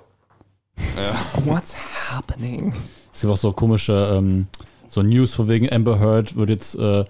Ja. 0.96 1.14
what's 1.44 1.74
happening? 2.10 2.72
es 3.12 3.20
gibt 3.22 3.32
auch 3.32 3.36
so 3.36 3.52
komische 3.52 4.16
ähm, 4.18 4.46
so 4.88 5.02
News 5.02 5.34
von 5.34 5.48
wegen 5.48 5.70
Amber 5.72 6.00
Heard 6.00 6.36
wird 6.36 6.50
jetzt 6.50 6.78
äh, 6.78 7.04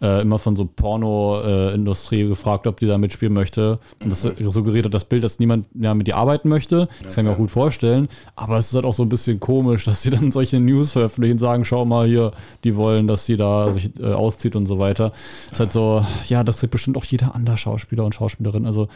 äh, 0.00 0.22
immer 0.22 0.38
von 0.38 0.54
so 0.54 0.66
Porno-Industrie 0.66 2.28
gefragt, 2.28 2.66
ob 2.66 2.78
die 2.80 2.86
da 2.86 2.98
mitspielen 2.98 3.32
möchte. 3.32 3.78
Und 4.02 4.12
das 4.12 4.22
suggeriert 4.22 4.86
hat 4.86 4.94
das 4.94 5.06
Bild, 5.06 5.24
dass 5.24 5.38
niemand 5.38 5.74
mehr 5.74 5.94
mit 5.94 6.08
ihr 6.08 6.16
arbeiten 6.16 6.48
möchte. 6.48 6.88
Das 7.02 7.14
kann 7.14 7.24
ich 7.24 7.30
mir 7.30 7.34
auch 7.34 7.38
gut 7.38 7.50
vorstellen. 7.50 8.08
Aber 8.36 8.58
es 8.58 8.68
ist 8.68 8.74
halt 8.74 8.84
auch 8.84 8.94
so 8.94 9.02
ein 9.02 9.08
bisschen 9.08 9.40
komisch, 9.40 9.84
dass 9.86 10.02
sie 10.02 10.10
dann 10.10 10.30
solche 10.30 10.60
News 10.60 10.92
veröffentlichen 10.92 11.34
und 11.34 11.38
sagen, 11.38 11.64
schau 11.64 11.84
mal 11.84 12.06
hier, 12.06 12.32
die 12.64 12.76
wollen, 12.76 13.06
dass 13.06 13.26
sie 13.26 13.36
da 13.36 13.72
sich 13.72 13.98
äh, 13.98 14.12
auszieht 14.12 14.56
und 14.56 14.66
so 14.66 14.78
weiter. 14.78 15.12
ist 15.50 15.60
halt 15.60 15.72
so, 15.72 16.04
ja, 16.26 16.44
das 16.44 16.58
kriegt 16.58 16.72
bestimmt 16.72 16.96
auch 16.96 17.04
jeder 17.04 17.34
andere 17.34 17.56
Schauspieler 17.56 18.04
und 18.04 18.14
Schauspielerin. 18.14 18.66
Also, 18.66 18.88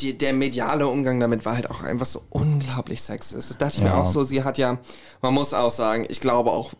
Die, 0.00 0.16
der 0.16 0.32
mediale 0.32 0.86
Umgang 0.86 1.20
damit 1.20 1.44
war 1.44 1.54
halt 1.56 1.70
auch 1.70 1.82
einfach 1.82 2.06
so 2.06 2.22
unglaublich 2.30 3.02
sexist. 3.02 3.50
Das 3.50 3.58
dachte 3.58 3.76
ich 3.76 3.82
mir 3.82 3.88
Ja. 3.90 4.00
auch 4.00 4.06
so, 4.06 4.24
sie 4.24 4.44
hat 4.44 4.56
ja, 4.58 4.78
man 5.20 5.34
muss 5.34 5.52
auch 5.52 5.70
sagen, 5.70 6.06
ich 6.08 6.20
glaube 6.20 6.50
auch, 6.50 6.72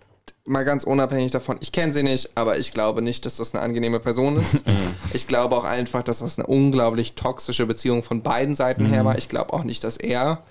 mal 0.45 0.65
ganz 0.65 0.83
unabhängig 0.85 1.31
davon, 1.31 1.59
ich 1.61 1.71
kenne 1.71 1.93
sie 1.93 2.03
nicht, 2.03 2.31
aber 2.37 2.59
ich 2.59 2.73
glaube 2.73 3.01
nicht, 3.03 3.27
dass 3.27 3.37
das 3.37 3.55
eine 3.55 3.63
angenehme 3.63 4.01
Person 4.01 4.37
ist. 4.39 4.65
ich 5.13 5.27
glaube 5.27 5.57
auch 5.57 5.65
einfach, 5.65 6.03
dass 6.03 6.19
das 6.21 6.39
eine 6.39 6.47
unglaublich 6.47 7.15
toxische 7.15 7.67
Beziehung 7.67 8.03
von 8.03 8.23
beiden 8.23 8.55
Seiten 8.57 8.87
her 8.87 9.05
war. 9.05 9.19
Ich 9.19 9.29
glaube 9.29 9.53
auch 9.53 9.63
nicht, 9.65 9.85
dass 9.85 9.97
er 9.99 10.43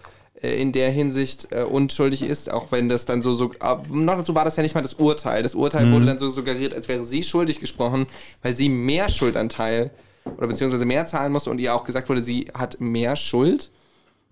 äh, 0.41 0.61
in 0.61 0.71
der 0.71 0.91
Hinsicht 0.91 1.47
äh, 1.51 1.63
unschuldig 1.63 2.21
ist, 2.21 2.51
auch 2.53 2.67
wenn 2.71 2.87
das 2.87 3.05
dann 3.05 3.21
so, 3.21 3.33
so, 3.35 3.51
aber 3.59 3.83
noch 3.93 4.15
dazu 4.17 4.33
war 4.35 4.45
das 4.45 4.55
ja 4.55 4.63
nicht 4.63 4.75
mal 4.75 4.81
das 4.81 4.93
Urteil. 4.93 5.43
Das 5.43 5.55
Urteil 5.55 5.91
wurde 5.91 6.05
dann 6.05 6.19
so 6.19 6.29
suggeriert, 6.29 6.73
als 6.73 6.87
wäre 6.87 7.03
sie 7.03 7.23
schuldig 7.23 7.59
gesprochen, 7.59 8.07
weil 8.43 8.55
sie 8.55 8.69
mehr 8.69 9.09
Schuldanteil 9.09 9.91
oder 10.25 10.47
beziehungsweise 10.47 10.85
mehr 10.85 11.05
zahlen 11.05 11.31
musste 11.31 11.49
und 11.49 11.59
ihr 11.59 11.73
auch 11.73 11.83
gesagt 11.83 12.09
wurde, 12.09 12.23
sie 12.23 12.47
hat 12.53 12.79
mehr 12.79 13.15
Schuld, 13.15 13.71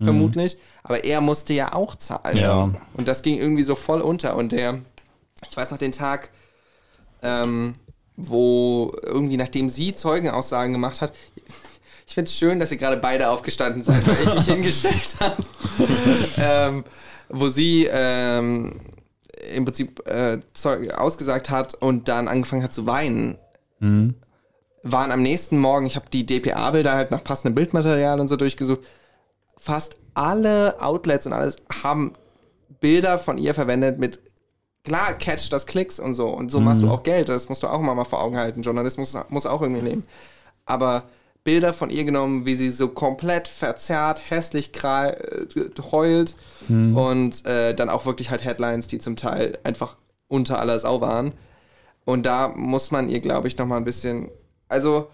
vermutlich, 0.02 0.56
aber 0.82 1.04
er 1.04 1.20
musste 1.20 1.52
ja 1.52 1.74
auch 1.74 1.94
zahlen. 1.94 2.36
Ja. 2.36 2.70
Und 2.94 3.08
das 3.08 3.22
ging 3.22 3.38
irgendwie 3.38 3.62
so 3.62 3.74
voll 3.74 4.00
unter 4.00 4.36
und 4.36 4.52
der, 4.52 4.80
ich 5.48 5.56
weiß 5.56 5.70
noch 5.70 5.78
den 5.78 5.92
Tag, 5.92 6.30
ähm, 7.22 7.74
wo 8.16 8.94
irgendwie 9.04 9.36
nachdem 9.36 9.68
sie 9.68 9.94
Zeugenaussagen 9.94 10.72
gemacht 10.72 11.00
hat, 11.00 11.12
ich 12.06 12.14
finde 12.14 12.28
es 12.28 12.36
schön, 12.36 12.58
dass 12.58 12.72
ihr 12.72 12.78
gerade 12.78 12.96
beide 12.96 13.28
aufgestanden 13.28 13.84
seid, 13.84 14.04
weil 14.06 14.26
ich 14.26 14.34
mich 14.34 14.44
hingestellt 14.54 15.16
habe. 15.20 15.44
ähm, 16.38 16.84
wo 17.28 17.48
sie 17.48 17.88
ähm, 17.90 18.80
im 19.54 19.64
Prinzip 19.64 20.06
äh, 20.08 20.40
Zeug 20.52 20.92
ausgesagt 20.92 21.50
hat 21.50 21.74
und 21.74 22.08
dann 22.08 22.26
angefangen 22.26 22.64
hat 22.64 22.74
zu 22.74 22.86
weinen. 22.86 23.38
Waren 24.82 25.12
am 25.12 25.22
nächsten 25.22 25.58
Morgen, 25.58 25.86
ich 25.86 25.96
habe 25.96 26.06
die 26.10 26.24
DPA-Bilder 26.24 26.92
halt 26.92 27.10
nach 27.10 27.22
passendem 27.22 27.54
Bildmaterial 27.54 28.20
und 28.20 28.28
so 28.28 28.36
durchgesucht. 28.36 28.80
Fast 29.58 29.96
alle 30.14 30.80
Outlets 30.80 31.26
und 31.26 31.32
alles 31.32 31.56
haben 31.82 32.14
Bilder 32.80 33.18
von 33.18 33.36
ihr 33.38 33.54
verwendet 33.54 33.98
mit 33.98 34.20
klar, 34.84 35.14
catch 35.14 35.50
das 35.50 35.66
Klicks 35.66 36.00
und 36.00 36.14
so. 36.14 36.28
Und 36.28 36.50
so 36.50 36.60
machst 36.60 36.82
du 36.82 36.88
auch 36.88 37.02
Geld. 37.02 37.28
Das 37.28 37.48
musst 37.48 37.62
du 37.62 37.66
auch 37.66 37.80
immer 37.80 37.94
mal 37.94 38.04
vor 38.04 38.22
Augen 38.22 38.36
halten. 38.36 38.62
Journalismus 38.62 39.16
muss 39.28 39.46
auch 39.46 39.62
irgendwie 39.62 39.82
leben. 39.82 40.04
Aber 40.64 41.04
Bilder 41.44 41.72
von 41.72 41.90
ihr 41.90 42.04
genommen, 42.04 42.44
wie 42.46 42.56
sie 42.56 42.70
so 42.70 42.88
komplett 42.88 43.48
verzerrt, 43.48 44.22
hässlich 44.30 44.72
äh, 44.82 45.14
heult. 45.90 46.34
Und 46.94 47.46
äh, 47.46 47.74
dann 47.74 47.88
auch 47.90 48.06
wirklich 48.06 48.30
halt 48.30 48.44
Headlines, 48.44 48.86
die 48.86 48.98
zum 48.98 49.16
Teil 49.16 49.58
einfach 49.64 49.96
unter 50.28 50.58
aller 50.58 50.78
Sau 50.78 51.00
waren. 51.00 51.32
Und 52.04 52.24
da 52.24 52.48
muss 52.48 52.90
man 52.90 53.08
ihr, 53.08 53.20
glaube 53.20 53.48
ich, 53.48 53.58
nochmal 53.58 53.78
ein 53.78 53.84
bisschen. 53.84 54.30
Also, 54.70 55.08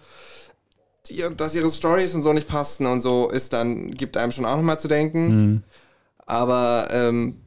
dass 1.35 1.55
ihre 1.55 1.69
Stories 1.69 2.15
und 2.15 2.21
so 2.21 2.31
nicht 2.31 2.47
passten 2.47 2.85
und 2.85 3.01
so, 3.01 3.29
ist 3.29 3.51
dann, 3.53 3.91
gibt 3.91 4.15
einem 4.17 4.31
schon 4.31 4.45
auch 4.45 4.55
nochmal 4.55 4.79
zu 4.79 4.87
denken. 4.87 5.63
Aber 6.25 6.87
ähm, 6.91 7.41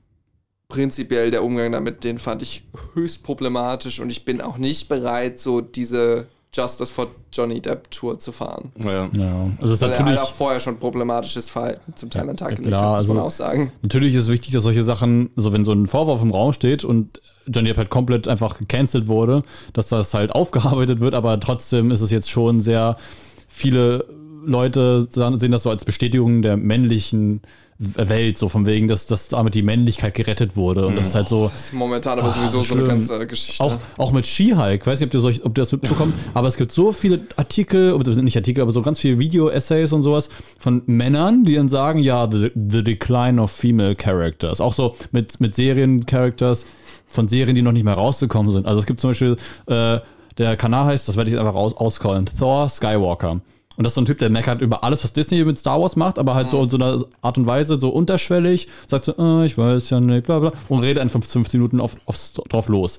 prinzipiell 0.69 1.31
der 1.31 1.45
Umgang 1.45 1.73
damit, 1.73 2.05
den 2.05 2.19
fand 2.19 2.43
ich 2.43 2.65
höchst 2.95 3.23
problematisch 3.23 4.01
und 4.01 4.11
ich 4.11 4.25
bin 4.25 4.41
auch 4.41 4.57
nicht 4.57 4.89
bereit, 4.89 5.39
so 5.39 5.61
diese 5.61 6.27
Justice 6.53 6.93
for 6.93 7.07
Johnny 7.33 7.61
Depp 7.61 7.91
Tour 7.93 8.19
zu 8.19 8.33
fahren. 8.33 8.73
Ja. 8.83 9.09
ja. 9.13 9.51
Also, 9.61 9.67
es 9.67 9.71
ist 9.73 9.81
Weil 9.83 9.91
er 9.91 9.99
natürlich. 9.99 10.19
halt 10.19 10.29
auch 10.29 10.35
vorher 10.35 10.59
schon 10.59 10.79
problematisches 10.79 11.49
Verhalten 11.49 11.95
zum 11.95 12.11
Teil 12.11 12.23
an 12.23 12.29
den 12.29 12.37
Tag 12.37 12.51
ja, 12.51 12.57
gelegt 12.57 12.77
klar, 12.77 12.93
hat, 12.93 12.97
muss 13.03 13.09
man 13.09 13.17
also- 13.19 13.27
auch 13.27 13.31
sagen. 13.31 13.73
Natürlich 13.83 14.15
ist 14.15 14.25
es 14.25 14.29
wichtig, 14.31 14.53
dass 14.53 14.65
solche 14.65 14.83
Sachen, 14.83 15.31
also 15.37 15.53
wenn 15.53 15.65
so 15.65 15.73
ein 15.73 15.87
Vorwurf 15.87 16.21
im 16.23 16.33
Raum 16.33 16.53
steht 16.53 16.85
und 16.85 17.21
Johnny 17.47 17.69
Depp 17.69 17.79
halt 17.79 17.91
komplett 17.91 18.27
einfach 18.27 18.59
gecancelt 18.59 19.07
wurde, 19.07 19.45
dass 19.73 19.89
das 19.89 20.13
halt 20.13 20.33
aufgearbeitet 20.33 21.01
wird, 21.01 21.15
aber 21.15 21.39
trotzdem 21.39 21.91
ist 21.93 22.01
es 22.01 22.11
jetzt 22.11 22.31
schon 22.31 22.61
sehr, 22.61 22.97
viele 23.47 24.07
Leute 24.45 25.07
sehen 25.11 25.53
das 25.53 25.63
so 25.63 25.71
als 25.71 25.85
Bestätigung 25.85 26.43
der 26.43 26.57
männlichen 26.57 27.43
Welt, 27.83 28.37
so 28.37 28.51
von 28.51 28.67
wegen, 28.67 28.89
dass, 28.89 29.07
dass 29.07 29.29
damit 29.29 29.55
die 29.55 29.63
Männlichkeit 29.63 30.13
gerettet 30.13 30.55
wurde. 30.55 30.87
Und 30.87 30.97
das 30.97 31.07
ist 31.09 31.15
halt 31.15 31.31
so, 31.31 31.49
Das 31.49 31.65
ist 31.67 31.73
momentan 31.73 32.19
aber 32.19 32.29
Ah, 32.29 32.33
sowieso 32.33 32.61
so 32.61 32.75
eine 32.75 32.87
ganze 32.87 33.27
Geschichte. 33.27 33.65
auch, 33.65 33.79
auch 33.97 34.13
mit 34.13 34.27
Ski-Hulk, 34.27 34.87
weiß 34.87 35.01
nicht, 35.01 35.09
ob 35.09 35.15
ihr, 35.15 35.21
solch, 35.21 35.45
ob 35.45 35.57
ihr 35.57 35.63
das 35.63 35.73
mitbekommt, 35.73 36.13
aber 36.35 36.47
es 36.47 36.59
gibt 36.59 36.73
so 36.73 36.93
viele 36.93 37.21
Artikel, 37.37 37.95
oder 37.95 38.15
nicht 38.17 38.37
Artikel, 38.37 38.61
aber 38.61 38.73
so 38.73 38.83
ganz 38.83 38.99
viele 38.99 39.19
Video-Essays 39.19 39.95
und 39.95 40.03
sowas 40.03 40.29
von 40.59 40.83
Männern, 40.85 41.45
die 41.45 41.55
dann 41.55 41.71
sagen, 41.71 42.01
ja, 42.01 42.29
the, 42.31 42.51
the 42.55 42.85
decline 42.85 43.41
of 43.41 43.51
female 43.51 43.95
characters. 43.97 44.61
Auch 44.61 44.75
so 44.75 44.95
mit, 45.11 45.41
mit 45.41 45.55
Serien-Characters, 45.55 46.67
von 47.07 47.29
Serien, 47.29 47.57
die 47.57 47.63
noch 47.63 47.73
nicht 47.73 47.85
mehr 47.85 47.95
rausgekommen 47.95 48.53
sind. 48.53 48.67
Also 48.67 48.81
es 48.81 48.87
gibt 48.87 49.01
zum 49.01 49.11
Beispiel, 49.11 49.37
äh, 49.67 49.99
der 50.39 50.57
Kanal 50.57 50.85
heißt, 50.85 51.09
das 51.09 51.17
werde 51.17 51.31
ich 51.31 51.33
jetzt 51.35 51.41
einfach 51.41 51.55
raus 51.55 51.75
auscallen, 51.77 52.27
Thor 52.39 52.69
Skywalker. 52.69 53.41
Und 53.81 53.85
das 53.85 53.93
ist 53.93 53.95
so 53.95 54.03
ein 54.03 54.05
Typ, 54.05 54.19
der 54.19 54.29
meckert 54.29 54.61
über 54.61 54.85
alles, 54.85 55.03
was 55.05 55.15
Disney 55.15 55.43
mit 55.43 55.59
Star 55.59 55.81
Wars 55.81 55.97
macht, 55.97 56.19
aber 56.19 56.35
halt 56.35 56.51
so 56.51 56.63
in 56.63 56.69
so 56.69 56.77
einer 56.77 57.03
Art 57.23 57.39
und 57.39 57.47
Weise, 57.47 57.81
so 57.81 57.89
unterschwellig, 57.89 58.69
sagt 58.87 59.07
so, 59.07 59.15
äh, 59.17 59.47
ich 59.47 59.57
weiß 59.57 59.89
ja 59.89 60.01
nicht, 60.01 60.27
bla 60.27 60.39
bla, 60.39 60.53
und 60.69 60.81
redet 60.81 61.01
einfach 61.01 61.25
15 61.25 61.59
Minuten 61.59 61.81
auf, 61.81 61.97
aufs, 62.05 62.35
drauf 62.35 62.69
los. 62.69 62.99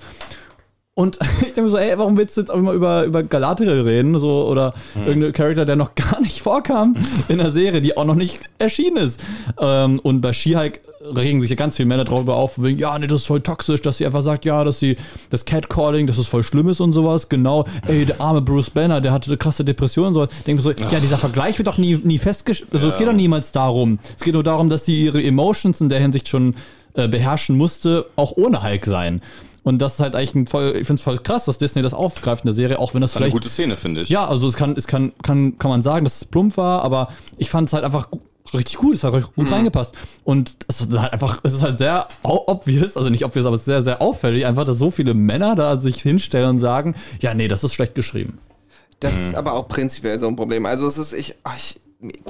Und 0.94 1.18
ich 1.38 1.54
denke 1.54 1.64
mir 1.64 1.70
so, 1.70 1.78
ey, 1.78 1.98
warum 1.98 2.18
willst 2.18 2.36
du 2.36 2.42
jetzt 2.42 2.50
auch 2.52 2.58
immer 2.58 2.74
über, 2.74 3.06
über 3.06 3.24
Galadriel 3.24 3.82
reden? 3.82 4.20
So, 4.20 4.46
oder 4.48 4.74
irgendein 5.06 5.32
Charakter, 5.34 5.66
der 5.66 5.78
noch 5.78 5.96
gar 5.96 6.20
nicht 6.22 6.42
vorkam 6.42 6.96
in 7.30 7.38
der 7.38 7.50
Serie, 7.50 7.82
die 7.82 7.96
auch 7.96 8.06
noch 8.06 8.16
nicht 8.16 8.42
erschienen 8.60 8.98
ist. 8.98 9.24
Ähm, 9.60 10.00
und 10.00 10.22
bei 10.22 10.34
She-Hulk 10.34 10.82
regen 11.16 11.42
sich 11.42 11.50
ja 11.50 11.56
ganz 11.56 11.78
viele 11.78 11.88
Männer 11.88 12.04
darüber 12.04 12.36
auf, 12.36 12.62
wegen, 12.62 12.78
ja, 12.78 12.98
nee, 13.00 13.08
das 13.08 13.22
ist 13.22 13.28
voll 13.28 13.42
toxisch, 13.42 13.82
dass 13.82 13.98
sie 13.98 14.06
einfach 14.06 14.22
sagt, 14.22 14.46
ja, 14.46 14.64
dass 14.64 14.80
sie 14.80 14.98
das 15.30 15.46
Catcalling, 15.46 16.08
dass 16.08 16.18
es 16.18 16.28
voll 16.28 16.44
schlimm 16.44 16.68
ist 16.68 16.80
und 16.80 16.94
sowas. 16.94 17.30
Genau, 17.30 17.66
ey, 17.88 18.06
der 18.06 18.20
arme 18.20 18.42
Bruce 18.42 18.70
Banner, 18.70 19.02
der 19.02 19.12
hatte 19.14 19.30
eine 19.30 19.38
krasse 19.38 19.64
Depression 19.64 20.08
und 20.08 20.14
sowas. 20.14 20.30
Denke 20.46 20.62
mir 20.62 20.62
so, 20.62 20.72
ja, 20.72 21.00
dieser 21.00 21.18
Vergleich 21.18 21.58
wird 21.58 21.68
doch 21.68 21.78
nie, 21.78 21.96
nie 22.04 22.20
festgestellt. 22.20 22.70
Also, 22.74 22.88
es 22.88 22.98
geht 22.98 23.08
doch 23.08 23.14
niemals 23.14 23.52
darum. 23.52 24.00
Es 24.18 24.24
geht 24.24 24.34
nur 24.34 24.44
darum, 24.44 24.70
dass 24.70 24.86
sie 24.86 25.06
ihre 25.06 25.24
Emotions 25.24 25.80
in 25.82 25.90
der 25.90 26.00
Hinsicht 26.00 26.28
schon 26.28 26.56
äh, 26.94 27.08
beherrschen 27.08 27.58
musste, 27.58 28.06
auch 28.16 28.34
ohne 28.36 28.62
Hulk 28.62 28.86
sein. 28.86 29.22
Und 29.64 29.80
das 29.80 29.96
ist 29.96 30.00
halt 30.00 30.16
eigentlich 30.16 30.36
ein 30.36 30.48
voll, 30.48 30.70
ich 30.76 30.88
finde 30.88 30.96
es 31.00 31.02
voll 31.02 31.20
krass, 31.20 31.46
dass 31.46 31.58
Disney 31.60 31.82
das 31.82 31.94
aufgreift 31.94 32.44
in 32.44 32.48
der 32.48 32.56
Serie, 32.56 32.80
auch 32.80 32.94
wenn 32.94 33.02
das 33.02 33.12
Eine 33.16 33.26
vielleicht. 33.26 33.34
gute 33.34 33.50
Szene, 33.50 33.78
finde 33.78 34.02
ich. 34.02 34.10
Ja, 34.10 34.28
also 34.28 34.48
es 34.48 34.56
kann, 34.56 34.76
es 34.76 34.88
kann, 34.88 35.12
kann, 35.22 35.58
kann 35.60 35.70
man 35.70 35.82
sagen, 35.82 36.04
dass 36.04 36.18
es 36.18 36.26
plump 36.26 36.58
war, 36.58 36.82
aber 36.84 37.10
ich 37.38 37.50
fand 37.50 37.68
es 37.68 37.74
halt 37.74 37.84
einfach 37.84 38.08
richtig 38.54 38.78
gut, 38.78 38.96
es 38.96 39.04
hat 39.04 39.14
richtig 39.14 39.36
gut 39.36 39.52
reingepasst. 39.52 39.96
Und 40.24 40.58
es 40.68 40.82
ist 40.82 40.98
halt 40.98 41.14
einfach, 41.14 41.40
es 41.44 41.54
ist 41.54 41.62
halt 41.62 41.78
sehr 41.78 42.08
obvious, 42.24 42.98
also 42.98 43.10
nicht 43.10 43.24
obvious, 43.24 43.46
aber 43.46 43.54
es 43.54 43.62
ist 43.62 43.66
sehr, 43.66 43.82
sehr 43.84 44.02
auffällig, 44.02 44.46
einfach, 44.46 44.66
dass 44.66 44.78
so 44.80 44.90
viele 44.90 45.14
Männer 45.14 45.56
da 45.56 45.80
sich 45.80 46.02
hinstellen 46.02 46.50
und 46.50 46.60
sagen, 46.60 46.96
ja, 47.20 47.34
nee, 47.36 47.48
das 47.48 47.64
ist 47.64 47.74
schlecht 47.74 47.94
geschrieben. 47.94 48.40
Das 49.00 49.16
ist 49.16 49.36
aber 49.36 49.54
auch 49.54 49.68
prinzipiell 49.68 50.20
so 50.20 50.28
ein 50.28 50.36
Problem. 50.36 50.66
Also 50.66 50.88
es 50.88 50.98
ist, 50.98 51.14
ich, 51.14 51.36
ich 51.58 51.80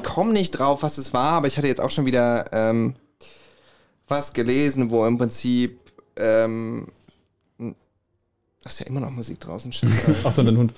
komme 0.03 0.32
nicht 0.32 0.51
drauf, 0.51 0.84
was 0.84 0.97
es 0.97 1.13
war, 1.13 1.34
aber 1.34 1.47
ich 1.47 1.57
hatte 1.57 1.67
jetzt 1.67 1.82
auch 1.82 1.89
schon 1.89 2.05
wieder 2.05 2.45
ähm, 2.53 2.95
was 4.07 4.32
gelesen, 4.34 4.89
wo 4.89 5.05
im 5.05 5.17
Prinzip 5.17 5.79
ähm, 6.15 6.88
das 8.64 8.74
ist 8.74 8.80
ja 8.80 8.86
immer 8.88 8.99
noch 8.99 9.12
Musik 9.12 9.39
draußen. 9.39 9.72
Äh, 9.72 10.14
Achtung, 10.28 10.45
dein 10.45 10.57
Hund. 10.57 10.74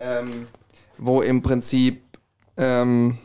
ähm, 0.00 0.46
wo 0.98 1.20
im 1.22 1.42
Prinzip 1.42 2.02
ähm, 2.56 3.18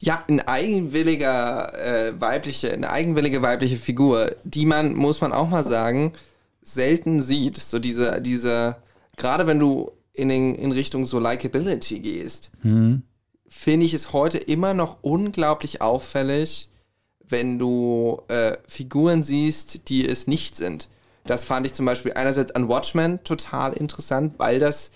ja 0.00 0.24
ein 0.28 0.40
eigenwilliger 0.40 1.72
äh, 2.08 2.20
weibliche, 2.20 2.72
eine 2.72 2.90
eigenwillige 2.90 3.42
weibliche 3.42 3.76
Figur, 3.76 4.34
die 4.44 4.66
man 4.66 4.94
muss 4.94 5.20
man 5.20 5.32
auch 5.32 5.48
mal 5.48 5.64
sagen 5.64 6.12
selten 6.62 7.22
sieht. 7.22 7.58
So 7.58 7.78
diese 7.78 8.20
diese 8.20 8.76
gerade 9.16 9.46
wenn 9.46 9.58
du 9.58 9.92
in, 10.14 10.28
den, 10.28 10.54
in 10.54 10.72
Richtung 10.72 11.06
so 11.06 11.18
Likability 11.18 12.00
gehst, 12.00 12.50
finde 13.48 13.86
ich 13.86 13.94
es 13.94 14.12
heute 14.12 14.38
immer 14.38 14.74
noch 14.74 14.98
unglaublich 15.02 15.80
auffällig, 15.80 16.68
wenn 17.28 17.58
du 17.58 18.22
äh, 18.28 18.56
Figuren 18.66 19.22
siehst, 19.22 19.88
die 19.88 20.06
es 20.06 20.26
nicht 20.26 20.56
sind. 20.56 20.88
Das 21.24 21.44
fand 21.44 21.66
ich 21.66 21.74
zum 21.74 21.86
Beispiel 21.86 22.12
einerseits 22.14 22.52
an 22.52 22.68
Watchmen 22.68 23.22
total 23.24 23.72
interessant, 23.74 24.34
weil 24.38 24.58
das, 24.58 24.90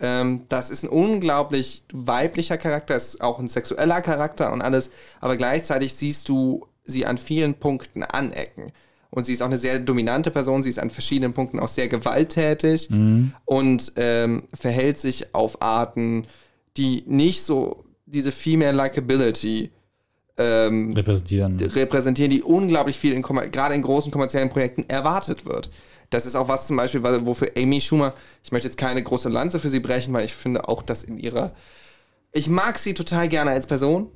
ähm, 0.00 0.44
das 0.48 0.70
ist 0.70 0.82
ein 0.82 0.88
unglaublich 0.88 1.84
weiblicher 1.92 2.56
Charakter, 2.56 2.96
ist 2.96 3.20
auch 3.20 3.38
ein 3.38 3.48
sexueller 3.48 4.00
Charakter 4.00 4.52
und 4.52 4.62
alles, 4.62 4.90
aber 5.20 5.36
gleichzeitig 5.36 5.94
siehst 5.94 6.28
du 6.28 6.66
sie 6.84 7.04
an 7.04 7.18
vielen 7.18 7.54
Punkten 7.54 8.02
anecken. 8.02 8.72
Und 9.10 9.24
sie 9.24 9.32
ist 9.32 9.42
auch 9.42 9.46
eine 9.46 9.56
sehr 9.56 9.78
dominante 9.78 10.30
Person, 10.30 10.62
sie 10.62 10.70
ist 10.70 10.78
an 10.78 10.90
verschiedenen 10.90 11.32
Punkten 11.32 11.58
auch 11.58 11.68
sehr 11.68 11.88
gewalttätig 11.88 12.88
und 13.44 13.92
ähm, 13.96 14.44
verhält 14.52 14.98
sich 14.98 15.34
auf 15.34 15.62
Arten, 15.62 16.26
die 16.76 17.02
nicht 17.06 17.42
so 17.42 17.84
diese 18.04 18.32
Female 18.32 18.76
Likability 18.76 19.70
ähm, 20.38 20.92
Repräsentieren. 20.92 21.58
repräsentieren, 21.58 22.30
die 22.30 22.42
unglaublich 22.42 22.98
viel 22.98 23.12
in 23.12 23.22
gerade 23.22 23.74
in 23.74 23.82
großen 23.82 24.12
kommerziellen 24.12 24.50
Projekten 24.50 24.84
erwartet 24.88 25.46
wird. 25.46 25.70
Das 26.10 26.26
ist 26.26 26.36
auch 26.36 26.48
was 26.48 26.66
zum 26.66 26.76
Beispiel, 26.76 27.02
wofür 27.02 27.50
Amy 27.56 27.80
Schumer, 27.80 28.14
ich 28.44 28.52
möchte 28.52 28.68
jetzt 28.68 28.78
keine 28.78 29.02
große 29.02 29.28
Lanze 29.28 29.58
für 29.58 29.68
sie 29.68 29.80
brechen, 29.80 30.14
weil 30.14 30.24
ich 30.24 30.34
finde 30.34 30.68
auch, 30.68 30.82
dass 30.82 31.02
in 31.02 31.18
ihrer, 31.18 31.52
ich 32.32 32.48
mag 32.48 32.78
sie 32.78 32.94
total 32.94 33.28
gerne 33.28 33.50
als 33.50 33.66
Person. 33.66 34.10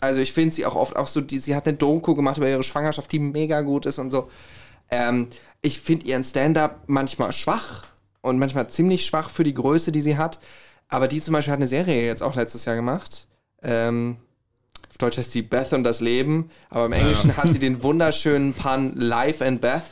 Also 0.00 0.20
ich 0.20 0.32
finde 0.32 0.54
sie 0.54 0.64
auch 0.64 0.74
oft 0.74 0.96
auch 0.96 1.06
so, 1.06 1.20
die, 1.20 1.38
sie 1.38 1.54
hat 1.54 1.66
eine 1.66 1.76
Doku 1.76 2.14
gemacht 2.14 2.38
über 2.38 2.48
ihre 2.48 2.62
Schwangerschaft, 2.62 3.12
die 3.12 3.18
mega 3.18 3.60
gut 3.60 3.86
ist 3.86 3.98
und 3.98 4.10
so. 4.10 4.30
Ähm, 4.90 5.28
ich 5.60 5.80
finde 5.80 6.06
ihren 6.06 6.24
Stand-up 6.24 6.84
manchmal 6.86 7.32
schwach 7.32 7.84
und 8.20 8.38
manchmal 8.38 8.68
ziemlich 8.68 9.04
schwach 9.04 9.30
für 9.30 9.44
die 9.44 9.54
Größe, 9.54 9.92
die 9.92 10.00
sie 10.00 10.16
hat. 10.16 10.40
Aber 10.88 11.08
die 11.08 11.20
zum 11.20 11.32
Beispiel 11.34 11.52
hat 11.52 11.58
eine 11.58 11.68
Serie 11.68 12.04
jetzt 12.04 12.22
auch 12.22 12.36
letztes 12.36 12.64
Jahr 12.64 12.76
gemacht. 12.76 13.26
Ähm, 13.62 14.16
auf 14.92 14.98
Deutsch 14.98 15.16
heißt 15.16 15.32
sie 15.32 15.40
Beth 15.40 15.72
und 15.72 15.84
das 15.84 16.00
Leben, 16.00 16.50
aber 16.68 16.84
im 16.84 16.92
Englischen 16.92 17.34
hat 17.38 17.50
sie 17.50 17.58
den 17.58 17.82
wunderschönen 17.82 18.52
Pun 18.52 18.92
Life 18.94 19.42
and 19.42 19.62
Beth. 19.62 19.82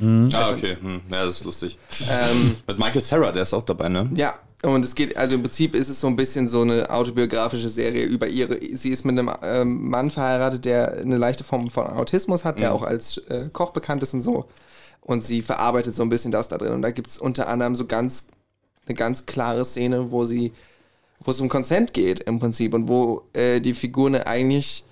Ah, 0.00 0.50
okay. 0.50 0.76
Hm. 0.80 1.00
Ja, 1.10 1.24
das 1.24 1.36
ist 1.36 1.44
lustig. 1.44 1.78
Ähm, 2.10 2.56
Mit 2.66 2.76
Michael 2.76 3.00
Sarah, 3.00 3.30
der 3.30 3.42
ist 3.42 3.54
auch 3.54 3.62
dabei, 3.62 3.88
ne? 3.88 4.10
ja, 4.14 4.34
und 4.64 4.84
es 4.84 4.96
geht, 4.96 5.16
also 5.16 5.36
im 5.36 5.42
Prinzip 5.42 5.76
ist 5.76 5.88
es 5.88 6.00
so 6.00 6.08
ein 6.08 6.16
bisschen 6.16 6.48
so 6.48 6.62
eine 6.62 6.90
autobiografische 6.90 7.68
Serie 7.68 8.04
über 8.04 8.26
ihre, 8.26 8.58
sie 8.72 8.90
ist 8.90 9.04
mit 9.04 9.16
einem 9.16 9.30
ähm, 9.42 9.88
Mann 9.88 10.10
verheiratet, 10.10 10.64
der 10.64 10.98
eine 10.98 11.16
leichte 11.16 11.44
Form 11.44 11.70
von 11.70 11.86
Autismus 11.86 12.44
hat, 12.44 12.58
der 12.58 12.74
auch 12.74 12.82
als 12.82 13.18
äh, 13.28 13.48
Koch 13.52 13.70
bekannt 13.70 14.02
ist 14.02 14.14
und 14.14 14.22
so. 14.22 14.48
Und 15.00 15.22
sie 15.22 15.42
verarbeitet 15.42 15.94
so 15.94 16.02
ein 16.02 16.08
bisschen 16.08 16.32
das 16.32 16.48
da 16.48 16.58
drin. 16.58 16.72
Und 16.72 16.82
da 16.82 16.90
gibt 16.90 17.08
es 17.08 17.18
unter 17.18 17.48
anderem 17.48 17.76
so 17.76 17.86
ganz, 17.86 18.26
eine 18.86 18.96
ganz 18.96 19.26
klare 19.26 19.64
Szene, 19.64 20.10
wo 20.10 20.24
sie, 20.24 20.52
wo 21.20 21.30
es 21.30 21.40
um 21.40 21.48
Consent 21.48 21.92
geht 21.92 22.20
im 22.20 22.38
Prinzip 22.38 22.74
und 22.74 22.88
wo 22.88 23.22
äh, 23.32 23.60
die 23.60 23.74
Figur 23.74 24.06
eine 24.08 24.26
eigentlich 24.26 24.84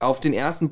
auf 0.00 0.20
den 0.20 0.34
ersten 0.34 0.70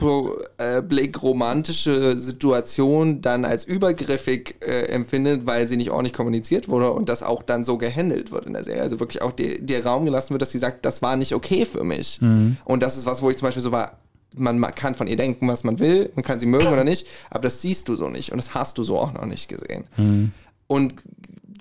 äh, 0.59 0.83
Blick 0.83 1.23
romantische 1.23 2.17
Situation 2.19 3.23
dann 3.23 3.47
als 3.47 3.65
übergriffig 3.65 4.57
äh, 4.61 4.87
empfindet, 4.89 5.47
weil 5.47 5.67
sie 5.69 5.79
nicht 5.79 5.91
ordentlich 5.91 6.13
kommuniziert 6.13 6.69
wurde 6.69 6.91
und 6.93 7.09
das 7.09 7.23
auch 7.23 7.43
dann 7.43 7.65
so 7.65 7.79
gehandelt 7.79 8.31
wird 8.31 8.45
in 8.45 8.53
der 8.53 8.65
Serie. 8.65 8.83
Also 8.83 9.01
wirklich 9.01 9.23
auch 9.23 9.33
der, 9.33 9.59
der 9.61 9.87
Raum 9.87 10.05
gelassen 10.05 10.31
wird, 10.31 10.43
dass 10.43 10.53
sie 10.53 10.59
sagt, 10.59 10.85
das 10.85 11.01
war 11.01 11.17
nicht 11.17 11.35
okay 11.35 11.65
für 11.65 11.83
mich. 11.85 12.19
Und 12.65 12.83
das 12.83 12.99
ist 12.99 13.07
was, 13.07 13.23
wo 13.23 13.31
ich 13.31 13.39
zum 13.39 13.47
Beispiel 13.47 13.63
so 13.63 13.73
war, 13.73 13.99
man 14.35 14.59
ma- 14.59 14.71
kann 14.73 14.95
von 14.95 15.07
ihr 15.07 15.17
denken, 15.17 15.49
was 15.49 15.65
man 15.65 15.79
will, 15.79 16.11
man 16.15 16.25
kann 16.25 16.39
sie 16.41 16.47
mögen 16.47 16.67
oder 16.69 16.85
nicht, 16.85 17.07
aber 17.31 17.43
das 17.43 17.63
siehst 17.63 17.89
du 17.89 17.97
so 17.97 18.09
nicht 18.11 18.33
und 18.33 18.39
das 18.39 18.55
hast 18.55 18.77
du 18.77 18.83
so 18.83 18.99
auch 18.99 19.15
noch 19.15 19.25
nicht 19.25 19.49
gesehen. 19.49 19.85
Und 20.67 20.95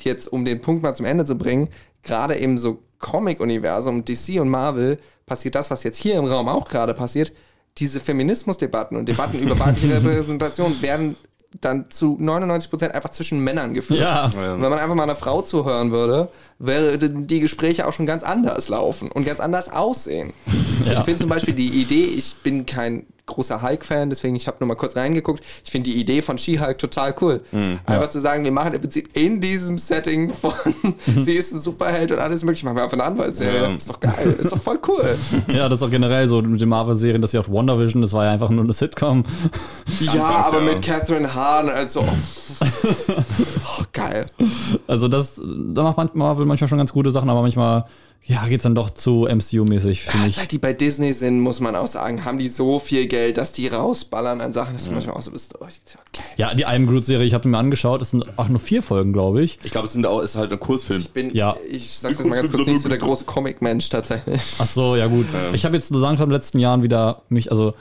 jetzt, 0.02 0.28
um 0.28 0.44
den 0.44 0.60
Punkt 0.62 0.82
mal 0.84 0.94
zum 0.96 1.06
Ende 1.06 1.24
zu 1.26 1.38
bringen, 1.38 1.70
gerade 2.04 2.36
im 2.36 2.58
so 2.58 2.82
Comic-Universum, 3.00 4.06
DC 4.06 4.40
und 4.40 4.50
Marvel, 4.50 5.00
passiert 5.26 5.56
das, 5.56 5.72
was 5.72 5.84
jetzt 5.84 5.98
hier 5.98 6.16
im 6.16 6.26
Raum 6.26 6.48
auch 6.48 6.68
gerade 6.68 6.94
passiert. 6.94 7.32
Diese 7.78 8.00
Feminismusdebatten 8.00 8.98
und 8.98 9.08
Debatten 9.08 9.40
über 9.40 9.58
weibliche 9.58 9.96
Repräsentation 10.04 10.82
werden 10.82 11.16
dann 11.60 11.90
zu 11.90 12.18
99% 12.20 12.92
einfach 12.92 13.10
zwischen 13.10 13.40
Männern 13.40 13.74
geführt. 13.74 14.00
Ja. 14.00 14.26
Und 14.26 14.62
wenn 14.62 14.70
man 14.70 14.80
einfach 14.80 14.96
mal 14.96 15.04
einer 15.04 15.18
Frau 15.18 15.42
zuhören 15.42 15.92
würde, 15.92 16.30
würden 16.60 17.28
die 17.28 17.40
Gespräche 17.42 17.88
auch 17.88 17.94
schon 17.94 18.06
ganz 18.06 18.24
anders 18.24 18.70
laufen 18.70 19.12
und 19.12 19.26
ganz 19.26 19.40
anders 19.40 19.70
aussehen. 19.70 20.34
Ich 20.84 21.00
finde 21.02 21.18
zum 21.20 21.30
Beispiel 21.30 21.54
die 21.54 21.80
Idee, 21.80 22.06
ich 22.06 22.38
bin 22.42 22.66
kein 22.66 23.06
großer 23.26 23.62
Hulk-Fan, 23.62 24.10
deswegen 24.10 24.36
ich 24.36 24.48
habe 24.48 24.58
nur 24.60 24.68
mal 24.68 24.76
kurz 24.76 24.96
reingeguckt. 24.96 25.44
Ich 25.64 25.72
finde 25.72 25.90
die 25.92 26.00
Idee 26.00 26.22
von 26.22 26.38
She-Hulk 26.38 26.78
total 26.78 27.16
cool. 27.22 27.42
einfach 27.86 28.10
zu 28.10 28.20
sagen, 28.20 28.44
wir 28.44 28.52
machen 28.52 28.74
im 28.74 28.82
Prinzip 28.82 29.16
in 29.16 29.42
diesem 29.42 29.78
Setting 29.78 30.34
von 30.34 30.54
sie 31.20 31.34
ist 31.34 31.54
ein 31.54 31.62
Superheld 31.62 32.12
und 32.12 32.20
alles 32.20 32.44
mögliche, 32.44 32.66
machen 32.66 32.78
wir 32.78 32.84
einfach 32.84 32.98
eine 32.98 33.04
Anwaltsserie. 33.04 33.64
Ja. 33.64 33.76
Ist 33.76 33.90
doch 33.90 34.00
geil, 34.00 34.36
ist 34.38 34.52
doch 34.52 34.62
voll 34.62 34.80
cool. 34.88 35.18
Ja, 35.52 35.68
das 35.68 35.80
ist 35.80 35.84
auch 35.84 35.92
generell 35.92 36.28
so 36.28 36.42
mit 36.42 36.62
den 36.62 36.70
Marvel-Serien, 36.70 37.22
dass 37.22 37.32
sie 37.32 37.40
auch 37.40 37.50
WandaVision, 37.50 38.02
das 38.02 38.14
war 38.14 38.26
ja 38.26 38.32
einfach 38.32 38.50
nur 38.50 38.64
eine 38.64 38.74
Sitcom. 38.74 39.24
ja, 40.00 40.12
Anfangs, 40.12 40.48
aber 40.48 40.62
ja. 40.62 40.74
mit 40.74 40.82
Catherine 40.82 41.34
Hahn, 41.34 41.70
also 41.70 42.02
oh, 42.02 42.64
geil. 43.94 44.26
Also 44.88 45.08
das, 45.08 45.40
da 45.44 45.84
macht 45.84 45.98
man- 45.98 46.10
Marvel 46.14 46.46
manchmal 46.46 46.68
schon 46.68 46.78
ganz 46.78 46.92
gute 46.94 47.12
Sachen, 47.12 47.30
aber 47.30 47.42
manchmal, 47.42 47.86
ja, 48.24 48.46
geht's 48.48 48.64
dann 48.64 48.76
doch 48.76 48.92
zu 48.92 49.28
MCU-mäßig, 49.28 50.02
finde 50.04 50.28
ich. 50.28 50.36
Seit 50.36 50.52
die 50.52 50.60
bei 50.60 50.74
Disney 50.74 51.12
sind, 51.12 51.40
muss 51.42 51.60
man 51.60 51.76
auch 51.76 51.88
sagen, 51.88 52.24
haben 52.24 52.38
die 52.38 52.48
so 52.50 52.78
viel 52.80 53.08
Geld, 53.08 53.38
dass 53.38 53.52
die 53.52 53.68
rausballern 53.68 54.42
an 54.42 54.54
Sachen, 54.54 54.74
dass 54.74 54.86
du 54.86 54.92
manchmal 54.92 55.16
auch 55.16 55.22
so 55.22 55.32
bist, 55.32 55.56
oh, 55.60 55.64
okay. 55.64 56.24
Ja, 56.38 56.54
die 56.54 56.68
I'm 56.68 56.86
Groot-Serie, 56.86 57.26
ich 57.26 57.34
habe 57.34 57.48
mir 57.48 57.58
angeschaut, 57.58 58.02
es 58.02 58.12
sind 58.12 58.26
auch 58.38 58.48
nur 58.48 58.60
vier 58.60 58.84
Folgen, 58.84 59.12
glaube 59.12 59.42
ich. 59.44 59.58
Ich 59.64 59.72
glaube, 59.72 59.88
es 59.88 59.94
sind 59.94 60.06
auch, 60.06 60.20
ist 60.22 60.36
halt 60.36 60.52
ein 60.54 60.60
Kurzfilm. 60.60 61.04
bin, 61.14 61.34
Ja. 61.36 61.56
ich 61.70 61.98
sag's 61.98 62.20
jetzt 62.20 62.28
mal 62.28 62.36
ganz 62.36 62.52
kurz, 62.52 62.68
nicht 62.68 62.82
so 62.82 62.90
der 62.90 63.00
große 63.00 63.26
Comic-Mensch 63.26 63.90
tatsächlich. 63.90 64.42
Ach 64.60 64.66
so, 64.68 64.96
ja 64.96 65.08
gut. 65.08 65.26
Ich 65.54 65.66
habe 65.66 65.76
jetzt 65.76 65.88
sagen 65.90 66.16
in 66.16 66.20
den 66.22 66.30
letzten 66.32 66.60
Jahren 66.60 66.84
wieder 66.84 67.24
mich, 67.30 67.50
also 67.52 67.74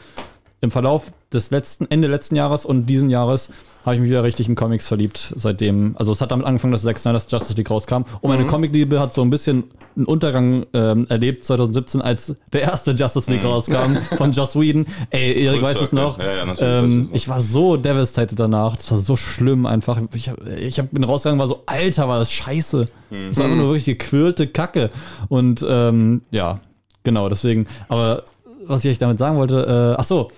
im 0.63 0.71
Verlauf 0.71 1.13
des 1.33 1.51
letzten, 1.51 1.87
Ende 1.91 2.09
letzten 2.09 2.37
Jahres 2.37 2.65
und 2.65 2.87
diesen 2.87 3.11
Jahres 3.11 3.51
habe 3.85 3.95
ich 3.95 4.01
mich 4.01 4.11
wieder 4.11 4.23
richtig 4.23 4.49
in 4.49 4.55
Comics 4.55 4.87
verliebt. 4.87 5.33
Seitdem, 5.37 5.95
also 5.99 6.13
es 6.13 6.21
hat 6.21 6.33
damit 6.33 6.47
angefangen, 6.47 6.73
dass 6.73 6.83
Zack 6.83 6.99
Snyder's 6.99 7.27
Justice 7.31 7.55
League 7.55 7.71
rauskam. 7.71 8.03
Und 8.21 8.31
meine 8.31 8.47
Comic-Liebe 8.47 9.01
hat 9.01 9.15
so 9.15 9.23
ein 9.23 9.31
bisschen 9.31 9.65
einen 9.97 10.07
Untergang 10.07 10.67
ähm, 10.73 11.07
erlebt 11.09 11.45
2017, 11.45 12.01
als 12.01 12.35
der 12.53 12.63
erste 12.63 12.93
Justice 12.93 13.31
League 13.31 13.45
rauskam 13.45 13.97
von 14.17 14.33
Joss 14.33 14.55
Whedon. 14.55 14.87
Ey, 15.11 15.45
Erik 15.45 15.63
weiß 15.63 15.81
es 15.81 15.93
noch. 15.93 16.19
Ja, 16.19 16.25
ja, 16.25 16.45
natürlich 16.45 16.61
weiß 16.61 16.91
ich 16.91 16.97
ähm, 16.97 17.09
ich 17.13 17.29
war 17.29 17.41
so 17.41 17.77
devastated 17.77 18.39
danach. 18.39 18.77
Das 18.77 18.91
war 18.91 18.99
so 18.99 19.17
schlimm 19.17 19.67
einfach. 19.67 20.01
Ich, 20.15 20.29
hab, 20.29 20.47
ich 20.47 20.79
hab, 20.79 20.91
bin 20.91 21.05
rausgegangen, 21.05 21.41
war 21.41 21.49
so, 21.49 21.63
Alter, 21.67 22.09
war 22.09 22.19
das 22.19 22.31
scheiße. 22.31 22.85
Das 23.11 23.39
war 23.39 23.47
einfach 23.47 23.57
nur 23.57 23.69
wirklich 23.69 23.87
gequirlte 23.87 24.47
Kacke. 24.47 24.91
Und 25.29 25.65
ähm, 25.69 26.23
ja, 26.31 26.61
genau, 27.03 27.29
deswegen. 27.29 27.67
Aber 27.89 28.25
was 28.67 28.85
ich 28.85 28.91
eigentlich 28.91 28.99
damit 28.99 29.19
sagen 29.19 29.37
wollte, 29.37 29.95
äh, 29.97 30.01
ach 30.01 30.05
so, 30.05 30.31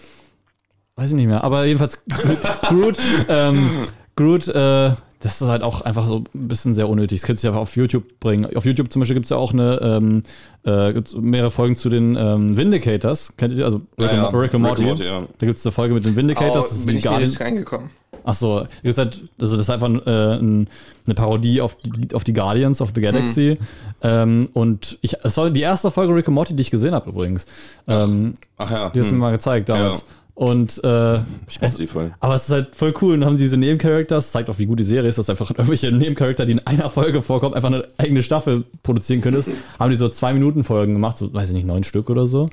weiß 0.97 1.11
ich 1.11 1.16
nicht 1.16 1.26
mehr. 1.26 1.45
Aber 1.45 1.64
jedenfalls 1.64 2.03
Groot, 2.68 2.99
ähm, 3.28 3.68
Groot, 4.16 4.49
äh, 4.49 4.93
das 5.22 5.40
ist 5.40 5.49
halt 5.49 5.62
auch 5.62 5.82
einfach 5.82 6.09
so 6.09 6.24
ein 6.34 6.49
bisschen 6.49 6.74
sehr 6.74 6.88
unnötig. 6.88 7.20
Das 7.20 7.26
könntest 7.26 7.45
du 7.45 7.47
ja 7.49 7.53
einfach 7.53 7.62
auf 7.62 7.76
YouTube 7.76 8.18
bringen. 8.18 8.57
Auf 8.57 8.64
YouTube 8.64 8.93
zum 8.93 9.01
Beispiel 9.01 9.14
gibt 9.14 9.26
es 9.26 9.30
ja 9.30 9.36
auch 9.36 9.53
eine, 9.53 9.80
ähm, 9.80 10.22
äh, 10.64 10.93
gibt's 10.93 11.14
mehrere 11.14 11.53
Folgen 11.53 11.76
zu 11.76 11.88
den 11.88 12.16
ähm, 12.16 12.57
Vindicators. 12.57 13.34
Kennt 13.36 13.53
ihr 13.53 13.59
die? 13.59 13.62
Also 13.62 13.82
Rick, 14.01 14.11
Ja, 14.11 14.14
ja. 14.14 14.28
Rick 14.30 14.55
and 14.55 14.64
Morty. 14.64 14.82
Rick 14.82 14.88
Morty, 14.88 15.05
ja. 15.05 15.22
Da 15.38 15.47
gibt 15.47 15.59
es 15.59 15.64
eine 15.64 15.72
Folge 15.72 15.95
mit 15.95 16.05
den 16.05 16.16
Vindicators. 16.16 16.70
das 16.70 16.72
oh, 16.72 16.80
ist 16.80 16.86
bin 16.86 16.97
ich 16.97 17.05
Guardian- 17.05 17.28
nicht 17.28 17.40
reingekommen. 17.40 17.90
Ach 18.24 18.34
so, 18.34 18.66
wie 18.82 18.88
gesagt, 18.88 19.20
also 19.40 19.57
das 19.57 19.62
ist 19.66 19.70
einfach 19.70 19.88
äh, 19.88 20.36
ein, 20.36 20.68
eine 21.07 21.14
Parodie 21.14 21.61
auf 21.61 21.76
die, 21.76 22.14
auf 22.14 22.22
die 22.24 22.32
Guardians 22.32 22.80
of 22.80 22.93
the 22.95 23.01
Galaxy. 23.01 23.59
Ähm, 24.01 24.49
und 24.53 24.99
ich, 25.01 25.16
es 25.24 25.36
war 25.36 25.51
die 25.51 25.61
erste 25.61 25.90
Folge 25.90 26.14
Rick 26.14 26.28
and 26.28 26.34
Morty, 26.34 26.55
die 26.55 26.61
ich 26.61 26.70
gesehen 26.70 26.95
habe 26.95 27.11
übrigens. 27.11 27.47
Ähm, 27.88 28.34
Ach 28.59 28.70
ja. 28.70 28.90
die 28.90 29.01
hast 29.01 29.11
du 29.11 29.14
mir 29.14 29.18
hm. 29.18 29.18
mal 29.18 29.32
gezeigt 29.32 29.68
damals. 29.68 30.01
Ja. 30.01 30.07
Und 30.35 30.83
äh, 30.83 31.16
Ich 31.47 31.61
mochte 31.61 31.76
die 31.76 31.87
voll. 31.87 32.14
aber 32.20 32.35
es 32.35 32.45
ist 32.45 32.51
halt 32.51 32.74
voll 32.74 32.95
cool 33.03 33.12
und 33.14 33.24
haben 33.24 33.37
diese 33.37 33.59
Nebencharakters, 33.59 34.33
zeigt 34.33 34.49
auch, 34.49 34.59
wie 34.59 34.64
gut 34.66 34.78
die 34.78 34.83
Serie 34.85 35.09
ist, 35.11 35.18
dass 35.18 35.28
einfach 35.28 35.51
irgendwelche 35.51 35.93
Nebencharakter, 35.93 36.47
die 36.47 36.53
in 36.53 36.66
einer 36.66 36.89
Folge 36.89 37.20
vorkommen, 37.20 37.55
einfach 37.55 37.68
eine 37.68 37.87
eigene 37.99 38.22
Staffel 38.22 38.64
produzieren 38.83 39.20
könntest. 39.20 39.51
haben 39.78 39.91
die 39.91 39.99
so 39.99 40.09
zwei 40.09 40.33
Minuten 40.33 40.64
Folgen 40.64 40.95
gemacht, 40.95 41.18
so, 41.18 41.33
weiß 41.33 41.49
ich 41.51 41.55
nicht, 41.55 41.66
neun 41.66 41.85
Stück 41.85 42.09
oder 42.09 42.26
so. 42.26 42.49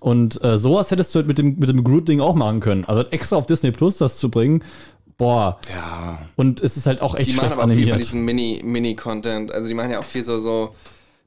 Und 0.00 0.42
äh, 0.44 0.58
sowas 0.58 0.90
hättest 0.90 1.14
du 1.14 1.18
halt 1.20 1.26
mit 1.26 1.38
dem, 1.38 1.58
mit 1.58 1.68
dem 1.70 1.82
Groot-Ding 1.82 2.20
auch 2.20 2.34
machen 2.34 2.60
können. 2.60 2.84
Also 2.84 3.04
extra 3.10 3.36
auf 3.36 3.46
Disney 3.46 3.70
Plus 3.70 3.96
das 3.96 4.18
zu 4.18 4.28
bringen, 4.30 4.62
boah. 5.16 5.58
Ja. 5.74 6.18
Und 6.36 6.60
es 6.60 6.76
ist 6.76 6.84
halt 6.86 7.00
auch 7.00 7.14
echt 7.14 7.30
Die 7.30 7.34
machen 7.36 7.46
schlecht 7.48 7.52
aber 7.62 7.64
auch 7.72 7.74
viel 7.74 7.84
von 7.86 7.92
animiert. 7.94 8.00
diesem 8.12 8.24
Mini- 8.26 8.60
Mini-Content. 8.62 9.50
also 9.50 9.66
die 9.66 9.74
machen 9.74 9.90
ja 9.92 10.00
auch 10.00 10.04
viel 10.04 10.24
so, 10.24 10.36
so 10.36 10.74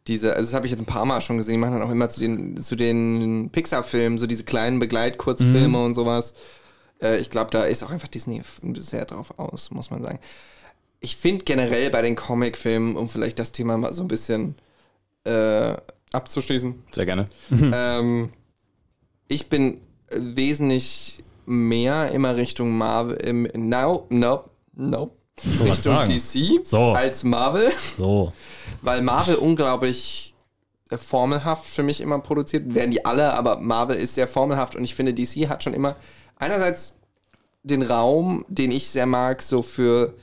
diese, 0.08 0.34
also 0.34 0.44
das 0.44 0.54
habe 0.54 0.66
ich 0.66 0.72
jetzt 0.72 0.82
ein 0.82 0.86
paar 0.86 1.06
Mal 1.06 1.22
schon 1.22 1.38
gesehen, 1.38 1.54
die 1.54 1.60
machen 1.60 1.74
dann 1.74 1.84
auch 1.84 1.92
immer 1.92 2.10
zu 2.10 2.20
den, 2.20 2.62
zu 2.62 2.76
den 2.76 3.50
Pixar-Filmen, 3.52 4.18
so 4.18 4.28
diese 4.28 4.44
kleinen 4.44 4.80
Begleitkurzfilme 4.80 5.84
und 5.84 5.94
sowas. 5.94 6.34
Äh, 7.02 7.18
ich 7.18 7.30
glaube, 7.30 7.52
da 7.52 7.64
ist 7.64 7.84
auch 7.84 7.92
einfach 7.92 8.08
Disney 8.08 8.42
sehr 8.76 9.06
drauf 9.06 9.38
aus, 9.38 9.72
muss 9.72 9.92
man 9.92 10.02
sagen. 10.02 10.20
Ich 11.00 11.16
finde 11.16 11.46
generell 11.46 11.90
bei 11.90 12.02
den 12.02 12.16
Comic-Filmen, 12.16 12.96
um 12.96 13.10
vielleicht 13.10 13.40
das 13.40 13.52
Thema 13.52 13.78
mal 13.78 13.94
so 13.94 14.04
ein 14.04 14.08
bisschen 14.08 14.56
äh, 15.26 15.76
abzuschließen, 16.12 16.84
Sehr 16.92 17.06
gerne. 17.06 17.26
ähm, 17.52 18.30
ich 19.28 19.50
bin 19.50 19.82
wesentlich 20.10 21.24
mehr 21.46 22.12
immer 22.12 22.36
Richtung 22.36 22.78
Marvel, 22.78 23.18
im, 23.18 23.48
no, 23.56 24.06
no, 24.10 24.46
no, 24.74 25.12
was 25.12 25.17
Richtung 25.44 25.96
sagen. 25.96 26.12
DC 26.12 26.66
So. 26.66 26.92
als 26.94 27.24
Marvel, 27.24 27.72
So. 27.98 28.34
weil 28.82 29.02
Marvel 29.02 29.36
unglaublich 29.36 30.34
äh, 30.90 30.98
formelhaft 30.98 31.70
für 31.70 31.84
mich 31.84 32.02
immer 32.02 32.20
produziert, 32.20 32.74
werden 32.74 32.92
die 32.92 33.06
alle, 33.06 33.34
aber 33.34 33.60
Marvel 33.60 33.96
ist 33.98 34.16
sehr 34.16 34.28
formelhaft 34.28 34.76
und 34.76 34.84
ich 34.84 34.96
finde, 34.96 35.14
DC 35.14 35.48
hat 35.50 35.64
schon 35.64 35.74
immer 35.74 35.96
einerseits 36.38 36.96
den 37.64 37.82
Raum, 37.84 38.46
den 38.48 38.72
ich 38.72 38.88
sehr 38.90 39.06
mag, 39.06 39.42
so 39.42 39.62
für 39.62 40.14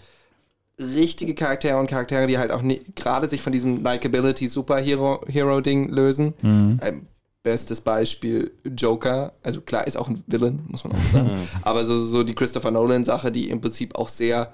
richtige 0.81 1.35
Charaktere 1.35 1.79
und 1.79 1.87
Charaktere, 1.89 2.27
die 2.27 2.39
halt 2.39 2.51
auch 2.51 2.63
gerade 2.95 3.29
sich 3.29 3.43
von 3.43 3.53
diesem 3.53 3.85
Likability 3.85 4.47
Superhero 4.49 5.21
Hero 5.29 5.61
Ding 5.61 5.89
lösen. 5.91 6.35
Ähm, 6.43 7.07
bestes 7.45 7.81
Beispiel 7.83 8.51
Joker, 8.65 9.35
also 9.43 9.61
klar 9.61 9.87
ist 9.87 9.97
auch 9.99 10.09
ein 10.09 10.25
Villain, 10.27 10.65
muss 10.69 10.83
man 10.83 10.95
auch 10.95 11.13
sagen, 11.13 11.47
aber 11.63 11.85
so, 11.85 12.03
so 12.03 12.23
die 12.23 12.35
Christopher 12.35 12.71
Nolan 12.71 13.05
Sache, 13.05 13.31
die 13.31 13.51
im 13.51 13.61
Prinzip 13.61 13.95
auch 13.97 14.09
sehr 14.09 14.51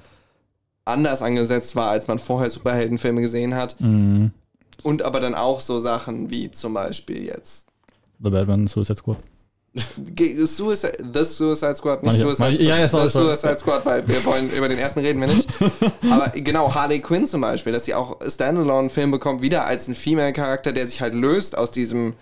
anders 0.85 1.23
angesetzt 1.23 1.77
war, 1.77 1.91
als 1.91 2.09
man 2.09 2.19
vorher 2.19 2.51
Superheldenfilme 2.51 3.21
gesehen 3.21 3.55
hat. 3.55 3.81
Mhm. 3.81 4.33
Und 4.83 5.03
aber 5.03 5.21
dann 5.21 5.35
auch 5.35 5.61
so 5.61 5.79
Sachen 5.79 6.31
wie 6.31 6.51
zum 6.51 6.75
Beispiel 6.75 7.25
jetzt 7.25 7.67
The 8.23 8.31
Batman 8.31 8.67
Suicide 8.67 8.99
Squad. 8.99 9.19
Suicide, 9.75 10.99
The 11.15 11.25
Suicide 11.25 11.77
Squad, 11.77 12.03
nicht 12.03 12.19
Suicide 12.19 12.57
Squad. 12.57 12.59
ja, 12.59 12.79
ja, 12.79 12.89
The. 12.89 13.07
Suicide 13.07 13.59
Squad, 13.59 13.87
weil 13.87 14.07
wir 14.09 14.25
wollen 14.25 14.51
über 14.51 14.69
den 14.69 14.79
ersten 14.79 14.99
reden 14.99 15.21
wir 15.21 15.29
nicht. 15.29 15.49
Aber 16.11 16.31
genau, 16.31 16.75
Harley 16.75 17.01
Quinn 17.01 17.27
zum 17.27 17.41
Beispiel, 17.43 17.73
dass 17.73 17.85
sie 17.85 17.95
auch 17.95 18.17
Standalone-Film 18.27 19.13
bekommt, 19.13 19.43
wieder 19.43 19.67
als 19.67 19.87
ein 19.87 19.95
Female-Charakter, 19.95 20.73
der 20.73 20.87
sich 20.87 21.01
halt 21.01 21.15
löst 21.15 21.57
aus 21.57 21.71
diesem, 21.71 22.15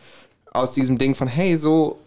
aus 0.53 0.73
diesem 0.73 0.99
Ding 0.99 1.15
von, 1.15 1.27
hey, 1.27 1.57
so, 1.57 1.99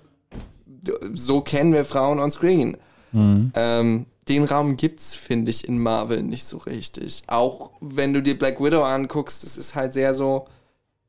so 1.13 1.41
kennen 1.41 1.73
wir 1.73 1.85
Frauen 1.85 2.19
on 2.19 2.29
screen. 2.29 2.77
Mhm. 3.11 3.51
Ähm, 3.55 4.05
den 4.33 4.45
Raum 4.45 4.77
gibt's, 4.77 5.13
finde 5.15 5.51
ich, 5.51 5.67
in 5.67 5.77
Marvel 5.79 6.23
nicht 6.23 6.45
so 6.45 6.57
richtig. 6.57 7.23
Auch 7.27 7.71
wenn 7.81 8.13
du 8.13 8.21
dir 8.21 8.37
Black 8.37 8.59
Widow 8.61 8.83
anguckst, 8.83 9.43
das 9.43 9.57
ist 9.57 9.75
halt 9.75 9.93
sehr 9.93 10.13
so, 10.15 10.47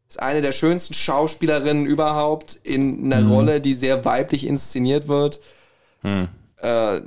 ist 0.08 0.20
eine 0.20 0.42
der 0.42 0.52
schönsten 0.52 0.94
Schauspielerinnen 0.94 1.86
überhaupt 1.86 2.58
in 2.64 3.04
einer 3.12 3.22
Mhm. 3.24 3.32
Rolle, 3.32 3.60
die 3.60 3.74
sehr 3.74 4.04
weiblich 4.04 4.46
inszeniert 4.46 5.08
wird. 5.08 5.40
Hm. 6.02 6.28
Äh, 6.60 7.00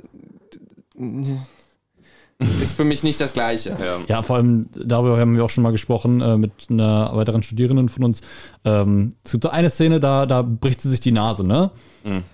ist 2.62 2.76
für 2.76 2.84
mich 2.84 3.02
nicht 3.02 3.20
das 3.20 3.32
Gleiche. 3.32 3.70
Ja. 3.80 3.98
Ja, 4.08 4.22
vor 4.22 4.36
allem 4.36 4.66
darüber 4.74 5.18
haben 5.18 5.36
wir 5.36 5.44
auch 5.44 5.50
schon 5.50 5.62
mal 5.62 5.70
gesprochen 5.72 6.20
äh, 6.20 6.36
mit 6.36 6.52
einer 6.68 7.10
weiteren 7.14 7.42
Studierenden 7.42 7.88
von 7.88 8.04
uns. 8.04 8.20
Ähm, 8.64 9.14
es 9.24 9.32
gibt 9.32 9.44
so 9.44 9.50
eine 9.50 9.70
Szene, 9.70 10.00
da, 10.00 10.26
da 10.26 10.42
bricht 10.42 10.80
sie 10.80 10.90
sich 10.90 11.00
die 11.00 11.12
Nase, 11.12 11.44
ne? 11.46 11.70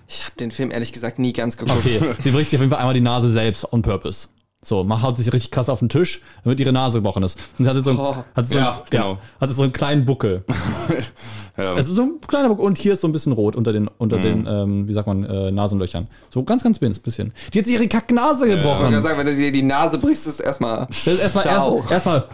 Ich 0.07 0.23
habe 0.25 0.35
den 0.39 0.51
Film 0.51 0.69
ehrlich 0.69 0.93
gesagt 0.93 1.17
nie 1.17 1.33
ganz 1.33 1.57
geguckt. 1.57 1.79
Okay, 1.79 1.99
sie 2.19 2.29
bricht 2.31 2.49
sich 2.51 2.57
auf 2.57 2.61
jeden 2.61 2.69
Fall 2.69 2.79
einmal 2.79 2.93
die 2.93 3.01
Nase 3.01 3.29
selbst 3.31 3.71
on 3.73 3.81
purpose. 3.81 4.27
So, 4.65 4.83
macht 4.83 5.03
haut 5.03 5.17
sich 5.17 5.33
richtig 5.33 5.51
krass 5.51 5.67
auf 5.67 5.79
den 5.79 5.89
Tisch, 5.89 6.21
damit 6.43 6.59
ihre 6.59 6.71
Nase 6.71 6.99
gebrochen 6.99 7.23
ist. 7.23 7.37
Und 7.57 7.65
sie 7.65 7.69
hatte 7.69 7.81
so, 7.81 7.89
einen- 7.89 7.99
Oh. 7.99 8.15
hat 8.35 8.47
so, 8.47 8.57
Ja, 8.57 8.71
einen- 8.73 8.81
genau. 8.89 9.17
hat 9.41 9.49
so 9.49 9.61
einen 9.63 9.73
kleinen 9.73 10.05
Buckel. 10.05 10.45
Ja. 11.55 11.75
Es 11.77 11.87
ist 11.87 11.95
so 11.95 12.01
ein 12.03 12.13
kleiner 12.27 12.49
Buckel 12.49 12.65
und 12.65 12.77
hier 12.79 12.93
ist 12.93 13.01
so 13.01 13.07
ein 13.07 13.11
bisschen 13.11 13.31
rot 13.31 13.55
unter 13.55 13.71
den, 13.73 13.87
unter 13.99 14.17
den 14.17 14.47
ähm, 14.49 14.87
wie 14.87 14.93
sagt 14.93 15.05
man, 15.05 15.23
äh, 15.23 15.51
Nasenlöchern. 15.51 16.07
So 16.31 16.43
ganz, 16.43 16.63
ganz 16.63 16.79
bisschen. 16.79 17.31
Die 17.53 17.59
hat 17.59 17.65
sich 17.65 17.75
ihre 17.75 17.87
Kacknase 17.87 18.47
Ich 18.47 18.55
gebrochen. 18.55 18.89
gerade 18.91 19.03
sagen, 19.07 19.19
wenn 19.19 19.27
du 19.27 19.35
dir 19.35 19.51
die 19.51 19.61
Nase 19.61 19.99
brichst, 19.99 20.25
ist 20.25 20.39
erstmal. 20.39 20.87
Das 20.87 21.05
ist 21.05 21.21
erstmal, 21.21 21.45
erst, 21.45 21.91
erstmal 21.91 22.25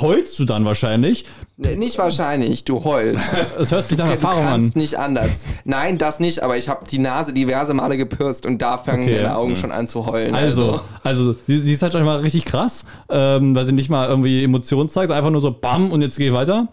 heulst 0.00 0.38
du 0.38 0.44
dann 0.44 0.64
wahrscheinlich. 0.64 1.24
Nee, 1.56 1.74
Nicht 1.74 1.98
wahrscheinlich, 1.98 2.62
du 2.64 2.84
heulst. 2.84 3.24
Es 3.58 3.72
hört 3.72 3.88
sich 3.88 3.98
nach 3.98 4.06
du 4.06 4.12
Erfahrung 4.12 4.44
kannst 4.44 4.76
an. 4.76 4.80
nicht 4.80 4.96
anders. 4.96 5.44
Nein, 5.64 5.98
das 5.98 6.20
nicht, 6.20 6.44
aber 6.44 6.56
ich 6.56 6.68
habe 6.68 6.86
die 6.88 7.00
Nase 7.00 7.32
diverse 7.34 7.74
Male 7.74 7.96
gepürst 7.96 8.46
und 8.46 8.62
da 8.62 8.78
fangen 8.78 9.02
Okay. 9.02 9.16
deine 9.16 9.36
Augen 9.36 9.56
schon 9.56 9.72
an 9.72 9.88
zu 9.88 10.06
heulen. 10.06 10.36
Also, 10.36 10.80
also 11.02 11.34
sie, 11.48 11.58
sie 11.58 11.72
ist 11.72 11.82
halt 11.82 11.94
schon 11.94 12.04
mal 12.04 12.18
richtig 12.18 12.44
krass, 12.44 12.84
ähm, 13.10 13.56
weil 13.56 13.66
sie 13.66 13.72
nicht 13.72 13.90
mal 13.90 14.08
irgendwie 14.08 14.44
Emotionen 14.44 14.88
zeigt, 14.88 15.10
einfach 15.10 15.30
nur 15.30 15.40
so 15.40 15.50
BAM 15.50 15.90
und 15.90 16.00
jetzt 16.00 16.16
geh 16.16 16.32
weiter. 16.32 16.68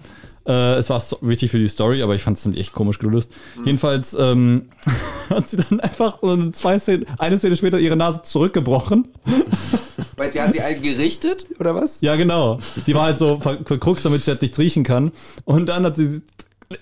Äh, 0.48 0.76
es 0.76 0.90
war 0.90 1.00
so 1.00 1.18
wichtig 1.22 1.52
für 1.52 1.60
die 1.60 1.68
Story, 1.68 2.04
aber 2.04 2.16
ich 2.16 2.22
fand 2.22 2.38
es 2.38 2.46
echt 2.56 2.72
komisch 2.74 3.00
gelöst. 3.00 3.32
Jedenfalls 3.64 4.16
ähm, 4.20 4.70
hat 5.30 5.48
sie 5.50 5.58
dann 5.58 5.80
einfach 5.80 6.20
zwei 6.54 6.78
Szenen, 6.80 7.06
eine 7.20 7.38
Szene 7.38 7.56
später 7.56 7.80
ihre 7.80 7.96
Nase 7.96 8.22
zurückgebrochen. 8.24 9.08
Weil 10.18 10.32
sie 10.32 10.42
hat 10.42 10.54
sie 10.54 10.62
halt 10.62 10.82
gerichtet, 10.82 11.48
oder 11.60 11.76
was? 11.76 12.02
Ja, 12.02 12.16
genau. 12.16 12.60
Die 12.88 12.94
war 12.96 13.04
halt 13.04 13.18
so 13.18 13.40
ver- 13.40 13.60
verkruxt, 13.66 14.06
damit 14.06 14.24
sie 14.24 14.32
halt 14.32 14.42
nichts 14.42 14.58
riechen 14.60 14.84
kann. 14.84 15.12
Und 15.44 15.66
dann 15.68 15.84
hat 15.86 15.98
sie 15.98 16.22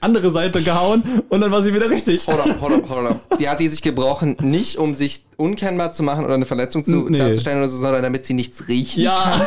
andere 0.01 0.31
Seite 0.31 0.61
gehauen 0.61 1.03
und 1.29 1.41
dann 1.41 1.51
war 1.51 1.61
sie 1.61 1.73
wieder 1.73 1.89
richtig. 1.89 2.25
Hold 2.27 2.39
up, 2.39 2.61
hold 2.61 2.73
up, 2.73 2.89
hold 2.89 3.07
up. 3.07 3.37
Die 3.39 3.47
hat 3.49 3.59
die 3.59 3.67
sich 3.67 3.81
gebrochen, 3.81 4.37
nicht 4.41 4.77
um 4.77 4.95
sich 4.95 5.23
unkennbar 5.35 5.91
zu 5.93 6.03
machen 6.03 6.23
oder 6.25 6.35
eine 6.35 6.45
Verletzung 6.45 6.83
zu, 6.83 7.09
Nee. 7.09 7.17
darzustellen 7.17 7.57
oder 7.59 7.67
so, 7.67 7.77
sondern 7.77 8.03
damit 8.03 8.25
sie 8.25 8.33
nichts 8.35 8.67
riechen. 8.67 9.01
Ja, 9.03 9.41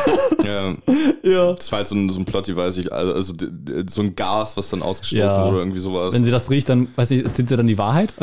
ja. 0.45 0.75
ja. 1.23 1.53
Das 1.53 1.71
war 1.71 1.77
halt 1.77 1.87
so 1.87 1.95
ein, 1.95 2.09
so 2.09 2.19
ein 2.19 2.25
Plot, 2.25 2.53
weiß 2.55 2.77
ich, 2.77 2.91
also, 2.91 3.13
also 3.13 3.33
so 3.89 4.01
ein 4.01 4.13
Gas, 4.15 4.57
was 4.57 4.69
dann 4.69 4.81
ausgestoßen 4.83 5.25
Ja. 5.25 5.37
wurde 5.39 5.49
oder 5.51 5.59
irgendwie 5.59 5.79
sowas. 5.79 6.13
Wenn 6.13 6.25
sie 6.25 6.31
das 6.31 6.49
riecht, 6.49 6.67
dann, 6.69 6.89
weiß 6.95 7.11
ich, 7.11 7.23
erzählt 7.23 7.49
sie 7.49 7.55
dann 7.57 7.67
die 7.67 7.77
Wahrheit? 7.77 8.13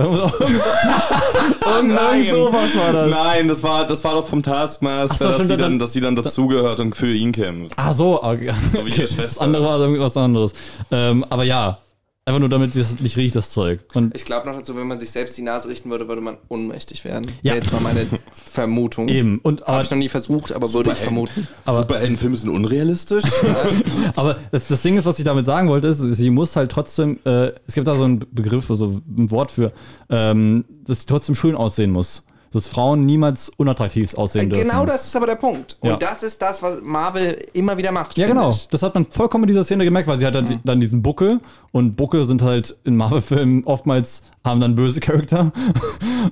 Nein. 1.82 2.27
sowas 2.31 2.77
war 2.77 2.93
das. 2.93 3.11
Nein, 3.11 3.49
das 3.49 3.62
war, 3.62 3.86
das 3.86 4.05
war 4.05 4.12
doch 4.12 4.27
vom 4.27 4.40
Ach 4.40 4.51
Taskmaster, 4.51 5.16
so, 5.16 5.24
dass, 5.24 5.35
stimmt, 5.36 5.49
sie 5.49 5.57
dann- 5.57 5.61
dann, 5.73 5.78
dass 5.78 5.93
sie 5.93 6.01
dann 6.01 6.16
dazugehört 6.16 6.81
und 6.81 6.94
für 6.94 7.12
ihn 7.12 7.32
kämpft. 7.32 7.74
Ah, 7.77 7.93
so. 7.93 8.23
Okay. 8.23 8.53
So 8.73 8.85
wie 8.85 8.90
ihre 8.90 9.09
Schwester. 9.09 9.23
Das 9.23 9.39
andere 9.39 9.65
war 9.65 9.78
irgendwie 9.81 10.01
was 10.01 10.16
anderes. 10.16 10.53
Ähm, 10.90 11.24
aber 11.31 11.44
ja, 11.44 11.78
Einfach 12.27 12.41
nur, 12.41 12.49
damit 12.49 12.75
es 12.75 12.99
nicht 13.01 13.19
riecht, 13.19 13.37
das 13.37 13.51
Zeug. 13.51 13.81
Und 13.93 14.17
Ich 14.17 14.25
glaube 14.25 14.49
noch 14.49 14.57
dazu, 14.57 14.75
wenn 14.77 14.87
man 14.87 14.99
sich 14.99 15.11
selbst 15.11 15.37
die 15.37 15.43
Nase 15.43 15.69
richten 15.69 15.91
würde, 15.91 16.09
würde 16.09 16.23
man 16.23 16.39
ohnmächtig 16.49 17.05
werden. 17.05 17.27
Ja. 17.43 17.53
Wäre 17.53 17.57
jetzt 17.63 17.71
mal 17.73 17.83
meine 17.83 18.07
Vermutung. 18.51 19.09
eben. 19.09 19.41
Und, 19.41 19.63
Habe 19.67 19.83
ich 19.83 19.91
noch 19.91 19.99
nie 19.99 20.09
versucht, 20.09 20.53
aber 20.53 20.73
würde 20.73 20.93
ich 20.93 20.97
vermuten. 20.97 21.47
Aber- 21.67 21.79
Superheldenfilme 21.79 22.35
sind 22.37 22.49
unrealistisch. 22.49 23.25
Aber 24.17 24.39
das, 24.53 24.69
das 24.69 24.81
Ding 24.81 24.97
ist, 24.97 25.05
was 25.05 25.19
ich 25.19 25.25
damit 25.27 25.45
sagen 25.45 25.69
wollte, 25.69 25.89
ist, 25.89 25.99
sie 25.99 26.31
muss 26.31 26.57
halt 26.57 26.71
trotzdem, 26.71 27.19
äh, 27.27 27.53
es 27.67 27.75
gibt 27.75 27.87
da 27.87 27.95
so 27.95 28.05
einen 28.05 28.25
Begriff, 28.33 28.67
so 28.69 28.87
ein 28.87 29.31
Wort 29.31 29.53
für, 29.53 29.73
ähm, 30.09 30.65
dass 30.87 31.01
sie 31.01 31.07
trotzdem 31.07 31.35
schön 31.35 31.55
aussehen 31.55 31.91
muss. 31.91 32.23
Dass 32.55 32.66
Frauen 32.68 33.05
niemals 33.05 33.51
unattraktiv 33.56 34.14
aussehen 34.14 34.48
dürfen. 34.48 34.66
Genau 34.68 34.86
das 34.86 35.05
ist 35.06 35.16
aber 35.16 35.26
der 35.26 35.35
Punkt. 35.35 35.76
Und 35.81 35.90
Ja. 35.90 35.97
das 35.97 36.22
ist 36.22 36.40
das, 36.40 36.62
was 36.62 36.81
Marvel 36.82 37.36
immer 37.52 37.76
wieder 37.76 37.93
macht. 37.93 38.16
Ja, 38.16 38.26
genau. 38.26 38.51
ich. 38.51 38.68
Das 38.68 38.82
hat 38.82 38.94
man 38.94 39.05
vollkommen 39.05 39.44
in 39.44 39.48
dieser 39.48 39.64
Szene 39.64 39.85
gemerkt, 39.85 40.09
weil 40.09 40.18
sie 40.18 40.24
hat 40.26 40.35
dann, 40.35 40.60
dann 40.64 40.81
diesen 40.81 41.02
Buckel 41.02 41.40
und 41.72 41.97
Buckel 41.97 42.24
sind 42.24 42.40
halt 42.43 42.76
in 42.85 42.97
Marvel-Filmen 42.97 43.64
oftmals 43.64 44.22
haben 44.44 44.60
dann 44.60 44.74
böse 44.76 45.01
Charakter. 45.01 45.52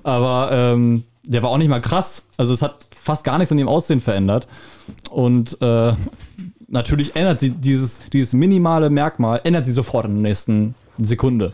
Aber 0.02 0.50
ähm, 0.52 1.04
der 1.24 1.42
war 1.42 1.50
auch 1.50 1.58
nicht 1.58 1.68
mal 1.68 1.80
krass. 1.80 2.22
Also 2.36 2.52
es 2.52 2.62
hat 2.62 2.76
fast 3.00 3.24
gar 3.24 3.38
nichts 3.38 3.52
an 3.52 3.58
dem 3.58 3.68
Aussehen 3.68 4.00
verändert. 4.00 4.46
Und 5.10 5.60
äh, 5.60 5.92
natürlich 6.68 7.14
ändert 7.16 7.40
sie 7.40 7.50
dieses, 7.50 7.98
dieses 8.12 8.32
minimale 8.32 8.90
Merkmal, 8.90 9.40
ändert 9.44 9.66
sie 9.66 9.72
sofort 9.72 10.06
in 10.06 10.14
der 10.14 10.22
nächsten 10.22 10.74
Sekunde. 10.98 11.52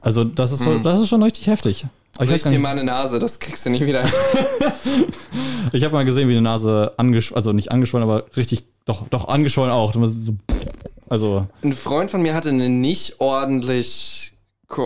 Also 0.00 0.24
das 0.24 0.52
ist, 0.52 0.62
so, 0.62 0.78
das 0.78 1.00
ist 1.00 1.08
schon 1.08 1.22
richtig 1.22 1.46
heftig. 1.46 1.86
Aber 2.16 2.30
Ich, 2.30 2.42
dir 2.44 2.50
nicht, 2.50 2.60
mal 2.60 2.70
eine 2.70 2.84
Nase, 2.84 3.18
das 3.18 3.38
kriegst 3.40 3.66
du 3.66 3.70
nie 3.70 3.84
wieder. 3.84 4.04
ich 5.72 5.84
habe 5.84 5.94
mal 5.94 6.04
gesehen, 6.04 6.28
wie 6.28 6.32
eine 6.32 6.42
Nase 6.42 6.92
angeschwollen, 6.96 7.36
also 7.36 7.52
nicht 7.52 7.72
angeschwollen, 7.72 8.08
aber 8.08 8.24
richtig, 8.36 8.64
doch, 8.84 9.08
doch 9.08 9.28
angeschwollen 9.28 9.72
auch. 9.72 9.92
So, 9.94 10.34
also 11.08 11.46
Ein 11.62 11.72
Freund 11.72 12.10
von 12.10 12.22
mir 12.22 12.34
hatte 12.34 12.50
eine 12.50 12.68
nicht 12.68 13.20
ordentlich 13.20 14.32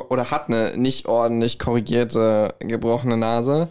oder 0.08 0.30
hat 0.30 0.48
eine 0.48 0.76
nicht 0.76 1.06
ordentlich 1.06 1.58
korrigierte 1.58 2.54
gebrochene 2.60 3.16
Nase. 3.16 3.68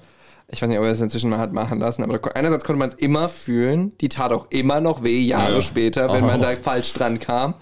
Ich 0.49 0.61
weiß 0.61 0.69
nicht, 0.69 0.77
ob 0.79 0.85
er 0.85 0.91
es 0.91 1.01
inzwischen 1.01 1.29
mal 1.29 1.39
hat 1.39 1.51
machen 1.51 1.79
lassen, 1.79 2.03
aber 2.03 2.13
da, 2.19 2.31
einerseits 2.35 2.63
konnte 2.63 2.79
man 2.79 2.89
es 2.89 2.95
immer 2.95 3.27
fühlen, 3.27 3.93
die 3.99 4.07
tat 4.07 4.31
auch 4.31 4.47
immer 4.49 4.79
noch 4.79 5.03
weh, 5.03 5.19
Jahre 5.21 5.55
Ja. 5.55 5.61
später, 5.61 6.11
wenn 6.13 6.25
man 6.25 6.39
Oh. 6.39 6.43
da 6.43 6.51
falsch 6.61 6.93
dran 6.93 7.19
kam. 7.19 7.55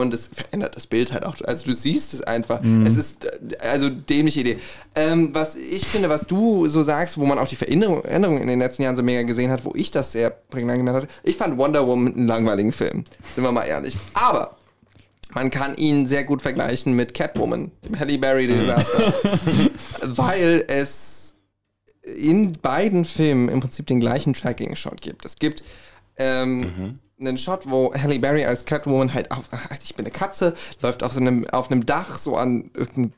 Und 0.00 0.14
es 0.14 0.28
verändert 0.32 0.76
das 0.76 0.86
Bild 0.86 1.12
halt 1.12 1.24
auch. 1.24 1.36
Also 1.44 1.66
du 1.66 1.74
siehst 1.74 2.14
es 2.14 2.22
einfach. 2.22 2.62
Mhm. 2.62 2.86
Es 2.86 2.96
ist 2.96 3.24
äh, 3.24 3.56
also 3.60 3.88
dämliche 3.88 4.40
Idee. 4.40 4.58
Ähm, 4.94 5.30
was 5.32 5.56
ich 5.56 5.86
finde, 5.86 6.08
was 6.08 6.26
du 6.26 6.68
so 6.68 6.82
sagst, 6.82 7.18
wo 7.18 7.26
man 7.26 7.38
auch 7.38 7.48
die 7.48 7.56
Veränderung 7.56 8.04
Änderung 8.04 8.40
in 8.40 8.48
den 8.48 8.58
letzten 8.58 8.82
Jahren 8.82 8.96
so 8.96 9.02
mega 9.02 9.22
gesehen 9.22 9.50
hat, 9.50 9.64
wo 9.64 9.72
ich 9.74 9.90
das 9.90 10.12
sehr 10.12 10.30
prägnant 10.30 10.78
gemerkt 10.78 11.02
hatte, 11.02 11.08
ich 11.22 11.36
fand 11.36 11.58
Wonder 11.58 11.86
Woman 11.86 12.14
einen 12.14 12.26
langweiligen 12.26 12.72
Film. 12.72 13.04
Sind 13.34 13.44
wir 13.44 13.52
mal 13.52 13.64
ehrlich. 13.64 13.96
Aber 14.14 14.56
man 15.34 15.50
kann 15.50 15.76
ihn 15.76 16.06
sehr 16.06 16.24
gut 16.24 16.42
vergleichen 16.42 16.94
mit 16.94 17.12
Catwoman, 17.14 17.72
dem 17.84 17.98
Halle 17.98 18.18
Berry 18.18 18.46
Desaster. 18.46 19.12
weil 20.02 20.64
es 20.68 21.34
in 22.04 22.52
beiden 22.52 23.04
Filmen 23.04 23.48
im 23.48 23.60
Prinzip 23.60 23.86
den 23.86 23.98
gleichen 23.98 24.34
Tracking-Shot 24.34 25.00
gibt. 25.00 25.24
Es 25.24 25.36
gibt 25.36 25.64
ähm, 26.16 26.98
einen 27.20 27.36
Shot, 27.36 27.70
wo 27.70 27.92
Halle 27.94 28.18
Berry 28.18 28.44
als 28.44 28.64
Catwoman 28.64 29.14
halt 29.14 29.30
auf, 29.30 29.48
ich 29.82 29.94
bin 29.94 30.04
eine 30.06 30.12
Katze, 30.12 30.54
läuft 30.82 31.02
auf 31.02 31.12
so 31.12 31.20
einem, 31.20 31.46
auf 31.50 31.70
einem 31.70 31.86
Dach 31.86 32.18
so 32.18 32.36
an 32.36 32.70
irgendeinem 32.74 33.12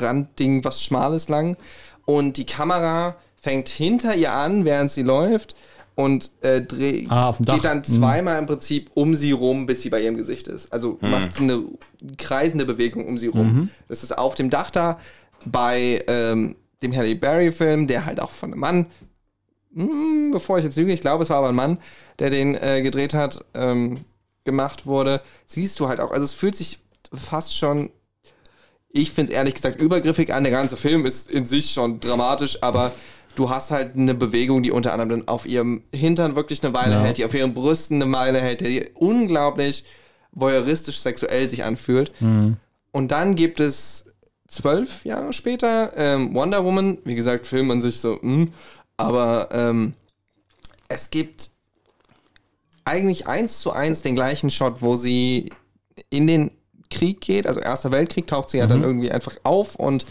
Randding, 0.00 0.64
was 0.64 0.82
Schmales 0.82 1.28
lang. 1.28 1.56
Und 2.04 2.36
die 2.36 2.46
Kamera 2.46 3.16
fängt 3.40 3.68
hinter 3.68 4.14
ihr 4.14 4.32
an, 4.32 4.64
während 4.64 4.90
sie 4.90 5.02
läuft 5.02 5.54
und 5.94 6.30
äh, 6.42 6.62
dreh, 6.62 7.06
Ah, 7.10 7.34
geht 7.38 7.64
dann 7.64 7.78
Mhm. 7.78 7.84
zweimal 7.84 8.38
im 8.38 8.46
Prinzip 8.46 8.90
um 8.94 9.14
sie 9.14 9.32
rum, 9.32 9.66
bis 9.66 9.82
sie 9.82 9.90
bei 9.90 10.00
ihrem 10.02 10.16
Gesicht 10.16 10.48
ist. 10.48 10.72
Also 10.72 10.98
macht 11.00 11.38
eine 11.40 11.62
kreisende 12.18 12.64
Bewegung 12.64 13.06
um 13.06 13.18
sie 13.18 13.26
rum. 13.28 13.52
Mhm. 13.54 13.70
Das 13.88 14.02
ist 14.02 14.16
auf 14.16 14.34
dem 14.34 14.50
Dach 14.50 14.70
da. 14.70 14.98
Bei 15.44 16.02
ähm, 16.08 16.56
dem 16.82 16.94
Halle 16.96 17.14
Berry-Film, 17.16 17.86
der 17.88 18.04
halt 18.06 18.20
auch 18.20 18.30
von 18.30 18.52
einem 18.52 18.60
Mann, 18.60 18.86
hm, 19.74 20.30
bevor 20.32 20.58
ich 20.58 20.64
jetzt 20.64 20.76
lüge, 20.76 20.92
ich 20.92 21.00
glaube, 21.00 21.24
es 21.24 21.30
war 21.30 21.38
aber 21.38 21.48
ein 21.48 21.54
Mann, 21.54 21.78
der 22.18 22.30
den 22.30 22.54
äh, 22.54 22.82
gedreht 22.82 23.14
hat, 23.14 23.44
ähm, 23.54 24.04
gemacht 24.44 24.86
wurde, 24.86 25.20
siehst 25.46 25.78
du 25.80 25.88
halt 25.88 26.00
auch. 26.00 26.10
Also 26.10 26.24
es 26.24 26.32
fühlt 26.32 26.56
sich 26.56 26.78
fast 27.12 27.56
schon, 27.56 27.90
ich 28.88 29.12
finde 29.12 29.32
es 29.32 29.36
ehrlich 29.38 29.54
gesagt 29.54 29.80
übergriffig 29.80 30.34
an. 30.34 30.44
Der 30.44 30.52
ganze 30.52 30.76
Film 30.76 31.06
ist 31.06 31.30
in 31.30 31.44
sich 31.44 31.70
schon 31.72 32.00
dramatisch, 32.00 32.62
aber 32.62 32.92
du 33.36 33.50
hast 33.50 33.70
halt 33.70 33.96
eine 33.96 34.14
Bewegung, 34.14 34.62
die 34.62 34.70
unter 34.72 34.92
anderem 34.92 35.08
dann 35.10 35.28
auf 35.28 35.46
ihrem 35.46 35.82
Hintern 35.94 36.36
wirklich 36.36 36.62
eine 36.64 36.74
Weile 36.74 36.96
Ja. 36.96 37.02
hält, 37.02 37.18
die 37.18 37.24
auf 37.24 37.34
ihren 37.34 37.54
Brüsten 37.54 38.02
eine 38.02 38.12
Weile 38.12 38.40
hält, 38.40 38.60
die 38.60 38.90
unglaublich 38.94 39.84
voyeuristisch 40.32 40.98
sexuell 41.00 41.48
sich 41.48 41.64
anfühlt. 41.64 42.12
Und 42.20 43.08
dann 43.10 43.34
gibt 43.34 43.60
es 43.60 44.06
zwölf 44.48 45.04
Jahre 45.04 45.32
später 45.32 45.92
ähm, 45.96 46.34
Wonder 46.34 46.64
Woman. 46.64 46.98
Wie 47.04 47.14
gesagt, 47.14 47.46
Film 47.46 47.70
an 47.70 47.80
sich 47.80 48.00
so, 48.00 48.18
mh, 48.20 48.48
aber 48.98 49.48
ähm, 49.52 49.94
es 50.88 51.08
gibt 51.10 51.50
eigentlich 52.84 53.26
eins 53.26 53.58
zu 53.58 53.72
eins 53.72 54.02
den 54.02 54.14
gleichen 54.14 54.50
Shot, 54.50 54.82
wo 54.82 54.96
sie 54.96 55.50
in 56.10 56.26
den 56.26 56.50
Krieg 56.90 57.20
geht, 57.20 57.46
also 57.46 57.60
Erster 57.60 57.92
Weltkrieg, 57.92 58.26
taucht 58.26 58.50
sie 58.50 58.58
ja 58.58 58.66
dann 58.66 58.82
irgendwie 58.82 59.10
einfach 59.10 59.36
auf 59.44 59.76
und 59.76 60.04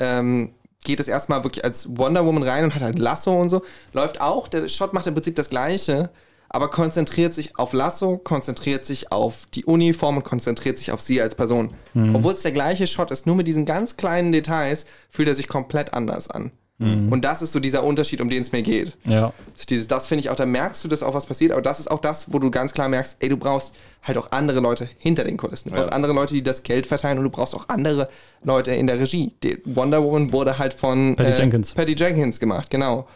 ähm, 0.00 0.54
geht 0.82 0.98
es 0.98 1.08
erstmal 1.08 1.44
wirklich 1.44 1.64
als 1.64 1.96
Wonder 1.96 2.26
Woman 2.26 2.42
rein 2.42 2.64
und 2.64 2.74
hat 2.74 2.82
halt 2.82 2.98
Lasso 2.98 3.38
und 3.38 3.48
so. 3.48 3.62
Läuft 3.92 4.20
auch, 4.20 4.48
der 4.48 4.68
Shot 4.68 4.92
macht 4.92 5.06
im 5.06 5.14
Prinzip 5.14 5.36
das 5.36 5.50
Gleiche, 5.50 6.10
aber 6.48 6.68
konzentriert 6.70 7.32
sich 7.34 7.58
auf 7.58 7.72
Lasso, 7.72 8.18
konzentriert 8.18 8.84
sich 8.84 9.12
auf 9.12 9.46
die 9.54 9.64
Uniform 9.64 10.16
und 10.16 10.24
konzentriert 10.24 10.78
sich 10.78 10.90
auf 10.90 11.00
sie 11.00 11.20
als 11.20 11.34
Person. 11.36 11.74
Obwohl 12.14 12.32
es 12.32 12.42
der 12.42 12.52
gleiche 12.52 12.86
Shot 12.88 13.10
ist, 13.12 13.26
nur 13.26 13.36
mit 13.36 13.46
diesen 13.46 13.66
ganz 13.66 13.96
kleinen 13.96 14.32
Details 14.32 14.84
fühlt 15.10 15.28
er 15.28 15.34
sich 15.36 15.46
komplett 15.46 15.94
anders 15.94 16.28
an. 16.28 16.50
Und 16.80 17.24
das 17.26 17.42
ist 17.42 17.52
so 17.52 17.60
dieser 17.60 17.84
Unterschied, 17.84 18.22
um 18.22 18.30
den 18.30 18.40
es 18.40 18.52
mir 18.52 18.62
geht. 18.62 18.96
ja. 19.04 19.32
Also 19.52 19.64
dieses, 19.68 19.86
das 19.86 20.06
finde 20.06 20.20
ich 20.24 20.30
auch, 20.30 20.36
da 20.36 20.46
merkst 20.46 20.82
du, 20.82 20.88
dass 20.88 21.02
auch 21.02 21.12
was 21.12 21.26
passiert, 21.26 21.52
aber 21.52 21.60
das 21.60 21.78
ist 21.78 21.90
auch 21.90 22.00
das, 22.00 22.32
wo 22.32 22.38
du 22.38 22.50
ganz 22.50 22.72
klar 22.72 22.88
merkst, 22.88 23.18
ey, 23.20 23.28
du 23.28 23.36
brauchst 23.36 23.74
halt 24.02 24.16
auch 24.16 24.32
andere 24.32 24.60
Leute 24.60 24.88
hinter 24.98 25.24
den 25.24 25.36
Kulissen. 25.36 25.68
Du 25.68 25.74
brauchst 25.74 25.92
andere 25.92 26.14
Leute, 26.14 26.32
die 26.32 26.42
das 26.42 26.62
Geld 26.62 26.86
verteilen 26.86 27.18
und 27.18 27.24
du 27.24 27.30
brauchst 27.30 27.54
auch 27.54 27.68
andere 27.68 28.08
Leute 28.42 28.72
in 28.72 28.86
der 28.86 28.98
Regie. 28.98 29.32
Die 29.42 29.60
Wonder 29.66 30.02
Woman 30.02 30.32
wurde 30.32 30.56
halt 30.58 30.72
von 30.72 31.16
Patty 31.16 31.38
Jenkins. 31.38 31.74
Patty 31.74 31.94
Jenkins 31.94 32.40
gemacht, 32.40 32.70
genau. 32.70 33.06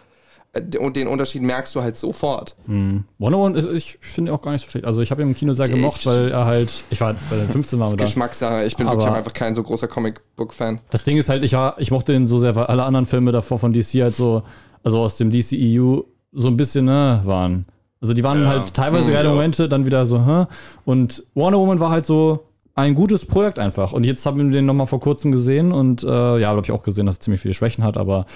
Äh, 0.55 0.79
Und 0.79 0.97
den 0.97 1.09
Unterschied 1.09 1.43
merkst 1.43 1.75
du 1.75 1.83
halt 1.83 1.97
sofort. 1.97 2.55
Wonder 2.67 3.39
Woman, 3.39 3.55
ist- 3.57 3.69
ich 3.73 3.99
finde 4.01 4.31
ihn 4.31 4.35
auch 4.35 4.41
gar 4.43 4.53
nicht 4.53 4.65
so 4.65 4.71
schlecht. 4.71 4.87
Also 4.87 5.01
ich 5.01 5.11
habe 5.11 5.23
ihn 5.23 5.29
im 5.29 5.35
Kino 5.35 5.53
sehr 5.53 5.67
gemocht, 5.69 6.01
Ich- 6.01 6.07
weil 6.07 6.31
er 6.31 6.45
halt, 6.47 6.85
ich 6.91 7.01
war 7.01 7.15
bei 7.31 7.37
den 7.37 7.49
15 7.49 7.79
waren 7.79 7.93
wir 7.93 7.97
da. 7.97 8.05
Geschmackssache. 8.05 8.65
Ich 8.65 8.77
bin 8.77 8.87
wirklich 8.87 9.09
auch 9.09 9.15
einfach 9.15 9.33
kein 9.33 9.55
so 9.55 9.63
großer 9.63 9.89
Comicbook-Fan. 9.89 10.81
Das 10.91 11.03
Ding 11.05 11.17
ist 11.17 11.29
halt, 11.29 11.43
ich, 11.45 11.57
ich 11.79 11.91
mochte 11.91 12.13
den 12.13 12.27
so 12.27 12.39
sehr, 12.39 12.55
weil 12.55 12.67
alle 12.67 12.85
anderen 12.85 13.07
Filme 13.07 13.33
davor 13.33 13.59
von 13.59 13.73
DC 13.73 14.03
halt 14.03 14.15
so, 14.17 14.43
also 14.83 15.01
aus 15.01 15.17
dem 15.17 15.31
DCEU, 15.31 16.03
so 16.33 16.49
ein 16.49 16.57
bisschen, 16.57 16.85
ne, 16.87 17.21
waren. 17.25 17.67
Also 18.01 18.13
die 18.13 18.23
waren 18.25 18.43
Ja. 18.43 18.49
halt 18.49 18.75
teilweise 18.75 19.09
Mhm, 19.11 19.15
geile 19.15 19.29
ja. 19.29 19.35
Momente, 19.35 19.69
dann 19.69 19.87
wieder 19.87 20.05
so, 20.05 20.25
hä? 20.27 20.47
Und 20.85 21.25
Wonder 21.35 21.59
Woman 21.59 21.81
war 21.81 21.91
halt 21.91 22.05
so 22.07 22.47
ein 22.75 22.95
gutes 22.95 23.25
Projekt 23.25 23.59
einfach. 23.59 23.93
Und 23.93 24.05
jetzt 24.05 24.27
haben 24.27 24.37
wir 24.39 24.51
den 24.51 24.67
nochmal 24.67 24.87
vor 24.89 25.01
kurzem 25.01 25.31
gesehen 25.33 25.71
und 25.73 26.03
äh, 26.03 26.39
ja, 26.39 26.49
habe 26.49 26.61
ich 26.65 26.73
auch 26.73 26.83
gesehen, 26.83 27.07
dass 27.07 27.17
er 27.19 27.21
ziemlich 27.21 27.41
viele 27.41 27.55
Schwächen 27.55 27.83
hat, 27.85 27.97
aber 27.97 28.27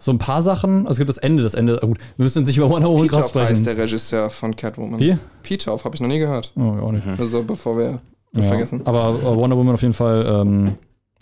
so 0.00 0.10
ein 0.10 0.18
paar 0.18 0.42
Sachen, 0.42 0.80
also 0.86 0.92
es 0.92 0.96
gibt 0.98 1.10
das 1.10 1.18
Ende, 1.18 1.42
das 1.42 1.54
Ende, 1.54 1.78
gut, 1.82 1.98
wir 2.16 2.24
müssen 2.24 2.38
jetzt 2.40 2.48
nicht 2.48 2.56
über 2.56 2.68
Wonder 2.70 2.88
Woman 2.88 3.06
krass 3.06 3.26
Pietoff 3.26 3.42
heißt 3.42 3.60
sprechen. 3.60 3.76
der 3.76 3.84
Regisseur 3.84 4.30
von 4.30 4.56
Catwoman. 4.56 4.98
Wie? 4.98 5.16
Pietoff, 5.42 5.84
habe 5.84 5.94
ich 5.94 6.00
noch 6.00 6.08
nie 6.08 6.18
gehört. 6.18 6.52
Oh, 6.56 6.60
ja, 6.60 6.80
auch 6.80 6.92
nicht. 6.92 7.06
Also 7.18 7.44
bevor 7.44 7.76
wir 7.78 8.00
das 8.32 8.46
Ja, 8.46 8.50
vergessen. 8.50 8.80
Aber 8.86 9.18
äh, 9.20 9.36
Wonder 9.36 9.56
Woman 9.56 9.74
auf 9.74 9.82
jeden 9.82 9.94
Fall, 9.94 10.26
ähm, 10.26 10.72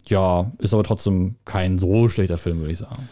ja, 0.07 0.51
ist 0.59 0.73
aber 0.73 0.85
trotzdem 0.85 1.35
kein 1.45 1.79
so 1.79 2.09
schlechter 2.09 2.39
Film, 2.39 2.61
würde 2.61 2.73
ich 2.73 2.79
sagen. 2.79 3.09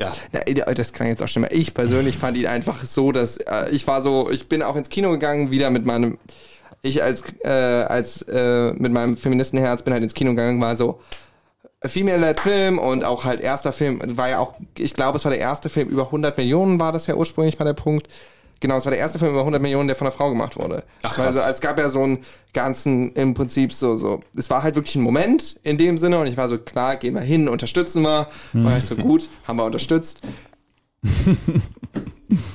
Ja. 0.00 0.12
Na, 0.32 0.40
das 0.74 0.92
kann 0.92 1.08
jetzt 1.08 1.20
auch 1.22 1.26
stimmen. 1.28 1.48
Ich 1.50 1.74
persönlich 1.74 2.16
fand 2.16 2.36
ihn 2.36 2.46
einfach 2.46 2.84
so, 2.84 3.10
dass 3.10 3.38
äh, 3.38 3.68
ich 3.72 3.86
war 3.88 4.00
so, 4.02 4.30
ich 4.30 4.48
bin 4.48 4.62
auch 4.62 4.76
ins 4.76 4.88
Kino 4.88 5.10
gegangen, 5.10 5.50
wieder 5.50 5.70
mit 5.70 5.84
meinem, 5.84 6.18
ich 6.82 7.02
als, 7.02 7.24
äh, 7.42 7.48
als 7.48 8.22
äh, 8.22 8.72
mit 8.74 8.92
meinem 8.92 9.16
Feministenherz 9.16 9.82
bin 9.82 9.92
halt 9.92 10.04
ins 10.04 10.14
Kino 10.14 10.30
gegangen, 10.30 10.60
war 10.60 10.76
so 10.76 11.00
Female-led 11.84 12.40
Film 12.40 12.78
und 12.78 13.04
auch 13.04 13.24
halt 13.24 13.40
erster 13.40 13.72
Film, 13.72 14.00
war 14.16 14.28
ja 14.28 14.38
auch, 14.38 14.54
ich 14.76 14.94
glaube, 14.94 15.18
es 15.18 15.24
war 15.24 15.30
der 15.30 15.40
erste 15.40 15.68
Film 15.68 15.88
über 15.88 16.06
100 16.06 16.36
Millionen, 16.36 16.80
war 16.80 16.92
das 16.92 17.06
ja 17.06 17.14
ursprünglich 17.14 17.58
mal 17.58 17.64
der 17.64 17.74
Punkt. 17.74 18.08
Genau, 18.60 18.76
es 18.76 18.84
war 18.84 18.90
der 18.90 18.98
erste 18.98 19.20
Film 19.20 19.30
über 19.30 19.40
100 19.40 19.62
Millionen, 19.62 19.86
der 19.86 19.94
von 19.94 20.08
einer 20.08 20.16
Frau 20.16 20.30
gemacht 20.30 20.56
wurde. 20.56 20.82
Ach, 21.02 21.16
also 21.18 21.38
krass. 21.38 21.50
es 21.50 21.60
gab 21.60 21.78
ja 21.78 21.90
so 21.90 22.02
einen 22.02 22.24
ganzen, 22.52 23.12
im 23.12 23.34
Prinzip 23.34 23.72
so, 23.72 23.94
so, 23.94 24.20
es 24.36 24.50
war 24.50 24.64
halt 24.64 24.74
wirklich 24.74 24.96
ein 24.96 25.02
Moment 25.02 25.60
in 25.62 25.78
dem 25.78 25.96
Sinne 25.96 26.18
und 26.18 26.26
ich 26.26 26.36
war 26.36 26.48
so, 26.48 26.58
klar, 26.58 26.96
gehen 26.96 27.14
wir 27.14 27.20
hin, 27.20 27.48
unterstützen 27.48 28.02
wir. 28.02 28.26
War 28.54 28.78
ich 28.78 28.84
so, 28.84 28.96
gut, 28.96 29.28
haben 29.46 29.58
wir 29.58 29.64
unterstützt. 29.64 30.22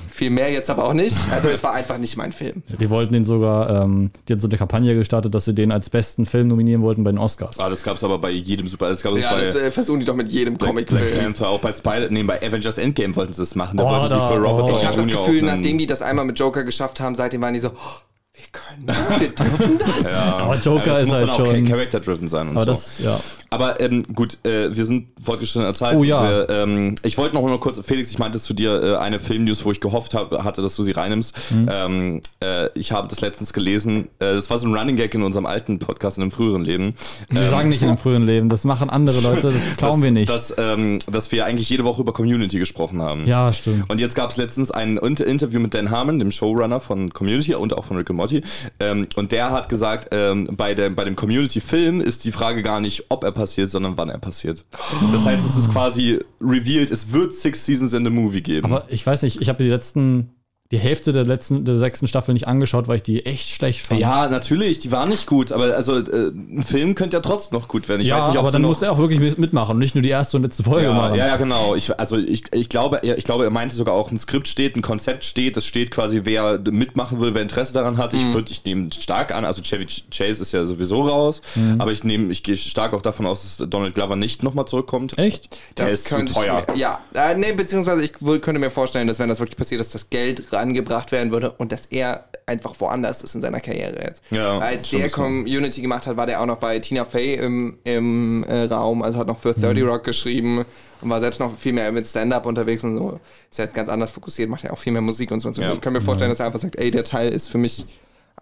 Viel 0.08 0.30
mehr 0.30 0.52
jetzt 0.52 0.70
aber 0.70 0.84
auch 0.84 0.92
nicht. 0.92 1.16
Also 1.32 1.48
es 1.48 1.60
war 1.64 1.72
einfach 1.74 1.98
nicht 1.98 2.16
mein 2.16 2.30
Film. 2.30 2.62
Die 2.78 2.88
wollten 2.90 3.12
den 3.12 3.24
sogar, 3.24 3.82
ähm, 3.82 4.10
die 4.28 4.32
hatten 4.34 4.40
so 4.40 4.46
eine 4.46 4.56
Kampagne 4.56 4.94
gestartet, 4.94 5.34
dass 5.34 5.46
sie 5.46 5.54
den 5.54 5.72
als 5.72 5.90
besten 5.90 6.26
Film 6.26 6.46
nominieren 6.46 6.82
wollten 6.82 7.02
bei 7.02 7.10
den 7.10 7.18
Oscars. 7.18 7.58
Ah, 7.58 7.68
das 7.68 7.82
gab 7.82 7.96
es 7.96 8.04
aber 8.04 8.18
bei 8.18 8.30
jedem 8.30 8.68
Super. 8.68 8.88
Das 8.88 9.02
gab 9.02 9.12
es 9.12 9.20
Ja, 9.22 9.32
bei 9.34 9.40
das 9.40 9.56
äh, 9.56 9.72
versuchen 9.72 9.98
die 9.98 10.06
doch 10.06 10.14
mit 10.14 10.28
jedem 10.28 10.56
Black, 10.56 10.72
Black 10.72 10.86
Comicfilm. 10.88 11.22
Panther, 11.24 11.48
auch 11.48 11.58
bei 11.58 11.72
Spider, 11.72 12.08
nee, 12.10 12.22
bei 12.22 12.40
Avengers 12.40 12.78
Endgame 12.78 13.16
wollten 13.16 13.32
sie 13.32 13.42
das 13.42 13.56
machen. 13.56 13.76
Da 13.76 13.82
Oh, 13.84 13.90
wollten 13.90 14.08
sie 14.08 14.14
da- 14.14 14.28
für 14.28 14.36
Robert 14.38 14.68
oh. 14.68 14.76
Ich 14.78 14.86
habe 14.86 14.96
das. 14.96 15.06
Gefühl, 15.06 15.42
nachdem 15.42 15.78
die 15.78 15.86
das 15.86 16.00
einmal 16.02 16.24
mit 16.24 16.38
Joker 16.38 16.62
geschafft 16.62 17.00
haben, 17.00 17.16
seitdem 17.16 17.40
waren 17.40 17.54
die 17.54 17.60
so, 17.60 17.70
oh, 17.70 18.00
wir 18.34 18.44
können 18.52 18.86
das, 18.86 19.18
wir 19.20 19.28
dürfen 19.30 19.78
das. 19.78 20.04
Ja. 20.04 20.36
Aber 20.36 20.56
Joker 20.56 20.94
es 20.96 21.02
ist 21.02 21.06
muss 21.08 21.16
halt 21.16 21.28
dann 21.28 21.30
auch 21.30 21.46
schon- 21.46 21.64
character-driven 21.66 22.28
sein 22.28 22.48
und 22.50 22.56
Aber 22.56 22.66
so. 22.66 22.70
das, 22.70 22.98
ja. 23.00 23.18
Aber 23.54 23.80
ähm, 23.80 24.02
gut, 24.14 24.38
äh, 24.44 24.74
wir 24.76 24.84
sind 24.84 25.06
fortgeschrittener 25.22 25.74
Zeit. 25.74 25.96
Oh 25.96 26.02
ja. 26.04 26.42
äh, 26.42 26.62
ähm, 26.62 26.96
ich 27.02 27.16
wollte 27.16 27.34
noch 27.34 27.42
mal 27.42 27.58
kurz, 27.58 27.80
Felix, 27.84 28.10
ich 28.10 28.18
meinte 28.18 28.40
zu 28.40 28.52
dir 28.52 28.82
äh, 28.82 28.96
eine 28.96 29.20
Filmnews, 29.20 29.64
wo 29.64 29.70
ich 29.70 29.80
gehofft 29.80 30.12
hab, 30.14 30.32
hatte, 30.42 30.60
dass 30.60 30.74
du 30.74 30.82
sie 30.82 30.90
reinnimmst. 30.90 31.36
Mhm. 31.50 31.68
Ähm, 31.72 32.20
äh, 32.42 32.68
ich 32.74 32.90
habe 32.90 33.06
das 33.08 33.20
letztens 33.20 33.52
gelesen. 33.52 34.08
Äh, 34.18 34.34
das 34.34 34.50
war 34.50 34.58
so 34.58 34.66
ein 34.66 34.74
Running 34.74 34.96
Gag 34.96 35.14
in 35.14 35.22
unserem 35.22 35.46
alten 35.46 35.78
Podcast, 35.78 36.18
in 36.18 36.22
einem 36.22 36.30
früheren 36.32 36.62
Leben. 36.64 36.94
Wir 37.30 37.42
Ähm, 37.42 37.48
sagen 37.50 37.68
nicht 37.68 37.82
in 37.82 37.88
dem 37.88 37.96
früheren 37.96 38.26
Leben, 38.26 38.48
das 38.48 38.64
machen 38.64 38.90
andere 38.90 39.20
Leute, 39.20 39.52
das 39.52 39.62
glauben 39.76 40.02
wir 40.02 40.10
nicht. 40.10 40.28
Dass, 40.28 40.52
ähm, 40.58 40.98
dass 41.06 41.30
wir 41.30 41.44
eigentlich 41.46 41.70
jede 41.70 41.84
Woche 41.84 42.02
über 42.02 42.12
Community 42.12 42.58
gesprochen 42.58 43.00
haben. 43.00 43.26
ja, 43.26 43.52
stimmt. 43.52 43.88
Und 43.88 44.00
jetzt 44.00 44.16
gab 44.16 44.30
es 44.30 44.36
letztens 44.36 44.72
ein 44.72 44.96
Inter 44.96 45.26
Interview 45.26 45.60
mit 45.60 45.74
Dan 45.74 45.90
Harmon, 45.90 46.18
dem 46.18 46.30
Showrunner 46.32 46.80
von 46.80 47.10
Community 47.10 47.54
und 47.54 47.72
auch 47.72 47.84
von 47.84 47.96
Rick 47.96 48.10
and 48.10 48.16
Morty. 48.16 48.42
Ähm, 48.80 49.06
und 49.14 49.30
der 49.30 49.52
hat 49.52 49.68
gesagt, 49.68 50.10
bei, 50.10 50.74
dem, 50.74 50.94
bei 50.94 51.04
dem 51.04 51.16
Community-Film 51.16 52.00
ist 52.00 52.24
die 52.24 52.32
Frage 52.32 52.62
gar 52.62 52.80
nicht, 52.80 53.04
ob 53.10 53.24
er 53.24 53.32
passiert, 53.44 53.68
sondern 53.70 53.98
wann 53.98 54.08
er 54.08 54.18
passiert. 54.18 54.64
Das 55.12 55.26
heißt, 55.26 55.44
es 55.44 55.54
ist 55.56 55.70
quasi 55.70 56.18
revealed, 56.40 56.90
es 56.90 57.12
wird 57.12 57.34
Six 57.34 57.64
Seasons 57.66 57.92
in 57.92 58.02
the 58.02 58.10
Movie 58.10 58.40
geben. 58.40 58.66
Aber 58.66 58.86
ich 58.88 59.06
weiß 59.06 59.22
nicht, 59.22 59.40
ich 59.42 59.50
habe 59.50 59.62
die 59.62 59.68
letzten, 59.68 60.30
die 60.72 60.78
Hälfte 60.78 61.12
der 61.12 61.24
letzten, 61.24 61.64
der 61.66 61.76
sechsten 61.76 62.08
Staffel 62.08 62.32
nicht 62.32 62.48
angeschaut, 62.48 62.88
weil 62.88 62.96
ich 62.96 63.02
die 63.02 63.26
echt 63.26 63.48
schlecht 63.50 63.82
fand. 63.86 64.00
ja, 64.00 64.28
natürlich, 64.28 64.78
die 64.78 64.90
waren 64.90 65.10
nicht 65.10 65.26
gut, 65.26 65.52
aber 65.52 65.76
also 65.76 65.98
äh, 65.98 66.28
ein 66.30 66.62
Film 66.66 66.94
könnte 66.94 67.18
ja 67.18 67.20
trotzdem 67.20 67.58
noch 67.58 67.68
gut 67.68 67.86
werden. 67.88 68.00
Ich 68.00 68.08
ja 68.08 68.16
weiß 68.16 68.28
nicht, 68.28 68.38
ob 68.38 68.44
aber 68.44 68.50
dann 68.50 68.62
noch 68.62 68.70
muss 68.70 68.80
er 68.82 68.90
auch 68.90 68.98
wirklich 68.98 69.20
mit- 69.20 69.38
mitmachen 69.38 69.72
und 69.72 69.78
nicht 69.78 69.94
nur 69.94 70.00
die 70.02 70.08
erste 70.08 70.38
und 70.38 70.42
letzte 70.42 70.62
Folge 70.62 70.86
Ja, 70.86 70.92
machen. 70.94 71.16
ja, 71.16 71.26
ja, 71.28 71.36
genau. 71.36 71.74
Ich, 71.74 71.96
also 72.00 72.16
ich, 72.16 72.44
ich, 72.52 72.68
glaube, 72.70 73.02
er, 73.04 73.18
ich 73.18 73.24
glaube, 73.24 73.44
er 73.44 73.50
meinte 73.50 73.74
sogar 73.76 73.94
auch, 73.94 74.10
ein 74.10 74.16
Skript 74.16 74.48
steht, 74.48 74.74
ein 74.74 74.80
Konzept 74.82 75.24
steht, 75.24 75.56
es 75.58 75.66
steht 75.66 75.90
quasi, 75.90 76.22
wer 76.24 76.58
mitmachen 76.70 77.20
will, 77.20 77.34
wer 77.34 77.42
Interesse 77.42 77.74
daran 77.74 77.98
hat. 77.98 78.14
Mhm. 78.14 78.18
Ich 78.20 78.32
würde, 78.34 78.50
ich 78.50 78.64
nehme 78.64 78.90
stark 78.90 79.34
an, 79.36 79.44
also 79.44 79.60
Chevy 79.62 79.84
Chase 80.10 80.42
ist 80.42 80.52
ja 80.52 80.64
sowieso 80.64 81.02
raus, 81.02 81.42
Mhm. 81.56 81.78
aber 81.80 81.92
ich 81.92 82.04
nehme, 82.04 82.32
ich 82.32 82.42
gehe 82.42 82.56
stark 82.56 82.94
auch 82.94 83.02
davon 83.02 83.26
aus, 83.26 83.58
dass 83.58 83.68
Donald 83.68 83.94
Glover 83.94 84.16
nicht 84.16 84.42
nochmal 84.42 84.64
zurückkommt. 84.64 85.18
Echt? 85.18 85.56
Der 85.76 85.84
Das 85.84 85.94
ist 85.94 86.08
zu 86.08 86.14
könnte 86.16 86.32
teuer. 86.32 86.64
Ich 86.74 86.80
ja, 86.80 87.00
äh, 87.14 87.34
nee, 87.36 87.52
beziehungsweise 87.52 88.02
ich 88.02 88.12
könnte 88.14 88.58
mir 88.58 88.70
vorstellen, 88.70 89.06
dass 89.06 89.18
wenn 89.18 89.28
das 89.28 89.40
wirklich 89.40 89.58
passiert, 89.58 89.80
dass 89.80 89.90
das 89.90 90.08
Geld 90.08 90.53
rangebracht 90.54 91.12
werden 91.12 91.30
würde 91.32 91.50
und 91.52 91.72
dass 91.72 91.86
er 91.86 92.24
einfach 92.46 92.74
woanders 92.78 93.22
ist 93.22 93.34
in 93.34 93.42
seiner 93.42 93.60
Karriere 93.60 94.00
jetzt. 94.02 94.22
Ja, 94.30 94.58
Als 94.58 94.90
der. 94.90 95.08
Community 95.10 95.80
gemacht 95.82 96.06
hat, 96.06 96.16
war 96.16 96.26
der 96.26 96.40
auch 96.40 96.46
noch 96.46 96.58
bei 96.58 96.78
Tina 96.78 97.04
Fey 97.04 97.34
im, 97.34 97.78
im 97.84 98.44
äh, 98.44 98.64
Raum, 98.64 99.02
also 99.02 99.18
hat 99.18 99.26
noch 99.26 99.38
für 99.40 99.54
30 99.54 99.82
Mhm. 99.82 99.88
Rock 99.88 100.04
geschrieben 100.04 100.64
und 101.00 101.10
war 101.10 101.20
selbst 101.20 101.40
noch 101.40 101.56
viel 101.58 101.72
mehr 101.72 101.90
mit 101.92 102.06
Stand-Up 102.06 102.46
unterwegs 102.46 102.84
und 102.84 102.96
so. 102.96 103.20
Ist 103.50 103.58
jetzt 103.58 103.74
ganz 103.74 103.88
anders 103.88 104.10
fokussiert, 104.10 104.48
macht 104.50 104.62
ja 104.64 104.72
auch 104.72 104.78
viel 104.78 104.92
mehr 104.92 105.02
Musik 105.02 105.30
und 105.30 105.40
so. 105.40 105.48
Und 105.48 105.54
so. 105.54 105.62
Ja. 105.62 105.72
Ich 105.72 105.80
kann 105.80 105.92
mir 105.92 106.00
vorstellen, 106.00 106.30
dass 106.30 106.40
er 106.40 106.46
einfach 106.46 106.60
sagt, 106.60 106.76
ey, 106.78 106.90
der 106.90 107.04
Teil 107.04 107.30
ist 107.30 107.48
für 107.48 107.58
mich 107.58 107.86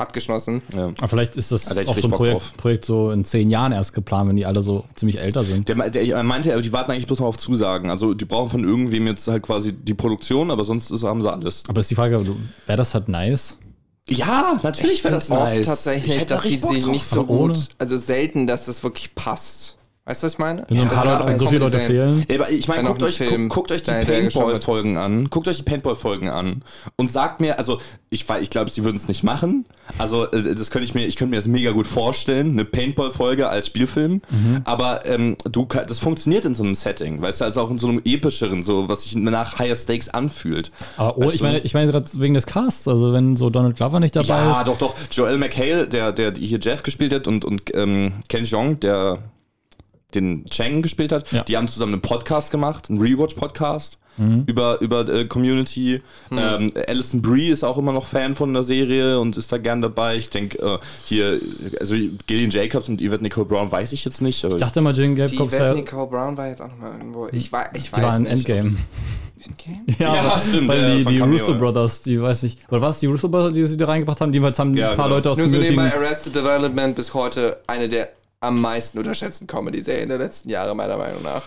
abgeschlossen. 0.02 0.62
Ja. 0.74 0.88
Aber 0.98 1.08
vielleicht 1.08 1.36
ist 1.36 1.50
das 1.50 1.70
ich 1.70 1.88
auch 1.88 1.98
so 1.98 2.08
ein 2.08 2.12
Projekt. 2.12 2.56
Projekt 2.58 2.84
so 2.84 3.10
in 3.10 3.24
zehn 3.24 3.48
Jahren 3.50 3.72
erst 3.72 3.94
geplant, 3.94 4.28
wenn 4.28 4.36
die 4.36 4.44
alle 4.46 4.62
so 4.62 4.84
ziemlich 4.94 5.18
älter 5.18 5.42
sind. 5.42 5.68
Der, 5.68 5.88
der, 5.90 6.02
er 6.06 6.22
meinte, 6.22 6.60
die 6.60 6.72
warten 6.72 6.90
eigentlich 6.90 7.06
bloß 7.06 7.20
noch 7.20 7.26
auf 7.26 7.38
Zusagen. 7.38 7.90
Also 7.90 8.14
die 8.14 8.24
brauchen 8.24 8.50
von 8.50 8.64
irgendwem 8.64 9.06
jetzt 9.06 9.26
halt 9.28 9.42
quasi 9.42 9.72
die 9.72 9.94
Produktion, 9.94 10.50
aber 10.50 10.64
sonst 10.64 10.90
ist, 10.90 11.02
haben 11.04 11.22
sie 11.22 11.32
alles. 11.32 11.62
Aber 11.68 11.80
ist 11.80 11.90
die 11.90 11.94
Frage, 11.94 12.24
wäre 12.66 12.76
das 12.76 12.94
halt 12.94 13.08
nice? 13.08 13.58
Ja, 14.08 14.58
natürlich 14.62 15.04
wäre 15.04 15.14
das 15.14 15.30
oft 15.30 15.40
nice. 15.40 15.60
Ich 15.60 15.66
tatsächlich, 15.66 16.26
dass 16.26 16.42
die 16.42 16.58
sich 16.58 16.86
nicht 16.86 17.04
so 17.06 17.20
Aber 17.20 17.30
ohne- 17.30 17.52
gut, 17.54 17.68
also 17.78 17.96
selten, 17.96 18.46
dass 18.46 18.66
das 18.66 18.82
wirklich 18.82 19.14
passt. 19.14 19.76
Weißt 20.04 20.20
du, 20.20 20.26
was 20.26 20.32
ich 20.32 20.38
meine? 20.40 20.64
Wenn 20.68 20.78
so 20.78 20.82
ein 20.82 20.88
paar 20.88 21.26
Leute, 21.26 21.38
so 21.38 21.46
viele 21.46 21.60
Leute 21.60 21.78
fehlen. 21.78 22.24
Ja, 22.28 22.34
aber 22.40 22.50
ich 22.50 22.66
meine, 22.66 22.82
guckt 22.82 23.04
euch, 23.04 23.20
guckt, 23.20 23.48
guckt 23.50 23.70
euch 23.70 23.84
die. 23.84 23.92
Paintball-Folgen 23.92 24.96
an. 24.96 25.30
Guckt 25.30 25.46
euch 25.46 25.58
die 25.58 25.62
Paintball-Folgen 25.62 26.28
an 26.28 26.64
und 26.96 27.12
sagt 27.12 27.40
mir, 27.40 27.60
also 27.60 27.78
ich, 28.10 28.28
ich 28.40 28.50
glaube, 28.50 28.68
sie 28.72 28.82
würden 28.82 28.96
es 28.96 29.06
nicht 29.06 29.22
machen. 29.22 29.64
Also 29.98 30.28
äh, 30.32 30.56
das 30.56 30.72
könnte 30.72 30.86
ich 30.86 30.94
mir, 30.94 31.06
ich 31.06 31.14
könnte 31.14 31.30
mir 31.30 31.36
das 31.36 31.46
mega 31.46 31.70
gut 31.70 31.86
vorstellen, 31.86 32.50
eine 32.50 32.64
Paintball-Folge 32.64 33.48
als 33.48 33.68
Spielfilm. 33.68 34.22
Aber 34.64 35.06
ähm, 35.06 35.36
du, 35.44 35.66
das 35.66 36.00
funktioniert 36.00 36.46
in 36.46 36.54
so 36.54 36.64
einem 36.64 36.74
Setting, 36.74 37.22
weißt 37.22 37.40
du, 37.40 37.44
also 37.44 37.60
auch 37.60 37.70
in 37.70 37.78
so 37.78 37.86
einem 37.86 38.00
epischeren, 38.04 38.64
so 38.64 38.88
was 38.88 39.04
sich 39.04 39.14
nach 39.14 39.60
Higher 39.60 39.76
Stakes 39.76 40.08
anfühlt. 40.08 40.72
Aber 40.96 41.16
oh, 41.16 41.26
Weißt 41.26 41.36
ich 41.36 41.42
meine, 41.42 41.58
ich 41.60 41.74
meine 41.74 41.92
gerade 41.92 42.10
wegen 42.14 42.34
des 42.34 42.46
Casts, 42.46 42.88
also 42.88 43.12
wenn 43.12 43.36
so 43.36 43.50
Donald 43.50 43.76
Glover 43.76 44.00
nicht 44.00 44.16
dabei 44.16 44.26
Ja, 44.26 44.58
ist. 44.62 44.66
doch, 44.66 44.78
doch. 44.78 44.94
Joel 45.12 45.38
McHale, 45.38 45.86
der, 45.86 46.10
der 46.10 46.34
hier 46.36 46.58
Jeff 46.60 46.82
gespielt 46.82 47.14
hat 47.14 47.28
und, 47.28 47.44
und 47.44 47.62
ähm, 47.74 48.14
Ken 48.28 48.44
Jeong, 48.44 48.80
der 48.80 49.18
den 50.14 50.44
Chang 50.46 50.82
gespielt 50.82 51.12
hat, 51.12 51.30
Ja. 51.32 51.42
die 51.44 51.56
haben 51.56 51.68
zusammen 51.68 51.94
einen 51.94 52.02
Podcast 52.02 52.50
gemacht, 52.50 52.88
einen 52.90 53.00
Rewatch-Podcast 53.00 53.98
Mhm. 54.18 54.42
über, 54.46 54.78
über 54.82 55.08
äh, 55.08 55.24
Community. 55.24 56.02
Ähm, 56.30 56.70
Alison 56.86 57.22
Brie 57.22 57.48
ist 57.48 57.64
auch 57.64 57.78
immer 57.78 57.92
noch 57.92 58.04
Fan 58.06 58.34
von 58.34 58.52
der 58.52 58.62
Serie 58.62 59.18
und 59.18 59.38
ist 59.38 59.50
da 59.50 59.56
gern 59.56 59.80
dabei. 59.80 60.16
Ich 60.16 60.28
denke, 60.28 60.58
äh, 60.58 60.78
hier, 61.06 61.40
also 61.80 61.94
Gillian 62.26 62.50
Jacobs 62.50 62.90
und 62.90 63.00
Yvette 63.00 63.22
Nicole 63.22 63.46
Brown 63.46 63.72
weiß 63.72 63.92
ich 63.92 64.04
jetzt 64.04 64.20
nicht. 64.20 64.44
Aber 64.44 64.54
Ich 64.54 64.60
dachte 64.60 64.82
mal, 64.82 64.94
Jane 64.94 65.14
Die 65.14 65.20
Jacobs 65.22 65.52
wäre. 65.52 65.74
Nicole 65.74 66.08
Brown 66.08 66.36
war 66.36 66.46
jetzt 66.48 66.60
auch 66.60 66.68
nochmal 66.68 66.92
irgendwo. 66.98 67.28
Ich, 67.32 67.50
wei- 67.52 67.70
ich 67.72 67.90
weiß 67.90 68.00
Die 68.00 68.02
war 68.02 68.12
ein 68.12 68.22
nicht. 68.24 68.32
Endgame. 68.50 68.76
Endgame? 69.44 69.78
Ja, 69.98 70.14
Ja, 70.14 70.20
aber- 70.20 70.38
stimmt, 70.38 70.70
ja, 70.70 70.76
Weil 70.76 70.88
das 70.90 70.98
die, 70.98 71.04
war 71.06 71.12
die 71.12 71.18
Cameo, 71.18 71.38
Russo 71.38 71.52
ja. 71.52 71.58
Brothers, 71.58 72.02
die 72.02 72.20
weiß 72.20 72.42
ich. 72.42 72.58
Oder 72.70 72.80
war 72.82 72.90
es 72.90 72.98
die 73.00 73.06
Russo 73.06 73.28
Brothers, 73.30 73.54
die 73.54 73.64
sie 73.64 73.76
da 73.78 73.86
reingebracht 73.86 74.20
haben? 74.20 74.32
Jedenfalls 74.34 74.58
haben 74.58 74.74
Ja, 74.74 74.90
ein 74.90 74.96
paar 74.96 75.06
genau. 75.06 75.16
Leute 75.16 75.30
aus 75.30 75.38
Nur 75.38 75.48
so 75.48 75.54
Community. 75.56 75.74
nebenbei 75.80 75.96
Arrested 75.96 76.34
Development 76.34 76.94
bis 76.94 77.14
heute 77.14 77.56
eine 77.66 77.88
der 77.88 78.10
am 78.42 78.60
meisten 78.60 78.98
unterschätzten 78.98 79.46
Comedy-Serien 79.46 80.08
der 80.08 80.18
letzten 80.18 80.50
Jahre, 80.50 80.74
meiner 80.74 80.96
Meinung 80.98 81.22
nach. 81.22 81.42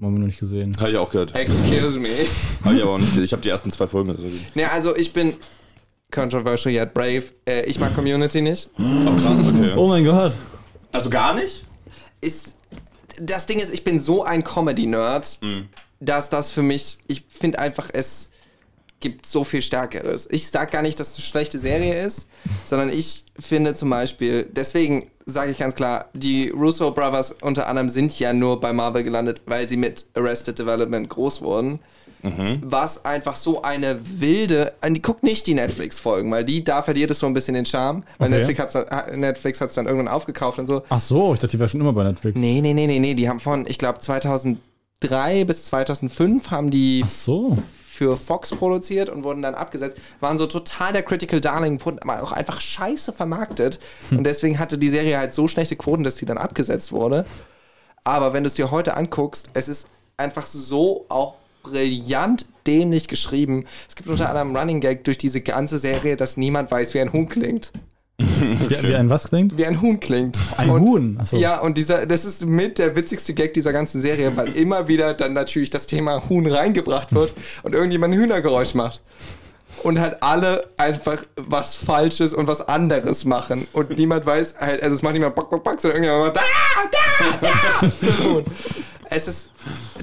Haben 0.00 0.14
wir 0.14 0.18
noch 0.20 0.26
nicht 0.26 0.40
gesehen. 0.40 0.76
habe 0.80 0.90
ich 0.90 0.96
auch 0.96 1.10
gehört. 1.10 1.34
Excuse 1.36 2.00
me. 2.00 2.08
Habe 2.64 2.74
ich 2.76 2.82
aber 2.82 2.92
auch 2.92 2.98
nicht. 2.98 3.16
Ich 3.16 3.32
habe 3.32 3.40
die 3.42 3.50
ersten 3.50 3.70
zwei 3.70 3.86
Folgen. 3.86 4.10
Also, 4.10 4.24
Ne, 4.54 4.68
also 4.70 4.96
ich 4.96 5.12
bin 5.12 5.34
controversial 6.10 6.74
yet 6.74 6.92
brave. 6.92 7.22
Äh, 7.48 7.66
ich 7.66 7.78
mag 7.78 7.94
Community 7.94 8.42
nicht. 8.42 8.68
oh, 8.78 8.82
krass, 9.22 9.38
okay. 9.46 9.72
Oh 9.76 9.86
mein 9.86 10.04
Gott. 10.04 10.32
Also 10.90 11.08
gar 11.08 11.34
nicht? 11.34 11.64
Ist, 12.20 12.56
das 13.20 13.46
Ding 13.46 13.60
ist, 13.60 13.72
ich 13.72 13.84
bin 13.84 14.00
so 14.00 14.24
ein 14.24 14.42
Comedy-Nerd, 14.42 15.38
dass 16.00 16.30
das 16.30 16.50
für 16.50 16.62
mich, 16.62 16.98
ich 17.06 17.22
finde 17.28 17.60
einfach, 17.60 17.88
es 17.92 18.30
gibt 19.02 19.26
so 19.26 19.44
viel 19.44 19.60
Stärkeres. 19.60 20.26
Ich 20.30 20.48
sag 20.48 20.70
gar 20.70 20.80
nicht, 20.80 20.98
dass 20.98 21.10
es 21.12 21.16
eine 21.18 21.24
schlechte 21.24 21.58
Serie 21.58 22.02
ist, 22.04 22.26
sondern 22.64 22.88
ich 22.88 23.26
finde 23.38 23.74
zum 23.74 23.90
Beispiel, 23.90 24.48
deswegen 24.50 25.08
sage 25.26 25.50
ich 25.52 25.58
ganz 25.58 25.74
klar, 25.74 26.06
die 26.14 26.48
Russo 26.48 26.90
Brothers 26.90 27.36
unter 27.42 27.68
anderem 27.68 27.90
sind 27.90 28.18
ja 28.18 28.32
nur 28.32 28.58
bei 28.60 28.72
Marvel 28.72 29.04
gelandet, 29.04 29.42
weil 29.46 29.68
sie 29.68 29.76
mit 29.76 30.06
Arrested 30.14 30.58
Development 30.58 31.08
groß 31.08 31.42
wurden. 31.42 31.80
Was 32.62 33.04
einfach 33.04 33.34
so 33.34 33.62
eine 33.62 33.98
wilde. 34.04 34.74
Guckt 35.02 35.24
nicht 35.24 35.44
die 35.48 35.54
Netflix-Folgen, 35.54 36.30
weil 36.30 36.44
die, 36.44 36.62
da 36.62 36.80
verliert 36.82 37.10
es 37.10 37.18
so 37.18 37.26
ein 37.26 37.34
bisschen 37.34 37.54
den 37.54 37.66
Charme. 37.66 38.04
Weil 38.18 38.28
Okay. 38.28 38.36
Netflix 38.38 38.60
hat's 38.60 38.72
dann- 38.74 39.18
Netflix 39.20 39.60
hat 39.60 39.68
es 39.70 39.74
dann 39.74 39.86
irgendwann 39.86 40.06
aufgekauft 40.06 40.60
und 40.60 40.68
so. 40.68 40.82
Ach 40.88 41.00
so, 41.00 41.32
ich 41.34 41.40
dachte, 41.40 41.48
die 41.56 41.58
wäre 41.58 41.68
schon 41.68 41.80
immer 41.80 41.92
bei 41.92 42.04
Netflix. 42.04 42.38
Nee, 42.38 42.60
nee, 42.60 42.74
nee, 42.74 42.86
nee, 42.86 43.00
nee. 43.00 43.14
Die 43.14 43.28
haben 43.28 43.40
von, 43.40 43.66
ich 43.66 43.76
glaube, 43.76 43.98
2003 43.98 45.44
bis 45.46 45.64
2005 45.64 46.50
haben 46.52 46.70
die 46.70 47.02
Ach 47.04 47.10
so. 47.10 47.58
Für 47.92 48.16
Fox 48.16 48.50
produziert 48.50 49.10
und 49.10 49.22
wurden 49.22 49.42
dann 49.42 49.54
abgesetzt. 49.54 49.98
Waren 50.20 50.38
so 50.38 50.46
total 50.46 50.94
der 50.94 51.02
Critical 51.02 51.42
Darling, 51.42 51.84
wurden 51.84 51.98
aber 51.98 52.22
auch 52.22 52.32
einfach 52.32 52.58
scheiße 52.58 53.12
vermarktet. 53.12 53.80
Und 54.10 54.24
deswegen 54.24 54.58
hatte 54.58 54.78
die 54.78 54.88
Serie 54.88 55.18
halt 55.18 55.34
so 55.34 55.46
schlechte 55.46 55.76
Quoten, 55.76 56.02
dass 56.02 56.16
die 56.16 56.24
dann 56.24 56.38
abgesetzt 56.38 56.90
wurde. 56.90 57.26
Aber 58.02 58.32
wenn 58.32 58.44
du 58.44 58.48
es 58.48 58.54
dir 58.54 58.70
heute 58.70 58.96
anguckst, 58.96 59.50
es 59.52 59.68
ist 59.68 59.88
einfach 60.16 60.46
so 60.46 61.04
auch 61.10 61.34
brillant 61.62 62.46
dämlich 62.66 63.08
geschrieben. 63.08 63.66
Es 63.88 63.94
gibt 63.94 64.08
unter 64.08 64.28
anderem 64.30 64.48
einen 64.48 64.56
Running 64.56 64.80
Gag 64.80 65.04
durch 65.04 65.18
diese 65.18 65.42
ganze 65.42 65.76
Serie, 65.76 66.16
dass 66.16 66.38
niemand 66.38 66.70
weiß, 66.70 66.94
wie 66.94 67.00
ein 67.00 67.12
Huhn 67.12 67.28
klingt. 67.28 67.72
Wie, 68.68 68.88
wie 68.88 68.94
ein 68.94 69.10
was 69.10 69.28
klingt? 69.28 69.56
Wie 69.56 69.66
ein 69.66 69.80
Huhn 69.80 70.00
klingt. 70.00 70.38
Ein 70.56 70.70
und, 70.70 70.80
Huhn. 70.80 71.18
Achso. 71.20 71.36
Ja, 71.36 71.60
und 71.60 71.76
dieser, 71.76 72.06
das 72.06 72.24
ist 72.24 72.46
mit 72.46 72.78
der 72.78 72.94
witzigste 72.96 73.34
Gag 73.34 73.54
dieser 73.54 73.72
ganzen 73.72 74.00
Serie, 74.00 74.36
weil 74.36 74.56
immer 74.56 74.88
wieder 74.88 75.14
dann 75.14 75.32
natürlich 75.32 75.70
das 75.70 75.86
Thema 75.86 76.28
Huhn 76.28 76.46
reingebracht 76.46 77.14
wird 77.14 77.32
und 77.62 77.74
irgendjemand 77.74 78.14
ein 78.14 78.20
Hühnergeräusch 78.20 78.74
macht. 78.74 79.00
Und 79.82 79.98
halt 79.98 80.22
alle 80.22 80.68
einfach 80.76 81.24
was 81.36 81.74
Falsches 81.74 82.32
und 82.32 82.46
was 82.46 82.68
anderes 82.68 83.24
machen. 83.24 83.66
Und 83.72 83.96
niemand 83.96 84.24
weiß 84.26 84.56
halt, 84.60 84.82
also 84.82 84.94
es 84.94 85.02
macht 85.02 85.14
niemand 85.14 85.34
Bock, 85.34 85.50
Bock, 85.50 85.64
Bock, 85.64 85.80
sondern 85.80 86.04
irgendjemand 86.04 86.36
macht 86.36 86.44
da, 87.40 87.40
da, 87.40 87.88
da. 87.88 88.24
Und 88.28 88.46
es 89.10 89.28
ist 89.28 89.48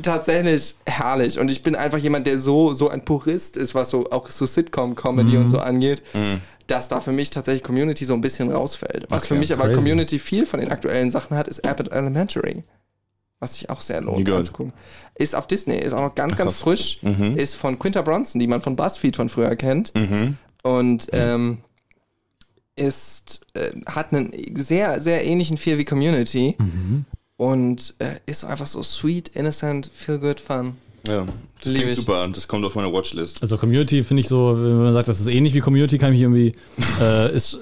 tatsächlich 0.02 0.76
herrlich. 0.86 1.40
Und 1.40 1.50
ich 1.50 1.64
bin 1.64 1.76
einfach 1.76 1.98
jemand, 1.98 2.28
der 2.28 2.40
so, 2.40 2.74
so 2.74 2.90
ein 2.90 3.04
Purist 3.06 3.58
ist, 3.58 3.76
was 3.76 3.90
so 3.90 4.10
auch 4.12 4.30
so 4.30 4.46
Sitcom-Comedy 4.46 5.38
und 5.38 5.50
so 5.50 5.60
angeht, 5.60 6.02
dass 6.70 6.88
da 6.88 7.00
für 7.00 7.12
mich 7.12 7.30
tatsächlich 7.30 7.64
Community 7.64 8.06
so 8.06 8.14
ein 8.14 8.22
bisschen 8.22 8.52
rausfällt. 8.52 9.06
Was 9.10 9.28
für 9.28 9.36
mich 9.36 9.54
aber 9.54 9.66
crazy. 9.66 9.78
Community 9.78 10.20
viel 10.20 10.46
von 10.46 10.60
den 10.60 10.72
aktuellen 10.72 11.12
Sachen 11.12 11.36
hat, 11.36 11.48
ist 11.48 11.66
Abbott 11.66 11.92
Elementary. 11.92 12.64
Was 13.40 13.56
sich 13.56 13.70
auch 13.70 13.80
sehr 13.80 14.02
lohnt 14.02 14.30
anzugucken. 14.30 14.74
Ist 15.16 15.34
auf 15.34 15.48
Disney, 15.48 15.78
ist 15.78 15.94
auch 15.94 16.02
noch 16.02 16.16
ganz, 16.16 16.36
ganz 16.36 16.52
Krass. 16.52 16.62
frisch. 16.62 17.00
Mhm. 17.02 17.38
Ist 17.38 17.56
von 17.56 17.80
Quinta 17.80 18.02
Bronson, 18.02 18.40
die 18.40 18.48
man 18.48 18.62
von 18.62 18.76
BuzzFeed 18.76 19.16
von 19.16 19.30
früher 19.30 19.56
kennt. 19.56 19.96
Mhm. 19.96 20.38
Und 20.62 21.08
ähm, 21.14 21.60
ist, 22.76 23.48
äh, 23.54 23.72
hat 23.86 24.14
einen 24.14 24.34
sehr, 24.56 25.02
sehr 25.02 25.24
ähnlichen 25.24 25.58
Feel 25.58 25.78
wie 25.78 25.86
Community. 25.86 26.56
Mhm. 26.58 27.06
Und 27.38 27.96
äh, 28.00 28.16
ist 28.26 28.44
einfach 28.44 28.68
so 28.68 28.84
sweet, 28.84 29.30
innocent, 29.30 29.90
feel 29.94 30.20
good 30.20 30.42
fun. 30.42 30.76
Ja, 31.08 31.26
das 31.58 31.66
Lieb 31.66 31.76
klingt 31.78 31.90
ich. 31.92 31.96
super. 31.96 32.28
Das 32.28 32.48
kommt 32.48 32.66
auf 32.66 32.76
meine 32.76 32.92
Watchlist. 32.92 33.42
Also 33.42 33.58
Community 33.58 34.04
finde 34.04 34.22
ich 34.22 34.28
so, 34.28 34.56
wenn 34.56 34.78
man 34.84 34.94
sagt, 34.94 35.08
das 35.08 35.20
ist 35.20 35.28
ähnlich 35.28 35.54
wie 35.54 35.60
Community, 35.60 35.98
kann 35.98 36.14
ich 36.14 36.20
mich 36.20 36.24
irgendwie, 36.24 36.54
äh, 37.02 37.34
ist, 37.36 37.58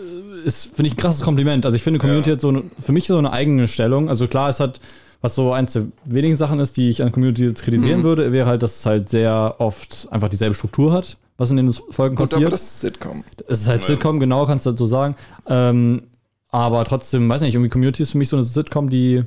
ist, 0.46 0.76
finde 0.76 0.88
ich, 0.88 0.94
ein 0.94 0.98
krasses 0.98 1.22
Kompliment. 1.22 1.66
Also 1.66 1.76
ich 1.76 1.84
finde, 1.84 2.00
Community 2.00 2.30
Ja. 2.30 2.34
hat 2.36 2.42
so 2.42 2.50
eine, 2.50 2.64
für 2.80 2.92
mich 2.92 3.08
so 3.08 3.18
eine 3.18 3.32
eigene 3.32 3.68
Stellung. 3.68 4.10
Also 4.10 4.28
klar, 4.28 4.50
es 4.50 4.60
hat, 4.60 4.80
was 5.22 5.36
so 5.36 5.52
eins 5.52 5.74
der 5.74 5.88
wenigen 6.06 6.36
Sachen 6.36 6.60
ist, 6.60 6.78
die 6.78 6.90
ich 6.90 7.02
an 7.04 7.12
Community 7.12 7.52
kritisieren 7.54 8.04
würde, 8.04 8.32
wäre 8.32 8.48
halt, 8.48 8.62
dass 8.64 8.80
es 8.80 8.86
halt 8.86 9.10
sehr 9.10 9.56
oft 9.60 10.08
einfach 10.12 10.30
dieselbe 10.30 10.54
Struktur 10.56 10.92
hat, 10.94 11.18
was 11.38 11.50
in 11.52 11.58
den 11.58 11.72
Folgen 11.74 12.16
Gut, 12.16 12.28
aber 12.34 12.36
passiert. 12.36 12.54
das 12.54 12.62
ist 12.62 12.80
Sitcom. 12.82 13.24
Es 13.48 13.62
ist 13.62 13.68
halt 13.68 13.84
Sitcom, 13.84 14.20
genau, 14.20 14.46
kannst 14.46 14.66
du 14.66 14.72
dazu 14.72 14.86
sagen. 14.86 15.16
Ähm, 15.48 16.04
aber 16.50 16.86
trotzdem, 16.86 17.28
weiß 17.30 17.42
nicht, 17.42 17.56
irgendwie 17.56 17.70
Community 17.70 18.04
ist 18.04 18.12
für 18.12 18.18
mich 18.20 18.30
so 18.30 18.38
eine 18.38 18.44
Sitcom, 18.44 18.90
die, 18.90 19.24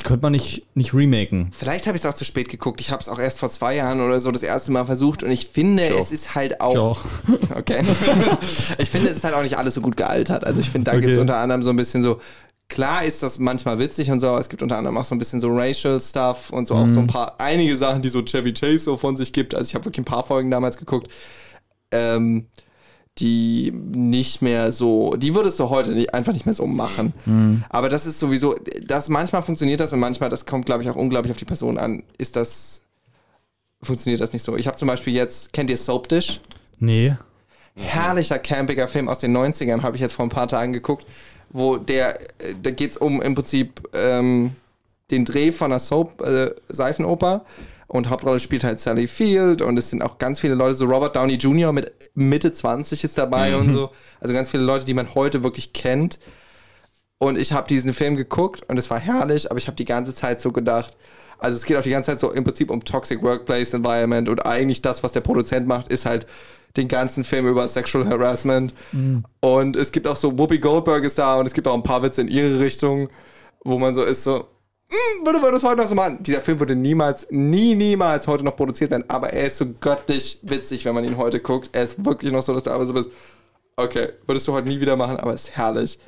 die 0.00 0.04
könnte 0.04 0.22
man 0.22 0.32
nicht, 0.32 0.66
nicht 0.74 0.94
remaken. 0.94 1.50
Vielleicht 1.52 1.86
habe 1.86 1.96
ich 1.96 2.02
es 2.02 2.06
auch 2.10 2.14
zu 2.14 2.24
spät 2.24 2.48
geguckt. 2.48 2.80
Ich 2.80 2.90
habe 2.90 3.00
es 3.02 3.08
auch 3.08 3.18
erst 3.18 3.38
vor 3.38 3.50
zwei 3.50 3.76
Jahren 3.76 4.00
oder 4.00 4.18
so 4.18 4.30
das 4.30 4.42
erste 4.42 4.72
Mal 4.72 4.86
versucht 4.86 5.22
und 5.22 5.30
ich 5.30 5.46
finde, 5.48 5.84
es 5.84 6.10
ist 6.10 6.34
halt 6.34 6.60
auch. 6.60 6.76
Auch. 6.76 7.04
Okay. 7.54 7.82
ich 8.78 8.88
finde, 8.90 9.08
es 9.08 9.16
ist 9.16 9.24
halt 9.24 9.34
auch 9.34 9.42
nicht 9.42 9.58
alles 9.58 9.74
so 9.74 9.80
gut 9.80 9.96
gealtert. 9.96 10.44
Also 10.44 10.60
ich 10.60 10.70
finde, 10.70 10.90
da 10.90 10.96
Okay. 10.96 11.02
gibt 11.02 11.14
es 11.14 11.20
unter 11.20 11.36
anderem 11.36 11.62
so 11.62 11.70
ein 11.70 11.76
bisschen 11.76 12.02
so. 12.02 12.20
Klar 12.68 13.04
ist 13.04 13.22
das 13.22 13.38
manchmal 13.40 13.78
witzig 13.80 14.10
und 14.12 14.20
so, 14.20 14.28
aber 14.28 14.38
es 14.38 14.48
gibt 14.48 14.62
unter 14.62 14.78
anderem 14.78 14.96
auch 14.96 15.04
so 15.04 15.14
ein 15.14 15.18
bisschen 15.18 15.40
so 15.40 15.48
Racial 15.50 16.00
Stuff 16.00 16.50
und 16.50 16.66
so 16.68 16.74
auch 16.76 16.88
so 16.88 17.00
ein 17.00 17.08
paar, 17.08 17.34
einige 17.38 17.76
Sachen, 17.76 18.00
die 18.00 18.08
so 18.08 18.22
Chevy 18.22 18.52
Chase 18.54 18.78
so 18.84 18.96
von 18.96 19.16
sich 19.16 19.32
gibt. 19.32 19.54
Also 19.56 19.68
ich 19.68 19.74
habe 19.74 19.84
wirklich 19.86 20.00
ein 20.02 20.04
paar 20.04 20.22
Folgen 20.24 20.50
damals 20.52 20.76
geguckt, 20.78 21.08
ähm, 21.90 22.46
die 23.20 23.70
nicht 23.72 24.42
mehr 24.42 24.72
so, 24.72 25.14
die 25.16 25.34
würdest 25.34 25.60
du 25.60 25.68
heute 25.68 25.92
nicht, 25.92 26.14
einfach 26.14 26.32
nicht 26.32 26.46
mehr 26.46 26.54
so 26.54 26.66
machen. 26.66 27.12
Aber 27.68 27.88
das 27.88 28.06
ist 28.06 28.18
sowieso, 28.18 28.56
das 28.86 29.08
manchmal 29.08 29.42
funktioniert 29.42 29.80
das 29.80 29.92
und 29.92 30.00
manchmal, 30.00 30.30
das 30.30 30.46
kommt 30.46 30.66
glaube 30.66 30.82
ich 30.82 30.90
auch 30.90 30.96
unglaublich 30.96 31.30
auf 31.30 31.38
die 31.38 31.44
Person 31.44 31.78
an, 31.78 32.02
ist 32.18 32.36
das, 32.36 32.82
funktioniert 33.82 34.20
das 34.20 34.32
nicht 34.32 34.42
so. 34.44 34.56
Ich 34.56 34.66
habe 34.66 34.76
zum 34.76 34.88
Beispiel 34.88 35.14
jetzt, 35.14 35.52
kennt 35.52 35.70
ihr 35.70 35.76
Soap 35.76 36.08
Dish? 36.08 36.40
Nee. 36.78 37.14
herrlicher, 37.76 38.38
campiger 38.38 38.88
Film 38.88 39.08
aus 39.08 39.18
den 39.18 39.36
90ern, 39.36 39.82
habe 39.82 39.96
ich 39.96 40.02
jetzt 40.02 40.14
vor 40.14 40.24
ein 40.26 40.30
paar 40.30 40.48
Tagen 40.48 40.72
geguckt, 40.72 41.06
wo 41.50 41.76
der, 41.76 42.20
äh, 42.20 42.54
da 42.62 42.70
geht 42.70 42.92
es 42.92 42.96
um 42.96 43.20
im 43.22 43.34
Prinzip 43.34 43.88
ähm, 43.94 44.52
den 45.10 45.24
Dreh 45.24 45.52
von 45.52 45.72
einer 45.72 45.78
Soap, 45.78 46.20
äh, 46.22 46.50
Seifenoper 46.68 47.44
und 47.92 48.08
Hauptrolle 48.08 48.38
spielt 48.38 48.62
halt 48.62 48.78
Sally 48.78 49.08
Field 49.08 49.62
und 49.62 49.76
es 49.76 49.90
sind 49.90 50.00
auch 50.02 50.18
ganz 50.18 50.38
viele 50.38 50.54
Leute, 50.54 50.76
so 50.76 50.84
Robert 50.84 51.16
Downey 51.16 51.34
Jr. 51.34 51.72
mit 51.72 51.92
Mitte 52.14 52.52
20 52.52 53.02
ist 53.02 53.18
dabei 53.18 53.56
und 53.56 53.70
so, 53.72 53.90
also 54.20 54.32
ganz 54.32 54.48
viele 54.48 54.62
Leute, 54.62 54.84
die 54.84 54.94
man 54.94 55.14
heute 55.16 55.42
wirklich 55.42 55.72
kennt 55.72 56.20
und 57.18 57.36
ich 57.36 57.52
habe 57.52 57.66
diesen 57.66 57.92
Film 57.92 58.16
geguckt 58.16 58.62
und 58.68 58.78
es 58.78 58.90
war 58.90 58.98
herrlich, 59.00 59.50
aber 59.50 59.58
ich 59.58 59.66
habe 59.66 59.76
die 59.76 59.84
ganze 59.84 60.14
Zeit 60.14 60.40
so 60.40 60.52
gedacht, 60.52 60.96
also 61.38 61.56
es 61.56 61.64
geht 61.64 61.76
auch 61.76 61.82
die 61.82 61.90
ganze 61.90 62.12
Zeit 62.12 62.20
so 62.20 62.30
im 62.32 62.44
Prinzip 62.44 62.70
um 62.70 62.84
Toxic 62.84 63.22
Workplace 63.22 63.74
Environment 63.74 64.28
und 64.28 64.46
eigentlich 64.46 64.82
das, 64.82 65.02
was 65.02 65.10
der 65.12 65.22
Produzent 65.22 65.66
macht, 65.66 65.88
ist 65.88 66.06
halt 66.06 66.26
den 66.76 66.86
ganzen 66.86 67.24
Film 67.24 67.48
über 67.48 67.66
Sexual 67.66 68.06
Harassment. 68.08 68.72
Und 69.40 69.74
es 69.76 69.90
gibt 69.90 70.06
auch 70.06 70.16
so, 70.16 70.38
Whoopi 70.38 70.58
Goldberg 70.58 71.02
ist 71.02 71.18
da 71.18 71.40
und 71.40 71.46
es 71.46 71.54
gibt 71.54 71.66
auch 71.66 71.74
ein 71.74 71.82
paar 71.82 72.02
Witze 72.04 72.20
in 72.20 72.28
ihre 72.28 72.60
Richtung, 72.60 73.08
wo 73.64 73.78
man 73.80 73.92
so 73.94 74.04
ist, 74.04 74.22
so, 74.22 74.36
"Hm, 74.36 74.44
würde 75.24 75.38
man 75.38 75.52
das 75.52 75.62
heute 75.62 75.80
noch 75.80 75.88
so 75.88 75.94
machen? 75.94 76.18
Dieser 76.22 76.40
Film 76.40 76.58
würde 76.58 76.74
niemals, 76.74 77.26
nie, 77.30 77.74
niemals 77.74 78.26
heute 78.26 78.44
noch 78.44 78.56
produziert 78.56 78.90
werden, 78.90 79.04
aber 79.08 79.32
er 79.32 79.46
ist 79.46 79.58
so 79.58 79.66
göttlich 79.80 80.38
witzig, 80.42 80.84
wenn 80.84 80.94
man 80.94 81.04
ihn 81.04 81.16
heute 81.16 81.40
guckt. 81.40 81.70
Er 81.72 81.84
ist 81.84 82.04
wirklich 82.04 82.32
noch 82.32 82.42
so, 82.42 82.54
dass 82.54 82.64
du 82.64 82.70
aber 82.70 82.86
so 82.86 82.92
bist, 82.92 83.10
okay, 83.76 84.08
würdest 84.26 84.48
du 84.48 84.52
heute 84.52 84.68
nie 84.68 84.80
wieder 84.80 84.96
machen, 84.96 85.16
aber 85.16 85.34
ist 85.34 85.50
herrlich. 85.56 85.98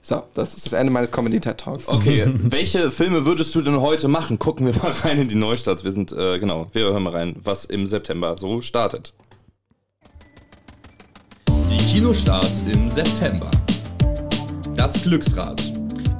So, 0.00 0.22
das 0.34 0.54
ist 0.54 0.66
das 0.66 0.72
Ende 0.72 0.92
meines 0.92 1.10
Comedy 1.10 1.40
TED 1.40 1.58
Talks. 1.58 1.88
Okay, 1.88 2.32
welche 2.34 2.90
Filme 2.90 3.24
würdest 3.26 3.54
du 3.54 3.62
denn 3.62 3.80
heute 3.80 4.08
machen? 4.08 4.38
Gucken 4.38 4.66
wir 4.66 4.74
mal 4.76 4.92
rein 5.02 5.18
in 5.18 5.28
die 5.28 5.34
Neustarts. 5.34 5.84
Wir 5.84 5.92
sind, 5.92 6.12
äh, 6.12 6.38
genau, 6.38 6.68
wir 6.72 6.84
hören 6.84 7.02
mal 7.02 7.12
rein, 7.12 7.36
was 7.42 7.64
im 7.64 7.86
September 7.86 8.36
so 8.38 8.60
startet. 8.60 9.12
Die 11.48 11.84
Kinostarts 11.92 12.64
im 12.72 12.88
September. 12.88 13.50
Das 14.76 15.02
Glücksrad. 15.02 15.77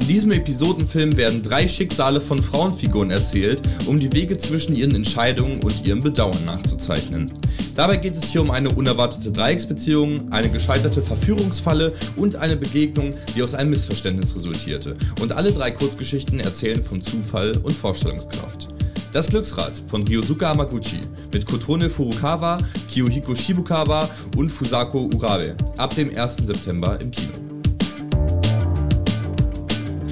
In 0.08 0.14
diesem 0.14 0.32
Episodenfilm 0.32 1.18
werden 1.18 1.42
drei 1.42 1.68
Schicksale 1.68 2.22
von 2.22 2.42
Frauenfiguren 2.42 3.10
erzählt, 3.10 3.60
um 3.84 4.00
die 4.00 4.10
Wege 4.10 4.38
zwischen 4.38 4.74
ihren 4.74 4.94
Entscheidungen 4.94 5.62
und 5.62 5.86
ihrem 5.86 6.00
Bedauern 6.00 6.46
nachzuzeichnen. 6.46 7.30
Dabei 7.76 7.98
geht 7.98 8.16
es 8.16 8.30
hier 8.30 8.40
um 8.40 8.50
eine 8.50 8.70
unerwartete 8.70 9.30
Dreiecksbeziehung, 9.30 10.32
eine 10.32 10.48
gescheiterte 10.48 11.02
Verführungsfalle 11.02 11.92
und 12.16 12.36
eine 12.36 12.56
Begegnung, 12.56 13.12
die 13.36 13.42
aus 13.42 13.54
einem 13.54 13.68
Missverständnis 13.68 14.34
resultierte. 14.34 14.96
Und 15.20 15.32
alle 15.32 15.52
drei 15.52 15.72
Kurzgeschichten 15.72 16.40
erzählen 16.40 16.80
von 16.80 17.02
Zufall 17.02 17.58
und 17.58 17.74
Vorstellungskraft. 17.74 18.68
Das 19.12 19.28
Glücksrad 19.28 19.76
von 19.76 20.08
Ryosuke 20.08 20.48
Hamaguchi 20.48 21.00
mit 21.34 21.46
Kotone 21.46 21.90
Furukawa, 21.90 22.56
Kiyohiko 22.90 23.34
Shibukawa 23.34 24.08
und 24.38 24.48
Fusako 24.48 25.10
Urabe 25.14 25.54
ab 25.76 25.94
dem 25.94 26.16
1. 26.16 26.46
September 26.46 26.98
im 26.98 27.10
Kino. 27.10 27.47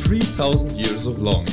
3000 0.06 0.72
Years 0.78 1.04
of 1.08 1.18
Longing. 1.20 1.46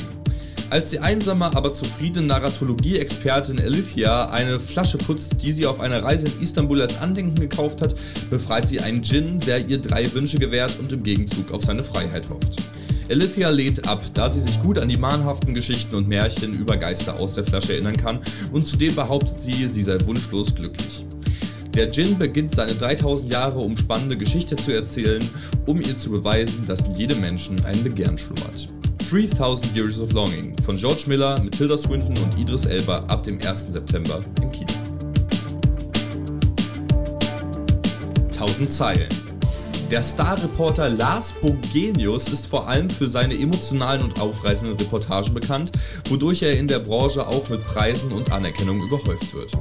Als 0.69 0.91
die 0.91 0.99
einsame, 0.99 1.45
aber 1.55 1.73
zufriedene 1.73 2.27
Narratologie-Expertin 2.27 3.59
Alithia 3.59 4.29
eine 4.29 4.59
Flasche 4.59 4.99
putzt, 4.99 5.41
die 5.41 5.51
sie 5.51 5.65
auf 5.65 5.79
einer 5.79 6.03
Reise 6.03 6.27
in 6.27 6.39
Istanbul 6.39 6.81
als 6.81 6.97
Andenken 7.01 7.39
gekauft 7.39 7.81
hat, 7.81 7.95
befreit 8.29 8.67
sie 8.67 8.79
einen 8.79 9.01
Djinn, 9.01 9.39
der 9.39 9.67
ihr 9.67 9.79
drei 9.79 10.11
Wünsche 10.13 10.37
gewährt 10.37 10.77
und 10.79 10.91
im 10.91 11.01
Gegenzug 11.01 11.51
auf 11.51 11.63
seine 11.63 11.83
Freiheit 11.83 12.29
hofft. 12.29 12.57
Alithia 13.09 13.49
lehnt 13.49 13.87
ab, 13.87 14.03
da 14.13 14.29
sie 14.29 14.41
sich 14.41 14.61
gut 14.61 14.77
an 14.77 14.89
die 14.89 14.97
mahnhaften 14.97 15.55
Geschichten 15.55 15.95
und 15.95 16.07
Märchen 16.07 16.53
über 16.53 16.77
Geister 16.77 17.19
aus 17.19 17.33
der 17.33 17.45
Flasche 17.45 17.73
erinnern 17.73 17.97
kann 17.97 18.19
und 18.51 18.67
zudem 18.67 18.93
behauptet 18.93 19.41
sie, 19.41 19.67
sie 19.67 19.81
sei 19.81 19.97
wunschlos 20.05 20.53
glücklich. 20.53 21.05
Der 21.75 21.87
Djinn 21.87 22.19
beginnt 22.19 22.53
seine 22.53 22.75
3000 22.75 23.31
Jahre 23.31 23.57
umspannende 23.57 24.15
Geschichte 24.15 24.55
zu 24.55 24.71
erzählen, 24.71 25.27
um 25.65 25.81
ihr 25.81 25.97
zu 25.97 26.11
beweisen, 26.11 26.65
dass 26.67 26.85
in 26.85 26.93
jedem 26.93 27.19
Menschen 27.19 27.65
ein 27.65 27.83
Begehren 27.83 28.15
schlummert. 28.15 28.67
3000 29.09 29.75
Years 29.75 29.99
of 29.99 30.11
Longing 30.11 30.55
von 30.61 30.77
George 30.77 31.05
Miller 31.07 31.41
mit 31.41 31.57
Tilda 31.57 31.75
Swinton 31.75 32.15
und 32.15 32.39
Idris 32.39 32.65
Elba 32.65 32.99
ab 33.07 33.23
dem 33.23 33.39
1. 33.41 33.71
September 33.71 34.19
im 34.39 34.51
Kino. 34.51 34.67
1000 38.33 38.69
Zeilen. 38.69 39.09
Der 39.89 40.03
Star-Reporter 40.03 40.89
Lars 40.89 41.31
Bogenius 41.31 42.29
ist 42.29 42.45
vor 42.45 42.67
allem 42.67 42.87
für 42.87 43.07
seine 43.07 43.33
emotionalen 43.33 44.03
und 44.03 44.21
aufreißenden 44.21 44.77
Reportagen 44.77 45.33
bekannt, 45.33 45.71
wodurch 46.07 46.43
er 46.43 46.55
in 46.55 46.67
der 46.67 46.79
Branche 46.79 47.25
auch 47.25 47.49
mit 47.49 47.65
Preisen 47.65 48.11
und 48.11 48.31
Anerkennung 48.31 48.79
überhäuft 48.79 49.33
wird. 49.33 49.51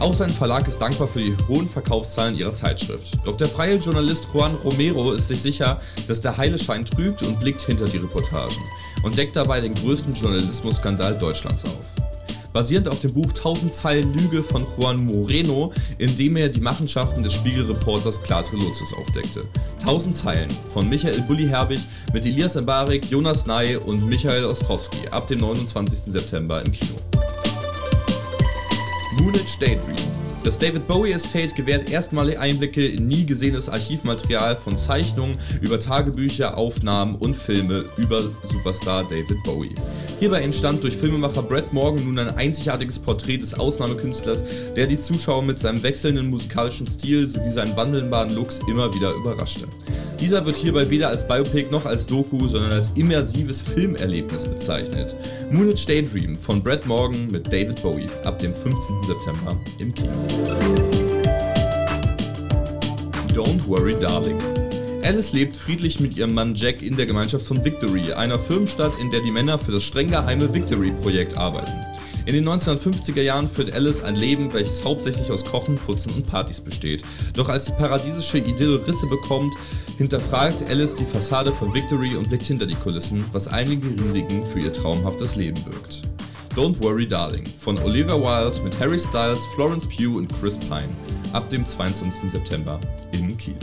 Auch 0.00 0.14
sein 0.14 0.30
Verlag 0.30 0.66
ist 0.68 0.80
dankbar 0.80 1.08
für 1.08 1.20
die 1.20 1.36
hohen 1.48 1.68
Verkaufszahlen 1.68 2.34
ihrer 2.34 2.54
Zeitschrift. 2.54 3.18
Doch 3.24 3.36
der 3.36 3.48
freie 3.48 3.76
Journalist 3.76 4.28
Juan 4.32 4.54
Romero 4.56 5.12
ist 5.12 5.28
sich 5.28 5.40
sicher, 5.40 5.80
dass 6.08 6.20
der 6.20 6.36
heile 6.36 6.58
Schein 6.58 6.84
trügt 6.84 7.22
und 7.22 7.38
blickt 7.40 7.62
hinter 7.62 7.86
die 7.86 7.98
Reportagen 7.98 8.56
und 9.02 9.16
deckt 9.16 9.36
dabei 9.36 9.60
den 9.60 9.74
größten 9.74 10.14
Journalismusskandal 10.14 11.16
Deutschlands 11.18 11.64
auf 11.64 12.04
basierend 12.54 12.88
auf 12.88 13.00
dem 13.00 13.12
Buch 13.12 13.26
1000 13.26 13.74
Zeilen 13.74 14.14
Lüge 14.14 14.42
von 14.42 14.64
Juan 14.78 15.04
Moreno, 15.04 15.72
in 15.98 16.14
dem 16.16 16.36
er 16.36 16.48
die 16.48 16.60
Machenschaften 16.60 17.22
des 17.22 17.34
Spiegelreporters 17.34 18.22
Klaas 18.22 18.52
Relotius 18.52 18.94
aufdeckte. 18.94 19.42
1000 19.80 20.16
Zeilen 20.16 20.50
von 20.72 20.88
Michael 20.88 21.20
Bulli 21.22 21.48
Herbig 21.48 21.80
mit 22.12 22.24
Elias 22.24 22.54
Mbarek, 22.54 23.10
Jonas 23.10 23.46
Ney 23.46 23.76
und 23.76 24.06
Michael 24.06 24.44
Ostrowski 24.44 25.08
ab 25.10 25.26
dem 25.26 25.40
29. 25.40 26.12
September 26.12 26.62
im 26.64 26.70
Kino. 26.70 26.94
Moonage 29.16 29.58
Daydream. 29.60 30.23
Das 30.44 30.58
David 30.58 30.86
Bowie 30.86 31.12
Estate 31.12 31.54
gewährt 31.54 31.88
erstmalige 31.88 32.38
Einblicke 32.38 32.86
in 32.86 33.08
nie 33.08 33.24
gesehenes 33.24 33.70
Archivmaterial 33.70 34.56
von 34.56 34.76
Zeichnungen 34.76 35.38
über 35.62 35.80
Tagebücher, 35.80 36.58
Aufnahmen 36.58 37.14
und 37.14 37.34
Filme 37.34 37.86
über 37.96 38.24
Superstar 38.42 39.04
David 39.04 39.42
Bowie. 39.42 39.74
Hierbei 40.20 40.42
entstand 40.42 40.82
durch 40.82 40.98
Filmemacher 40.98 41.42
Brad 41.42 41.72
Morgan 41.72 42.04
nun 42.04 42.18
ein 42.18 42.36
einzigartiges 42.36 42.98
Porträt 42.98 43.38
des 43.38 43.54
Ausnahmekünstlers, 43.54 44.44
der 44.76 44.86
die 44.86 44.98
Zuschauer 44.98 45.42
mit 45.42 45.58
seinem 45.58 45.82
wechselnden 45.82 46.28
musikalischen 46.28 46.86
Stil 46.86 47.26
sowie 47.26 47.48
seinen 47.48 47.74
wandelbaren 47.74 48.34
Looks 48.34 48.60
immer 48.68 48.94
wieder 48.94 49.12
überraschte. 49.14 49.66
Dieser 50.20 50.46
wird 50.46 50.56
hierbei 50.56 50.88
weder 50.88 51.08
als 51.08 51.26
Biopic 51.26 51.70
noch 51.70 51.84
als 51.86 52.06
Doku, 52.06 52.46
sondern 52.46 52.72
als 52.72 52.90
immersives 52.94 53.60
Filmerlebnis 53.60 54.46
bezeichnet. 54.46 55.14
Moonage 55.50 55.86
Daydream 55.86 56.36
von 56.36 56.62
Brad 56.62 56.86
Morgan 56.86 57.30
mit 57.30 57.46
David 57.48 57.82
Bowie 57.82 58.08
ab 58.24 58.38
dem 58.38 58.54
15. 58.54 59.02
September 59.06 59.58
im 59.78 59.92
Kino. 59.92 60.12
Don't 63.34 63.66
Worry 63.66 63.94
Darling. 63.98 64.38
Alice 65.02 65.32
lebt 65.32 65.54
friedlich 65.54 66.00
mit 66.00 66.16
ihrem 66.16 66.32
Mann 66.32 66.54
Jack 66.54 66.80
in 66.80 66.96
der 66.96 67.04
Gemeinschaft 67.04 67.44
von 67.46 67.62
Victory, 67.64 68.12
einer 68.12 68.38
Firmenstadt, 68.38 68.98
in 69.00 69.10
der 69.10 69.20
die 69.20 69.30
Männer 69.30 69.58
für 69.58 69.72
das 69.72 69.84
streng 69.84 70.08
geheime 70.08 70.52
Victory-Projekt 70.54 71.36
arbeiten. 71.36 71.72
In 72.26 72.32
den 72.32 72.48
1950er 72.48 73.20
Jahren 73.20 73.48
führt 73.48 73.74
Alice 73.74 74.02
ein 74.02 74.16
Leben, 74.16 74.50
welches 74.54 74.82
hauptsächlich 74.82 75.30
aus 75.30 75.44
Kochen, 75.44 75.74
Putzen 75.74 76.14
und 76.14 76.26
Partys 76.26 76.58
besteht. 76.58 77.04
Doch 77.34 77.50
als 77.50 77.66
die 77.66 77.72
paradiesische 77.72 78.38
Idylle 78.38 78.86
Risse 78.86 79.06
bekommt, 79.06 79.52
hinterfragt 79.98 80.62
Alice 80.70 80.94
die 80.94 81.04
Fassade 81.04 81.52
von 81.52 81.74
Victory 81.74 82.16
und 82.16 82.30
blickt 82.30 82.46
hinter 82.46 82.64
die 82.64 82.76
Kulissen, 82.76 83.24
was 83.32 83.46
einige 83.46 83.88
Risiken 84.02 84.46
für 84.46 84.60
ihr 84.60 84.72
traumhaftes 84.72 85.36
Leben 85.36 85.62
birgt. 85.64 86.13
Don't 86.56 86.80
Worry 86.84 87.04
Darling 87.04 87.44
von 87.58 87.76
Olivia 87.80 88.14
Wilde 88.14 88.60
mit 88.62 88.78
Harry 88.78 88.98
Styles, 88.98 89.44
Florence 89.56 89.88
Pugh 89.88 90.18
und 90.18 90.32
Chris 90.38 90.56
Pine 90.56 90.88
ab 91.32 91.50
dem 91.50 91.66
22. 91.66 92.30
September 92.30 92.78
im 93.10 93.36
Kino. 93.36 93.56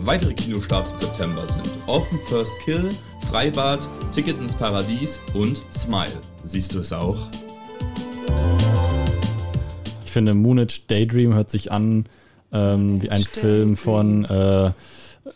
Weitere 0.00 0.32
Kinostarts 0.32 0.90
im 0.92 0.98
September 1.00 1.46
sind 1.48 1.68
Orphan 1.86 2.18
First 2.30 2.58
Kill, 2.64 2.88
Freibad, 3.30 3.86
Ticket 4.10 4.38
ins 4.38 4.54
Paradies 4.54 5.20
und 5.34 5.60
Smile. 5.70 6.18
Siehst 6.42 6.72
du 6.72 6.78
es 6.78 6.94
auch? 6.94 7.28
Ich 10.06 10.12
finde, 10.12 10.32
Moonage 10.32 10.80
Daydream 10.88 11.34
hört 11.34 11.50
sich 11.50 11.70
an 11.70 12.06
ähm, 12.52 13.02
wie 13.02 13.10
ein 13.10 13.24
Film 13.24 13.76
von 13.76 14.24
äh, 14.24 14.70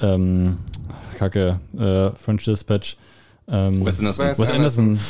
ähm, 0.01 0.57
Kacke, 1.19 1.61
äh, 1.79 2.13
French 2.13 2.45
Dispatch. 2.45 2.97
Ähm, 3.53 3.85
Wes 3.85 3.99
Anderson. 3.99 4.27
Wes 4.39 4.49
Anderson. 4.51 5.01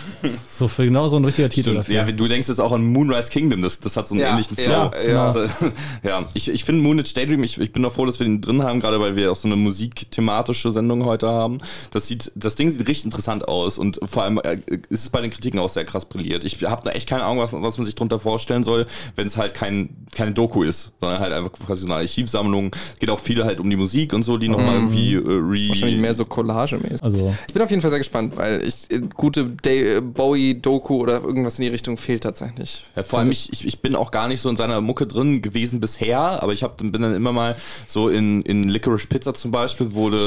so 0.59 0.67
für 0.69 0.85
genau 0.85 1.09
so 1.09 1.17
ein 1.17 1.25
richtiger 1.25 1.49
Titel. 1.51 1.71
Stimmt. 1.71 1.79
dafür. 1.79 1.95
Ja, 1.97 2.03
du 2.11 2.27
denkst 2.29 2.49
jetzt 2.49 2.59
auch 2.61 2.73
an 2.73 2.85
Moonrise 2.87 3.31
Kingdom, 3.31 3.61
das, 3.63 3.81
das 3.81 3.97
hat 3.97 4.09
so 4.09 4.15
einen 4.15 4.23
Ja, 4.23 4.31
ähnlichen 4.31 4.57
Flow. 4.57 4.91
ja, 5.05 5.09
ja. 5.09 5.25
Also, 5.27 5.41
ja. 6.03 6.25
ich, 6.35 6.49
ich 6.49 6.65
finde 6.65 6.83
Moonage 6.83 7.13
Daydream, 7.15 7.43
ich, 7.43 7.59
ich 7.61 7.73
bin 7.73 7.83
doch 7.83 7.93
froh, 7.93 8.07
dass 8.07 8.19
wir 8.19 8.25
den 8.25 8.41
drin 8.41 8.63
haben, 8.63 8.81
gerade 8.81 8.99
weil 9.01 9.15
wir 9.17 9.31
auch 9.31 9.37
so 9.37 9.47
eine 9.49 9.57
musikthematische 9.57 10.73
Sendung 10.73 11.05
heute 11.05 11.29
haben. 11.29 11.59
Das, 11.91 12.07
sieht, 12.09 12.33
das 12.35 12.55
Ding 12.55 12.71
sieht 12.71 12.81
richtig 12.89 13.05
interessant 13.07 13.47
aus 13.49 13.79
und 13.79 14.01
vor 14.05 14.23
allem 14.23 14.39
äh, 14.43 14.57
ist 14.89 15.03
es 15.05 15.11
bei 15.11 15.21
den 15.21 15.31
Kritiken 15.31 15.59
auch 15.61 15.69
sehr 15.69 15.85
krass 15.85 16.05
brilliert. 16.07 16.45
Ich 16.45 16.63
habe 16.65 16.83
da 16.85 16.93
echt 16.93 17.09
keine 17.09 17.25
Ahnung, 17.25 17.39
was, 17.39 17.53
man- 17.53 17.63
was 17.63 17.77
man 17.79 17.85
sich 17.85 17.95
drunter 17.95 18.19
vorstellen 18.19 18.65
soll, 18.65 18.87
wenn 19.17 19.27
es 19.27 19.37
halt 19.37 19.55
kein, 19.55 19.91
keine 20.15 20.33
Doku 20.33 20.63
ist, 20.63 20.93
sondern 21.01 21.21
halt 21.21 21.33
einfach 21.33 21.53
quasi 21.53 21.83
so 21.83 21.87
eine 21.89 21.97
Archivsammlung. 21.97 22.71
Geht 22.99 23.11
auch 23.11 23.21
viel 23.21 23.45
halt 23.45 23.61
um 23.61 23.69
die 23.69 23.77
Musik 23.77 24.13
und 24.15 24.23
so, 24.23 24.39
die 24.39 24.49
nochmal 24.49 24.77
irgendwie 24.77 25.15
äh, 25.15 25.19
re... 25.19 25.69
Wahrscheinlich 25.69 25.99
mehr 26.01 26.15
so 26.15 26.25
Collage-mäßig. 26.25 27.03
Also, 27.03 27.35
Ich 27.47 27.53
bin 27.55 27.63
auf 27.63 27.71
jeden 27.71 27.83
Fall 27.83 27.91
sehr 27.91 27.99
gespannt, 27.99 28.30
weil 28.37 28.63
ich 28.67 28.91
äh, 28.91 29.01
gute 29.17 29.45
Day- 29.47 30.01
Bowie-Doku 30.01 30.97
oder 30.97 31.23
irgendwas 31.23 31.59
in 31.59 31.63
die 31.65 31.69
Richtung 31.71 31.97
fehlt 31.97 32.23
tatsächlich. 32.23 32.85
Ja, 32.97 33.03
vor 33.03 33.19
allem, 33.19 33.31
ich, 33.31 33.53
ich, 33.53 33.67
ich 33.67 33.81
bin 33.83 33.95
auch 33.95 34.11
gar 34.11 34.29
nicht 34.29 34.41
so 34.41 34.49
in 34.49 34.57
seiner 34.57 34.81
Mucke 34.81 35.07
drin 35.07 35.43
gewesen 35.43 35.81
bisher, 35.81 36.43
aber 36.43 36.53
ich 36.53 36.63
hab, 36.63 36.79
bin 36.79 36.93
dann 36.93 37.15
immer 37.15 37.33
mal 37.33 37.57
so 37.87 38.09
in, 38.09 38.43
in 38.43 38.65
Licorice 38.65 39.07
Pizza 39.07 39.35
zum 39.35 39.51
Beispiel, 39.51 39.93
wurde 39.95 40.19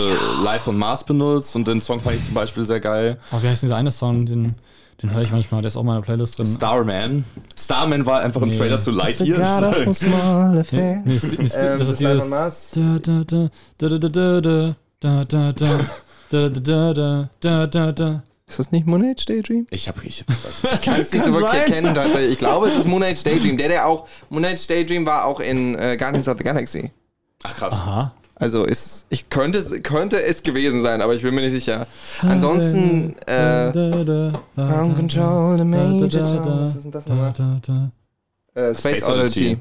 Live 0.44 0.68
on 0.68 0.78
Mars 0.78 1.04
benutzt 1.06 1.56
und 1.56 1.68
den 1.68 1.82
Song 1.82 2.00
fand 2.02 2.18
ich 2.18 2.26
zum 2.26 2.34
Beispiel 2.34 2.66
sehr 2.66 2.80
geil. 2.80 3.18
oh, 3.32 3.38
wie 3.42 3.48
heißt 3.48 3.64
dieser 3.64 3.76
eine 3.76 3.92
Song, 3.92 4.26
den, 4.26 4.56
den 5.02 5.14
höre 5.14 5.22
ich 5.24 5.32
manchmal, 5.32 5.62
der 5.62 5.68
ist 5.70 5.76
auch 5.78 5.82
in 5.82 5.88
meiner 5.88 6.02
Playlist 6.02 6.38
drin. 6.38 6.46
Starman. 6.46 7.26
Starman 7.58 8.06
war 8.06 8.22
einfach 8.22 8.42
im 8.42 8.50
Nee. 8.50 8.58
Trailer 8.58 8.80
zu 8.80 8.92
Lightyear. 8.92 9.74
Ähm, 9.76 11.04
das 11.06 11.88
ist 11.90 12.00
Live 12.00 12.14
dieses. 12.14 12.24
on 12.24 12.30
Mars. 12.30 12.70
Da, 12.74 12.98
da, 13.02 13.24
da, 13.26 13.50
da, 13.78 15.24
da, 15.26 15.52
da, 15.52 15.90
da, 16.34 16.50
da, 16.50 16.94
da, 16.96 17.30
da, 17.42 17.68
da, 17.68 17.92
da. 17.92 18.24
Ist 18.48 18.58
das 18.58 18.72
nicht 18.72 18.88
Moon 18.88 19.04
Age 19.06 19.24
Daydream? 19.24 19.68
Ich 19.70 19.88
habe 19.88 20.00
ich, 20.04 20.26
ich 20.74 20.82
kann 20.82 21.00
es 21.00 21.14
nicht 21.14 21.26
so 21.26 21.32
wirklich 21.32 21.54
erkennen. 21.54 21.94
Tatsächlich. 21.94 22.32
Ich 22.34 22.40
glaube, 22.40 22.70
es 22.70 22.76
ist 22.76 22.88
Moon 22.88 23.04
Age 23.04 23.22
Daydream. 23.22 23.56
Der, 23.56 23.68
der 23.68 23.86
auch 23.86 24.08
Moon 24.32 24.44
Age 24.44 24.66
Daydream 24.66 25.06
war 25.06 25.26
auch 25.26 25.40
in 25.40 25.76
äh, 25.76 25.96
Guardians 25.96 26.28
of 26.28 26.40
the 26.40 26.44
Galaxy. 26.44 26.90
Ach 27.44 27.56
krass. 27.56 27.74
Aha. 27.76 28.14
Also 28.34 28.64
ist, 28.64 29.06
ich 29.10 29.30
könnte, 29.30 29.62
könnte 29.82 30.24
es 30.24 30.42
gewesen 30.42 30.82
sein, 30.82 31.04
aber 31.04 31.14
ich 31.14 31.22
bin 31.22 31.36
mir 31.36 31.42
nicht 31.42 31.52
sicher. 31.52 31.86
Ansonsten. 32.24 33.16
Äh, 33.28 33.72
Ground 34.56 34.96
Control, 34.96 35.60
the 35.60 35.66
Major. 35.66 36.62
Was 36.64 36.76
ist 36.76 36.86
denn 36.86 36.92
das 36.92 37.06
nochmal? 37.06 37.32
Äh, 38.56 38.74
Space 38.74 39.04
Oddity. 39.04 39.60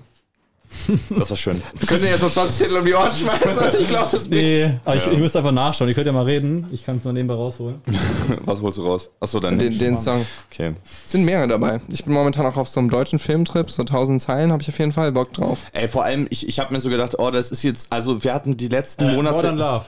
Das 1.17 1.31
war 1.31 1.37
schön. 1.37 1.61
Wir 1.79 1.87
können 1.87 2.05
jetzt 2.05 2.23
noch 2.23 2.31
20 2.33 2.59
Titel 2.67 2.77
um 2.77 2.85
die 2.85 2.95
Ohren 2.95 3.13
schmeißen 3.13 3.57
und 3.59 3.75
ich 3.81 3.89
glaube, 3.89 4.17
es 4.17 4.29
bringt. 4.29 4.31
Nee, 4.43 4.71
aber 4.85 4.97
ich, 4.97 5.07
ich 5.07 5.19
müsste 5.19 5.39
einfach 5.39 5.53
nachschauen. 5.53 5.89
Ihr 5.89 5.95
könnt 5.95 6.07
ja 6.07 6.13
mal 6.13 6.25
reden. 6.25 6.67
Ich 6.73 6.85
kann 6.85 6.99
es 6.99 7.05
mal 7.05 7.13
nebenbei 7.13 7.35
rausholen. 7.35 7.81
Was 8.45 8.61
holst 8.61 8.79
du 8.79 8.87
raus? 8.87 9.11
Achso, 9.21 9.39
dann 9.41 9.59
Den, 9.59 9.79
den 9.79 9.97
Song. 9.97 10.25
Okay. 10.51 10.75
Sind 11.05 11.25
mehrere 11.25 11.47
dabei. 11.49 11.81
Ich 11.89 12.05
bin 12.05 12.13
momentan 12.15 12.47
auch 12.47 12.57
auf 12.57 12.69
so 12.69 12.81
einem 12.81 12.91
deutschen 12.91 13.19
Filmtrip, 13.19 13.71
so 13.71 13.83
1000 13.83 14.21
Zeilen, 14.23 14.51
habe 14.53 14.63
ich 14.63 14.69
auf 14.69 14.79
jeden 14.79 14.93
Fall 14.93 15.13
Bock 15.13 15.33
drauf. 15.33 15.61
Ey, 15.73 15.89
vor 15.89 16.05
allem, 16.05 16.27
ich, 16.31 16.49
ich 16.49 16.59
habe 16.59 16.73
mir 16.73 16.81
so 16.81 16.89
gedacht, 16.91 17.17
oh, 17.19 17.31
das 17.31 17.51
ist 17.53 17.63
jetzt, 17.63 17.93
also 17.93 18.25
wir 18.25 18.35
hatten 18.35 18.57
die 18.57 18.69
letzten 18.69 19.05
Äh, 19.09 19.15
Monate. 19.15 19.37
Modern 19.37 19.59
Love. 19.59 19.85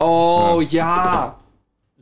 Oh 0.00 0.60
ja! 0.68 1.36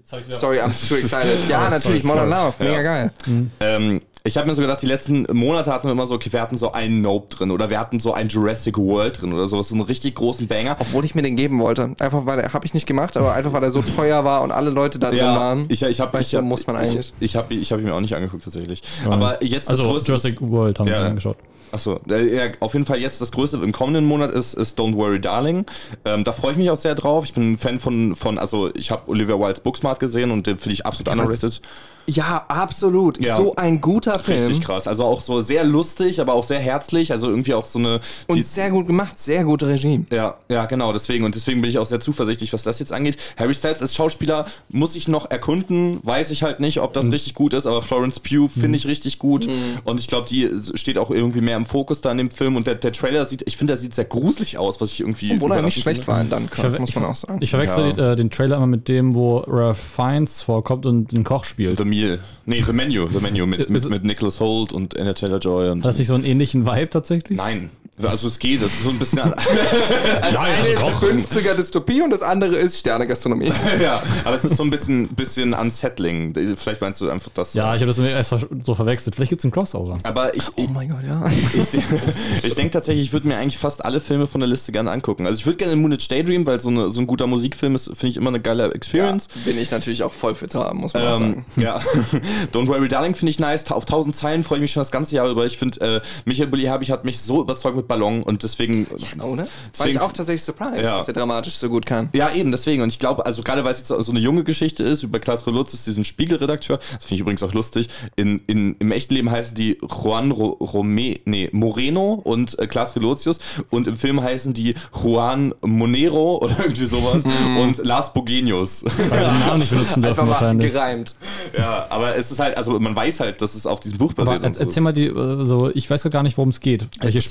Ich 0.05 0.13
wieder- 0.29 0.37
Sorry, 0.37 0.59
I'm 0.61 0.89
too 0.89 0.95
excited. 0.97 1.37
Ja, 1.49 1.69
natürlich, 1.69 2.05
Modern 2.05 2.31
Love, 2.31 2.55
mega 2.61 2.73
Ja. 2.77 2.83
geil. 2.83 3.13
Ähm, 3.61 4.03
ich 4.27 4.37
habe 4.37 4.47
mir 4.49 4.55
so 4.55 4.63
gedacht, 4.63 4.83
die 4.83 4.87
letzten 4.87 5.27
Monate 5.33 5.73
hatten 5.73 5.87
wir 5.89 5.93
immer 5.93 6.07
so, 6.07 6.15
okay, 6.15 6.33
wir 6.33 6.41
hatten 6.41 6.57
so 6.59 6.73
einen 6.73 7.01
Nope 7.01 7.35
drin 7.35 7.51
oder 7.51 7.71
wir 7.71 7.79
hatten 7.79 8.01
so 8.01 8.13
einen 8.13 8.29
Jurassic 8.29 8.77
World 8.79 9.21
drin 9.23 9.33
oder 9.33 9.49
sowas, 9.49 9.69
so 9.69 9.75
einen 9.75 9.85
richtig 9.85 10.15
großen 10.17 10.47
Banger. 10.47 10.77
Obwohl 10.79 11.05
ich 11.05 11.15
mir 11.15 11.23
den 11.23 11.37
geben 11.37 11.61
wollte. 11.61 11.95
Einfach 11.99 12.27
weil 12.27 12.37
der, 12.39 12.53
habe 12.53 12.67
ich 12.67 12.75
nicht 12.75 12.87
gemacht, 12.87 13.17
aber 13.17 13.35
einfach 13.35 13.53
weil 13.53 13.63
er 13.63 13.71
so 13.71 13.83
teuer 13.83 14.25
war 14.25 14.43
und 14.43 14.53
alle 14.53 14.71
Leute 14.71 14.99
da 14.99 15.11
drin 15.11 15.21
waren. 15.21 15.65
ich, 15.69 15.83
ich 15.83 16.01
habe 16.01 16.21
ich 16.21 16.35
hab, 16.35 16.45
muss 16.45 16.67
man 16.67 16.77
eigentlich. 16.77 17.13
Ich, 17.21 17.31
ich 17.31 17.37
habe 17.37 17.55
ich 17.55 17.73
hab 17.73 17.79
ihn 17.79 17.85
mir 17.87 17.95
auch 17.95 18.01
nicht 18.01 18.15
angeguckt 18.15 18.45
tatsächlich. 18.45 18.83
Aber 19.09 19.43
jetzt 19.43 19.69
das 19.69 19.81
Also, 19.81 19.85
größte 19.93 20.09
Jurassic 20.13 20.41
World 20.41 20.79
haben 20.79 20.87
wir 20.87 20.95
Ja. 20.95 21.01
uns 21.01 21.09
angeschaut. 21.11 21.37
Achso, 21.73 21.99
ja, 22.09 22.45
auf 22.61 22.75
jeden 22.75 22.85
Fall 22.87 22.99
jetzt 23.01 23.21
das 23.21 23.33
größte 23.33 23.57
im 23.57 23.73
kommenden 23.73 24.05
Monat 24.05 24.31
ist, 24.31 24.55
ist 24.55 24.79
Don't 24.79 24.95
Worry 24.95 25.21
Darling. 25.21 25.67
Ähm, 26.05 26.23
da 26.23 26.33
freue 26.33 26.53
ich 26.53 26.57
mich 26.59 26.71
auch 26.71 26.77
sehr 26.77 26.95
drauf. 26.95 27.25
Ich 27.25 27.35
bin 27.35 27.53
ein 27.53 27.59
Fan 27.59 27.81
von, 27.81 28.15
von 28.15 28.39
also 28.39 28.71
ich 28.75 28.91
habe 28.93 29.11
Olivia 29.11 29.39
Wildes 29.39 29.61
Booksmart 29.61 29.99
gesehen 29.99 30.31
und 30.31 30.47
den 30.47 30.59
finde 30.59 30.75
ich 30.75 30.87
absolut 30.87 31.09
underrated. 31.09 31.61
Ja, 32.07 32.45
absolut. 32.49 33.21
Ja. 33.23 33.37
So 33.37 33.55
ein 33.57 33.81
guter 33.81 34.19
Film. 34.19 34.39
Richtig 34.39 34.61
krass. 34.63 34.87
Also 34.87 35.05
auch 35.05 35.21
so 35.21 35.41
sehr 35.41 35.65
lustig, 35.65 36.21
aber 36.21 36.35
auch 36.35 36.45
sehr 36.45 36.61
herzlich. 36.61 37.13
Also 37.13 37.29
irgendwie 37.29 37.55
auch 37.55 37.67
so 37.67 37.79
eine. 37.79 38.01
Und 38.29 38.47
sehr 38.47 38.71
gut 38.71 38.87
gemacht, 38.87 39.19
sehr 39.19 39.45
gute 39.45 39.67
Regie. 39.69 40.05
Ja, 40.13 40.37
ja, 40.49 40.67
genau, 40.67 40.93
deswegen. 40.93 41.25
Und 41.25 41.35
deswegen 41.35 41.61
bin 41.61 41.71
ich 41.71 41.79
auch 41.79 41.87
sehr 41.87 42.01
zuversichtlich, 42.01 42.53
was 42.53 42.63
das 42.63 42.79
jetzt 42.79 42.93
angeht. 42.93 43.17
Harry 43.37 43.55
Styles 43.55 43.83
als 43.83 43.95
Schauspieler 43.95 44.47
muss 44.69 44.95
ich 44.97 45.09
noch 45.09 45.31
erkunden, 45.31 46.01
weiß 46.03 46.31
ich 46.31 46.43
halt 46.43 46.61
nicht, 46.61 46.81
ob 46.81 46.93
das 46.93 47.11
richtig 47.11 47.35
gut 47.35 47.53
ist, 47.53 47.67
aber 47.67 47.83
Florence 47.83 48.21
Pugh 48.21 48.49
finde 48.49 48.77
ich 48.79 48.87
richtig 48.87 49.19
gut. 49.19 49.49
Und 49.85 50.01
ich 50.01 50.07
glaube, 50.07 50.29
die 50.29 50.49
steht 50.75 50.99
auch 50.99 51.11
irgendwie 51.11 51.41
mehr 51.41 51.57
im 51.57 51.67
Fokus 51.67 52.01
da 52.01 52.13
in 52.13 52.19
dem 52.19 52.31
Film. 52.31 52.57
Und 52.57 52.67
der, 52.67 52.77
der 52.77 52.93
Trailer 52.93 53.27
sieht, 53.27 53.43
ich 53.47 53.57
finde, 53.57 53.73
der 53.73 53.79
sieht 53.79 53.95
sehr 53.95 54.05
gruselig 54.05 54.59
aus, 54.59 54.81
was 54.81 54.93
ich 54.93 55.01
irgendwie. 55.01 55.33
Obwohl 55.35 55.53
er 55.53 55.63
nicht 55.63 55.81
schlecht 55.81 56.05
finde. 56.05 56.13
war 56.13 56.21
in 56.21 56.31
Dunkirk, 56.31 56.79
muss 56.79 56.95
man 56.95 57.05
auch 57.05 57.15
sagen. 57.15 57.39
Ich 57.41 57.51
verwechsel 57.51 57.95
Ja. 57.97 58.13
äh, 58.13 58.17
den 58.17 58.31
Trailer 58.31 58.57
immer 58.57 58.67
mit 58.67 58.89
dem, 58.89 59.15
wo 59.15 59.39
Ralph 59.39 59.79
Fiennes 59.79 60.41
vorkommt 60.43 60.87
und 60.87 61.13
den 61.13 61.25
Koch 61.25 61.45
spielt. 61.45 61.79
The 61.79 61.85
Meal. 62.03 62.19
Nee, 62.45 62.63
The 62.63 62.73
Menu. 62.73 63.09
The 63.09 63.21
Menu 63.21 63.47
mit, 63.47 63.69
mit, 63.71 63.89
mit 63.89 64.05
Nicholas 64.05 64.41
Holt 64.41 64.73
und 64.73 64.99
Anna 64.99 65.13
Taylor-Joy. 65.15 65.71
und 65.71 65.79
Hat 65.81 65.87
das 65.91 65.99
nicht 65.99 66.09
so 66.09 66.15
einen 66.15 66.25
ähnlichen 66.25 66.67
Vibe 66.67 66.91
tatsächlich? 66.91 67.39
Nein. 67.39 67.71
Also 68.03 68.29
es 68.29 68.39
geht, 68.39 68.61
das 68.63 68.73
ist 68.73 68.83
so 68.83 68.91
ein 68.91 68.99
bisschen... 68.99 69.19
Das 69.19 70.37
eine 70.37 70.69
ist 70.69 70.81
50er 70.81 71.55
Dystopie 71.55 72.03
und 72.03 72.11
das 72.11 72.23
andere 72.23 72.57
ist 72.57 72.79
Sternegastronomie. 72.79 73.53
ja, 73.83 74.03
aber 74.25 74.35
es 74.37 74.45
ist 74.45 74.57
so 74.57 74.63
ein 74.65 74.71
bisschen, 74.71 75.09
bisschen 75.09 75.55
unsettling. 75.55 76.35
Vielleicht 76.57 76.81
meinst 76.81 77.01
du 77.01 77.09
einfach 77.09 77.31
das. 77.35 77.55
Ja, 77.55 77.75
ich 77.75 77.83
habe 77.83 77.87
das 77.93 77.99
erst 77.99 78.35
so 78.65 78.75
verwechselt. 78.75 79.15
Vielleicht 79.15 79.31
gibt 79.31 79.41
es 79.41 79.45
einen 79.45 79.53
Crossover. 79.53 79.99
Aber 80.03 80.35
ich, 80.37 80.45
Oh 80.57 80.67
mein 80.73 80.89
Gott, 80.91 80.99
ja. 81.07 81.27
Ich, 81.55 82.45
ich 82.45 82.55
denke 82.55 82.71
tatsächlich, 82.73 83.07
ich 83.07 83.13
würde 83.13 83.29
mir 83.29 83.37
eigentlich 83.37 83.59
fast 83.59 83.85
alle 83.85 84.01
Filme 84.01 84.27
von 84.27 84.41
der 84.41 84.49
Liste 84.49 84.73
gerne 84.73 84.91
angucken. 84.91 85.27
Also 85.27 85.39
ich 85.39 85.47
würde 85.47 85.57
gerne 85.57 85.77
Moonage 85.77 86.09
Daydream, 86.09 86.47
weil 86.47 86.61
so, 86.61 86.69
eine, 86.69 86.89
so 86.91 87.01
ein 87.01 87.07
guter 87.07 87.27
Musikfilm 87.27 87.75
ist, 87.75 87.87
finde 87.87 88.09
ich 88.09 88.17
immer 88.17 88.29
eine 88.29 88.41
geile 88.41 88.73
Experience. 88.75 89.29
Bin 89.45 89.59
ich 89.59 89.71
natürlich 89.71 90.03
auch 90.03 90.13
voll 90.13 90.35
für 90.35 90.49
zu 90.49 90.63
haben, 90.63 90.81
muss 90.81 90.93
man 90.95 91.03
Ähm, 91.03 91.09
sagen. 91.11 91.45
ja, 91.57 91.81
Don't 92.53 92.67
Worry 92.69 92.89
Darling 92.89 93.15
finde 93.15 93.31
ich 93.31 93.39
nice. 93.39 93.71
Auf 93.71 93.85
tausend 93.85 94.15
Zeilen 94.15 94.45
freue 94.45 94.59
ich 94.59 94.63
mich 94.63 94.73
schon 94.73 94.83
das 94.83 94.91
ganze 94.91 95.17
Jahr 95.17 95.29
über. 95.29 95.47
Ich 95.47 95.57
finde, 95.59 95.81
äh, 95.81 96.01
Michael 96.25 96.49
Bulli-Herbig 96.49 96.91
hat 96.91 97.05
mich 97.05 97.21
so 97.21 97.41
überzeugt 97.43 97.77
mit 97.77 97.86
Ballon 97.87 98.23
und 98.23 98.43
deswegen. 98.43 98.87
Oh, 99.23 99.35
ne? 99.35 99.47
War 99.79 99.87
ich 99.89 100.01
auch 100.01 100.13
tatsächlich 100.13 100.43
surprised, 100.43 100.83
Ja. 100.83 100.97
dass 100.97 101.05
der 101.07 101.15
dramatisch 101.15 101.55
so 101.57 101.69
gut 101.69 101.87
kann. 101.87 102.09
ja, 102.13 102.31
eben, 102.33 102.51
deswegen. 102.53 102.83
Und 102.83 102.89
ich 102.93 102.99
glaube, 102.99 103.25
also 103.27 103.43
gerade 103.43 103.65
weil 103.65 103.73
es 103.73 103.79
jetzt 103.79 103.89
so 103.89 104.11
eine 104.13 104.21
junge 104.21 104.45
Geschichte 104.45 104.83
ist, 104.83 105.03
über 105.03 105.19
Klaas 105.19 105.47
Relutz, 105.47 105.85
diesen 105.85 106.05
Spiegelredakteur, 106.05 106.79
das 106.79 107.05
finde 107.05 107.15
ich 107.15 107.21
übrigens 107.21 107.43
auch 107.43 107.53
lustig. 107.53 107.89
In, 108.17 108.41
in, 108.47 108.77
Im 108.79 108.93
echten 108.93 109.15
Leben 109.15 109.31
heißen 109.31 109.55
die 109.55 109.79
Juan 109.83 110.31
Ro 110.33 110.47
Rome, 110.61 111.17
nee, 111.25 111.49
Moreno 111.53 112.15
und 112.25 112.59
äh, 112.59 112.67
Klaas 112.67 112.95
Relotius 112.97 113.39
und 113.71 113.87
im 113.87 113.97
Film 113.97 114.23
heißen 114.23 114.53
die 114.53 114.75
Juan 115.03 115.55
Monero 115.63 116.39
oder 116.39 116.59
irgendwie 116.61 116.87
sowas 116.87 117.25
und 117.59 117.79
Lars 117.85 118.13
Bogenius. 118.13 118.85
Weil 118.97 118.97
wir 119.21 119.27
den 119.29 119.39
Namen 119.41 119.59
nicht 119.61 119.71
benutzen 119.71 120.03
dürfen 120.03 120.07
Einfach 120.07 120.25
mal 120.25 120.31
wahrscheinlich. 120.31 120.73
gereimt. 120.73 121.15
ja, 121.57 121.87
aber 121.91 122.17
es 122.17 122.31
ist 122.31 122.39
halt, 122.39 122.57
also 122.57 122.79
man 122.79 122.95
weiß 122.97 123.21
halt, 123.21 123.43
dass 123.43 123.55
es 123.55 123.67
auf 123.67 123.81
diesem 123.81 123.99
Buch 123.99 124.13
Aber 124.17 124.25
basiert. 124.25 124.45
und 124.45 124.55
er- 124.57 124.61
erzähl 124.61 124.83
mal 124.83 124.93
die, 124.93 125.07
äh, 125.07 125.45
so, 125.45 125.71
ich 125.75 125.89
weiß 125.91 126.03
gar 126.11 126.23
nicht, 126.23 126.37
worum 126.37 126.51
es 126.51 126.61
geht. 126.61 126.87
Welche 127.01 127.19
ist, 127.19 127.27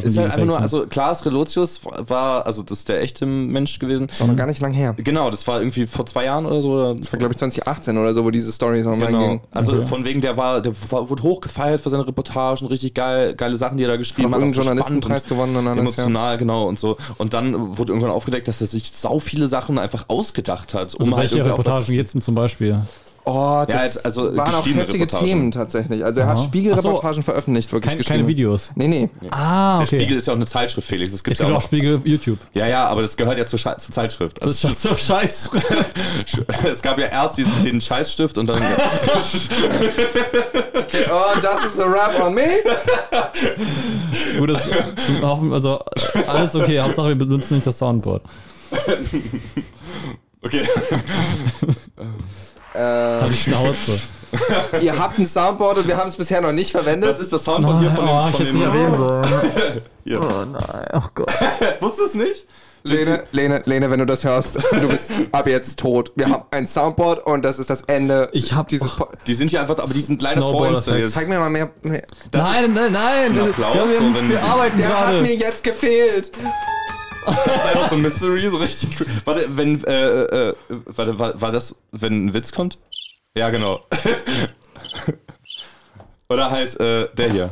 Spiegelreportagen 0.00 0.10
ist 0.10 0.18
halt 0.18 0.30
einfach 0.32 0.44
nur, 0.46 0.54
sind. 0.56 0.62
also 0.62 0.86
Klaas 0.86 1.24
Relotius 1.26 1.80
war, 1.84 2.46
also 2.46 2.62
das 2.62 2.78
ist 2.78 2.88
der 2.88 3.00
echte 3.02 3.26
Mensch 3.26 3.78
gewesen. 3.78 4.08
Ist 4.08 4.20
auch 4.22 4.26
noch 4.26 4.36
gar 4.36 4.46
nicht 4.46 4.60
lang 4.60 4.72
her. 4.72 4.94
Genau, 4.98 5.30
das 5.30 5.46
war 5.46 5.60
irgendwie 5.60 5.86
vor 5.86 6.06
zwei 6.06 6.24
Jahren 6.24 6.46
oder 6.46 6.60
so. 6.60 6.72
Oder 6.72 6.94
Das 6.94 7.12
war, 7.12 7.18
glaube 7.18 7.32
ich, 7.34 7.38
2018 7.38 7.96
oder 7.98 8.12
so, 8.14 8.24
wo 8.24 8.30
diese 8.30 8.52
Story 8.52 8.82
so 8.82 8.90
online 8.90 9.06
Genau. 9.10 9.28
ging. 9.28 9.40
Also 9.50 9.84
von 9.84 10.04
wegen, 10.04 10.20
der 10.20 10.36
war, 10.36 10.60
der 10.60 10.72
war, 10.90 11.08
wurde 11.08 11.22
hochgefeiert 11.22 11.80
für 11.80 11.90
seine 11.90 12.06
Reportagen, 12.06 12.66
richtig 12.66 12.94
geil, 12.94 13.34
geile 13.34 13.56
Sachen, 13.56 13.76
die 13.76 13.84
er 13.84 13.88
da 13.88 13.96
geschrieben 13.96 14.28
Hat 14.28 14.34
hat. 14.34 14.40
so 14.40 14.44
einen 14.44 14.54
Journalistenpreis 14.54 15.24
gewonnen 15.24 15.56
und 15.56 15.66
alles, 15.66 15.80
Emotional, 15.80 16.36
genau 16.38 16.66
und 16.68 16.78
so. 16.78 16.96
Und 17.18 17.32
dann 17.34 17.76
wurde 17.78 17.92
irgendwann 17.92 18.10
aufgedeckt, 18.12 18.48
dass 18.48 18.60
er 18.60 18.66
sich 18.66 18.90
sau 18.92 19.18
viele 19.18 19.48
Sachen 19.48 19.78
einfach 19.78 20.04
ausgedacht 20.08 20.74
hat, 20.74 20.94
um 20.94 21.06
also 21.06 21.16
halt 21.16 21.32
welche 21.32 21.44
Reportagen 21.44 21.92
jetzt 21.92 22.14
denn 22.14 22.22
zum 22.22 22.34
Beispiel? 22.34 22.80
Oh, 23.28 23.64
das 23.66 23.82
jetzt, 23.82 24.06
also 24.06 24.36
waren 24.36 24.54
auch 24.54 24.64
heftige 24.64 25.00
Reportagen. 25.00 25.26
Themen 25.26 25.50
tatsächlich. 25.50 26.04
Also 26.04 26.20
er 26.20 26.28
hat. 26.28 26.38
Spiegelreportagen 26.38 27.24
veröffentlicht, 27.24 27.72
wirklich 27.72 27.88
Kein, 27.90 27.98
geschrieben. 27.98 28.18
keine 28.20 28.28
Videos. 28.28 28.70
Nee, 28.76 28.86
nee. 28.86 29.10
Ah, 29.32 29.78
Der 29.78 29.86
okay. 29.88 29.96
Spiegel 29.98 30.18
ist 30.18 30.26
ja 30.28 30.32
auch 30.32 30.36
eine 30.36 30.46
Zeitschrift, 30.46 30.86
Felix. 30.86 31.10
Das 31.10 31.24
gibt's 31.24 31.40
es 31.40 31.44
gibt 31.44 31.48
ja 31.50 31.52
auch 31.56 31.58
auch 31.58 31.62
noch. 31.62 31.66
Spiegel 31.68 32.00
YouTube. 32.04 32.38
Ja, 32.54 32.68
ja, 32.68 32.86
aber 32.86 33.02
das 33.02 33.16
gehört 33.16 33.36
ja 33.36 33.44
zur, 33.44 33.58
Sche- 33.58 33.78
zur 33.78 33.92
Zeitschrift. 33.92 34.38
Das 34.40 34.64
Also, 34.64 34.68
ist 34.68 34.80
so 34.82 34.96
scheiße. 34.96 35.50
es 36.70 36.80
gab 36.82 37.00
ja 37.00 37.06
erst 37.06 37.38
den, 37.38 37.48
den 37.64 37.80
Scheißstift 37.80 38.38
und 38.38 38.48
dann. 38.48 38.62
Oh, 41.10 41.38
das 41.42 41.64
ist 41.64 41.80
a 41.80 41.84
rap 41.86 42.20
on 42.24 42.34
me. 42.34 42.46
Gut, 44.38 44.50
das 44.50 44.62
zum 45.04 45.20
Hoffen, 45.22 45.52
also 45.52 45.80
alles 46.28 46.54
okay. 46.54 46.78
Hauptsache 46.80 47.08
wir 47.08 47.14
benutzen 47.16 47.54
nicht 47.54 47.66
das 47.66 47.78
Soundboard. 47.78 48.22
Okay. 50.42 50.62
Hab 53.22 53.30
ich 53.30 53.42
Schnauze. 53.42 53.98
Ihr 54.80 54.98
habt 54.98 55.18
ein 55.18 55.26
Soundboard 55.26 55.78
und 55.78 55.88
wir 55.88 55.96
haben 55.96 56.08
es 56.08 56.16
bisher 56.16 56.40
noch 56.40 56.52
nicht 56.52 56.72
verwendet. 56.72 57.08
Das 57.10 57.20
ist 57.20 57.32
das 57.32 57.44
Soundboard 57.44 57.78
hier 57.80 57.90
von 57.90 58.08
oh, 58.08 58.26
dem. 58.26 58.28
ich 58.28 58.36
Von 58.36 58.46
hätte 58.46 58.48
es 58.48 58.52
nicht 58.54 58.66
dem 58.66 58.72
erwähnen 58.72 58.96
sollen. 58.96 59.80
hier. 60.04 60.20
Oh 60.20 60.44
nein, 60.44 60.86
ach 60.92 61.10
Gott. 61.14 61.28
Wusstest 61.80 62.00
du 62.00 62.04
es 62.04 62.14
nicht? 62.28 62.46
Lene, 62.82 63.24
Lene, 63.32 63.62
Lene, 63.64 63.90
wenn 63.90 63.98
du 63.98 64.06
das 64.06 64.22
hörst, 64.22 64.54
du 64.56 64.88
bist 64.88 65.10
ab 65.32 65.48
jetzt 65.48 65.76
tot. 65.78 66.12
Wir 66.14 66.26
haben 66.28 66.44
ein 66.52 66.68
Soundboard 66.68 67.26
und 67.26 67.44
das 67.44 67.58
ist 67.58 67.68
das 67.68 67.82
Ende 67.82 68.28
Ich 68.32 68.52
hab- 68.52 68.68
dieses 68.68 69.00
oh. 69.00 69.06
Die 69.26 69.34
sind 69.34 69.50
hier 69.50 69.60
einfach, 69.60 69.76
aber 69.78 69.92
die 69.92 70.00
sind 70.00 70.22
leider 70.22 70.40
vorinstalliert. 70.42 71.10
Zeig 71.10 71.28
mir 71.28 71.40
mal 71.40 71.50
mehr. 71.50 71.70
mehr. 71.82 72.02
Nein, 72.32 72.74
nein, 72.74 72.92
nein. 72.92 73.32
Ein 73.38 73.48
Applaus, 73.50 73.74
Ja, 73.76 73.88
wir, 73.88 73.98
so, 73.98 74.14
wenn 74.14 74.28
wir 74.28 74.36
die- 74.38 74.42
arbeiten 74.44 74.76
Der 74.76 74.88
hat 75.00 75.12
mir 75.14 75.22
gerade. 75.22 75.34
jetzt 75.34 75.64
gefehlt. 75.64 76.30
Das 77.26 77.56
ist 77.56 77.66
einfach 77.66 77.90
so 77.90 77.96
ein 77.96 78.02
Mystery, 78.02 78.48
so 78.48 78.58
richtig. 78.58 78.90
Warte, 79.24 79.46
wenn, 79.56 79.82
äh, 79.84 80.22
äh, 80.22 80.54
warte, 80.68 81.18
war, 81.18 81.40
war 81.40 81.52
das, 81.52 81.74
wenn 81.92 82.26
ein 82.26 82.34
Witz 82.34 82.52
kommt? 82.52 82.78
Ja, 83.36 83.50
genau. 83.50 83.80
Oder 86.28 86.50
halt, 86.50 86.78
äh, 86.80 87.08
der 87.14 87.30
hier. 87.30 87.50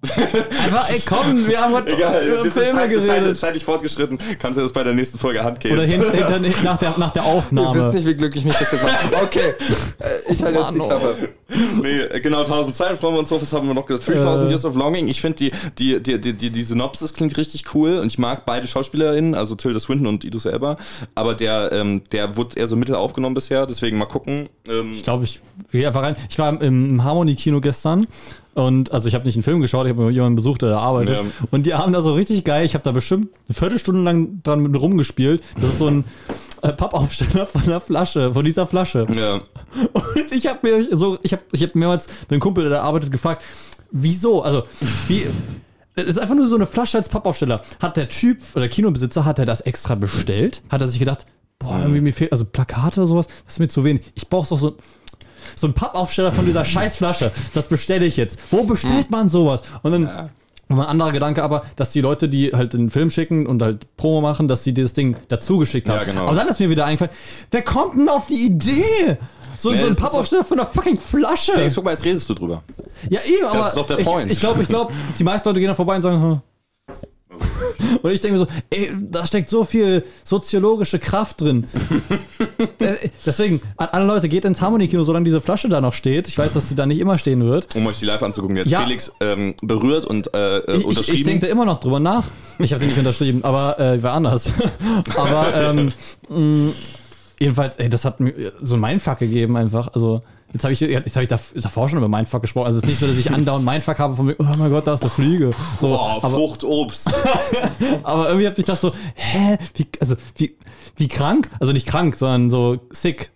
Einfach, 0.00 0.90
ey, 0.90 1.00
komm, 1.08 1.44
wir 1.46 1.60
haben 1.60 1.74
heute 1.74 1.92
Egal, 1.92 2.24
über 2.24 2.44
wir 2.44 2.50
sind 2.50 2.64
Filme 2.64 2.72
Zeit, 2.80 2.92
Zeit, 2.92 3.16
geredet. 3.18 3.38
zeitlich 3.38 3.64
fortgeschritten. 3.64 4.18
Kannst 4.38 4.56
du 4.56 4.62
das 4.62 4.72
bei 4.72 4.84
der 4.84 4.94
nächsten 4.94 5.18
Folge 5.18 5.42
Handcase? 5.42 5.74
Oder 5.74 5.82
hinten, 5.82 6.10
hinter, 6.12 6.38
nach, 6.62 6.78
der, 6.78 6.94
nach 6.98 7.12
der 7.12 7.22
Ihr 7.24 7.28
wisst 7.28 7.36
Aufnahme. 7.46 7.92
nicht, 7.94 8.06
wie 8.06 8.14
glücklich 8.14 8.44
mich 8.44 8.54
das 8.54 8.70
jetzt 8.72 8.84
macht. 8.84 9.22
Okay, 9.24 9.54
äh, 9.98 10.32
ich 10.32 10.40
halte 10.42 10.60
jetzt 10.60 10.74
die 10.74 10.78
Mann, 10.78 10.88
Klappe. 10.88 11.28
Nee, 11.82 12.20
genau, 12.20 12.40
1000 12.42 12.76
Zeilen 12.76 12.96
freuen 12.96 13.14
wir 13.14 13.18
uns 13.20 13.28
drauf. 13.28 13.42
Was 13.42 13.52
haben 13.52 13.66
wir 13.66 13.74
noch 13.74 13.86
gesagt? 13.86 14.06
3000 14.08 14.46
Äh. 14.46 14.50
Years 14.52 14.64
of 14.64 14.76
Longing. 14.76 15.08
Ich 15.08 15.20
finde, 15.20 15.36
die, 15.38 15.50
die, 15.78 16.00
die, 16.00 16.20
die, 16.20 16.32
die, 16.32 16.50
die 16.50 16.62
Synopsis 16.62 17.12
klingt 17.12 17.36
richtig 17.36 17.74
cool 17.74 17.98
und 17.98 18.06
ich 18.06 18.18
mag 18.18 18.46
beide 18.46 18.68
SchauspielerInnen, 18.68 19.34
also 19.34 19.56
Tilda 19.56 19.80
Swinton 19.80 20.06
und 20.06 20.24
Idris 20.24 20.44
Elba. 20.44 20.76
Aber 21.16 21.34
der, 21.34 21.72
ähm, 21.72 22.02
der 22.12 22.36
wurde 22.36 22.56
eher 22.56 22.68
so 22.68 22.76
mittel 22.76 22.94
aufgenommen 22.94 23.34
bisher, 23.34 23.66
deswegen 23.66 23.98
mal 23.98 24.06
gucken. 24.06 24.48
Ähm, 24.68 24.92
Ich 24.92 25.02
glaube, 25.02 25.24
ich 25.24 25.40
gehe 25.72 25.88
einfach 25.88 26.02
rein. 26.02 26.14
Ich 26.30 26.38
war 26.38 26.60
im 26.62 27.02
Harmony-Kino 27.02 27.60
gestern 27.60 28.06
und 28.58 28.90
also 28.90 29.06
ich 29.06 29.14
habe 29.14 29.24
nicht 29.24 29.36
einen 29.36 29.44
Film 29.44 29.60
geschaut, 29.60 29.86
ich 29.86 29.92
habe 29.92 30.10
jemanden 30.10 30.34
besucht, 30.34 30.62
der 30.62 30.70
da 30.70 30.80
arbeitet. 30.80 31.16
Ja. 31.16 31.46
Und 31.52 31.64
die 31.64 31.74
haben 31.74 31.92
da 31.92 32.00
so 32.00 32.14
richtig 32.14 32.42
geil, 32.42 32.64
ich 32.64 32.74
habe 32.74 32.82
da 32.82 32.90
bestimmt 32.90 33.28
eine 33.46 33.54
Viertelstunde 33.54 34.02
lang 34.02 34.42
dran 34.42 34.60
mit 34.60 34.80
rumgespielt. 34.80 35.44
Das 35.54 35.70
ist 35.70 35.78
so 35.78 35.86
ein 35.86 36.04
äh, 36.62 36.72
Pappaufsteller 36.72 37.46
von 37.46 37.62
der 37.66 37.78
Flasche, 37.78 38.34
von 38.34 38.44
dieser 38.44 38.66
Flasche. 38.66 39.06
ja. 39.14 39.42
Und 39.92 40.32
ich 40.32 40.48
habe 40.48 40.58
mir 40.68 40.96
so, 40.96 41.18
ich 41.22 41.32
habe 41.32 41.42
ich 41.52 41.62
hab 41.62 41.76
mehrmals 41.76 42.08
einem 42.28 42.40
Kumpel, 42.40 42.64
der 42.64 42.72
da 42.72 42.82
arbeitet, 42.82 43.12
gefragt, 43.12 43.42
wieso? 43.92 44.42
Also, 44.42 44.64
wie. 45.06 45.26
Es 45.94 46.06
ist 46.06 46.18
einfach 46.18 46.34
nur 46.34 46.48
so 46.48 46.56
eine 46.56 46.66
Flasche 46.66 46.98
als 46.98 47.08
Pappaufsteller. 47.08 47.62
Hat 47.80 47.96
der 47.96 48.08
Typ 48.08 48.38
oder 48.54 48.62
der 48.62 48.70
Kinobesitzer, 48.70 49.24
hat 49.24 49.38
er 49.38 49.46
das 49.46 49.60
extra 49.60 49.94
bestellt? 49.94 50.62
Hat 50.68 50.80
er 50.80 50.88
sich 50.88 50.98
gedacht, 50.98 51.26
boah, 51.60 51.78
irgendwie 51.78 52.00
mir 52.00 52.12
fehlt, 52.12 52.32
also 52.32 52.44
Plakate 52.44 53.00
oder 53.00 53.06
sowas, 53.06 53.26
das 53.44 53.54
ist 53.54 53.58
mir 53.60 53.68
zu 53.68 53.84
wenig. 53.84 54.10
Ich 54.14 54.28
brauche 54.28 54.48
doch 54.48 54.58
so, 54.58 54.76
so 55.56 55.66
einen 55.66 55.74
Pappaufsteller 55.74 56.32
von 56.32 56.46
dieser 56.46 56.64
Scheißflasche. 56.64 57.32
Das 57.54 57.68
bestelle 57.68 58.06
ich 58.06 58.16
jetzt. 58.16 58.38
Wo 58.50 58.64
bestellt 58.64 59.10
man 59.10 59.28
sowas? 59.28 59.62
Und 59.82 59.92
dann. 59.92 60.30
Und 60.70 60.78
ein 60.78 60.86
anderer 60.86 61.12
Gedanke 61.12 61.42
aber, 61.42 61.64
dass 61.76 61.92
die 61.92 62.02
Leute, 62.02 62.28
die 62.28 62.50
halt 62.52 62.74
den 62.74 62.90
Film 62.90 63.08
schicken 63.08 63.46
und 63.46 63.62
halt 63.62 63.96
Promo 63.96 64.20
machen, 64.20 64.48
dass 64.48 64.64
sie 64.64 64.74
dieses 64.74 64.92
Ding 64.92 65.16
dazu 65.28 65.56
geschickt 65.56 65.88
haben. 65.88 65.96
Ja, 65.96 66.04
genau. 66.04 66.26
Aber 66.26 66.36
dann 66.36 66.46
ist 66.46 66.60
mir 66.60 66.68
wieder 66.68 66.84
eingefallen, 66.84 67.14
wer 67.50 67.62
kommt 67.62 67.94
denn 67.94 68.08
auf 68.10 68.26
die 68.26 68.46
Idee? 68.46 69.16
So, 69.56 69.72
Nee, 69.72 69.78
so 69.78 69.86
ein 69.86 69.94
das 69.94 70.00
Pappaufsteller 70.00 70.44
von 70.44 70.60
einer 70.60 70.68
fucking 70.68 71.00
Flasche. 71.00 71.52
Felix, 71.52 71.74
guck 71.74 71.84
mal, 71.84 71.92
jetzt 71.92 72.04
redest 72.04 72.28
du 72.28 72.34
drüber. 72.34 72.62
Ja, 73.08 73.20
eben, 73.26 73.46
aber 73.46 73.66
ist 73.66 73.76
doch 73.76 73.86
der 73.86 73.96
Point. 73.96 74.30
ich 74.30 74.40
glaube, 74.40 74.62
ich 74.62 74.68
glaub, 74.68 74.92
die 75.18 75.24
meisten 75.24 75.48
Leute 75.48 75.58
gehen 75.58 75.68
da 75.68 75.74
vorbei 75.74 75.96
und 75.96 76.02
sagen, 76.02 76.22
hm. 76.22 76.40
Und 78.02 78.10
ich 78.12 78.20
denke 78.20 78.38
mir 78.38 78.46
so, 78.46 78.52
ey, 78.70 78.92
da 79.00 79.26
steckt 79.26 79.48
so 79.50 79.64
viel 79.64 80.04
soziologische 80.24 80.98
Kraft 80.98 81.40
drin. 81.40 81.66
Äh, 82.80 83.08
Deswegen, 83.26 83.60
an 83.76 83.88
alle 83.92 84.06
Leute, 84.06 84.28
geht 84.28 84.44
ins 84.44 84.60
Harmony-Kino, 84.60 85.02
solange 85.02 85.24
diese 85.24 85.40
Flasche 85.40 85.68
da 85.68 85.80
noch 85.80 85.94
steht. 85.94 86.28
Ich 86.28 86.38
weiß, 86.38 86.52
dass 86.52 86.68
sie 86.68 86.74
da 86.76 86.86
nicht 86.86 86.98
immer 87.00 87.18
stehen 87.18 87.44
wird. 87.44 87.74
Um 87.74 87.86
euch 87.86 87.98
die 87.98 88.04
live 88.06 88.22
anzugucken, 88.22 88.58
hat 88.58 88.66
Ja. 88.66 88.80
Felix 88.82 89.12
ähm, 89.20 89.54
berührt 89.62 90.04
und 90.06 90.32
äh, 90.34 90.58
äh, 90.58 90.72
Ich, 90.74 90.78
ich, 90.80 90.86
unterschrieben. 90.86 91.16
ich 91.16 91.24
denke 91.24 91.46
da 91.46 91.52
immer 91.52 91.64
noch 91.64 91.80
drüber 91.80 91.98
nach. 92.00 92.24
Ich 92.58 92.72
habe 92.72 92.80
den 92.80 92.88
nicht 92.90 92.98
unterschrieben, 92.98 93.42
aber 93.44 93.78
äh, 93.80 94.02
wer 94.02 94.12
anders. 94.12 94.50
aber 95.16 95.54
ähm, 95.54 95.88
mh, 96.28 96.72
jedenfalls, 97.40 97.76
ey, 97.76 97.88
das 97.88 98.04
hat 98.04 98.20
mir 98.20 98.52
so 98.60 98.74
ein 98.74 98.80
Mindfuck 98.80 99.18
gegeben 99.18 99.56
einfach. 99.56 99.88
Also 99.94 100.22
jetzt 100.52 100.64
habe 100.64 100.72
ich, 100.72 100.80
jetzt 100.80 101.16
hab 101.16 101.22
ich 101.22 101.28
da, 101.28 101.38
davor 101.54 101.88
schon 101.88 101.98
über 101.98 102.08
Mindfuck 102.08 102.42
gesprochen. 102.42 102.66
Also 102.66 102.78
es 102.78 102.84
ist 102.84 102.88
nicht 102.88 103.00
so, 103.00 103.06
dass 103.06 103.16
ich 103.16 103.30
andauernd 103.30 103.64
Mindfuck 103.64 103.98
habe 103.98 104.14
von 104.14 104.28
wegen, 104.28 104.42
oh 104.42 104.56
mein 104.56 104.70
Gott, 104.70 104.86
da 104.86 104.94
ist 104.94 105.02
eine 105.02 105.10
Fliege. 105.10 105.50
So, 105.80 105.90
oh, 105.90 106.20
aber, 106.22 106.30
Frucht, 106.30 106.64
Obst. 106.64 107.12
aber 108.02 108.28
irgendwie 108.28 108.46
hat 108.46 108.56
mich 108.56 108.66
das 108.66 108.80
so, 108.80 108.92
hä, 109.14 109.58
wie, 109.74 109.86
also 110.00 110.16
wie, 110.36 110.56
wie 110.96 111.08
krank? 111.08 111.48
Also 111.60 111.72
nicht 111.72 111.86
krank, 111.86 112.16
sondern 112.16 112.50
so 112.50 112.78
sick. 112.90 113.30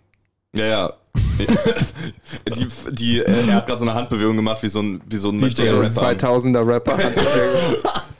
ja, 0.55 0.65
ja. 0.65 0.93
die, 2.55 2.67
die, 2.91 3.19
äh, 3.19 3.47
er 3.47 3.55
hat 3.55 3.67
gerade 3.67 3.77
so 3.77 3.85
eine 3.85 3.93
Handbewegung 3.93 4.35
gemacht, 4.35 4.63
wie 4.63 4.67
so 4.67 4.81
ein, 4.81 5.01
wie 5.05 5.17
so 5.17 5.29
ein 5.29 5.39
So 5.39 5.63
ein 5.63 5.69
Rapper. 5.69 6.27
2000er 6.27 6.67
Rapper. 6.67 6.97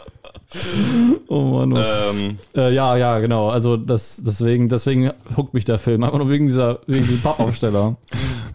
Oh 1.28 1.42
Mann. 1.42 1.74
Oh. 1.74 1.78
Ähm, 1.78 2.38
Äh, 2.56 2.74
ja, 2.74 2.96
ja, 2.98 3.20
genau. 3.20 3.50
Also 3.50 3.78
das, 3.78 4.22
deswegen, 4.24 4.70
deswegen 4.70 5.12
huckt 5.36 5.54
mich 5.54 5.66
der 5.66 5.80
Film. 5.80 6.04
Einfach 6.04 6.20
nur 6.20 6.30
wegen 6.30 6.48
dieser, 6.48 6.80
wegen 6.88 7.04
diesem 7.04 7.22
Pappaufsteller. 7.22 7.96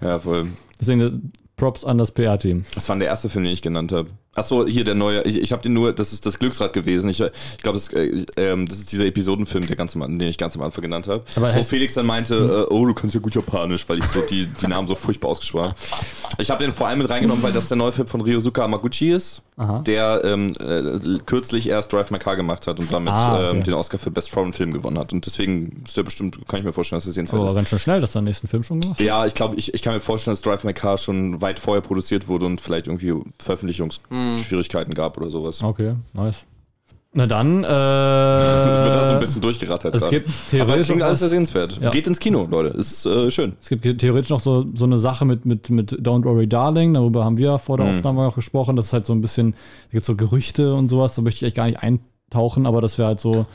ja, 0.00 0.18
voll. 0.18 0.46
Deswegen 0.80 1.00
äh, 1.00 1.10
Props 1.56 1.84
an 1.84 1.98
das 1.98 2.12
PR-Team. 2.12 2.64
Das 2.74 2.88
war 2.88 2.96
der 2.96 3.08
erste 3.08 3.28
Film, 3.28 3.44
den 3.44 3.52
ich 3.52 3.62
genannt 3.62 3.90
habe. 3.92 4.10
Achso, 4.38 4.66
hier 4.66 4.84
der 4.84 4.94
neue. 4.94 5.22
Ich, 5.22 5.36
ich 5.38 5.52
habe 5.52 5.62
den 5.62 5.72
nur, 5.72 5.92
das 5.92 6.12
ist 6.12 6.24
das 6.26 6.38
Glücksrad 6.38 6.72
gewesen. 6.72 7.08
Ich, 7.10 7.20
ich 7.20 7.62
glaube, 7.62 7.78
das, 7.78 7.88
äh, 7.92 8.24
ähm, 8.36 8.66
das 8.66 8.78
ist 8.78 8.92
dieser 8.92 9.06
Episodenfilm, 9.06 9.66
der 9.66 9.76
ganz 9.76 9.94
am, 9.96 10.18
den 10.18 10.28
ich 10.28 10.38
ganz 10.38 10.56
am 10.56 10.62
Anfang 10.62 10.82
genannt 10.82 11.08
habe. 11.08 11.22
Aber 11.36 11.54
Wo 11.54 11.62
Felix 11.62 11.94
dann 11.94 12.06
meinte, 12.06 12.66
äh, 12.70 12.72
oh, 12.72 12.86
du 12.86 12.94
kannst 12.94 13.14
ja 13.14 13.20
gut 13.20 13.34
Japanisch, 13.34 13.88
weil 13.88 13.98
ich 13.98 14.04
so 14.04 14.20
die, 14.30 14.46
die 14.46 14.66
Namen 14.66 14.88
so 14.88 14.94
furchtbar 14.94 15.28
ausgesprochen 15.30 15.66
habe. 15.66 15.74
Ich 16.38 16.50
habe 16.50 16.62
den 16.64 16.72
vor 16.72 16.86
allem 16.88 16.98
mit 16.98 17.10
reingenommen, 17.10 17.42
weil 17.42 17.52
das 17.52 17.68
der 17.68 17.76
neue 17.76 17.92
Film 17.92 18.06
von 18.08 18.20
Ryosuke 18.20 18.62
Hamaguchi 18.62 19.10
ist, 19.10 19.42
Aha. 19.56 19.80
der 19.80 20.22
ähm, 20.24 20.52
äh, 20.60 21.18
kürzlich 21.26 21.68
erst 21.68 21.92
Drive 21.92 22.10
My 22.10 22.18
Car 22.18 22.36
gemacht 22.36 22.66
hat 22.66 22.78
und 22.78 22.92
damit 22.92 23.12
Ah, 23.12 23.36
okay. 23.38 23.50
ähm, 23.56 23.64
den 23.64 23.74
Oscar 23.74 23.98
für 23.98 24.10
Best 24.10 24.30
Foreign 24.30 24.52
Film 24.52 24.72
gewonnen 24.72 24.98
hat. 24.98 25.12
Und 25.12 25.26
deswegen 25.26 25.82
ist 25.84 25.96
der 25.96 26.02
bestimmt, 26.04 26.38
kann 26.48 26.60
ich 26.60 26.64
mir 26.64 26.72
vorstellen, 26.72 26.98
dass 26.98 27.06
er 27.06 27.12
sehenswert 27.12 27.40
Aber 27.40 27.48
ist. 27.48 27.54
ganz 27.56 27.68
schön 27.68 27.78
schnell, 27.78 28.00
dass 28.00 28.14
er 28.14 28.20
den 28.20 28.26
nächsten 28.26 28.46
Film 28.48 28.62
schon 28.62 28.80
gemacht 28.80 28.98
hat. 29.00 29.06
Ja, 29.06 29.26
ich 29.26 29.34
glaube, 29.34 29.56
ich, 29.56 29.74
ich 29.74 29.82
kann 29.82 29.94
mir 29.94 30.00
vorstellen, 30.00 30.32
dass 30.34 30.42
Drive 30.42 30.64
My 30.64 30.72
Car 30.72 30.98
schon 30.98 31.40
weit 31.40 31.58
vorher 31.58 31.80
produziert 31.82 32.28
wurde 32.28 32.46
und 32.46 32.60
vielleicht 32.60 32.86
irgendwie 32.86 33.14
Veröffentlichungsschwierigkeiten 34.28 34.94
gab 34.94 35.16
oder 35.16 35.30
sowas. 35.30 35.62
Okay, 35.62 35.94
nice. 36.12 36.36
Na 37.14 37.26
dann, 37.26 37.64
äh, 37.64 37.66
Das 37.68 38.84
wird 38.84 38.94
da 38.94 39.04
so 39.06 39.14
ein 39.14 39.20
bisschen 39.20 39.42
durchgerattert. 39.42 39.94
es 39.94 40.02
gerade. 40.02 40.16
gibt 40.20 40.28
Aber 40.28 40.36
theoretisch 40.50 40.86
klingt 40.86 41.00
noch 41.00 41.06
alles 41.06 41.18
sehr 41.20 41.28
sehenswert. 41.28 41.78
Ja. 41.80 41.90
Geht 41.90 42.06
ins 42.06 42.20
Kino, 42.20 42.46
Leute. 42.50 42.76
Ist 42.76 43.06
äh, 43.06 43.30
schön. 43.30 43.54
es 43.60 43.68
gibt 43.70 43.82
theoretisch 44.00 44.28
noch 44.30 44.40
so, 44.40 44.66
so 44.74 44.84
eine 44.84 44.98
Sache 44.98 45.24
mit, 45.24 45.46
mit, 45.46 45.70
mit 45.70 45.92
Don't 45.92 46.24
Worry 46.24 46.46
Darling, 46.46 46.94
darüber 46.94 47.24
haben 47.24 47.38
wir 47.38 47.58
vor 47.58 47.78
der 47.78 47.86
Mhm. 47.86 47.96
Aufnahme 47.98 48.26
auch 48.28 48.34
gesprochen. 48.34 48.76
Das 48.76 48.86
ist 48.86 48.92
halt 48.92 49.06
so 49.06 49.14
ein 49.14 49.20
bisschen, 49.22 49.52
da 49.52 49.92
gibt 49.92 50.04
so 50.04 50.16
Gerüchte 50.16 50.74
und 50.74 50.88
sowas, 50.88 51.14
da 51.14 51.22
möchte 51.22 51.38
ich 51.38 51.44
eigentlich 51.44 51.78
gar 51.80 51.88
nicht 51.88 52.00
eintauchen, 52.30 52.66
aber 52.66 52.82
das 52.82 52.98
wäre 52.98 53.08
halt 53.08 53.20
so 53.20 53.46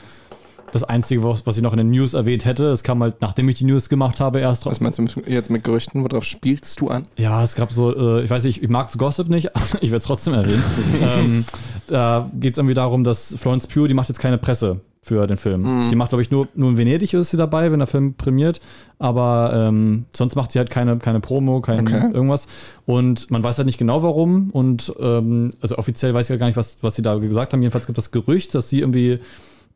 das 0.74 0.84
Einzige, 0.84 1.22
was, 1.22 1.46
was 1.46 1.56
ich 1.56 1.62
noch 1.62 1.72
in 1.72 1.78
den 1.78 1.90
News 1.90 2.14
erwähnt 2.14 2.44
hätte. 2.44 2.66
Es 2.66 2.82
kam 2.82 3.02
halt, 3.02 3.20
nachdem 3.20 3.48
ich 3.48 3.56
die 3.58 3.64
News 3.64 3.88
gemacht 3.88 4.20
habe, 4.20 4.40
erst 4.40 4.66
Was 4.66 4.80
meinst 4.80 4.98
du 4.98 5.06
jetzt 5.26 5.50
mit 5.50 5.64
Gerüchten? 5.64 6.02
Worauf 6.02 6.24
spielst 6.24 6.80
du 6.80 6.88
an? 6.88 7.04
Ja, 7.16 7.42
es 7.42 7.54
gab 7.54 7.72
so, 7.72 7.94
äh, 8.18 8.24
ich 8.24 8.30
weiß 8.30 8.44
nicht, 8.44 8.62
ich 8.62 8.68
mag 8.68 8.92
Gossip 8.96 9.28
nicht, 9.28 9.50
ich 9.80 9.90
werde 9.90 9.96
es 9.98 10.04
trotzdem 10.04 10.34
erwähnen. 10.34 10.62
ähm, 11.00 11.44
da 11.86 12.30
geht 12.38 12.54
es 12.54 12.58
irgendwie 12.58 12.74
darum, 12.74 13.04
dass 13.04 13.34
Florence 13.38 13.66
Pugh, 13.66 13.88
die 13.88 13.94
macht 13.94 14.08
jetzt 14.08 14.18
keine 14.18 14.38
Presse 14.38 14.80
für 15.04 15.26
den 15.26 15.36
Film. 15.36 15.90
Die 15.90 15.96
macht, 15.96 16.08
glaube 16.08 16.22
ich, 16.22 16.30
nur, 16.30 16.48
nur 16.54 16.70
in 16.70 16.78
Venedig 16.78 17.12
ist 17.12 17.30
sie 17.30 17.36
dabei, 17.36 17.70
wenn 17.70 17.78
der 17.78 17.86
Film 17.86 18.14
prämiert. 18.14 18.60
Aber 18.98 19.52
ähm, 19.54 20.06
sonst 20.14 20.34
macht 20.34 20.50
sie 20.52 20.58
halt 20.58 20.70
keine, 20.70 20.96
keine 20.96 21.20
Promo, 21.20 21.60
kein 21.60 21.80
Okay. 21.80 22.10
irgendwas. 22.14 22.46
Und 22.86 23.30
man 23.30 23.44
weiß 23.44 23.58
halt 23.58 23.66
nicht 23.66 23.76
genau 23.76 24.02
warum. 24.02 24.48
Und 24.50 24.94
ähm, 24.98 25.50
also 25.60 25.76
offiziell 25.76 26.14
weiß 26.14 26.24
ich 26.26 26.30
ja 26.30 26.36
gar 26.36 26.46
nicht, 26.46 26.56
was, 26.56 26.78
was 26.80 26.94
sie 26.96 27.02
da 27.02 27.16
gesagt 27.16 27.52
haben. 27.52 27.60
Jedenfalls 27.60 27.86
gibt 27.86 27.98
es 27.98 28.06
das 28.06 28.12
Gerücht, 28.12 28.54
dass 28.54 28.70
sie 28.70 28.80
irgendwie, 28.80 29.18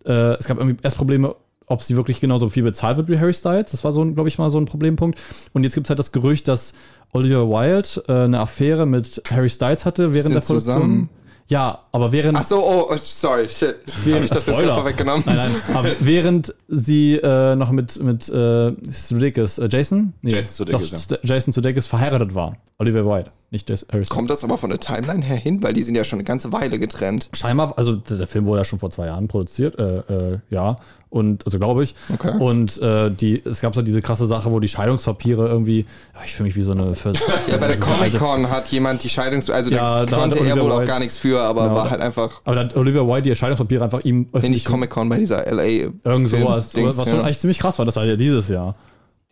äh, 0.05 0.35
es 0.39 0.47
gab 0.47 0.59
irgendwie 0.59 0.77
erst 0.83 0.97
Probleme, 0.97 1.35
ob 1.67 1.83
sie 1.83 1.97
wirklich 1.97 2.21
genauso 2.21 2.49
viel 2.49 2.63
bezahlt 2.63 2.97
wird 2.97 3.09
wie 3.09 3.19
Harry 3.19 3.35
Styles. 3.35 3.71
Das 3.73 3.85
war 3.85 3.93
so, 3.93 4.05
glaube 4.13 4.29
ich, 4.29 4.39
mal 4.39 4.49
so 4.51 4.59
ein 4.59 4.65
Problempunkt. 4.65 5.19
Und 5.53 5.65
jetzt 5.65 5.75
gibt 5.75 5.87
es 5.87 5.91
halt 5.91 5.99
das 5.99 6.13
Gerücht, 6.13 6.49
dass 6.49 6.73
Olivia 7.13 7.41
Wilde 7.41 8.05
äh, 8.09 8.25
eine 8.25 8.41
Affäre 8.41 8.87
mit 8.87 9.23
Harry 9.31 9.49
Styles 9.51 9.85
hatte 9.85 10.15
während 10.15 10.35
der 10.35 10.41
Produktion. 10.41 10.59
zusammen? 10.59 11.09
Ja, 11.51 11.79
aber 11.93 12.13
während. 12.13 12.37
Ach 12.37 12.43
so, 12.47 12.59
oh, 12.63 12.89
oh, 12.91 12.97
sorry, 12.99 13.49
shit. 13.49 13.77
Habe 14.13 14.23
ich 14.25 14.31
das 14.31 14.45
jetzt 14.47 14.49
Spoiler. 14.55 14.75
einfach 14.75 14.85
weggenommen? 14.85 15.23
Nein, 15.25 15.37
nein, 15.37 15.51
aber 15.75 15.91
während 16.01 16.55
sie 16.69 17.15
äh, 17.17 17.57
noch 17.57 17.71
mit, 17.71 18.03
mit 18.03 18.29
äh, 18.29 18.73
Sudeikis, 18.91 19.57
äh, 19.57 19.67
Jason? 19.71 20.13
Nee, 20.21 20.33
Jason 20.33 20.67
Sudeikis, 20.67 20.91
doch, 20.91 20.99
St- 20.99 21.19
Jason 21.23 21.53
Sudeikis 21.55 21.87
verheiratet 21.87 22.35
war, 22.35 22.57
Olivia 22.79 23.03
Wilde. 23.03 23.31
Nicht 23.51 23.69
des 23.69 23.87
Harrison. 23.91 24.15
Kommt 24.15 24.31
das 24.31 24.45
aber 24.45 24.59
von 24.59 24.71
der 24.71 24.79
Timeline 24.79 25.25
her 25.25 25.37
hin? 25.37 25.63
Weil 25.63 25.73
die 25.73 25.83
sind 25.83 25.95
ja 25.95 26.05
schon 26.05 26.19
eine 26.19 26.25
ganze 26.25 26.53
Weile 26.53 26.79
getrennt. 26.79 27.29
Scheinbar, 27.33 27.73
also 27.77 27.97
der 27.97 28.27
Film 28.27 28.45
wurde 28.47 28.61
ja 28.61 28.65
schon 28.65 28.79
vor 28.79 28.91
zwei 28.91 29.07
Jahren 29.07 29.27
produziert, 29.29 29.79
äh, 29.79 29.99
äh, 30.35 30.39
ja, 30.51 30.77
und 31.11 31.47
also 31.47 31.59
glaube 31.59 31.85
ich. 31.85 31.95
Okay. 32.13 32.33
Und 32.39 32.77
äh, 32.83 33.11
die, 33.11 33.43
es 33.47 33.63
gab 33.63 33.75
so 33.75 33.81
diese 33.81 34.03
krasse 34.03 34.27
Sache, 34.27 34.51
wo 34.53 34.61
die 34.61 34.69
Scheidungspapiere 34.69 35.49
irgendwie, 35.49 35.87
ja, 36.15 36.21
ich 36.27 36.35
fühle 36.35 36.49
mich 36.49 36.57
wie 36.57 36.63
so 36.63 36.73
eine. 36.73 36.95
Für, 36.95 37.13
Ja, 37.51 37.57
bei 37.57 37.69
der 37.69 37.77
Comic-Con 37.81 38.51
hat 38.51 38.69
jemand 38.69 39.03
die 39.03 39.09
Scheidungs... 39.09 39.49
Also 39.49 39.71
Ja, 39.71 40.01
da 40.01 40.05
da 40.05 40.17
konnte 40.19 40.41
hat 40.41 40.47
er 40.47 40.61
wohl 40.63 40.71
auch 40.71 40.77
Wilde- 40.81 40.87
gar 40.87 40.99
nichts 40.99 41.17
für, 41.17 41.41
aber 41.41 41.63
Genau, 41.63 41.75
war 41.77 41.85
da- 41.85 41.91
halt 41.93 42.03
einfach... 42.03 42.43
Aber 42.45 42.57
da 42.57 42.61
hat 42.65 42.77
Olivia 42.77 43.07
Wilde 43.07 43.31
die 43.31 43.35
Scheidungspapiere 43.37 43.83
einfach 43.85 44.01
ihm 44.05 44.29
öffentlich. 44.33 44.51
nicht 44.51 44.67
Comic-Con, 44.67 45.09
bei 45.09 45.17
dieser 45.17 45.51
LA... 45.51 45.63
Irgend 45.65 46.29
sowas. 46.29 46.73
Film-Dings, 46.73 46.99
Was 46.99 47.07
ja. 47.07 47.13
schon 47.13 47.21
eigentlich 47.25 47.39
ziemlich 47.39 47.59
krass 47.59 47.79
war, 47.79 47.87
das 47.87 47.97
war 47.97 48.05
ja 48.05 48.17
dieses 48.17 48.49
Jahr. 48.51 48.75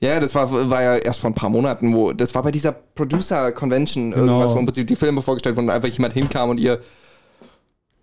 Ja, 0.01 0.21
das 0.21 0.35
war, 0.35 0.51
war 0.71 0.83
ja 0.83 0.97
erst 0.97 1.21
vor 1.21 1.31
ein 1.31 1.35
paar 1.35 1.49
Monaten, 1.49 1.95
wo 1.95 2.13
das 2.13 2.35
war 2.35 2.43
bei 2.43 2.51
dieser 2.51 2.73
Producer 2.73 3.51
Convention 3.53 4.13
irgendwas, 4.13 4.55
wo 4.55 4.59
im 4.59 4.67
Prinzip 4.67 4.87
die 4.87 4.97
Filme 4.97 5.23
vorgestellt 5.23 5.57
wurden 5.57 5.69
und 5.69 5.75
einfach 5.75 5.89
jemand 5.89 6.13
hinkam 6.13 6.51
und 6.51 6.59
ihr 6.61 6.81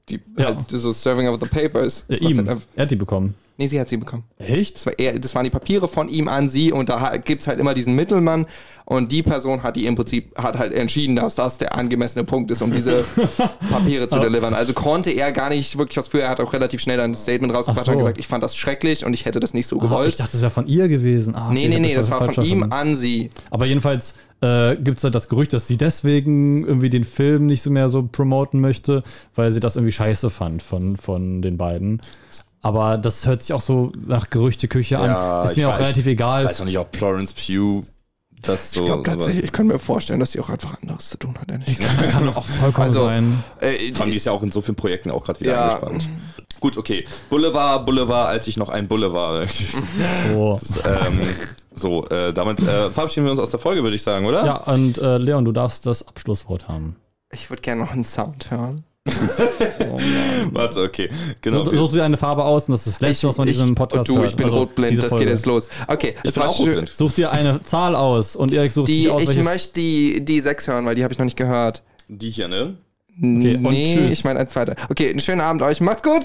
die 0.09 0.19
Ja. 0.37 0.45
halt 0.47 0.69
so 0.69 0.91
Serving 0.91 1.27
of 1.27 1.39
the 1.39 1.47
Papers. 1.47 2.05
Ja, 2.07 2.17
ihm. 2.17 2.47
halt 2.47 2.61
Er 2.75 2.81
hat 2.83 2.91
die 2.91 2.95
bekommen. 2.95 3.35
Nee, 3.57 3.67
sie 3.67 3.79
hat 3.79 3.89
sie 3.89 3.97
bekommen. 3.97 4.23
Echt? 4.37 4.75
Das, 4.75 4.85
war 4.85 4.93
er, 4.97 5.17
das 5.19 5.33
waren 5.35 5.43
die 5.43 5.49
Papiere 5.49 5.87
von 5.87 6.09
ihm 6.09 6.27
an 6.27 6.49
sie 6.49 6.71
und 6.71 6.89
da 6.89 6.99
ha- 7.01 7.17
gibt's 7.17 7.47
halt 7.47 7.59
immer 7.59 7.73
diesen 7.73 7.95
Mittelmann 7.95 8.45
und 8.85 9.11
die 9.13 9.23
Person 9.23 9.63
hat 9.63 9.75
die 9.77 9.85
im 9.85 9.95
Prinzip 9.95 10.37
hat 10.37 10.57
halt 10.57 10.73
entschieden, 10.73 11.15
dass 11.15 11.35
das 11.35 11.57
der 11.57 11.77
angemessene 11.77 12.25
Punkt 12.25 12.51
ist, 12.51 12.61
um 12.61 12.71
diese 12.73 13.05
Papiere 13.69 14.07
zu 14.09 14.19
delivern. 14.19 14.53
Also 14.53 14.73
konnte 14.73 15.09
er 15.11 15.31
gar 15.31 15.49
nicht 15.49 15.77
wirklich 15.77 15.97
was 15.97 16.09
für. 16.09 16.21
Er 16.21 16.29
hat 16.29 16.41
auch 16.41 16.51
relativ 16.51 16.81
schnell 16.81 16.97
dann 16.97 17.11
ein 17.11 17.15
Statement 17.15 17.53
rausgebracht 17.53 17.83
Ach 17.83 17.85
so. 17.85 17.91
und 17.93 17.97
gesagt, 17.99 18.19
ich 18.19 18.27
fand 18.27 18.43
das 18.43 18.55
schrecklich 18.55 19.05
und 19.05 19.13
ich 19.13 19.23
hätte 19.25 19.39
das 19.39 19.53
nicht 19.53 19.67
so 19.67 19.79
Ah, 19.79 19.83
gewollt. 19.83 20.09
ich 20.09 20.15
dachte, 20.17 20.33
das 20.33 20.41
wäre 20.41 20.51
von 20.51 20.67
ihr 20.67 20.87
gewesen. 20.89 21.33
Ah, 21.35 21.49
nee, 21.53 21.61
okay, 21.61 21.69
nee, 21.69 21.79
nee, 21.79 21.89
hab 21.91 21.95
das 21.95 22.11
war 22.11 22.17
falsch 22.19 22.35
von 22.35 22.43
ihm 22.45 22.63
an 22.71 22.95
sie. 22.95 23.29
Aber 23.51 23.65
jedenfalls 23.65 24.15
äh, 24.41 24.75
gibt 24.75 24.97
es 24.97 25.03
halt 25.05 25.15
das 25.15 25.29
Gerücht, 25.29 25.53
dass 25.53 25.65
sie 25.67 25.77
deswegen 25.77 26.65
irgendwie 26.65 26.89
den 26.89 27.05
Film 27.05 27.45
nicht 27.45 27.61
so 27.61 27.69
mehr 27.69 27.87
so 27.87 28.03
promoten 28.11 28.59
möchte, 28.59 29.03
weil 29.35 29.53
sie 29.53 29.61
das 29.61 29.77
irgendwie 29.77 29.93
scheiße 29.93 30.29
fand 30.29 30.61
von, 30.61 30.97
von 30.97 31.41
den 31.41 31.57
beiden. 31.57 32.01
Aber 32.63 32.97
das 32.97 33.25
hört 33.27 33.41
sich 33.43 33.53
auch 33.53 33.61
so 33.61 33.91
nach 34.07 34.29
Gerüchteküche 34.31 34.95
Ja, 34.95 35.41
an. 35.41 35.45
Ist 35.45 35.51
ich 35.51 35.57
mir 35.57 35.69
auch 35.69 35.73
weiß- 35.73 35.79
relativ 35.79 36.05
egal. 36.07 36.45
Weiß 36.45 36.61
auch 36.61 36.65
nicht, 36.65 36.79
ob 36.79 36.95
Florence 36.95 37.33
Pugh 37.33 37.83
das 38.41 38.71
so. 38.71 38.81
Ich 38.81 38.85
glaube 38.87 39.03
tatsächlich, 39.03 39.43
ich 39.45 39.51
kann 39.51 39.67
mir 39.67 39.77
vorstellen, 39.79 40.19
dass 40.19 40.31
sie 40.31 40.39
auch 40.39 40.49
einfach 40.49 40.81
anderes 40.81 41.09
zu 41.09 41.17
tun 41.17 41.35
hat. 41.39 41.49
ehrlich 41.51 41.77
gesagt. 41.77 42.09
Kann 42.09 42.27
auch 42.29 42.43
vollkommen 42.45 42.87
Also, 42.87 43.03
sein. 43.05 43.43
Äh, 43.59 43.91
Vor 43.93 44.01
allem, 44.03 44.11
die 44.11 44.17
ist 44.17 44.25
ja 44.25 44.31
auch 44.31 44.43
in 44.43 44.51
so 44.51 44.61
vielen 44.61 44.75
Projekten 44.75 45.11
auch 45.11 45.23
gerade 45.23 45.39
wieder 45.41 45.51
Ja. 45.53 45.61
angespannt. 45.67 46.09
Gut, 46.59 46.77
okay. 46.77 47.05
Boulevard, 47.29 47.85
Boulevard, 47.85 48.29
als 48.29 48.47
ich 48.47 48.55
noch 48.57 48.69
ein 48.69 48.87
Bulle 48.87 49.13
war. 49.13 49.45
So. 49.47 50.57
ähm, 50.85 51.21
so, 51.73 52.07
äh, 52.07 52.31
damit 52.33 52.61
äh, 52.61 52.89
verabschieden 52.89 53.25
wir 53.25 53.31
uns 53.31 53.39
aus 53.41 53.49
der 53.49 53.59
Folge, 53.59 53.83
würde 53.83 53.95
ich 53.95 54.03
sagen, 54.03 54.25
oder? 54.25 54.45
Ja, 54.45 54.55
und 54.63 54.97
äh, 54.99 55.17
Leon, 55.17 55.43
du 55.43 55.51
darfst 55.51 55.85
das 55.85 56.07
Abschlusswort 56.07 56.67
haben. 56.69 56.95
ich 57.31 57.49
würde 57.49 57.61
gerne 57.61 57.81
noch 57.81 57.91
einen 57.91 58.03
Sound 58.05 58.51
hören. 58.51 58.83
Warte, 60.51 60.81
okay. 60.81 61.09
Genau. 61.41 61.65
So, 61.65 61.73
such 61.73 61.91
dir 61.93 62.03
eine 62.03 62.17
Farbe 62.17 62.43
aus 62.43 62.67
und 62.67 62.73
das 62.73 62.87
ist 62.87 63.01
das 63.01 63.09
Letzte, 63.09 63.27
was 63.27 63.37
man 63.37 63.47
in 63.47 63.53
diesem 63.53 63.75
Podcast 63.75 64.09
und 64.09 64.15
du, 64.15 64.21
hört. 64.21 64.31
ich 64.31 64.35
bin 64.37 64.45
Also, 64.45 64.57
rotblind, 64.59 65.03
das 65.03 65.15
geht 65.17 65.27
jetzt 65.29 65.45
los. 65.45 65.67
Okay, 65.87 66.15
ich 66.23 66.33
bin 66.33 66.41
war 66.41 66.49
auch 66.49 66.55
schön. 66.55 66.67
rotblind. 66.67 66.89
Such 66.95 67.11
dir 67.13 67.31
eine 67.31 67.61
Zahl 67.63 67.95
aus 67.95 68.35
und 68.35 68.53
Erik 68.53 68.71
sucht 68.71 68.87
Die, 68.87 69.03
sich 69.03 69.11
aus, 69.11 69.21
ich 69.21 69.43
möchte 69.43 69.73
die, 69.79 70.23
die 70.23 70.39
6 70.39 70.67
hören, 70.67 70.85
weil 70.85 70.95
die 70.95 71.03
habe 71.03 71.11
ich 71.13 71.19
noch 71.19 71.25
nicht 71.25 71.37
gehört. 71.37 71.83
Die 72.07 72.29
hier, 72.29 72.47
ne? 72.47 72.77
Okay, 73.17 73.55
und 73.55 73.63
nee, 73.71 73.93
tschüss. 73.95 74.13
ich 74.13 74.23
meine 74.23 74.39
ein 74.39 74.47
zweiter. 74.49 74.75
Okay, 74.89 75.09
einen 75.09 75.19
schönen 75.19 75.41
Abend 75.41 75.61
euch. 75.61 75.81
Macht's 75.81 76.01
gut! 76.03 76.23